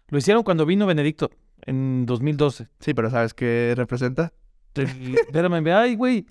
lo 0.10 0.18
hicieron 0.18 0.44
cuando 0.44 0.66
vino 0.66 0.86
Benedicto 0.86 1.30
en 1.66 2.06
2012. 2.06 2.68
Sí, 2.80 2.94
pero 2.94 3.10
¿sabes 3.10 3.34
qué 3.34 3.74
representa? 3.78 4.34
Espérame, 4.76 5.64
ve, 5.64 5.74
ay, 5.74 5.96
güey. 5.96 6.26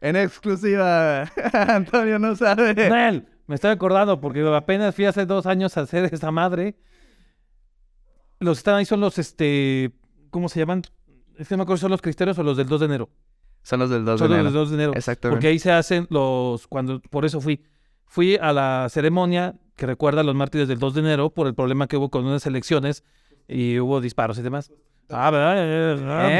En 0.00 0.16
exclusiva, 0.16 1.22
Antonio 1.52 2.18
no 2.18 2.34
sabe. 2.34 2.74
Nel, 2.74 3.28
me 3.46 3.54
estoy 3.54 3.70
acordando 3.70 4.20
porque 4.20 4.40
apenas 4.54 4.94
fui 4.94 5.04
hace 5.04 5.26
dos 5.26 5.46
años 5.46 5.76
a 5.76 5.82
hacer 5.82 6.12
esa 6.12 6.30
madre. 6.30 6.76
Los 8.40 8.58
que 8.58 8.60
están 8.60 8.74
ahí 8.76 8.84
son 8.84 9.00
los, 9.00 9.18
este, 9.18 9.92
¿cómo 10.30 10.48
se 10.48 10.58
llaman? 10.58 10.82
Es 11.38 11.48
que 11.48 11.54
no 11.54 11.58
me 11.58 11.62
acuerdo 11.62 11.76
si 11.78 11.82
son 11.82 11.92
los 11.92 12.02
cristianos 12.02 12.36
o 12.38 12.42
los 12.42 12.56
del 12.56 12.66
2 12.66 12.80
de 12.80 12.86
enero. 12.86 13.10
Son 13.62 13.78
los 13.78 13.90
del 13.90 14.04
2 14.04 14.14
de 14.14 14.18
Son 14.18 14.28
los 14.28 14.36
enero. 14.38 14.44
del 14.44 14.54
2 14.54 14.70
de 14.70 14.74
enero. 14.74 14.92
Exactamente. 14.96 15.36
Porque 15.36 15.46
ahí 15.46 15.58
se 15.60 15.70
hacen 15.70 16.08
los, 16.10 16.66
cuando, 16.66 17.00
por 17.00 17.24
eso 17.24 17.40
fui. 17.40 17.62
Fui 18.06 18.36
a 18.36 18.52
la 18.52 18.88
ceremonia 18.90 19.54
que 19.76 19.86
recuerda 19.86 20.20
a 20.20 20.24
los 20.24 20.34
mártires 20.34 20.68
del 20.68 20.78
2 20.78 20.94
de 20.94 21.00
enero 21.00 21.30
por 21.30 21.46
el 21.46 21.54
problema 21.54 21.86
que 21.86 21.96
hubo 21.96 22.10
con 22.10 22.26
unas 22.26 22.44
elecciones 22.44 23.04
y 23.48 23.78
hubo 23.78 24.00
disparos 24.00 24.38
y 24.38 24.42
demás. 24.42 24.72
Ah, 25.12 25.30
¿verdad? 25.30 25.54
Eh, 25.58 25.94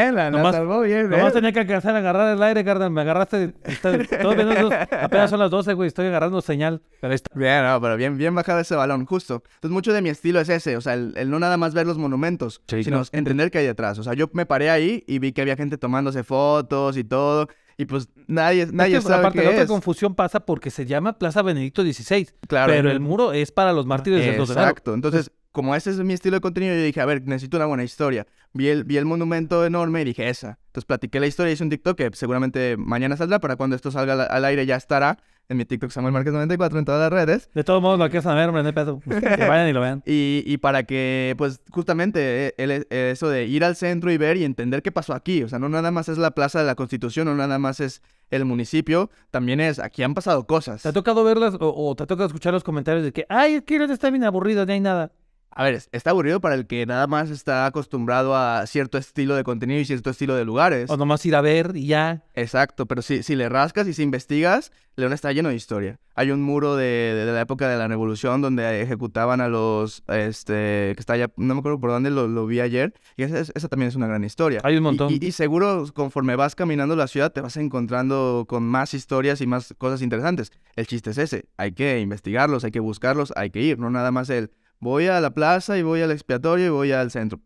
eh, 0.09 0.13
la, 0.13 0.31
la 0.31 0.31
nomás- 0.31 0.55
salvó 0.55 0.81
bien, 0.81 1.11
Nomás 1.11 1.29
¿eh? 1.31 1.33
tenía 1.33 1.53
que 1.53 1.61
alcanzar 1.61 1.95
a 1.95 1.99
agarrar 1.99 2.35
el 2.37 2.43
aire, 2.43 2.65
carnal. 2.65 2.91
Me 2.91 3.01
agarraste. 3.03 3.55
está- 3.65 3.99
todo 4.21 4.35
bien, 4.35 4.49
dos- 4.61 4.73
apenas 4.91 5.31
son 5.31 5.39
las 5.39 5.51
12, 5.51 5.75
güey. 5.75 5.89
Estoy 5.89 6.07
agarrando 6.07 6.41
señal. 6.41 6.83
Pero 7.01 7.15
está. 7.15 7.31
Bien, 7.39 7.63
no, 7.65 7.81
pero 7.81 7.97
bien, 7.97 8.17
bien 8.17 8.35
bajado 8.35 8.61
ese 8.61 8.75
balón, 8.75 9.05
justo. 9.07 9.43
Entonces, 9.55 9.71
mucho 9.71 9.93
de 9.93 10.03
mi 10.03 10.09
estilo 10.09 10.41
es 10.41 10.49
ese, 10.49 10.77
o 10.77 10.81
sea, 10.81 10.95
el, 10.95 11.13
el 11.17 11.31
no 11.31 11.39
nada 11.39 11.57
más 11.57 11.75
ver 11.75 11.87
los 11.87 11.99
monumentos, 11.99 12.63
sino 12.67 13.03
entender 13.13 13.51
qué 13.51 13.59
hay 13.59 13.67
detrás. 13.67 13.99
O 13.99 14.03
sea, 14.03 14.15
yo 14.15 14.29
me 14.33 14.47
paré 14.47 14.71
ahí 14.71 15.05
y 15.07 15.19
vi 15.19 15.33
que 15.33 15.43
había 15.43 15.57
gente 15.57 15.79
tomándose 15.79 16.25
fotos 16.25 16.97
y 16.97 17.05
todo, 17.05 17.49
y 17.79 17.87
pues 17.87 18.09
nadie, 18.29 18.67
nadie 18.73 18.97
Es 18.99 19.03
que, 19.05 19.09
sabe 19.09 19.21
aparte, 19.21 19.39
qué 19.39 19.45
la 19.45 19.51
otra 19.51 19.63
es. 19.63 19.69
confusión 19.69 20.15
pasa 20.15 20.41
porque 20.41 20.71
se 20.71 20.85
llama 20.87 21.19
Plaza 21.19 21.43
Benedicto 21.43 21.83
XVI. 21.83 22.29
Claro, 22.47 22.73
pero 22.73 22.91
el 22.91 23.01
muro 23.01 23.33
es 23.33 23.51
para 23.51 23.73
los 23.73 23.87
mártires 23.87 24.25
del 24.25 24.37
2 24.37 24.49
de. 24.49 24.55
Exacto. 24.55 24.95
Entonces, 24.95 25.31
como 25.53 25.75
ese 25.77 25.91
es 25.91 25.99
mi 25.99 26.15
estilo 26.15 26.37
de 26.37 26.41
contenido, 26.41 26.75
yo 26.75 26.83
dije, 26.83 27.01
a 27.01 27.07
ver, 27.07 27.23
necesito 27.27 27.57
una 27.59 27.67
buena 27.67 27.85
historia. 27.85 28.27
Vi 28.55 28.69
el, 28.69 28.85
vi 28.85 28.97
el 28.97 29.05
monumento 29.05 29.65
enorme 29.65 30.03
y 30.03 30.05
dije, 30.05 30.29
esa. 30.29 30.59
Entonces, 30.67 30.85
platiqué 30.87 31.21
la 31.21 31.27
historia, 31.27 31.53
hice 31.53 31.63
un 31.65 31.71
TikTok 31.71 31.97
que 31.97 32.11
seguramente 32.15 32.77
mañana 32.79 33.17
saldrá, 33.17 33.39
para 33.39 33.57
cuando 33.57 33.77
esto 33.77 33.91
salga 33.91 34.15
al, 34.15 34.21
al 34.31 34.45
aire 34.45 34.67
ya 34.67 34.77
estará 34.77 35.19
en 35.49 35.57
mi 35.59 35.65
TikTok 35.65 35.91
Samuel 35.91 36.13
Márquez 36.15 36.33
94 36.33 36.79
en 36.79 36.85
todas 36.85 37.01
las 37.01 37.13
redes. 37.13 37.51
De 37.55 37.65
todos 37.65 37.83
modos, 37.83 37.99
lo 37.99 38.09
que 38.09 38.21
ver, 38.21 38.49
hombre, 38.49 38.63
no 38.63 38.69
hay 38.69 38.73
pedo. 38.75 39.01
Que 39.07 39.47
vayan 39.49 39.69
y 39.69 39.73
lo 39.73 39.81
vean. 39.81 40.03
Y, 40.07 40.43
y 40.47 40.57
para 40.59 40.85
que, 40.85 41.35
pues, 41.37 41.61
justamente 41.71 42.47
eh, 42.49 42.55
el- 42.59 42.71
eh, 42.91 43.11
eso 43.13 43.29
de 43.29 43.45
ir 43.47 43.65
al 43.65 43.77
centro 43.77 44.11
y 44.13 44.17
ver 44.17 44.37
y 44.39 44.45
entender 44.45 44.83
qué 44.83 44.93
pasó 44.93 45.13
aquí. 45.15 45.43
O 45.43 45.49
sea, 45.49 45.59
no 45.59 45.69
nada 45.69 45.91
más 45.91 46.09
es 46.09 46.17
la 46.19 46.31
Plaza 46.31 46.61
de 46.61 46.67
la 46.67 46.75
Constitución, 46.75 47.27
no 47.27 47.35
nada 47.35 47.59
más 47.59 47.81
es 47.81 48.03
el 48.31 48.47
municipio, 48.47 49.11
también 49.31 49.61
es, 49.61 49.79
aquí 49.79 50.03
han 50.03 50.15
pasado 50.15 50.47
cosas. 50.47 50.83
¿Te 50.83 50.89
ha 50.89 50.93
tocado 50.93 51.23
verlas 51.23 51.55
o, 51.61 51.75
o 51.91 51.95
te 51.97 52.05
ha 52.05 52.07
tocado 52.07 52.27
escuchar 52.29 52.55
los 52.55 52.65
comentarios 52.65 53.05
de 53.05 53.13
que, 53.13 53.27
ay, 53.29 53.57
es 53.57 53.63
que 53.65 53.79
no 53.79 53.93
está 53.93 54.09
bien 54.09 54.25
aburrido, 54.25 54.65
ni 54.65 54.73
hay 54.75 54.81
nada? 54.81 55.13
A 55.55 55.65
ver, 55.65 55.75
es- 55.75 55.89
está 55.93 56.11
aburrido 56.11 56.41
para 56.41 56.55
el 56.55 56.67
que 56.67 56.87
nada 56.87 57.07
más 57.07 57.31
está 57.31 57.67
acostumbrado 57.67 58.35
a 58.35 58.67
cierto 58.67 58.97
estilo 58.99 59.35
de 59.37 59.45
contenido 59.45 59.81
y 59.81 59.85
cierto 59.85 60.11
estilo 60.11 60.35
de 60.35 60.45
lugares. 60.45 60.89
O 60.91 60.97
nomás 60.97 61.25
ir 61.27 61.35
a 61.37 61.41
ver 61.41 61.73
y 61.75 61.87
ya. 61.87 62.25
Exacto, 62.35 62.87
pero 62.87 63.03
si, 63.03 63.23
si 63.23 63.37
le 63.37 63.49
rascas 63.49 63.87
y 63.87 63.93
si 63.95 64.03
investigas, 64.03 64.73
León 64.97 65.13
está 65.13 65.33
lleno 65.33 65.49
de 65.51 65.55
historia. 65.55 65.99
Hay 66.15 66.31
un 66.31 66.43
muro 66.43 66.77
de, 66.77 66.85
de- 66.85 67.25
de 67.27 67.33
la 67.33 67.41
época 67.43 67.69
de 67.69 67.77
la 67.79 67.89
Revolución 67.89 68.41
donde 68.43 68.83
ejecutaban 68.83 69.41
a 69.41 69.49
los, 69.49 70.03
este, 70.09 70.93
que 70.95 70.97
está 70.99 71.15
allá, 71.15 71.31
no 71.37 71.55
me 71.55 71.61
acuerdo 71.61 71.81
por 71.81 71.91
dónde 71.91 72.11
lo, 72.11 72.29
lo 72.29 72.47
vi 72.47 72.61
ayer, 72.61 72.93
y 73.17 73.23
esa, 73.23 73.39
esa 73.41 73.69
también 73.69 73.89
es 73.89 73.97
una 73.97 74.07
gran 74.07 74.23
historia. 74.25 74.61
Hay 74.65 74.75
un 74.75 74.81
Y- 74.81 74.85
montón. 74.85 75.13
Y, 75.13 75.25
y 75.25 75.33
seguro 75.33 75.85
conforme 75.95 76.37
vas 76.37 76.55
caminando 76.55 76.97
la 76.97 77.07
ciudad 77.09 77.33
te 77.33 77.41
vas 77.41 77.57
encontrando 77.57 78.45
con 78.49 78.63
más 78.65 78.95
historias 78.95 79.41
y 79.41 79.47
más 79.47 79.75
cosas 79.79 80.03
interesantes. 80.03 80.51
El 80.77 80.87
chiste 80.87 81.11
es 81.11 81.19
ese, 81.19 81.47
hay 81.57 81.73
que 81.73 82.01
investigarlos, 82.01 82.65
hay 82.65 82.71
que 82.71 82.81
buscarlos, 82.81 83.33
hay 83.37 83.51
que 83.51 83.61
ir, 83.63 83.79
no 83.79 83.91
nada 83.91 84.11
más 84.13 84.31
el 84.31 84.51
voy 84.83 85.07
a 85.07 85.21
la 85.21 85.31
plaza 85.33 85.79
y 85.79 85.83
voy 85.83 86.03
al 86.03 86.11
expiatorio 86.11 86.67
y 86.67 86.71
voy 86.71 86.91
al 86.93 87.11
centro. 87.13 87.39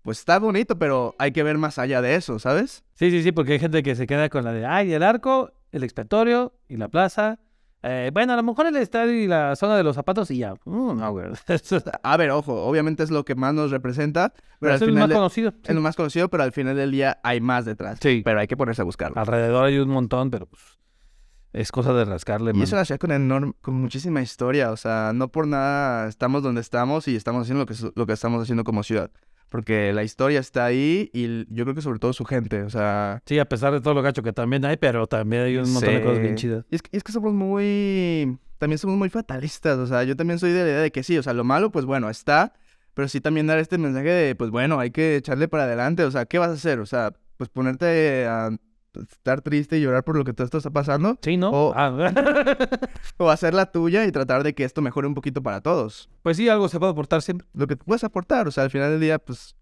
Pues 0.00 0.18
está 0.18 0.38
bonito, 0.38 0.78
pero 0.78 1.14
hay 1.18 1.30
que 1.30 1.42
ver 1.42 1.58
más 1.58 1.78
allá 1.78 2.00
de 2.00 2.14
eso, 2.16 2.38
¿sabes? 2.38 2.82
Sí, 2.94 3.10
sí, 3.10 3.22
sí, 3.22 3.30
porque 3.30 3.52
hay 3.52 3.58
gente 3.60 3.82
que 3.82 3.94
se 3.94 4.06
queda 4.06 4.28
con 4.30 4.42
la 4.44 4.52
de, 4.52 4.64
ay, 4.66 4.92
el 4.92 5.02
arco, 5.02 5.52
el 5.70 5.84
expiatorio 5.84 6.54
y 6.68 6.78
la 6.78 6.88
plaza. 6.88 7.38
Eh, 7.84 8.10
bueno, 8.14 8.32
a 8.32 8.36
lo 8.36 8.42
mejor 8.42 8.66
el 8.66 8.76
estadio 8.76 9.12
y 9.12 9.26
la 9.26 9.54
zona 9.54 9.76
de 9.76 9.82
los 9.84 9.94
zapatos 9.96 10.30
y 10.30 10.38
ya. 10.38 10.54
Mm, 10.64 10.98
no, 10.98 11.12
güey. 11.12 11.26
A 12.02 12.16
ver, 12.16 12.30
ojo, 12.30 12.64
obviamente 12.64 13.02
es 13.02 13.10
lo 13.10 13.24
que 13.24 13.34
más 13.34 13.52
nos 13.54 13.70
representa, 13.70 14.32
pero 14.58 14.72
al 14.72 14.78
es 14.80 14.84
final 14.84 15.00
más 15.00 15.08
de- 15.10 15.14
conocido. 15.14 15.52
es 15.62 15.74
lo 15.74 15.80
más 15.82 15.94
conocido, 15.94 16.28
pero 16.30 16.42
al 16.42 16.52
final 16.52 16.74
del 16.74 16.90
día 16.90 17.18
hay 17.22 17.40
más 17.42 17.64
detrás. 17.66 17.98
Sí. 18.00 18.22
Pero 18.24 18.40
hay 18.40 18.46
que 18.46 18.56
ponerse 18.56 18.80
a 18.82 18.84
buscarlo. 18.84 19.20
Alrededor 19.20 19.64
hay 19.66 19.78
un 19.78 19.88
montón, 19.90 20.30
pero 20.30 20.46
pues 20.46 20.62
es 21.52 21.70
cosa 21.70 21.92
de 21.92 22.04
rascarle, 22.04 22.50
Y 22.50 22.54
man. 22.54 22.62
es 22.62 22.72
una 22.72 22.84
ciudad 22.84 22.98
con, 22.98 23.12
enorme, 23.12 23.52
con 23.60 23.74
muchísima 23.74 24.22
historia, 24.22 24.70
o 24.70 24.76
sea, 24.76 25.12
no 25.14 25.28
por 25.28 25.46
nada 25.46 26.08
estamos 26.08 26.42
donde 26.42 26.60
estamos 26.60 27.08
y 27.08 27.16
estamos 27.16 27.42
haciendo 27.42 27.64
lo 27.64 27.66
que, 27.66 27.74
lo 27.94 28.06
que 28.06 28.12
estamos 28.12 28.42
haciendo 28.42 28.64
como 28.64 28.82
ciudad. 28.82 29.10
Porque 29.48 29.92
la 29.92 30.02
historia 30.02 30.40
está 30.40 30.64
ahí 30.64 31.10
y 31.12 31.44
yo 31.54 31.64
creo 31.64 31.74
que 31.74 31.82
sobre 31.82 31.98
todo 31.98 32.14
su 32.14 32.24
gente, 32.24 32.62
o 32.62 32.70
sea... 32.70 33.22
Sí, 33.26 33.38
a 33.38 33.44
pesar 33.44 33.74
de 33.74 33.82
todo 33.82 33.92
lo 33.92 34.00
gacho 34.00 34.22
que 34.22 34.32
también 34.32 34.64
hay, 34.64 34.78
pero 34.78 35.06
también 35.06 35.42
hay 35.42 35.58
un 35.58 35.70
montón 35.70 35.94
de 35.94 36.02
cosas 36.02 36.20
bien 36.20 36.38
sí. 36.38 36.42
chidas. 36.42 36.64
Y 36.70 36.76
es, 36.76 36.82
y 36.90 36.96
es 36.96 37.04
que 37.04 37.12
somos 37.12 37.34
muy... 37.34 38.38
También 38.56 38.78
somos 38.78 38.96
muy 38.96 39.10
fatalistas, 39.10 39.76
o 39.76 39.86
sea, 39.86 40.04
yo 40.04 40.16
también 40.16 40.38
soy 40.38 40.52
de 40.52 40.62
la 40.62 40.70
idea 40.70 40.80
de 40.80 40.92
que 40.92 41.02
sí, 41.02 41.18
o 41.18 41.22
sea, 41.22 41.34
lo 41.34 41.42
malo, 41.44 41.70
pues 41.70 41.84
bueno, 41.84 42.08
está, 42.08 42.54
pero 42.94 43.08
sí 43.08 43.20
también 43.20 43.46
dar 43.46 43.58
este 43.58 43.76
mensaje 43.76 44.08
de, 44.08 44.34
pues 44.36 44.50
bueno, 44.50 44.78
hay 44.78 44.92
que 44.92 45.16
echarle 45.16 45.48
para 45.48 45.64
adelante, 45.64 46.04
o 46.04 46.10
sea, 46.10 46.26
¿qué 46.26 46.38
vas 46.38 46.50
a 46.50 46.52
hacer? 46.52 46.78
O 46.78 46.86
sea, 46.86 47.12
pues 47.36 47.50
ponerte 47.50 48.24
a 48.24 48.50
estar 48.94 49.40
triste 49.40 49.78
y 49.78 49.82
llorar 49.82 50.04
por 50.04 50.16
lo 50.16 50.24
que 50.24 50.32
todo 50.32 50.44
esto 50.44 50.58
está 50.58 50.70
pasando, 50.70 51.18
Sí, 51.22 51.36
¿no? 51.36 51.50
O- 51.50 51.72
Ah, 51.76 51.90
o 53.18 53.30
hacer 53.30 53.54
la 53.54 53.66
tuya 53.72 54.04
y 54.04 54.12
tratar 54.12 54.42
de 54.42 54.54
que 54.54 54.64
esto 54.64 54.82
mejore 54.82 55.06
un 55.08 55.14
poquito 55.14 55.42
para 55.42 55.60
todos. 55.60 56.10
pues 56.22 56.36
sí, 56.36 56.48
algo 56.48 56.68
se 56.68 56.78
puede 56.78 56.92
aportar 56.92 57.22
siempre. 57.22 57.46
lo 57.54 57.66
que 57.66 57.76
puedes 57.76 58.04
aportar. 58.04 58.48
O 58.48 58.50
sea, 58.50 58.64
al 58.64 58.70
final 58.70 58.90
del 58.90 59.00
día, 59.00 59.18
pues, 59.18 59.56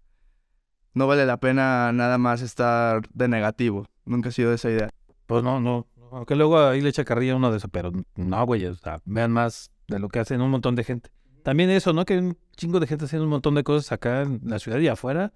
no 0.93 1.07
vale 1.07 1.25
la 1.25 1.37
pena 1.37 1.91
nada 1.93 2.17
más 2.17 2.41
estar 2.41 3.01
de 3.13 3.27
negativo. 3.27 3.85
Nunca 4.05 4.29
ha 4.29 4.31
sido 4.31 4.53
esa 4.53 4.69
idea. 4.69 4.89
Pues 5.25 5.43
no, 5.43 5.59
no. 5.59 5.87
Aunque 6.11 6.35
luego 6.35 6.59
ahí 6.59 6.81
le 6.81 6.89
echa 6.89 7.05
carrilla 7.05 7.35
uno 7.37 7.51
de 7.51 7.57
eso, 7.57 7.69
pero 7.69 7.91
no, 8.15 8.45
güey. 8.45 8.65
O 8.65 8.75
sea, 8.75 8.99
vean 9.05 9.31
más 9.31 9.71
de 9.87 9.99
lo 9.99 10.09
que 10.09 10.19
hacen 10.19 10.41
un 10.41 10.51
montón 10.51 10.75
de 10.75 10.83
gente. 10.83 11.09
También 11.43 11.69
eso, 11.69 11.93
¿no? 11.93 12.03
Que 12.05 12.13
hay 12.15 12.19
un 12.19 12.37
chingo 12.57 12.79
de 12.81 12.87
gente 12.87 13.05
haciendo 13.05 13.23
un 13.23 13.29
montón 13.31 13.55
de 13.55 13.63
cosas 13.63 13.91
acá 13.93 14.23
en 14.23 14.41
la 14.43 14.59
ciudad 14.59 14.77
y 14.79 14.89
afuera 14.89 15.31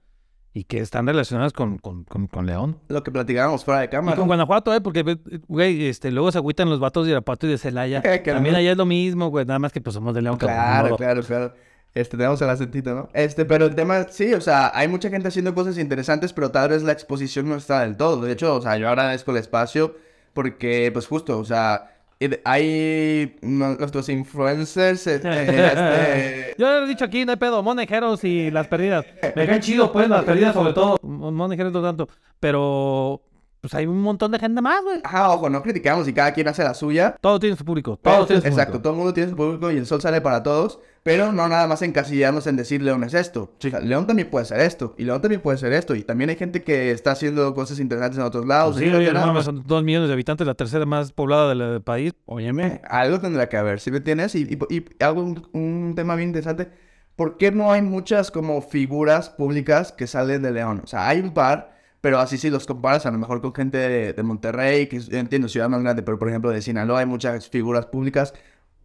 y 0.58 0.64
que 0.64 0.80
están 0.80 1.06
relacionadas 1.06 1.52
con, 1.52 1.78
con, 1.80 2.06
con, 2.06 2.28
con 2.28 2.46
León. 2.46 2.80
Lo 2.88 3.04
que 3.04 3.12
platicábamos 3.12 3.66
fuera 3.66 3.82
de 3.82 3.88
Y 3.88 3.90
cámara. 3.90 4.16
con 4.16 4.26
Guanajuato, 4.26 4.74
¿eh? 4.74 4.80
Porque, 4.80 5.18
güey, 5.50 5.88
este, 5.88 6.12
luego 6.12 6.32
se 6.32 6.38
agüitan 6.38 6.70
los 6.70 6.80
vatos 6.80 7.06
de 7.06 7.12
Irapuato 7.12 7.46
y 7.46 7.50
de 7.52 7.58
Celaya. 7.58 8.02
También 8.24 8.54
no- 8.54 8.58
allá 8.60 8.72
es 8.72 8.78
lo 8.78 8.86
mismo, 8.86 9.28
güey. 9.28 9.46
Nada 9.46 9.60
más 9.60 9.74
que 9.74 9.82
pues 9.82 9.94
somos 9.94 10.16
de 10.16 10.22
León. 10.22 10.38
Claro, 10.38 10.96
claro, 10.96 11.22
claro. 11.24 11.54
Este, 11.94 12.16
tenemos 12.18 12.42
el 12.42 12.50
acentito, 12.50 12.96
¿no? 12.96 13.10
Este, 13.14 13.44
pero 13.46 13.66
el 13.66 13.76
tema, 13.76 14.06
sí, 14.10 14.34
o 14.34 14.40
sea, 14.42 14.72
hay 14.74 14.88
mucha 14.88 15.10
gente 15.10 15.28
haciendo 15.28 15.54
cosas 15.54 15.78
interesantes, 15.78 16.32
pero 16.34 16.52
tal 16.52 16.70
vez 16.70 16.84
la 16.84 16.94
exposición 16.94 17.48
no 17.50 17.56
está 17.56 17.82
del 17.82 17.96
todo. 17.98 18.22
De 18.22 18.32
hecho, 18.32 18.56
o 18.56 18.62
sea, 18.62 18.78
yo 18.78 18.88
agradezco 18.90 19.32
el 19.32 19.38
espacio 19.38 19.96
porque, 20.34 20.90
pues 20.94 21.06
justo, 21.08 21.38
o 21.38 21.46
sea, 21.46 21.95
hay 22.44 23.36
nuestros 23.42 24.10
influencers, 24.10 25.08
este, 25.08 25.68
este, 25.68 26.56
Yo 26.58 26.84
he 26.84 26.88
dicho 26.88 27.06
aquí, 27.06 27.26
no 27.26 27.32
hay 27.32 27.38
pedo, 27.38 27.62
monejeros 27.62 28.24
y 28.24 28.52
las 28.52 28.68
perdidas. 28.68 29.06
Me 29.36 29.46
caen 29.46 29.62
chido, 29.62 29.92
pues, 29.92 30.08
las 30.10 30.24
perdidas 30.24 30.54
sobre 30.54 30.74
todo. 30.74 30.98
Monejeros 31.02 31.74
no 31.74 31.82
tanto. 31.82 32.08
Pero, 32.40 33.22
pues 33.66 33.74
hay 33.76 33.88
un 33.88 34.02
montón 34.02 34.32
de 34.32 34.40
gente 34.40 34.62
más, 34.62 34.82
güey. 34.84 35.00
Ajá, 35.04 35.32
ojo, 35.32 35.50
no 35.50 35.62
criticamos 35.64 36.08
y 36.08 36.14
cada 36.14 36.32
quien 36.34 36.48
hace 36.48 36.64
la 36.64 36.74
suya. 36.74 37.16
Todo 37.20 37.40
tiene 37.40 37.56
su 37.56 37.66
público. 37.66 37.98
Todo 38.02 38.26
tiene 38.26 38.42
su 38.42 38.48
Exacto, 38.48 38.74
público. 38.74 38.82
todo 38.84 38.94
el 38.94 38.98
mundo 38.98 39.14
tiene 39.14 39.30
su 39.30 39.36
público 39.36 39.72
y 39.72 39.78
el 39.78 39.86
sol 39.86 40.02
sale 40.02 40.22
para 40.22 40.44
todos, 40.44 40.80
pero 41.04 41.32
no 41.32 41.48
nada 41.48 41.68
más 41.68 41.82
encasillarnos 41.82 42.48
en 42.48 42.56
decir 42.56 42.82
León 42.82 43.04
es 43.04 43.14
esto. 43.14 43.52
O 43.58 43.70
sea, 43.70 43.80
León 43.80 44.08
también 44.08 44.30
puede 44.30 44.46
ser 44.46 44.60
esto, 44.60 44.96
y 44.98 45.04
León 45.04 45.22
también 45.22 45.42
puede 45.42 45.58
ser 45.58 45.74
esto, 45.74 45.96
y 45.96 46.04
también 46.04 46.30
hay 46.30 46.36
gente 46.36 46.64
que 46.64 46.92
está 46.92 47.12
haciendo 47.12 47.54
cosas 47.54 47.80
interesantes 47.80 48.18
en 48.20 48.26
otros 48.26 48.46
lados. 48.46 48.76
Pues 48.76 48.86
sí, 48.90 48.94
oye, 48.96 49.12
no 49.12 49.42
son 49.44 49.64
dos 49.66 49.84
millones 49.84 50.08
de 50.10 50.14
habitantes, 50.14 50.46
la 50.48 50.56
tercera 50.56 50.86
más 50.86 51.12
poblada 51.12 51.50
del 51.50 51.62
eh, 51.78 51.80
país. 51.80 52.14
Óyeme, 52.26 52.82
algo 52.90 53.20
tendrá 53.20 53.50
que 53.50 53.58
haber, 53.58 53.80
¿sí 53.80 53.92
me 53.92 53.98
entiendes? 53.98 54.36
Y, 54.36 54.44
y, 54.44 54.76
y 54.76 54.86
algo, 55.04 55.22
un, 55.22 55.48
un 55.54 55.94
tema 55.96 56.16
bien 56.16 56.30
interesante, 56.30 56.70
¿por 57.16 57.38
qué 57.38 57.52
no 57.52 57.72
hay 57.72 57.82
muchas 57.82 58.32
como 58.32 58.62
figuras 58.62 59.30
públicas 59.30 59.92
que 59.92 60.08
salen 60.08 60.42
de 60.42 60.52
León? 60.52 60.82
O 60.84 60.88
sea, 60.88 61.08
hay 61.08 61.20
un 61.20 61.34
par, 61.34 61.75
pero 62.06 62.20
así 62.20 62.38
si 62.38 62.52
los 62.52 62.68
comparas 62.68 63.08
a 63.08 63.12
lo 63.12 63.18
mejor 63.18 63.42
con 63.42 63.52
gente 63.56 63.78
de, 63.80 64.14
de 64.14 64.24
Monterrey, 64.24 64.86
que 64.88 64.98
es- 64.98 65.10
entiendo, 65.12 65.50
ciudad 65.50 65.70
más 65.70 65.82
grande, 65.82 66.04
pero 66.04 66.20
por 66.20 66.30
ejemplo 66.30 66.52
de 66.52 66.62
Sinaloa 66.62 67.00
hay 67.00 67.08
muchas 67.08 67.50
figuras 67.50 67.88
públicas. 67.88 68.36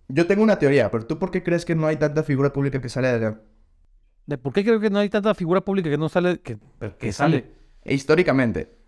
Yo 0.09 0.27
tengo 0.27 0.43
una 0.43 0.59
teoría, 0.59 0.91
pero 0.91 1.07
¿tú 1.07 1.19
por 1.19 1.31
qué 1.31 1.43
crees 1.43 1.67
que 1.67 1.75
no 1.75 1.87
hay 1.87 1.97
tanta 1.97 2.23
figura 2.23 2.51
pública 2.55 2.81
que 2.81 2.89
sale 2.89 3.19
de? 3.19 3.37
¿De 4.25 4.39
por 4.39 4.55
qué 4.55 4.65
creo 4.65 4.81
que 4.81 4.89
no 4.89 5.01
hay 5.01 5.11
tanta 5.11 5.35
figura 5.35 5.61
pública 5.61 5.91
que 5.91 5.99
no 5.99 6.09
sale? 6.09 6.41
Que, 6.41 6.59
que 6.99 7.13
sale. 7.13 7.45
Históricamente. 7.85 8.80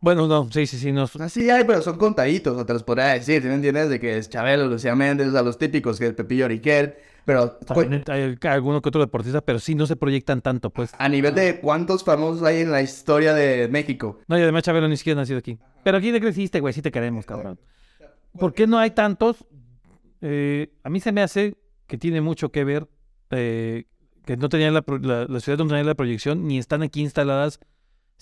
Bueno, 0.00 0.28
no, 0.28 0.48
sí, 0.50 0.66
sí, 0.66 0.78
sí. 0.78 0.92
No, 0.92 1.04
O 1.04 1.06
sea, 1.08 1.28
sí 1.28 1.50
hay, 1.50 1.64
pero 1.64 1.82
son 1.82 1.98
contaditos, 1.98 2.56
o 2.56 2.64
te 2.64 2.72
los 2.72 2.84
podría 2.84 3.06
decir, 3.08 3.42
¿sí 3.42 3.48
me 3.48 3.54
entiendes? 3.54 3.88
De 3.88 3.98
que 3.98 4.16
es 4.16 4.28
Chabelo, 4.28 4.66
Lucía 4.66 4.94
Méndez, 4.94 5.28
o 5.28 5.32
sea, 5.32 5.42
los 5.42 5.58
típicos, 5.58 5.98
que 5.98 6.06
es 6.06 6.14
Pepillo 6.14 6.44
Oriquel, 6.44 6.94
pero... 7.24 7.52
también 7.52 8.04
hay 8.08 8.36
alguno 8.42 8.80
que 8.80 8.88
otro 8.88 9.00
deportista, 9.00 9.40
pero 9.40 9.58
sí 9.58 9.74
no 9.74 9.86
se 9.86 9.96
proyectan 9.96 10.40
tanto, 10.40 10.70
pues. 10.70 10.92
A 10.98 11.08
nivel 11.08 11.34
de 11.34 11.58
cuántos 11.60 12.04
famosos 12.04 12.42
hay 12.44 12.60
en 12.60 12.70
la 12.70 12.82
historia 12.82 13.34
de 13.34 13.68
México. 13.68 14.20
No, 14.28 14.38
y 14.38 14.42
además 14.42 14.62
Chabelo 14.62 14.88
ni 14.88 14.96
siquiera 14.96 15.20
ha 15.20 15.22
nacido 15.22 15.38
aquí. 15.38 15.58
Pero 15.82 15.98
aquí 15.98 16.12
te 16.12 16.20
creciste, 16.20 16.60
güey, 16.60 16.72
sí 16.72 16.82
te 16.82 16.92
queremos, 16.92 17.26
cabrón. 17.26 17.58
¿Por 18.38 18.54
qué 18.54 18.66
no 18.66 18.78
hay 18.78 18.92
tantos? 18.92 19.44
Eh, 20.20 20.72
a 20.84 20.90
mí 20.90 21.00
se 21.00 21.10
me 21.10 21.22
hace 21.22 21.56
que 21.88 21.98
tiene 21.98 22.20
mucho 22.20 22.50
que 22.50 22.64
ver 22.64 22.86
eh, 23.30 23.84
que 24.24 24.36
no 24.36 24.48
tenían 24.48 24.74
la, 24.74 24.84
la, 24.86 25.26
la 25.28 25.40
ciudad 25.40 25.58
no 25.58 25.66
tenía 25.66 25.82
la 25.82 25.94
proyección, 25.94 26.46
ni 26.46 26.58
están 26.58 26.82
aquí 26.82 27.00
instaladas 27.00 27.58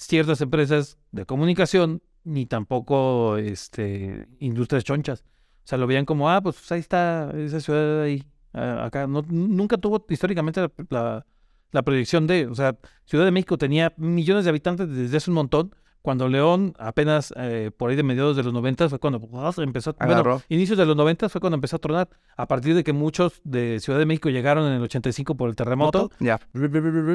ciertas 0.07 0.40
empresas 0.40 0.98
de 1.12 1.26
comunicación, 1.26 2.03
ni 2.24 2.46
tampoco 2.46 3.36
este, 3.36 4.26
industrias 4.38 4.84
chonchas. 4.84 5.20
O 5.64 5.68
sea, 5.70 5.78
lo 5.78 5.86
veían 5.86 6.05
como, 6.05 6.30
ah, 6.30 6.40
pues 6.40 6.70
ahí 6.72 6.80
está 6.80 7.30
esa 7.36 7.61
ciudad 7.61 8.03
ahí, 8.03 8.24
ah, 8.55 8.84
acá. 8.86 9.07
No, 9.07 9.22
nunca 9.28 9.76
tuvo 9.78 10.05
históricamente 10.09 10.61
la, 10.61 10.70
la- 10.90 11.26
la 11.72 11.82
proyección 11.82 12.26
de, 12.26 12.48
o 12.48 12.55
sea, 12.57 12.76
Ciudad 13.05 13.24
de 13.24 13.30
México 13.30 13.57
tenía 13.57 13.92
millones 13.96 14.42
de 14.44 14.51
habitantes 14.51 14.88
desde 14.88 15.16
hace 15.18 15.30
un 15.30 15.36
montón. 15.36 15.72
Cuando 16.03 16.28
León, 16.28 16.72
apenas 16.78 17.32
eh, 17.36 17.70
por 17.76 17.90
ahí 17.90 17.96
de 17.96 18.03
mediados 18.03 18.34
de 18.36 18.42
los 18.42 18.53
90 18.53 18.88
fue 18.88 18.98
cuando 18.98 19.20
¡ah! 19.34 19.53
empezó, 19.59 19.92
bueno, 19.98 20.14
Agarró. 20.14 20.42
inicios 20.48 20.76
de 20.78 20.84
los 20.86 20.96
90 20.96 21.28
fue 21.28 21.40
cuando 21.40 21.55
empezó 21.57 21.76
a 21.76 21.78
tronar. 21.78 22.09
A 22.36 22.48
partir 22.48 22.74
de 22.74 22.82
que 22.82 22.92
muchos 22.92 23.40
de 23.44 23.78
Ciudad 23.78 24.01
de 24.01 24.07
México 24.07 24.30
llegaron 24.30 24.66
en 24.66 24.72
el 24.72 24.82
85 24.82 25.36
por 25.36 25.48
el 25.48 25.55
terremoto, 25.55 26.11
Ya. 26.18 26.40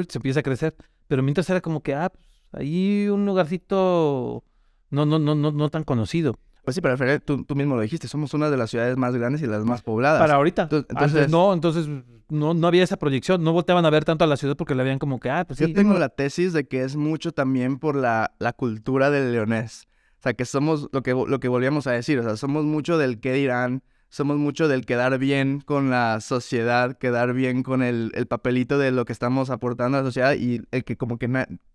se 0.08 0.16
empieza 0.18 0.40
a 0.40 0.42
crecer. 0.42 0.74
Pero 1.08 1.22
mientras 1.22 1.50
era 1.50 1.60
como 1.60 1.82
que, 1.82 1.94
ah, 1.94 2.08
pues, 2.08 2.24
ahí 2.52 3.08
un 3.08 3.26
lugarcito 3.26 4.44
no, 4.90 5.06
no, 5.06 5.18
no, 5.18 5.34
no, 5.34 5.52
no 5.52 5.68
tan 5.70 5.84
conocido. 5.84 6.36
Pues 6.64 6.74
sí, 6.74 6.80
pero 6.80 6.92
al 6.92 6.98
final 6.98 7.22
tú, 7.22 7.44
tú 7.44 7.54
mismo 7.54 7.76
lo 7.76 7.82
dijiste, 7.82 8.08
somos 8.08 8.34
una 8.34 8.50
de 8.50 8.56
las 8.56 8.70
ciudades 8.70 8.96
más 8.96 9.14
grandes 9.14 9.40
y 9.42 9.46
las 9.46 9.64
más 9.64 9.82
pobladas. 9.82 10.20
Para 10.20 10.34
ahorita. 10.34 10.62
Entonces- 10.62 10.86
Antes 10.96 11.30
no, 11.30 11.52
entonces 11.52 11.88
no, 12.28 12.54
no 12.54 12.66
había 12.66 12.82
esa 12.82 12.96
proyección. 12.96 13.44
No 13.44 13.52
volteaban 13.52 13.84
a 13.86 13.90
ver 13.90 14.04
tanto 14.04 14.24
a 14.24 14.26
la 14.26 14.36
ciudad 14.36 14.56
porque 14.56 14.74
la 14.74 14.82
veían 14.82 14.98
como 14.98 15.20
que, 15.20 15.30
ah, 15.30 15.44
pues 15.46 15.60
Yo 15.60 15.66
sí. 15.68 15.74
tengo 15.74 15.94
la 15.94 16.08
tesis 16.08 16.52
de 16.52 16.66
que 16.66 16.82
es 16.82 16.96
mucho 16.96 17.30
también 17.32 17.78
por 17.78 17.94
la, 17.94 18.32
la 18.40 18.52
cultura 18.52 19.10
del 19.10 19.30
leonés. 19.32 19.86
O 20.18 20.22
sea, 20.22 20.34
que 20.34 20.44
somos 20.44 20.88
lo 20.92 21.02
que, 21.04 21.12
lo 21.12 21.38
que 21.38 21.46
volvíamos 21.46 21.86
a 21.86 21.92
decir, 21.92 22.18
o 22.18 22.22
sea, 22.24 22.36
somos 22.36 22.64
mucho 22.64 22.98
del 22.98 23.20
qué 23.20 23.32
dirán, 23.32 23.84
somos 24.08 24.38
mucho 24.38 24.68
del 24.68 24.86
quedar 24.86 25.18
bien 25.18 25.60
con 25.60 25.90
la 25.90 26.20
sociedad, 26.20 26.96
quedar 26.96 27.32
bien 27.32 27.62
con 27.62 27.82
el, 27.82 28.12
el 28.14 28.26
papelito 28.26 28.78
de 28.78 28.92
lo 28.92 29.04
que 29.04 29.12
estamos 29.12 29.50
aportando 29.50 29.98
a 29.98 30.02
la 30.02 30.06
sociedad 30.06 30.34
y 30.34 30.62
el 30.70 30.84
que 30.84 30.96
como 30.96 31.18
que 31.18 31.28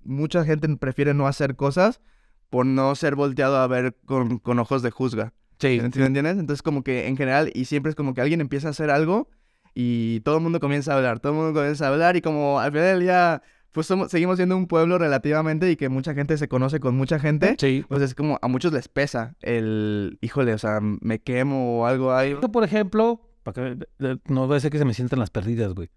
mucha 0.04 0.44
gente 0.46 0.68
prefiere 0.78 1.14
no 1.14 1.28
hacer 1.28 1.56
cosas 1.56 2.02
por 2.50 2.66
no 2.66 2.96
ser 2.96 3.16
volteado 3.16 3.58
a 3.58 3.68
ver 3.68 3.96
con, 4.06 4.40
con 4.40 4.60
ojos 4.60 4.82
de 4.82 4.92
juzga. 4.92 5.34
Sí, 5.60 5.80
¿Sí 5.94 6.00
me 6.00 6.06
entiendes? 6.06 6.38
Entonces 6.38 6.64
como 6.64 6.84
que 6.84 7.08
en 7.08 7.16
general 7.16 7.52
y 7.54 7.66
siempre 7.66 7.92
es 7.92 7.96
como 7.96 8.14
que 8.14 8.22
alguien 8.22 8.42
empieza 8.42 8.68
a 8.68 8.72
hacer 8.72 8.90
algo 8.90 9.30
y 9.74 10.22
todo 10.22 10.38
el 10.38 10.44
mundo 10.44 10.60
comienza 10.60 10.94
a 10.94 10.98
hablar, 10.98 11.20
todo 11.20 11.34
el 11.34 11.38
mundo 11.38 11.54
comienza 11.54 11.86
a 11.86 11.90
hablar 11.90 12.16
y 12.16 12.22
como 12.22 12.60
al 12.60 12.72
final 12.72 13.00
día 13.00 13.44
pues 13.72 13.88
somos, 13.88 14.12
seguimos 14.12 14.38
siendo 14.38 14.58
un 14.58 14.68
pueblo 14.68 14.98
relativamente 14.98 15.72
y 15.72 15.76
que 15.76 15.90
mucha 15.90 16.14
gente 16.14 16.38
se 16.38 16.48
conoce 16.48 16.80
con 16.80 16.96
mucha 16.96 17.20
gente, 17.20 17.56
sí. 17.58 17.86
pues 17.88 18.02
es 18.02 18.16
como 18.16 18.38
a 18.42 18.48
muchos 18.48 18.74
les 18.74 18.88
pesa 18.88 19.36
el, 19.42 20.18
híjole, 20.22 20.54
o 20.54 20.58
sea, 20.58 20.80
me 20.82 21.20
quemo 21.20 21.80
o 21.80 21.86
algo 21.86 22.14
ahí. 22.14 22.32
Yo, 22.32 22.52
por 22.52 22.64
ejemplo, 22.64 23.22
para 23.44 23.78
que, 23.78 23.88
no 24.28 24.48
voy 24.48 24.52
a 24.52 24.56
decir 24.56 24.72
que 24.72 24.78
se 24.78 24.86
me 24.86 24.94
sientan 24.94 25.20
las 25.20 25.30
perdidas, 25.30 25.74
güey. 25.74 25.90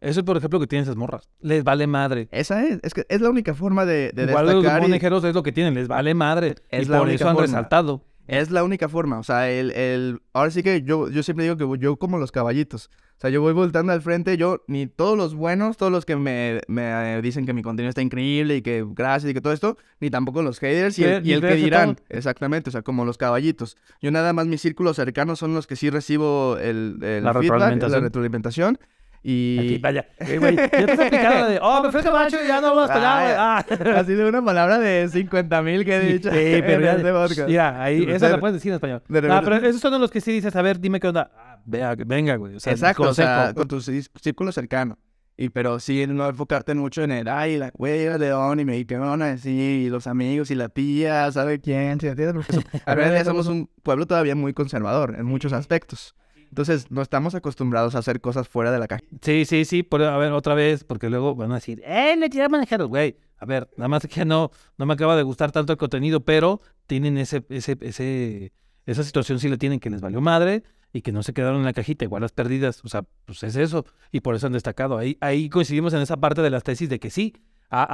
Eso 0.00 0.20
es, 0.20 0.26
por 0.26 0.36
ejemplo, 0.36 0.60
que 0.60 0.68
tienen 0.68 0.84
esas 0.84 0.96
morras. 0.96 1.28
Les 1.40 1.64
vale 1.64 1.86
madre. 1.88 2.28
Esa 2.30 2.64
es, 2.64 2.78
es 2.82 2.94
que 2.94 3.04
es 3.08 3.20
la 3.20 3.30
única 3.30 3.54
forma 3.54 3.84
de, 3.84 4.12
de 4.14 4.24
Igual 4.24 4.46
los 4.46 4.54
destacar 4.56 4.80
y 4.80 4.82
monejeros 4.82 5.24
es 5.24 5.34
lo 5.34 5.42
que 5.42 5.50
tienen, 5.50 5.74
les 5.74 5.88
vale 5.88 6.14
madre. 6.14 6.54
Es 6.70 6.86
y 6.86 6.90
la 6.90 6.98
por 6.98 7.08
única 7.08 7.24
eso 7.24 7.30
han 7.30 7.36
resaltado. 7.36 8.04
Es 8.28 8.50
la 8.50 8.62
única 8.62 8.88
forma, 8.88 9.18
o 9.18 9.22
sea, 9.24 9.50
el, 9.50 9.72
el, 9.72 10.20
ahora 10.32 10.50
sí 10.52 10.62
que 10.62 10.82
yo, 10.82 11.08
yo 11.10 11.22
siempre 11.22 11.44
digo 11.44 11.56
que 11.56 11.66
yo 11.82 11.96
como 11.96 12.18
los 12.18 12.30
caballitos, 12.30 12.90
o 13.16 13.20
sea, 13.20 13.30
yo 13.30 13.40
voy 13.40 13.52
voltando 13.52 13.92
al 13.92 14.00
frente, 14.00 14.36
yo, 14.36 14.62
ni 14.68 14.86
todos 14.86 15.16
los 15.18 15.34
buenos, 15.34 15.76
todos 15.76 15.90
los 15.90 16.04
que 16.04 16.14
me, 16.14 16.60
me 16.68 17.20
dicen 17.20 17.46
que 17.46 17.52
mi 17.52 17.62
contenido 17.62 17.88
está 17.88 18.00
increíble 18.02 18.54
y 18.56 18.62
que 18.62 18.84
gracias 18.86 19.30
y 19.30 19.34
que 19.34 19.40
todo 19.40 19.52
esto, 19.52 19.76
ni 19.98 20.08
tampoco 20.10 20.42
los 20.42 20.60
haters 20.60 20.96
y 21.00 21.04
el, 21.04 21.26
Y- 21.26 21.32
el 21.32 21.40
que 21.40 21.54
dirán, 21.56 21.96
exactamente, 22.10 22.70
o 22.70 22.72
sea, 22.72 22.82
como 22.82 23.04
los 23.04 23.18
caballitos. 23.18 23.76
Yo 24.00 24.10
nada 24.12 24.32
más 24.32 24.46
mis 24.46 24.60
círculos 24.60 24.94
cercanos 24.96 25.38
son 25.40 25.52
los 25.54 25.66
que 25.66 25.74
sí 25.74 25.90
recibo 25.90 26.58
el, 26.58 26.98
el 27.02 27.24
La 27.24 27.32
feedback, 27.32 27.42
retroalimentación. 27.42 27.90
la 27.92 28.00
retroalimentación 28.06 28.78
y... 29.22 29.58
Aquí, 29.58 29.78
vaya. 29.78 30.06
Eh, 30.18 30.38
güey, 30.38 30.56
ya 30.56 30.68
te 30.70 30.76
has 30.92 30.98
aplicado 30.98 31.34
la 31.40 31.48
de, 31.48 31.58
oh, 31.60 31.82
me 31.84 31.90
fue 31.92 32.02
macho 32.10 32.36
y 32.42 32.46
ya 32.48 32.60
no 32.60 32.68
hablo 32.68 32.84
español, 32.84 33.22
güey. 33.22 33.34
Ah. 33.36 33.64
Así 34.00 34.14
de 34.14 34.24
una 34.28 34.44
palabra 34.44 34.78
de 34.78 35.08
50 35.08 35.62
mil 35.62 35.84
que 35.84 35.96
he 35.96 36.00
dicho 36.00 36.30
Sí, 36.30 36.36
pero 36.66 36.80
ya, 36.80 36.92
este 36.94 37.12
podcast. 37.12 37.48
ya, 37.48 37.82
ahí, 37.82 38.06
De 38.06 38.14
esa 38.16 38.28
la 38.28 38.40
puedes 38.40 38.54
decir 38.54 38.70
en 38.70 38.74
español. 38.76 39.02
de 39.08 39.18
Ah, 39.18 39.20
repente- 39.22 39.44
pero 39.44 39.66
esos 39.68 39.80
son 39.80 40.00
los 40.00 40.10
que 40.10 40.20
sí 40.20 40.32
dices, 40.32 40.54
a 40.56 40.62
ver, 40.62 40.78
dime 40.80 41.00
qué 41.00 41.08
onda. 41.08 41.30
Ah, 41.36 41.58
vea, 41.64 41.94
venga, 42.06 42.36
güey. 42.36 42.54
O 42.56 42.60
sea, 42.60 42.72
Exacto, 42.72 43.02
o 43.08 43.14
sea, 43.14 43.52
con 43.54 43.68
tu 43.68 43.76
cí- 43.78 44.08
círculo 44.20 44.52
cercano. 44.52 44.98
Y 45.40 45.50
pero 45.50 45.78
sí 45.78 46.04
no 46.08 46.28
enfocarte 46.28 46.74
mucho 46.74 47.04
en 47.04 47.12
el, 47.12 47.28
ay, 47.28 47.58
la 47.58 47.70
güey, 47.72 48.00
era 48.00 48.18
León 48.18 48.58
y 48.58 48.64
me 48.64 48.82
van 48.84 49.22
a 49.22 49.26
decir, 49.26 49.52
y 49.82 49.88
los 49.88 50.08
amigos 50.08 50.50
y 50.50 50.56
la 50.56 50.68
tía, 50.68 51.30
¿sabe 51.30 51.60
quién? 51.60 52.00
¿Sí 52.00 52.08
entiendes? 52.08 52.34
Porque 52.44 52.66
so- 52.84 52.94
del 52.96 53.10
día 53.12 53.24
somos 53.24 53.46
un 53.46 53.70
pueblo 53.84 54.04
todavía 54.06 54.34
muy 54.34 54.52
conservador 54.52 55.14
en 55.16 55.26
muchos 55.26 55.52
aspectos. 55.52 56.16
Entonces, 56.48 56.90
no 56.90 57.02
estamos 57.02 57.34
acostumbrados 57.34 57.94
a 57.94 57.98
hacer 57.98 58.20
cosas 58.20 58.48
fuera 58.48 58.70
de 58.72 58.78
la 58.78 58.88
caja. 58.88 59.02
Sí, 59.22 59.44
sí, 59.44 59.64
sí, 59.64 59.82
por, 59.82 60.02
a 60.02 60.16
ver, 60.16 60.32
otra 60.32 60.54
vez, 60.54 60.84
porque 60.84 61.08
luego 61.10 61.34
van 61.34 61.52
a 61.52 61.56
decir, 61.56 61.82
¡eh, 61.84 62.16
le 62.16 62.28
tiré 62.28 62.48
manejeros, 62.48 62.88
güey! 62.88 63.16
A 63.38 63.46
ver, 63.46 63.68
nada 63.76 63.88
más 63.88 64.06
que 64.06 64.24
no, 64.24 64.50
no 64.78 64.86
me 64.86 64.94
acaba 64.94 65.14
de 65.16 65.22
gustar 65.22 65.52
tanto 65.52 65.72
el 65.72 65.78
contenido, 65.78 66.20
pero 66.24 66.60
tienen 66.86 67.18
ese, 67.18 67.44
ese, 67.50 67.76
ese, 67.80 68.52
esa 68.86 69.04
situación 69.04 69.38
sí 69.38 69.48
la 69.48 69.56
tienen 69.58 69.78
que 69.78 69.90
les 69.90 70.00
valió 70.00 70.20
madre 70.20 70.64
y 70.92 71.02
que 71.02 71.12
no 71.12 71.22
se 71.22 71.32
quedaron 71.34 71.58
en 71.60 71.64
la 71.66 71.72
cajita, 71.72 72.04
igual 72.04 72.22
las 72.22 72.32
perdidas, 72.32 72.82
o 72.84 72.88
sea, 72.88 73.04
pues 73.26 73.42
es 73.42 73.54
eso, 73.56 73.84
y 74.10 74.20
por 74.20 74.34
eso 74.34 74.46
han 74.46 74.54
destacado. 74.54 74.96
Ahí, 74.98 75.16
ahí 75.20 75.48
coincidimos 75.50 75.92
en 75.94 76.00
esa 76.00 76.16
parte 76.16 76.42
de 76.42 76.50
las 76.50 76.64
tesis 76.64 76.88
de 76.88 76.98
que 76.98 77.10
sí, 77.10 77.34
ha, 77.70 77.86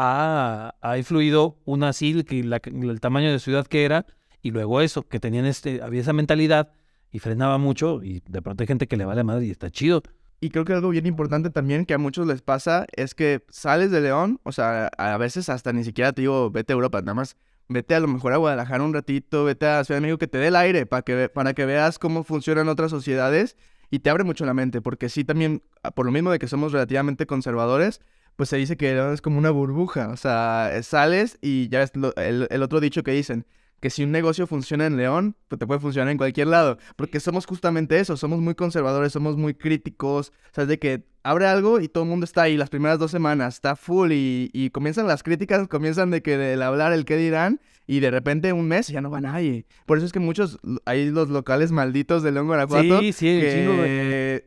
ha, 0.81 0.91
ha 0.91 0.97
influido 0.99 1.59
una 1.65 1.93
SIL, 1.93 2.25
que 2.25 2.43
la- 2.45 2.61
el 2.65 3.01
tamaño 3.01 3.31
de 3.33 3.41
ciudad 3.41 3.67
que 3.67 3.85
era, 3.85 4.07
y 4.41 4.51
luego 4.53 4.81
eso, 4.81 5.03
que 5.03 5.19
tenían 5.21 5.45
este, 5.47 5.83
había 5.83 6.01
esa 6.03 6.13
mentalidad 6.13 6.71
y 7.15 7.21
frenaba 7.21 7.59
mucho, 7.59 8.03
y 8.03 8.23
de 8.29 8.43
pronto 8.43 8.65
hay 8.65 8.67
gente 8.67 8.89
que 8.89 8.97
le 8.97 9.05
vale 9.05 9.23
madre 9.23 9.47
y 9.47 9.51
está 9.53 9.71
chido. 9.71 10.03
Y 10.41 10.51
creo 10.51 10.65
que 10.65 10.73
algo 10.73 10.89
bien 10.89 11.07
importante 11.07 11.49
también 11.49 11.87
que 11.87 11.95
a 11.95 11.99
muchos 11.99 12.27
les 12.27 12.43
pasa 12.43 12.87
es 12.97 13.15
que 13.15 13.45
sales 13.51 13.93
de 13.93 14.01
León, 14.01 14.41
o 14.43 14.51
sea, 14.51 14.89
a 14.99 15.17
veces 15.17 15.49
hasta 15.49 15.73
ni 15.73 15.85
siquiera 15.85 16.13
te 16.13 16.23
digo 16.23 16.51
vete 16.51 16.73
a 16.73 16.75
Europa, 16.75 17.01
nada 17.03 17.15
más 17.15 17.37
vete 17.69 17.95
a 17.95 18.01
lo 18.01 18.09
mejor 18.09 18.33
a 18.33 18.39
Guadalajara 18.39 18.83
un 18.83 18.93
ratito, 18.93 19.45
vete 19.45 19.65
a 19.65 19.85
Ciudad 19.85 19.99
de 19.99 20.03
México 20.03 20.19
que 20.19 20.27
te 20.27 20.39
dé 20.39 20.49
el 20.49 20.57
aire 20.57 20.87
para 20.87 21.03
que, 21.03 21.29
para 21.29 21.55
que 21.55 21.65
veas 21.67 22.01
cómo 22.01 22.25
funcionan 22.25 22.69
otras 22.69 22.91
sociedades 22.91 23.57
y 23.93 24.01
te 24.01 24.11
abre 24.11 24.25
mucho 24.25 24.45
la 24.45 24.53
mente, 24.53 24.83
porque 24.83 25.09
sí 25.09 25.23
también, 25.23 25.63
ah, 25.85 25.93
por 25.93 26.07
lo 26.07 26.11
mismo 26.11 26.33
de 26.33 26.41
que 26.41 26.49
somos 26.49 26.73
relativamente 26.73 27.27
conservadores, 27.27 28.01
pues 28.35 28.49
se 28.49 28.57
dice 28.57 28.77
que 28.77 28.93
León 28.93 29.15
es 29.15 29.23
como 29.23 29.39
una 29.39 29.51
burbuja, 29.53 30.09
o 30.09 30.17
sea, 30.17 30.73
sales 30.83 31.39
y 31.41 31.69
ya 31.69 31.79
ves 31.79 31.93
lo- 31.95 32.13
el 32.17 32.63
otro 32.65 32.81
dicho 32.81 33.05
que 33.05 33.13
dicen, 33.13 33.47
que 33.85 33.91
si 33.91 34.03
un 34.03 34.13
negocio 34.13 34.47
funciona 34.47 34.87
en 34.87 34.97
León, 34.97 35.37
pues 35.49 35.59
te 35.59 35.67
puede 35.67 35.79
funcionar 35.79 36.11
en 36.11 36.17
cualquier 36.17 36.47
lado, 36.47 36.79
porque 36.97 37.21
somos 37.21 37.45
justamente 37.45 38.01
eso, 38.01 38.17
somos 38.17 38.41
muy 38.41 38.55
conservadores, 38.55 39.13
somos 39.13 39.37
muy 39.37 39.53
críticos, 39.53 40.31
o 40.31 40.55
sea, 40.55 40.63
es 40.63 40.69
de 40.69 40.79
que 40.79 41.05
abre 41.23 41.47
algo 41.47 41.81
y 41.81 41.89
todo 41.89 42.05
el 42.05 42.09
mundo 42.09 42.25
está 42.25 42.41
ahí 42.45 42.57
las 42.57 42.71
primeras 42.71 42.99
dos 42.99 43.11
semanas, 43.11 43.57
está 43.57 43.77
full 43.77 44.11
y, 44.13 44.49
y 44.55 44.71
comienzan 44.71 45.07
las 45.07 45.23
críticas, 45.23 45.69
comienzan 45.69 46.11
de 46.11 46.23
que 46.23 46.39
del 46.39 46.63
hablar 46.63 46.95
el 46.95 47.05
qué 47.05 47.19
dirán 47.19 47.61
y 47.87 48.01
de 48.01 48.11
repente 48.11 48.55
un 48.55 48.67
mes 48.69 48.89
ya 48.89 49.03
no 49.03 49.11
va 49.11 49.21
nadie. 49.21 49.67
Por 49.85 49.99
eso 49.99 50.07
es 50.07 50.13
que 50.15 50.19
muchos, 50.19 50.59
hay 50.87 51.11
los 51.11 51.29
locales 51.29 51.71
malditos 51.71 52.23
de 52.23 52.33
León, 52.33 52.47
Guanajuato, 52.47 53.01
Sí, 53.01 53.13
sí, 53.13 53.27
que 53.39 53.67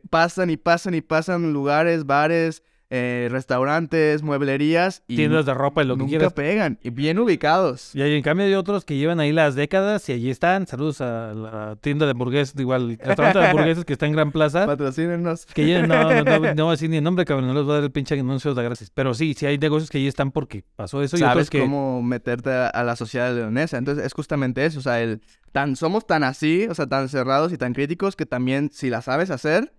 güey. 0.00 0.08
pasan 0.10 0.50
y 0.50 0.56
pasan 0.56 0.94
y 0.94 1.00
pasan 1.00 1.52
lugares, 1.52 2.06
bares, 2.06 2.64
eh, 2.90 3.28
restaurantes, 3.30 4.22
mueblerías 4.22 5.02
y 5.06 5.16
Tiendas 5.16 5.44
de 5.44 5.52
ropa 5.52 5.82
y 5.82 5.86
lo 5.86 5.94
que 5.94 5.98
nunca 5.98 6.10
quieras. 6.10 6.32
pegan 6.32 6.78
y 6.82 6.90
bien 6.90 7.18
ubicados. 7.18 7.94
Y 7.94 8.00
en 8.02 8.22
cambio 8.22 8.46
hay 8.46 8.54
otros 8.54 8.84
que 8.84 8.96
llevan 8.96 9.20
ahí 9.20 9.32
las 9.32 9.54
décadas 9.54 10.08
y 10.08 10.12
allí 10.12 10.30
están. 10.30 10.66
Saludos 10.66 11.00
a 11.00 11.34
la 11.34 11.76
tienda 11.80 12.06
de 12.06 12.12
hamburguesas, 12.12 12.58
igual, 12.58 12.92
el 12.92 12.98
restaurante 12.98 13.38
de 13.40 13.46
hamburguesas 13.48 13.84
que 13.84 13.92
está 13.92 14.06
en 14.06 14.12
Gran 14.12 14.32
Plaza. 14.32 14.66
Patrocínenos. 14.66 15.44
Que 15.46 15.66
llevan, 15.66 15.88
no, 15.88 16.02
no, 16.02 16.22
no, 16.22 16.38
no 16.54 16.64
voy 16.64 16.68
a 16.68 16.70
decir 16.72 16.88
ni 16.88 16.96
el 16.96 17.04
nombre, 17.04 17.24
cabrón, 17.24 17.48
no 17.48 17.54
les 17.54 17.64
voy 17.64 17.72
a 17.72 17.74
dar 17.76 17.84
el 17.84 17.90
pinche 17.90 18.18
anuncio 18.18 18.54
de 18.54 18.62
gracias. 18.62 18.90
Pero 18.90 19.12
sí, 19.12 19.34
sí 19.34 19.44
hay 19.44 19.58
negocios 19.58 19.90
que 19.90 19.98
allí 19.98 20.06
están 20.06 20.30
porque 20.30 20.64
pasó 20.76 21.02
eso 21.02 21.16
y 21.16 21.20
otros 21.20 21.30
sabes 21.30 21.50
que... 21.50 21.60
cómo 21.60 22.02
meterte 22.02 22.50
a, 22.50 22.68
a 22.68 22.84
la 22.84 22.96
sociedad 22.96 23.34
leonesa. 23.34 23.76
Entonces 23.76 24.04
es 24.06 24.14
justamente 24.14 24.64
eso, 24.64 24.78
o 24.78 24.82
sea, 24.82 25.02
el 25.02 25.20
tan 25.52 25.76
somos 25.76 26.06
tan 26.06 26.24
así, 26.24 26.66
o 26.68 26.74
sea, 26.74 26.86
tan 26.86 27.08
cerrados 27.08 27.52
y 27.52 27.58
tan 27.58 27.72
críticos 27.72 28.16
que 28.16 28.26
también 28.26 28.70
si 28.72 28.90
la 28.90 29.02
sabes 29.02 29.30
hacer, 29.30 29.72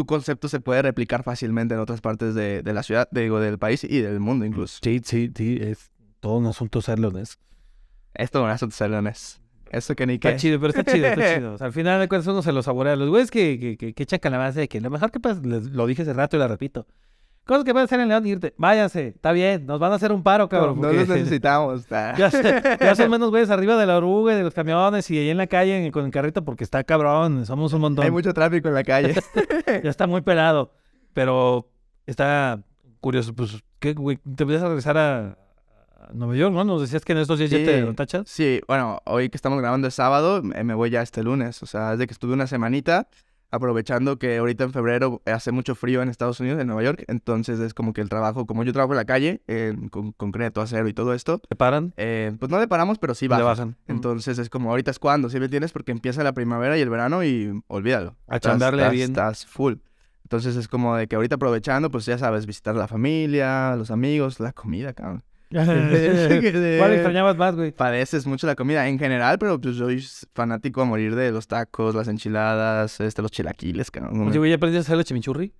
tu 0.00 0.06
concepto 0.06 0.48
se 0.48 0.60
puede 0.60 0.80
replicar 0.80 1.22
fácilmente 1.22 1.74
en 1.74 1.80
otras 1.80 2.00
partes 2.00 2.34
de, 2.34 2.62
de 2.62 2.72
la 2.72 2.82
ciudad, 2.82 3.06
digo, 3.10 3.38
del 3.38 3.58
país 3.58 3.84
y 3.84 4.00
del 4.00 4.18
mundo 4.18 4.46
incluso. 4.46 4.78
Sí, 4.82 5.02
sí, 5.04 5.30
sí, 5.36 5.58
es 5.60 5.90
todo 6.20 6.38
un 6.38 6.46
asunto 6.46 6.80
ser 6.80 6.98
leones. 6.98 7.38
Esto 8.14 8.40
no 8.46 8.50
es 8.50 8.62
un 8.62 8.70
ser 8.72 8.88
leones. 8.90 9.40
Eso 9.70 9.94
que 9.94 10.06
ni 10.06 10.18
qué. 10.18 10.28
Está 10.28 10.40
chido, 10.40 10.58
pero 10.58 10.70
está 10.70 10.90
chido, 10.90 11.06
está 11.06 11.34
chido. 11.36 11.52
O 11.54 11.58
sea, 11.58 11.66
al 11.66 11.72
final 11.74 12.00
de 12.00 12.08
cuentas 12.08 12.26
uno 12.28 12.40
se 12.42 12.52
lo 12.52 12.62
saborea. 12.62 12.96
Los 12.96 13.10
güeyes 13.10 13.30
que, 13.30 13.58
que, 13.60 13.76
que, 13.76 13.92
que 13.92 14.02
echan 14.02 14.18
calabaza 14.18 14.58
de 14.60 14.68
que 14.68 14.80
lo 14.80 14.88
mejor 14.90 15.10
que 15.10 15.20
pasa, 15.20 15.40
les- 15.44 15.66
lo 15.70 15.86
dije 15.86 16.00
hace 16.02 16.12
rato 16.14 16.36
y 16.36 16.40
la 16.40 16.48
repito. 16.48 16.86
Cosas 17.50 17.64
que 17.64 17.72
pueden 17.72 17.86
hacer 17.86 17.98
en 17.98 18.06
León, 18.08 18.24
irte, 18.28 18.54
váyanse, 18.58 19.08
está 19.08 19.32
bien, 19.32 19.66
nos 19.66 19.80
van 19.80 19.90
a 19.90 19.96
hacer 19.96 20.12
un 20.12 20.22
paro, 20.22 20.48
cabrón. 20.48 20.76
no 20.76 20.82
porque- 20.82 20.98
los 20.98 21.08
necesitamos. 21.08 21.84
ah. 21.90 22.14
Ya, 22.80 22.94
son 22.94 23.10
menos 23.10 23.30
güeyes 23.30 23.50
arriba 23.50 23.76
de 23.76 23.86
la 23.86 23.96
oruga 23.96 24.34
y 24.34 24.36
de 24.36 24.44
los 24.44 24.54
camiones 24.54 25.10
y 25.10 25.18
ahí 25.18 25.30
en 25.30 25.36
la 25.36 25.48
calle 25.48 25.84
en- 25.84 25.90
con 25.90 26.04
el 26.04 26.12
carrito 26.12 26.44
porque 26.44 26.62
está 26.62 26.84
cabrón, 26.84 27.44
somos 27.46 27.72
un 27.72 27.80
montón. 27.80 28.04
Hay 28.04 28.12
mucho 28.12 28.32
tráfico 28.32 28.68
en 28.68 28.74
la 28.74 28.84
calle. 28.84 29.14
Ya 29.82 29.90
está 29.90 30.06
muy 30.06 30.20
pelado, 30.20 30.70
pero 31.12 31.68
está 32.06 32.62
curioso. 33.00 33.34
Pues, 33.34 33.58
¿qué, 33.80 33.94
güey? 33.94 34.20
¿Te 34.36 34.44
vas 34.44 34.62
a 34.62 34.66
regresar 34.68 34.96
a, 34.96 35.36
Nueva 36.12 36.36
York, 36.36 36.54
no? 36.54 36.62
Nos 36.62 36.82
decías 36.82 37.04
que 37.04 37.10
en 37.14 37.18
estos 37.18 37.40
días 37.40 37.50
ya 37.50 37.58
te 37.58 37.82
tachas. 37.94 38.28
Sí, 38.28 38.60
bueno, 38.68 39.00
hoy 39.06 39.28
que 39.28 39.36
estamos 39.36 39.58
grabando 39.58 39.88
es 39.88 39.94
sábado, 39.94 40.40
me 40.40 40.62
me 40.62 40.74
voy 40.74 40.90
ya 40.90 41.02
este 41.02 41.24
lunes. 41.24 41.64
O 41.64 41.66
sea, 41.66 41.90
desde 41.90 42.06
que 42.06 42.12
estuve 42.12 42.32
una 42.32 42.46
semanita, 42.46 43.08
aprovechando 43.50 44.18
que 44.18 44.38
ahorita 44.38 44.64
en 44.64 44.72
febrero 44.72 45.22
hace 45.26 45.52
mucho 45.52 45.74
frío 45.74 46.02
en 46.02 46.08
Estados 46.08 46.38
Unidos, 46.40 46.60
en 46.60 46.66
Nueva 46.66 46.82
York. 46.82 47.04
Entonces 47.08 47.58
es 47.60 47.74
como 47.74 47.92
que 47.92 48.00
el 48.00 48.08
trabajo, 48.08 48.46
como 48.46 48.62
yo 48.64 48.72
trabajo 48.72 48.92
en 48.92 48.96
la 48.98 49.04
calle, 49.04 49.42
en- 49.46 49.88
con 49.88 50.12
concreto, 50.12 50.60
acero 50.60 50.88
y 50.88 50.92
todo 50.94 51.14
esto, 51.14 51.38
¿Te 51.38 51.56
paran? 51.56 51.92
eh, 51.96 52.32
pues 52.38 52.50
no 52.50 52.58
le 52.60 52.68
paramos, 52.68 52.98
pero 52.98 53.14
sí 53.14 53.28
Le 53.28 53.42
bajan. 53.42 53.76
Entonces 53.88 54.38
es 54.38 54.48
como 54.50 54.70
ahorita 54.70 54.90
es 54.90 54.98
cuando, 54.98 55.28
¿sí 55.30 55.38
me 55.38 55.46
entiendes? 55.46 55.72
Porque 55.72 55.92
empieza 55.92 56.22
la 56.22 56.32
primavera 56.32 56.78
y 56.78 56.80
el 56.80 56.90
verano 56.90 57.24
y 57.24 57.62
olvídalo. 57.68 58.16
A 58.28 58.36
Estás- 58.36 58.52
chambearle 58.52 58.82
estás- 58.82 58.92
bien. 58.92 59.10
Estás 59.10 59.46
full. 59.46 59.74
Entonces 60.24 60.54
es 60.54 60.68
como 60.68 60.94
de 60.96 61.08
que 61.08 61.16
ahorita 61.16 61.34
aprovechando, 61.34 61.90
pues 61.90 62.06
ya 62.06 62.16
sabes, 62.16 62.46
visitar 62.46 62.76
a 62.76 62.78
la 62.78 62.86
familia, 62.86 63.74
los 63.76 63.90
amigos, 63.90 64.38
la 64.38 64.52
comida, 64.52 64.92
cabrón. 64.92 65.24
¿Cuál 66.78 66.92
extrañabas 66.92 67.36
más, 67.36 67.56
güey? 67.56 67.72
Padeces 67.72 68.24
mucho 68.26 68.46
la 68.46 68.54
comida 68.54 68.86
en 68.88 68.98
general, 68.98 69.38
pero 69.38 69.60
pues 69.60 69.76
soy 69.76 70.04
fanático 70.32 70.80
a 70.80 70.84
morir 70.84 71.16
de 71.16 71.32
los 71.32 71.48
tacos, 71.48 71.94
las 71.94 72.06
enchiladas, 72.06 73.00
este, 73.00 73.20
los 73.20 73.32
chilaquiles, 73.32 73.90
cabrón. 73.90 74.28
Oye, 74.28 74.38
güey, 74.38 74.50
¿ya 74.50 74.56
aprendiste 74.56 74.78
a 74.78 74.86
hacer 74.86 74.98
el 74.98 75.04
chimichurri? 75.04 75.52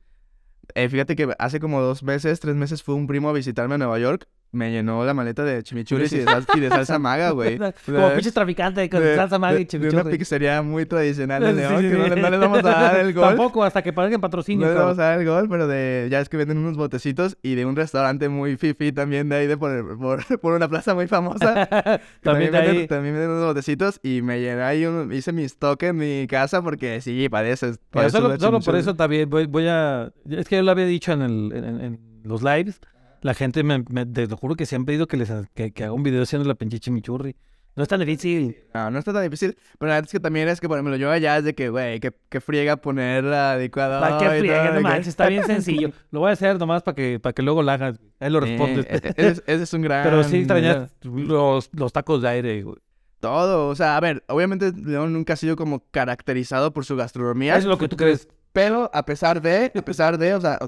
Eh, 0.74 0.88
fíjate 0.88 1.16
que 1.16 1.34
hace 1.40 1.58
como 1.58 1.80
dos 1.80 2.04
meses, 2.04 2.38
tres 2.38 2.54
meses, 2.54 2.84
fue 2.84 2.94
un 2.94 3.08
primo 3.08 3.28
a 3.28 3.32
visitarme 3.32 3.74
a 3.74 3.78
Nueva 3.78 3.98
York. 3.98 4.28
Me 4.52 4.72
llenó 4.72 5.04
la 5.04 5.14
maleta 5.14 5.44
de 5.44 5.62
chimichurris 5.62 6.12
y 6.12 6.18
de, 6.18 6.24
sal- 6.24 6.44
y 6.56 6.58
de 6.60 6.68
salsa 6.70 6.98
maga, 6.98 7.30
güey. 7.30 7.56
Como 7.56 8.10
pinche 8.14 8.32
traficante 8.32 8.90
con 8.90 9.00
De- 9.00 9.14
salsa 9.14 9.38
maga 9.38 9.60
y 9.60 9.64
De 9.64 9.88
una 9.90 10.02
pizzería 10.02 10.60
muy 10.62 10.86
tradicional 10.86 11.40
de 11.42 11.50
Sí, 11.52 11.56
León, 11.56 11.76
sí, 11.82 11.88
que 11.88 11.96
no, 11.96 12.04
sí. 12.04 12.10
le- 12.10 12.16
no 12.22 12.30
les 12.30 12.40
vamos 12.40 12.58
a 12.58 12.62
dar 12.62 12.96
el 13.00 13.12
gol. 13.14 13.28
Tampoco, 13.28 13.62
hasta 13.62 13.80
que 13.82 13.92
paguen 13.92 14.12
No 14.14 14.20
patrocinio, 14.20 14.66
les 14.66 14.74
vamos 14.76 14.98
a 14.98 15.02
dar 15.02 15.20
el 15.20 15.26
gol, 15.26 15.48
pero 15.48 15.68
de 15.68 16.08
ya 16.10 16.18
es 16.20 16.28
que 16.28 16.36
venden 16.36 16.58
unos 16.58 16.76
botecitos 16.76 17.38
y 17.42 17.54
de 17.54 17.64
un 17.64 17.76
restaurante 17.76 18.28
muy 18.28 18.56
fifi 18.56 18.90
también 18.90 19.28
de 19.28 19.36
ahí 19.36 19.46
de 19.46 19.56
por, 19.56 19.96
por, 19.98 20.24
por 20.40 20.54
una 20.54 20.68
plaza 20.68 20.94
muy 20.96 21.06
famosa. 21.06 21.66
que 21.66 22.00
También 22.22 22.50
de 22.50 22.58
venden, 22.58 22.76
ahí. 22.80 22.86
también 22.88 23.14
venden 23.14 23.30
unos 23.30 23.44
botecitos 23.44 24.00
y 24.02 24.20
me 24.22 24.40
llené 24.40 24.62
ahí, 24.62 24.84
un- 24.84 25.12
hice 25.12 25.32
mi 25.32 25.44
stock 25.44 25.80
en 25.84 25.96
mi 25.96 26.26
casa 26.26 26.60
porque 26.60 27.00
sí, 27.00 27.28
padeces. 27.28 27.78
Solo, 28.10 28.36
solo 28.36 28.58
por 28.60 28.74
eso 28.74 28.96
también 28.96 29.30
voy, 29.30 29.46
voy 29.46 29.68
a... 29.68 30.10
Es 30.28 30.48
que 30.48 30.56
yo 30.56 30.62
lo 30.62 30.72
había 30.72 30.86
dicho 30.86 31.12
en, 31.12 31.22
el, 31.22 31.52
en- 31.54 31.80
en 31.80 32.00
los 32.24 32.42
lives. 32.42 32.80
La 33.22 33.34
gente 33.34 33.62
me, 33.62 33.84
me- 33.90 34.06
te 34.06 34.26
lo 34.26 34.36
juro 34.36 34.54
que 34.56 34.66
se 34.66 34.76
han 34.76 34.84
pedido 34.84 35.06
que 35.06 35.16
les 35.16 35.30
que, 35.54 35.72
que 35.72 35.84
haga 35.84 35.92
un 35.92 36.02
video 36.02 36.22
haciendo 36.22 36.48
la 36.48 36.54
pinche 36.54 36.78
chimichurri. 36.80 37.36
No 37.76 37.84
es 37.84 37.88
tan 37.88 38.00
difícil. 38.00 38.56
No, 38.74 38.90
no 38.90 38.98
está 38.98 39.12
tan 39.12 39.22
difícil. 39.22 39.56
Pero 39.78 39.88
la 39.90 39.94
verdad 39.96 40.06
es 40.08 40.12
que 40.12 40.18
también 40.20 40.48
es 40.48 40.60
que, 40.60 40.68
por 40.68 40.76
ejemplo, 40.76 40.96
yo 40.96 41.08
allá 41.10 41.38
es 41.38 41.44
de 41.44 41.54
que, 41.54 41.68
güey, 41.68 42.00
que, 42.00 42.12
que 42.28 42.40
friega 42.40 42.76
poner 42.76 43.22
la 43.22 43.56
licuadora. 43.58 44.00
¿Para 44.00 44.18
qué 44.18 44.36
y 44.36 44.40
friega? 44.40 44.70
No 44.70 44.76
que- 44.78 44.80
manches, 44.80 45.08
está 45.08 45.28
bien 45.28 45.44
sencillo. 45.46 45.90
Lo 46.10 46.20
voy 46.20 46.30
a 46.30 46.32
hacer 46.32 46.58
nomás 46.58 46.82
para 46.82 46.96
que, 46.96 47.20
para 47.20 47.32
que 47.32 47.42
luego 47.42 47.62
lo 47.62 47.70
hagas. 47.70 48.00
Ahí 48.18 48.28
lo 48.30 48.40
respondes. 48.40 48.86
Eh, 48.88 49.12
ese, 49.16 49.28
es- 49.28 49.42
ese 49.46 49.62
es 49.62 49.72
un 49.74 49.82
gran... 49.82 50.02
Pero 50.02 50.24
sí 50.24 50.38
extrañas 50.38 50.90
los, 51.02 51.70
los 51.72 51.92
tacos 51.92 52.22
de 52.22 52.28
aire, 52.28 52.62
güey. 52.62 52.76
Todo, 53.20 53.68
o 53.68 53.74
sea, 53.76 53.96
a 53.96 54.00
ver, 54.00 54.24
obviamente 54.28 54.72
León 54.72 55.12
nunca 55.12 55.34
ha 55.34 55.36
sido 55.36 55.54
como 55.54 55.84
caracterizado 55.90 56.72
por 56.72 56.84
su 56.86 56.96
gastronomía. 56.96 57.56
Es 57.56 57.66
lo 57.66 57.76
que 57.78 57.86
tú 57.86 57.96
crees. 57.96 58.28
Pero 58.52 58.90
a 58.92 59.04
pesar 59.04 59.40
de, 59.40 59.70
a 59.74 59.82
pesar 59.82 60.18
de, 60.18 60.34
o 60.34 60.40
sea, 60.40 60.58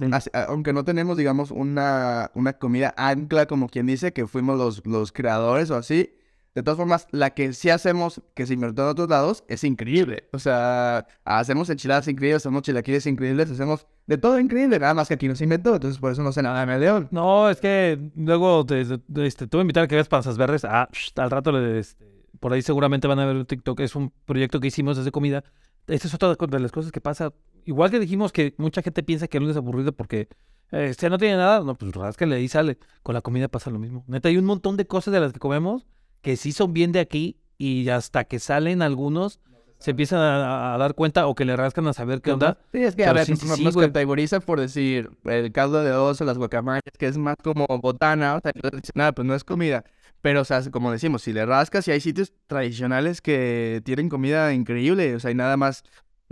aunque 0.48 0.72
no 0.72 0.84
tenemos, 0.84 1.16
digamos, 1.16 1.50
una, 1.50 2.30
una 2.34 2.52
comida 2.52 2.94
ancla, 2.96 3.46
como 3.46 3.68
quien 3.68 3.86
dice, 3.86 4.12
que 4.12 4.26
fuimos 4.26 4.56
los, 4.56 4.86
los 4.86 5.10
creadores 5.10 5.70
o 5.70 5.76
así, 5.76 6.14
de 6.54 6.62
todas 6.62 6.76
formas, 6.76 7.08
la 7.12 7.30
que 7.30 7.54
sí 7.54 7.70
hacemos, 7.70 8.20
que 8.34 8.46
se 8.46 8.54
inventó 8.54 8.82
en 8.82 8.88
otros 8.88 9.08
lados, 9.08 9.42
es 9.48 9.64
increíble. 9.64 10.28
O 10.32 10.38
sea, 10.38 11.06
hacemos 11.24 11.70
enchiladas 11.70 12.06
increíbles, 12.08 12.42
hacemos 12.42 12.62
chilaquiles 12.62 13.06
increíbles, 13.06 13.50
hacemos 13.50 13.86
de 14.06 14.18
todo 14.18 14.38
increíble, 14.38 14.78
nada 14.78 14.92
más 14.94 15.08
que 15.08 15.14
aquí 15.14 15.26
no 15.26 15.34
se 15.34 15.44
inventó, 15.44 15.74
entonces 15.74 15.98
por 15.98 16.12
eso 16.12 16.22
no 16.22 16.30
sé 16.30 16.42
nada 16.42 16.64
de 16.66 16.78
León. 16.78 17.08
No, 17.10 17.48
es 17.48 17.58
que 17.58 17.98
luego 18.14 18.64
te, 18.66 18.84
te- 18.84 19.26
este, 19.26 19.46
te 19.46 19.56
voy 19.56 19.62
a 19.62 19.64
invitar 19.64 19.84
a 19.84 19.88
que 19.88 19.94
veas 19.94 20.08
Panzas 20.08 20.36
Verdes. 20.36 20.64
Ah, 20.64 20.88
sh, 20.92 21.10
al 21.16 21.30
rato 21.30 21.50
le, 21.52 21.78
este, 21.78 22.06
por 22.38 22.52
ahí 22.52 22.62
seguramente 22.62 23.08
van 23.08 23.18
a 23.18 23.26
ver 23.26 23.36
un 23.36 23.46
TikTok. 23.46 23.80
Es 23.80 23.96
un 23.96 24.12
proyecto 24.26 24.60
que 24.60 24.68
hicimos 24.68 24.98
desde 24.98 25.10
comida. 25.10 25.42
Esta 25.86 26.06
es 26.06 26.14
otra 26.14 26.34
de 26.34 26.60
las 26.60 26.70
cosas 26.70 26.92
que 26.92 27.00
pasa. 27.00 27.32
Igual 27.64 27.90
que 27.90 28.00
dijimos 28.00 28.32
que 28.32 28.54
mucha 28.58 28.82
gente 28.82 29.02
piensa 29.02 29.28
que 29.28 29.38
el 29.38 29.44
lunes 29.44 29.56
es 29.56 29.58
aburrido 29.58 29.92
porque 29.92 30.28
este 30.70 31.10
no 31.10 31.18
tiene 31.18 31.36
nada. 31.36 31.60
No, 31.60 31.74
pues 31.74 31.92
ráscale 31.92 32.36
ahí 32.36 32.48
sale. 32.48 32.78
Con 33.02 33.14
la 33.14 33.20
comida 33.20 33.48
pasa 33.48 33.70
lo 33.70 33.78
mismo. 33.78 34.04
Neta, 34.06 34.28
hay 34.28 34.36
un 34.36 34.44
montón 34.44 34.76
de 34.76 34.86
cosas 34.86 35.12
de 35.12 35.20
las 35.20 35.32
que 35.32 35.38
comemos 35.38 35.86
que 36.22 36.36
sí 36.36 36.52
son 36.52 36.72
bien 36.72 36.92
de 36.92 37.00
aquí 37.00 37.36
y 37.58 37.88
hasta 37.88 38.24
que 38.24 38.38
salen 38.38 38.80
algunos 38.80 39.40
se 39.78 39.90
empiezan 39.90 40.20
a, 40.20 40.74
a 40.74 40.78
dar 40.78 40.94
cuenta 40.94 41.26
o 41.26 41.34
que 41.34 41.44
le 41.44 41.56
rascan 41.56 41.88
a 41.88 41.92
saber 41.92 42.22
qué 42.22 42.30
onda. 42.30 42.56
Sí, 42.70 42.84
es 42.84 42.94
que, 42.94 43.04
a 43.04 43.12
ver, 43.12 43.26
sí, 43.26 43.34
sí, 43.34 43.46
nos, 43.48 43.56
sí, 43.56 43.64
nos 43.64 43.76
categoriza 43.76 44.38
por 44.38 44.60
decir 44.60 45.10
el 45.24 45.50
caldo 45.50 45.82
de 45.82 45.90
oso, 45.90 46.24
las 46.24 46.38
guacamayas, 46.38 46.82
que 46.96 47.08
es 47.08 47.18
más 47.18 47.34
como 47.42 47.66
botana, 47.66 48.36
o 48.36 48.40
sea, 48.40 48.52
nada, 48.94 49.10
pues 49.10 49.26
no 49.26 49.34
es 49.34 49.42
comida. 49.42 49.84
Pero, 50.20 50.42
o 50.42 50.44
sea, 50.44 50.62
como 50.70 50.92
decimos, 50.92 51.22
si 51.22 51.32
le 51.32 51.44
rascas, 51.44 51.88
y 51.88 51.90
hay 51.90 52.00
sitios 52.00 52.32
tradicionales 52.46 53.20
que 53.20 53.82
tienen 53.84 54.08
comida 54.08 54.52
increíble, 54.52 55.16
o 55.16 55.20
sea, 55.20 55.32
y 55.32 55.34
nada 55.34 55.56
más 55.56 55.82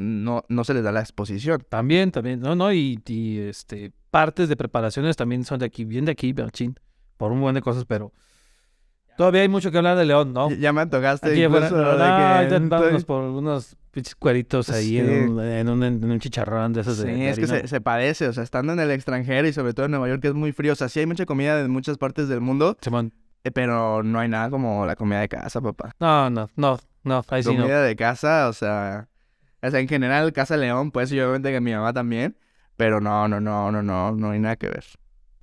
no, 0.01 0.45
no 0.49 0.65
se 0.65 0.75
les 0.75 0.83
da 0.83 0.93
la 0.93 1.01
exposición. 1.01 1.65
También, 1.69 2.11
también, 2.11 2.41
no, 2.41 2.55
no, 2.55 2.73
y, 2.73 3.01
y, 3.07 3.39
este, 3.39 3.93
partes 4.11 4.49
de 4.49 4.57
preparaciones 4.57 5.17
también 5.17 5.45
son 5.45 5.59
de 5.61 5.67
aquí, 5.67 5.85
bien 5.85 6.05
de 6.05 6.13
aquí, 6.13 6.33
machín, 6.35 6.79
por 7.17 7.33
un 7.33 7.41
buen 7.41 7.55
de 7.55 7.63
cosas, 7.63 7.85
pero 7.85 8.13
todavía 9.17 9.43
hay 9.43 9.49
mucho 9.49 9.71
que 9.71 9.79
hablar 9.79 9.97
de 9.99 10.05
León, 10.07 10.33
¿no? 10.33 10.51
Ya- 10.51 10.73
me 10.73 10.81
antojaste 10.81 11.31
Aquí 11.33 11.45
incluso 11.45 11.77
no, 11.77 11.91
de 11.97 12.59
que 12.59 12.67
vámonos 12.69 13.05
por 13.05 13.23
unos 13.23 13.77
pinches 13.91 14.15
cueritos 14.15 14.71
ahí 14.71 14.99
en, 14.99 15.07
Sí. 15.07 15.13
un, 15.33 15.41
en, 15.43 15.69
un, 15.69 15.83
en 15.83 16.11
un 16.11 16.21
chicharrón 16.21 16.73
de 16.73 16.81
esos 16.83 16.99
de, 16.99 17.05
Sí, 17.13 17.21
de 17.21 17.31
es 17.31 17.39
que 17.39 17.47
se, 17.47 17.69
se 17.69 17.81
padece, 17.81 18.29
o 18.29 18.33
sea, 18.33 18.43
estando 18.45 18.73
en 18.73 18.81
el 18.81 18.91
extranjero 18.91 19.47
y 19.49 19.53
sobre 19.53 19.75
todo 19.75 19.87
en 19.87 19.93
Nueva 19.93 20.09
York, 20.09 20.23
que 20.23 20.29
es 20.29 20.35
muy 20.35 20.53
frío, 20.53 20.73
o 20.73 20.77
sea, 20.77 20.89
sí 20.89 21.01
hay 21.01 21.07
mucha 21.07 21.27
comida 21.27 21.61
en 21.61 21.71
muchas 21.71 21.99
partes 21.99 22.29
del 22.29 22.41
mundo, 22.41 22.79
Simón. 22.81 23.13
eh, 23.45 23.51
pero 23.51 24.03
no 24.03 24.21
hay 24.21 24.29
nada 24.29 24.49
como 24.49 24.87
la 24.87 24.97
comida 24.97 25.21
de 25.21 25.29
casa, 25.29 25.61
papá. 25.61 25.93
No, 26.01 26.31
no, 26.31 26.49
no, 26.57 26.79
no, 27.05 27.25
ahí 27.29 27.43
sí 27.43 27.55
no. 27.55 27.63
comida 27.63 27.83
de 27.83 27.97
casa, 27.97 28.49
o 28.49 28.53
sea, 28.53 29.09
o 29.63 29.71
sea, 29.71 29.81
en 29.81 29.89
general 29.89 30.33
Casa 30.33 30.57
León, 30.57 30.91
pues 30.91 31.13
y 31.13 31.21
obviamente 31.21 31.53
que 31.53 31.61
mi 31.61 31.73
mamá 31.73 31.93
también, 31.93 32.37
pero 32.77 33.01
no, 33.01 33.29
no, 33.29 33.41
no, 33.41 33.71
no, 33.71 33.83
no, 33.83 34.13
no 34.13 34.31
hay 34.31 34.39
nada 34.39 34.57
que 34.57 34.69
ver. 34.69 34.85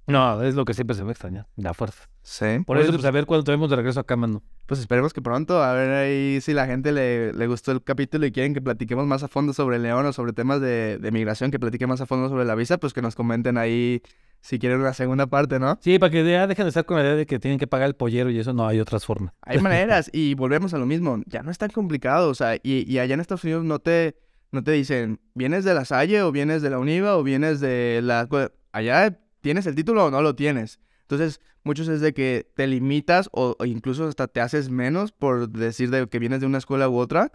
No, 0.08 0.42
es 0.42 0.56
lo 0.56 0.64
que 0.64 0.74
siempre 0.74 0.96
se 0.96 1.04
va 1.04 1.10
a 1.10 1.12
extrañar, 1.12 1.48
la 1.58 1.74
fuerza. 1.74 2.10
Sí. 2.24 2.60
Por 2.66 2.78
eso, 2.78 2.94
pues 2.94 3.04
a 3.04 3.12
ver 3.12 3.26
cuándo 3.26 3.44
te 3.44 3.52
vemos 3.52 3.70
de 3.70 3.76
regreso 3.76 4.00
acá, 4.00 4.16
mano. 4.16 4.42
Pues 4.66 4.80
esperemos 4.80 5.14
que 5.14 5.22
pronto, 5.22 5.62
a 5.62 5.74
ver 5.74 5.92
ahí 5.92 6.40
si 6.40 6.54
la 6.54 6.66
gente 6.66 6.94
le, 6.94 7.34
le 7.34 7.48
gustó 7.48 7.74
el 7.74 7.84
capítulo 7.84 8.26
y 8.26 8.32
quieren 8.32 8.54
que 8.54 8.62
platiquemos 8.62 9.06
más 9.06 9.24
a 9.24 9.28
fondo 9.28 9.52
sobre 9.52 9.80
León 9.80 10.06
o 10.06 10.14
sobre 10.14 10.32
temas 10.32 10.62
de, 10.62 10.98
de 10.98 11.12
migración, 11.12 11.52
que 11.52 11.60
platiquemos 11.60 11.96
más 11.96 12.02
a 12.02 12.06
fondo 12.06 12.30
sobre 12.30 12.46
la 12.46 12.56
visa, 12.56 12.78
pues 12.78 12.94
que 12.94 13.02
nos 13.02 13.16
comenten 13.16 13.58
ahí 13.58 14.02
si 14.48 14.60
quieren 14.60 14.80
una 14.80 14.94
segunda 14.94 15.28
parte, 15.28 15.60
¿no? 15.60 15.78
Sí, 15.82 16.00
para 16.00 16.10
que 16.10 16.24
ya 16.30 16.48
dejen 16.48 16.64
de 16.66 16.70
estar 16.70 16.86
con 16.86 16.96
la 16.98 17.04
idea 17.04 17.16
de 17.16 17.26
que 17.26 17.38
tienen 17.38 17.60
que 17.60 17.68
pagar 17.68 17.88
el 17.88 17.96
pollero 17.96 18.30
y 18.30 18.40
eso 18.40 18.54
no 18.54 18.66
hay 18.66 18.80
otras 18.80 19.06
formas. 19.06 19.34
Hay 19.42 19.60
maneras 19.60 20.10
y 20.14 20.36
volvemos 20.36 20.74
a 20.74 20.78
lo 20.78 20.86
mismo, 20.86 21.22
ya 21.26 21.44
no 21.44 21.52
es 21.52 21.58
tan 21.58 21.70
complicado, 21.70 22.30
o 22.30 22.34
sea, 22.36 22.56
y, 22.56 22.90
y 22.90 23.00
allá 23.00 23.14
en 23.16 23.20
Estados 23.20 23.44
Unidos 23.44 23.66
no 23.66 23.80
te, 23.80 24.16
no 24.54 24.64
te 24.64 24.72
dicen, 24.72 25.20
¿vienes 25.34 25.66
de 25.66 25.74
la 25.74 25.84
Salle 25.84 26.22
o 26.22 26.32
vienes 26.32 26.62
de 26.62 26.70
la 26.70 26.80
Univa 26.80 27.18
o 27.18 27.24
vienes 27.24 27.60
de 27.60 28.00
la... 28.02 28.28
Allá 28.72 29.20
tienes 29.42 29.66
el 29.68 29.76
título 29.76 30.06
o 30.06 30.12
no 30.12 30.22
lo 30.22 30.36
tienes. 30.36 30.80
Entonces, 31.02 31.42
muchos 31.64 31.88
es 31.90 32.00
de 32.00 32.14
que 32.14 32.50
te 32.56 32.68
limitas 32.68 33.30
o, 33.34 33.56
o 33.60 33.66
incluso 33.66 34.08
hasta 34.08 34.28
te 34.28 34.40
haces 34.40 34.70
menos 34.70 35.12
por 35.12 35.50
decir 35.50 35.90
de 35.90 36.08
que 36.08 36.20
vienes 36.20 36.40
de 36.40 36.46
una 36.46 36.58
escuela 36.58 36.88
u 36.90 36.98
otra. 36.98 37.32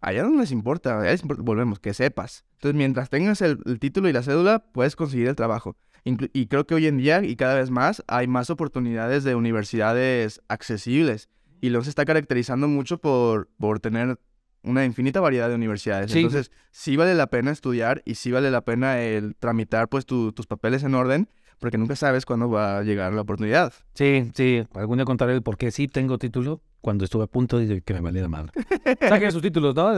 Allá 0.00 0.22
no 0.24 0.38
les 0.40 0.50
importa, 0.50 1.00
allá 1.00 1.12
les 1.12 1.22
importa- 1.22 1.42
volvemos, 1.42 1.78
que 1.78 1.94
sepas. 1.94 2.44
Entonces, 2.54 2.76
mientras 2.76 3.08
tengas 3.08 3.40
el, 3.40 3.58
el 3.64 3.78
título 3.78 4.08
y 4.08 4.12
la 4.12 4.22
cédula, 4.22 4.64
puedes 4.72 4.96
conseguir 4.96 5.28
el 5.28 5.36
trabajo. 5.36 5.76
Y 6.04 6.46
creo 6.46 6.66
que 6.66 6.74
hoy 6.74 6.86
en 6.88 6.96
día, 6.98 7.22
y 7.22 7.36
cada 7.36 7.54
vez 7.54 7.70
más, 7.70 8.02
hay 8.08 8.26
más 8.26 8.50
oportunidades 8.50 9.22
de 9.24 9.34
universidades 9.36 10.40
accesibles. 10.48 11.28
Y 11.60 11.70
León 11.70 11.84
se 11.84 11.90
está 11.90 12.04
caracterizando 12.04 12.66
mucho 12.66 12.98
por, 12.98 13.48
por 13.58 13.78
tener 13.78 14.18
una 14.64 14.84
infinita 14.84 15.20
variedad 15.20 15.48
de 15.48 15.54
universidades. 15.54 16.10
Sí. 16.10 16.18
Entonces, 16.18 16.50
sí 16.72 16.96
vale 16.96 17.14
la 17.14 17.28
pena 17.28 17.50
estudiar 17.52 18.02
y 18.04 18.16
sí 18.16 18.32
vale 18.32 18.50
la 18.50 18.62
pena 18.62 19.00
el 19.00 19.36
tramitar 19.36 19.88
pues 19.88 20.04
tu- 20.06 20.32
tus 20.32 20.46
papeles 20.48 20.82
en 20.82 20.94
orden, 20.94 21.28
porque 21.60 21.78
nunca 21.78 21.94
sabes 21.94 22.26
cuándo 22.26 22.50
va 22.50 22.78
a 22.78 22.82
llegar 22.82 23.12
la 23.12 23.20
oportunidad. 23.20 23.72
Sí, 23.94 24.30
sí. 24.34 24.64
Algún 24.74 24.98
día 24.98 25.04
contaré 25.04 25.34
el 25.34 25.42
por 25.42 25.56
qué 25.56 25.70
sí 25.70 25.86
tengo 25.86 26.18
título 26.18 26.60
cuando 26.80 27.04
estuve 27.04 27.24
a 27.24 27.26
punto 27.28 27.58
de 27.58 27.80
que 27.80 27.94
me 27.94 28.00
valiera 28.00 28.26
madre. 28.28 28.50
Saquen 29.08 29.30
sus 29.30 29.42
títulos, 29.42 29.74
¿no? 29.76 29.88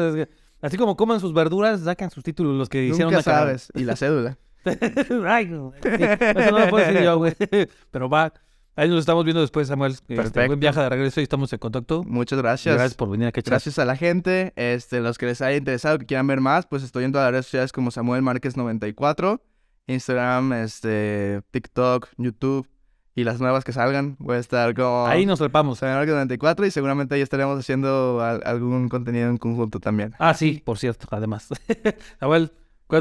Así 0.60 0.76
como 0.76 0.96
coman 0.96 1.20
sus 1.20 1.32
verduras, 1.32 1.80
sacan 1.80 2.10
sus 2.10 2.22
títulos 2.24 2.56
los 2.58 2.68
que 2.68 2.84
hicieron 2.84 3.12
nunca 3.12 3.18
la 3.18 3.22
cagada. 3.22 3.46
sabes. 3.46 3.72
Y 3.74 3.84
la 3.84 3.96
cédula. 3.96 4.38
Ay, 5.26 5.46
no, 5.46 5.72
sí, 5.82 5.88
eso 5.88 6.50
no 6.50 6.58
lo 6.58 6.68
puedo 6.70 6.86
decir 6.86 7.02
yo, 7.02 7.18
güey. 7.18 7.34
Pero 7.90 8.08
va. 8.08 8.32
Ahí 8.76 8.88
nos 8.88 8.98
estamos 9.00 9.24
viendo 9.24 9.40
después, 9.40 9.68
Samuel. 9.68 9.94
Este, 10.08 10.46
buen 10.48 10.58
viaje 10.58 10.80
de 10.80 10.88
regreso 10.88 11.20
y 11.20 11.22
estamos 11.22 11.52
en 11.52 11.60
contacto. 11.60 12.02
Muchas 12.02 12.40
gracias. 12.40 12.74
Gracias 12.74 12.94
por 12.96 13.08
venir 13.08 13.28
aquí 13.28 13.38
a 13.38 13.40
echar. 13.40 13.52
Gracias 13.52 13.78
a 13.78 13.84
la 13.84 13.94
gente, 13.96 14.52
este, 14.56 15.00
los 15.00 15.16
que 15.16 15.26
les 15.26 15.40
haya 15.42 15.56
interesado, 15.56 15.98
que 15.98 16.06
quieran 16.06 16.26
ver 16.26 16.40
más, 16.40 16.66
pues 16.66 16.82
estoy 16.82 17.04
en 17.04 17.12
todas 17.12 17.26
las 17.26 17.32
redes 17.32 17.46
sociales 17.46 17.70
como 17.72 17.92
Samuel 17.92 18.22
Márquez 18.22 18.56
94, 18.56 19.40
Instagram, 19.86 20.52
este, 20.54 21.42
TikTok, 21.52 22.08
YouTube 22.16 22.68
y 23.14 23.22
las 23.22 23.38
nuevas 23.40 23.62
que 23.62 23.72
salgan, 23.72 24.16
voy 24.18 24.38
a 24.38 24.40
estar 24.40 24.74
como 24.74 25.06
Ahí 25.06 25.24
nos 25.24 25.38
trepamos. 25.38 25.78
Samuel 25.78 25.98
Márquez 25.98 26.14
94 26.14 26.66
y 26.66 26.70
seguramente 26.72 27.14
ahí 27.14 27.20
estaremos 27.20 27.56
haciendo 27.56 28.20
al- 28.20 28.42
algún 28.44 28.88
contenido 28.88 29.28
en 29.28 29.36
conjunto 29.36 29.78
también. 29.78 30.14
Ah, 30.18 30.34
sí, 30.34 30.60
por 30.64 30.78
cierto, 30.78 31.06
además. 31.12 31.46
Samuel, 32.18 32.50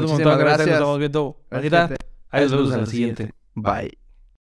cuídate 0.00 0.06
un 0.06 0.12
montón. 0.12 0.38
Gracias. 0.38 0.66
Nos 0.66 0.74
estamos 0.74 0.98
viendo. 0.98 1.36
Ahí 1.50 1.70
nos 1.70 2.50
Nos 2.50 2.50
vemos 2.50 2.74
en 2.74 2.80
la 2.80 2.86
siguiente. 2.86 3.34
Bye. 3.54 4.03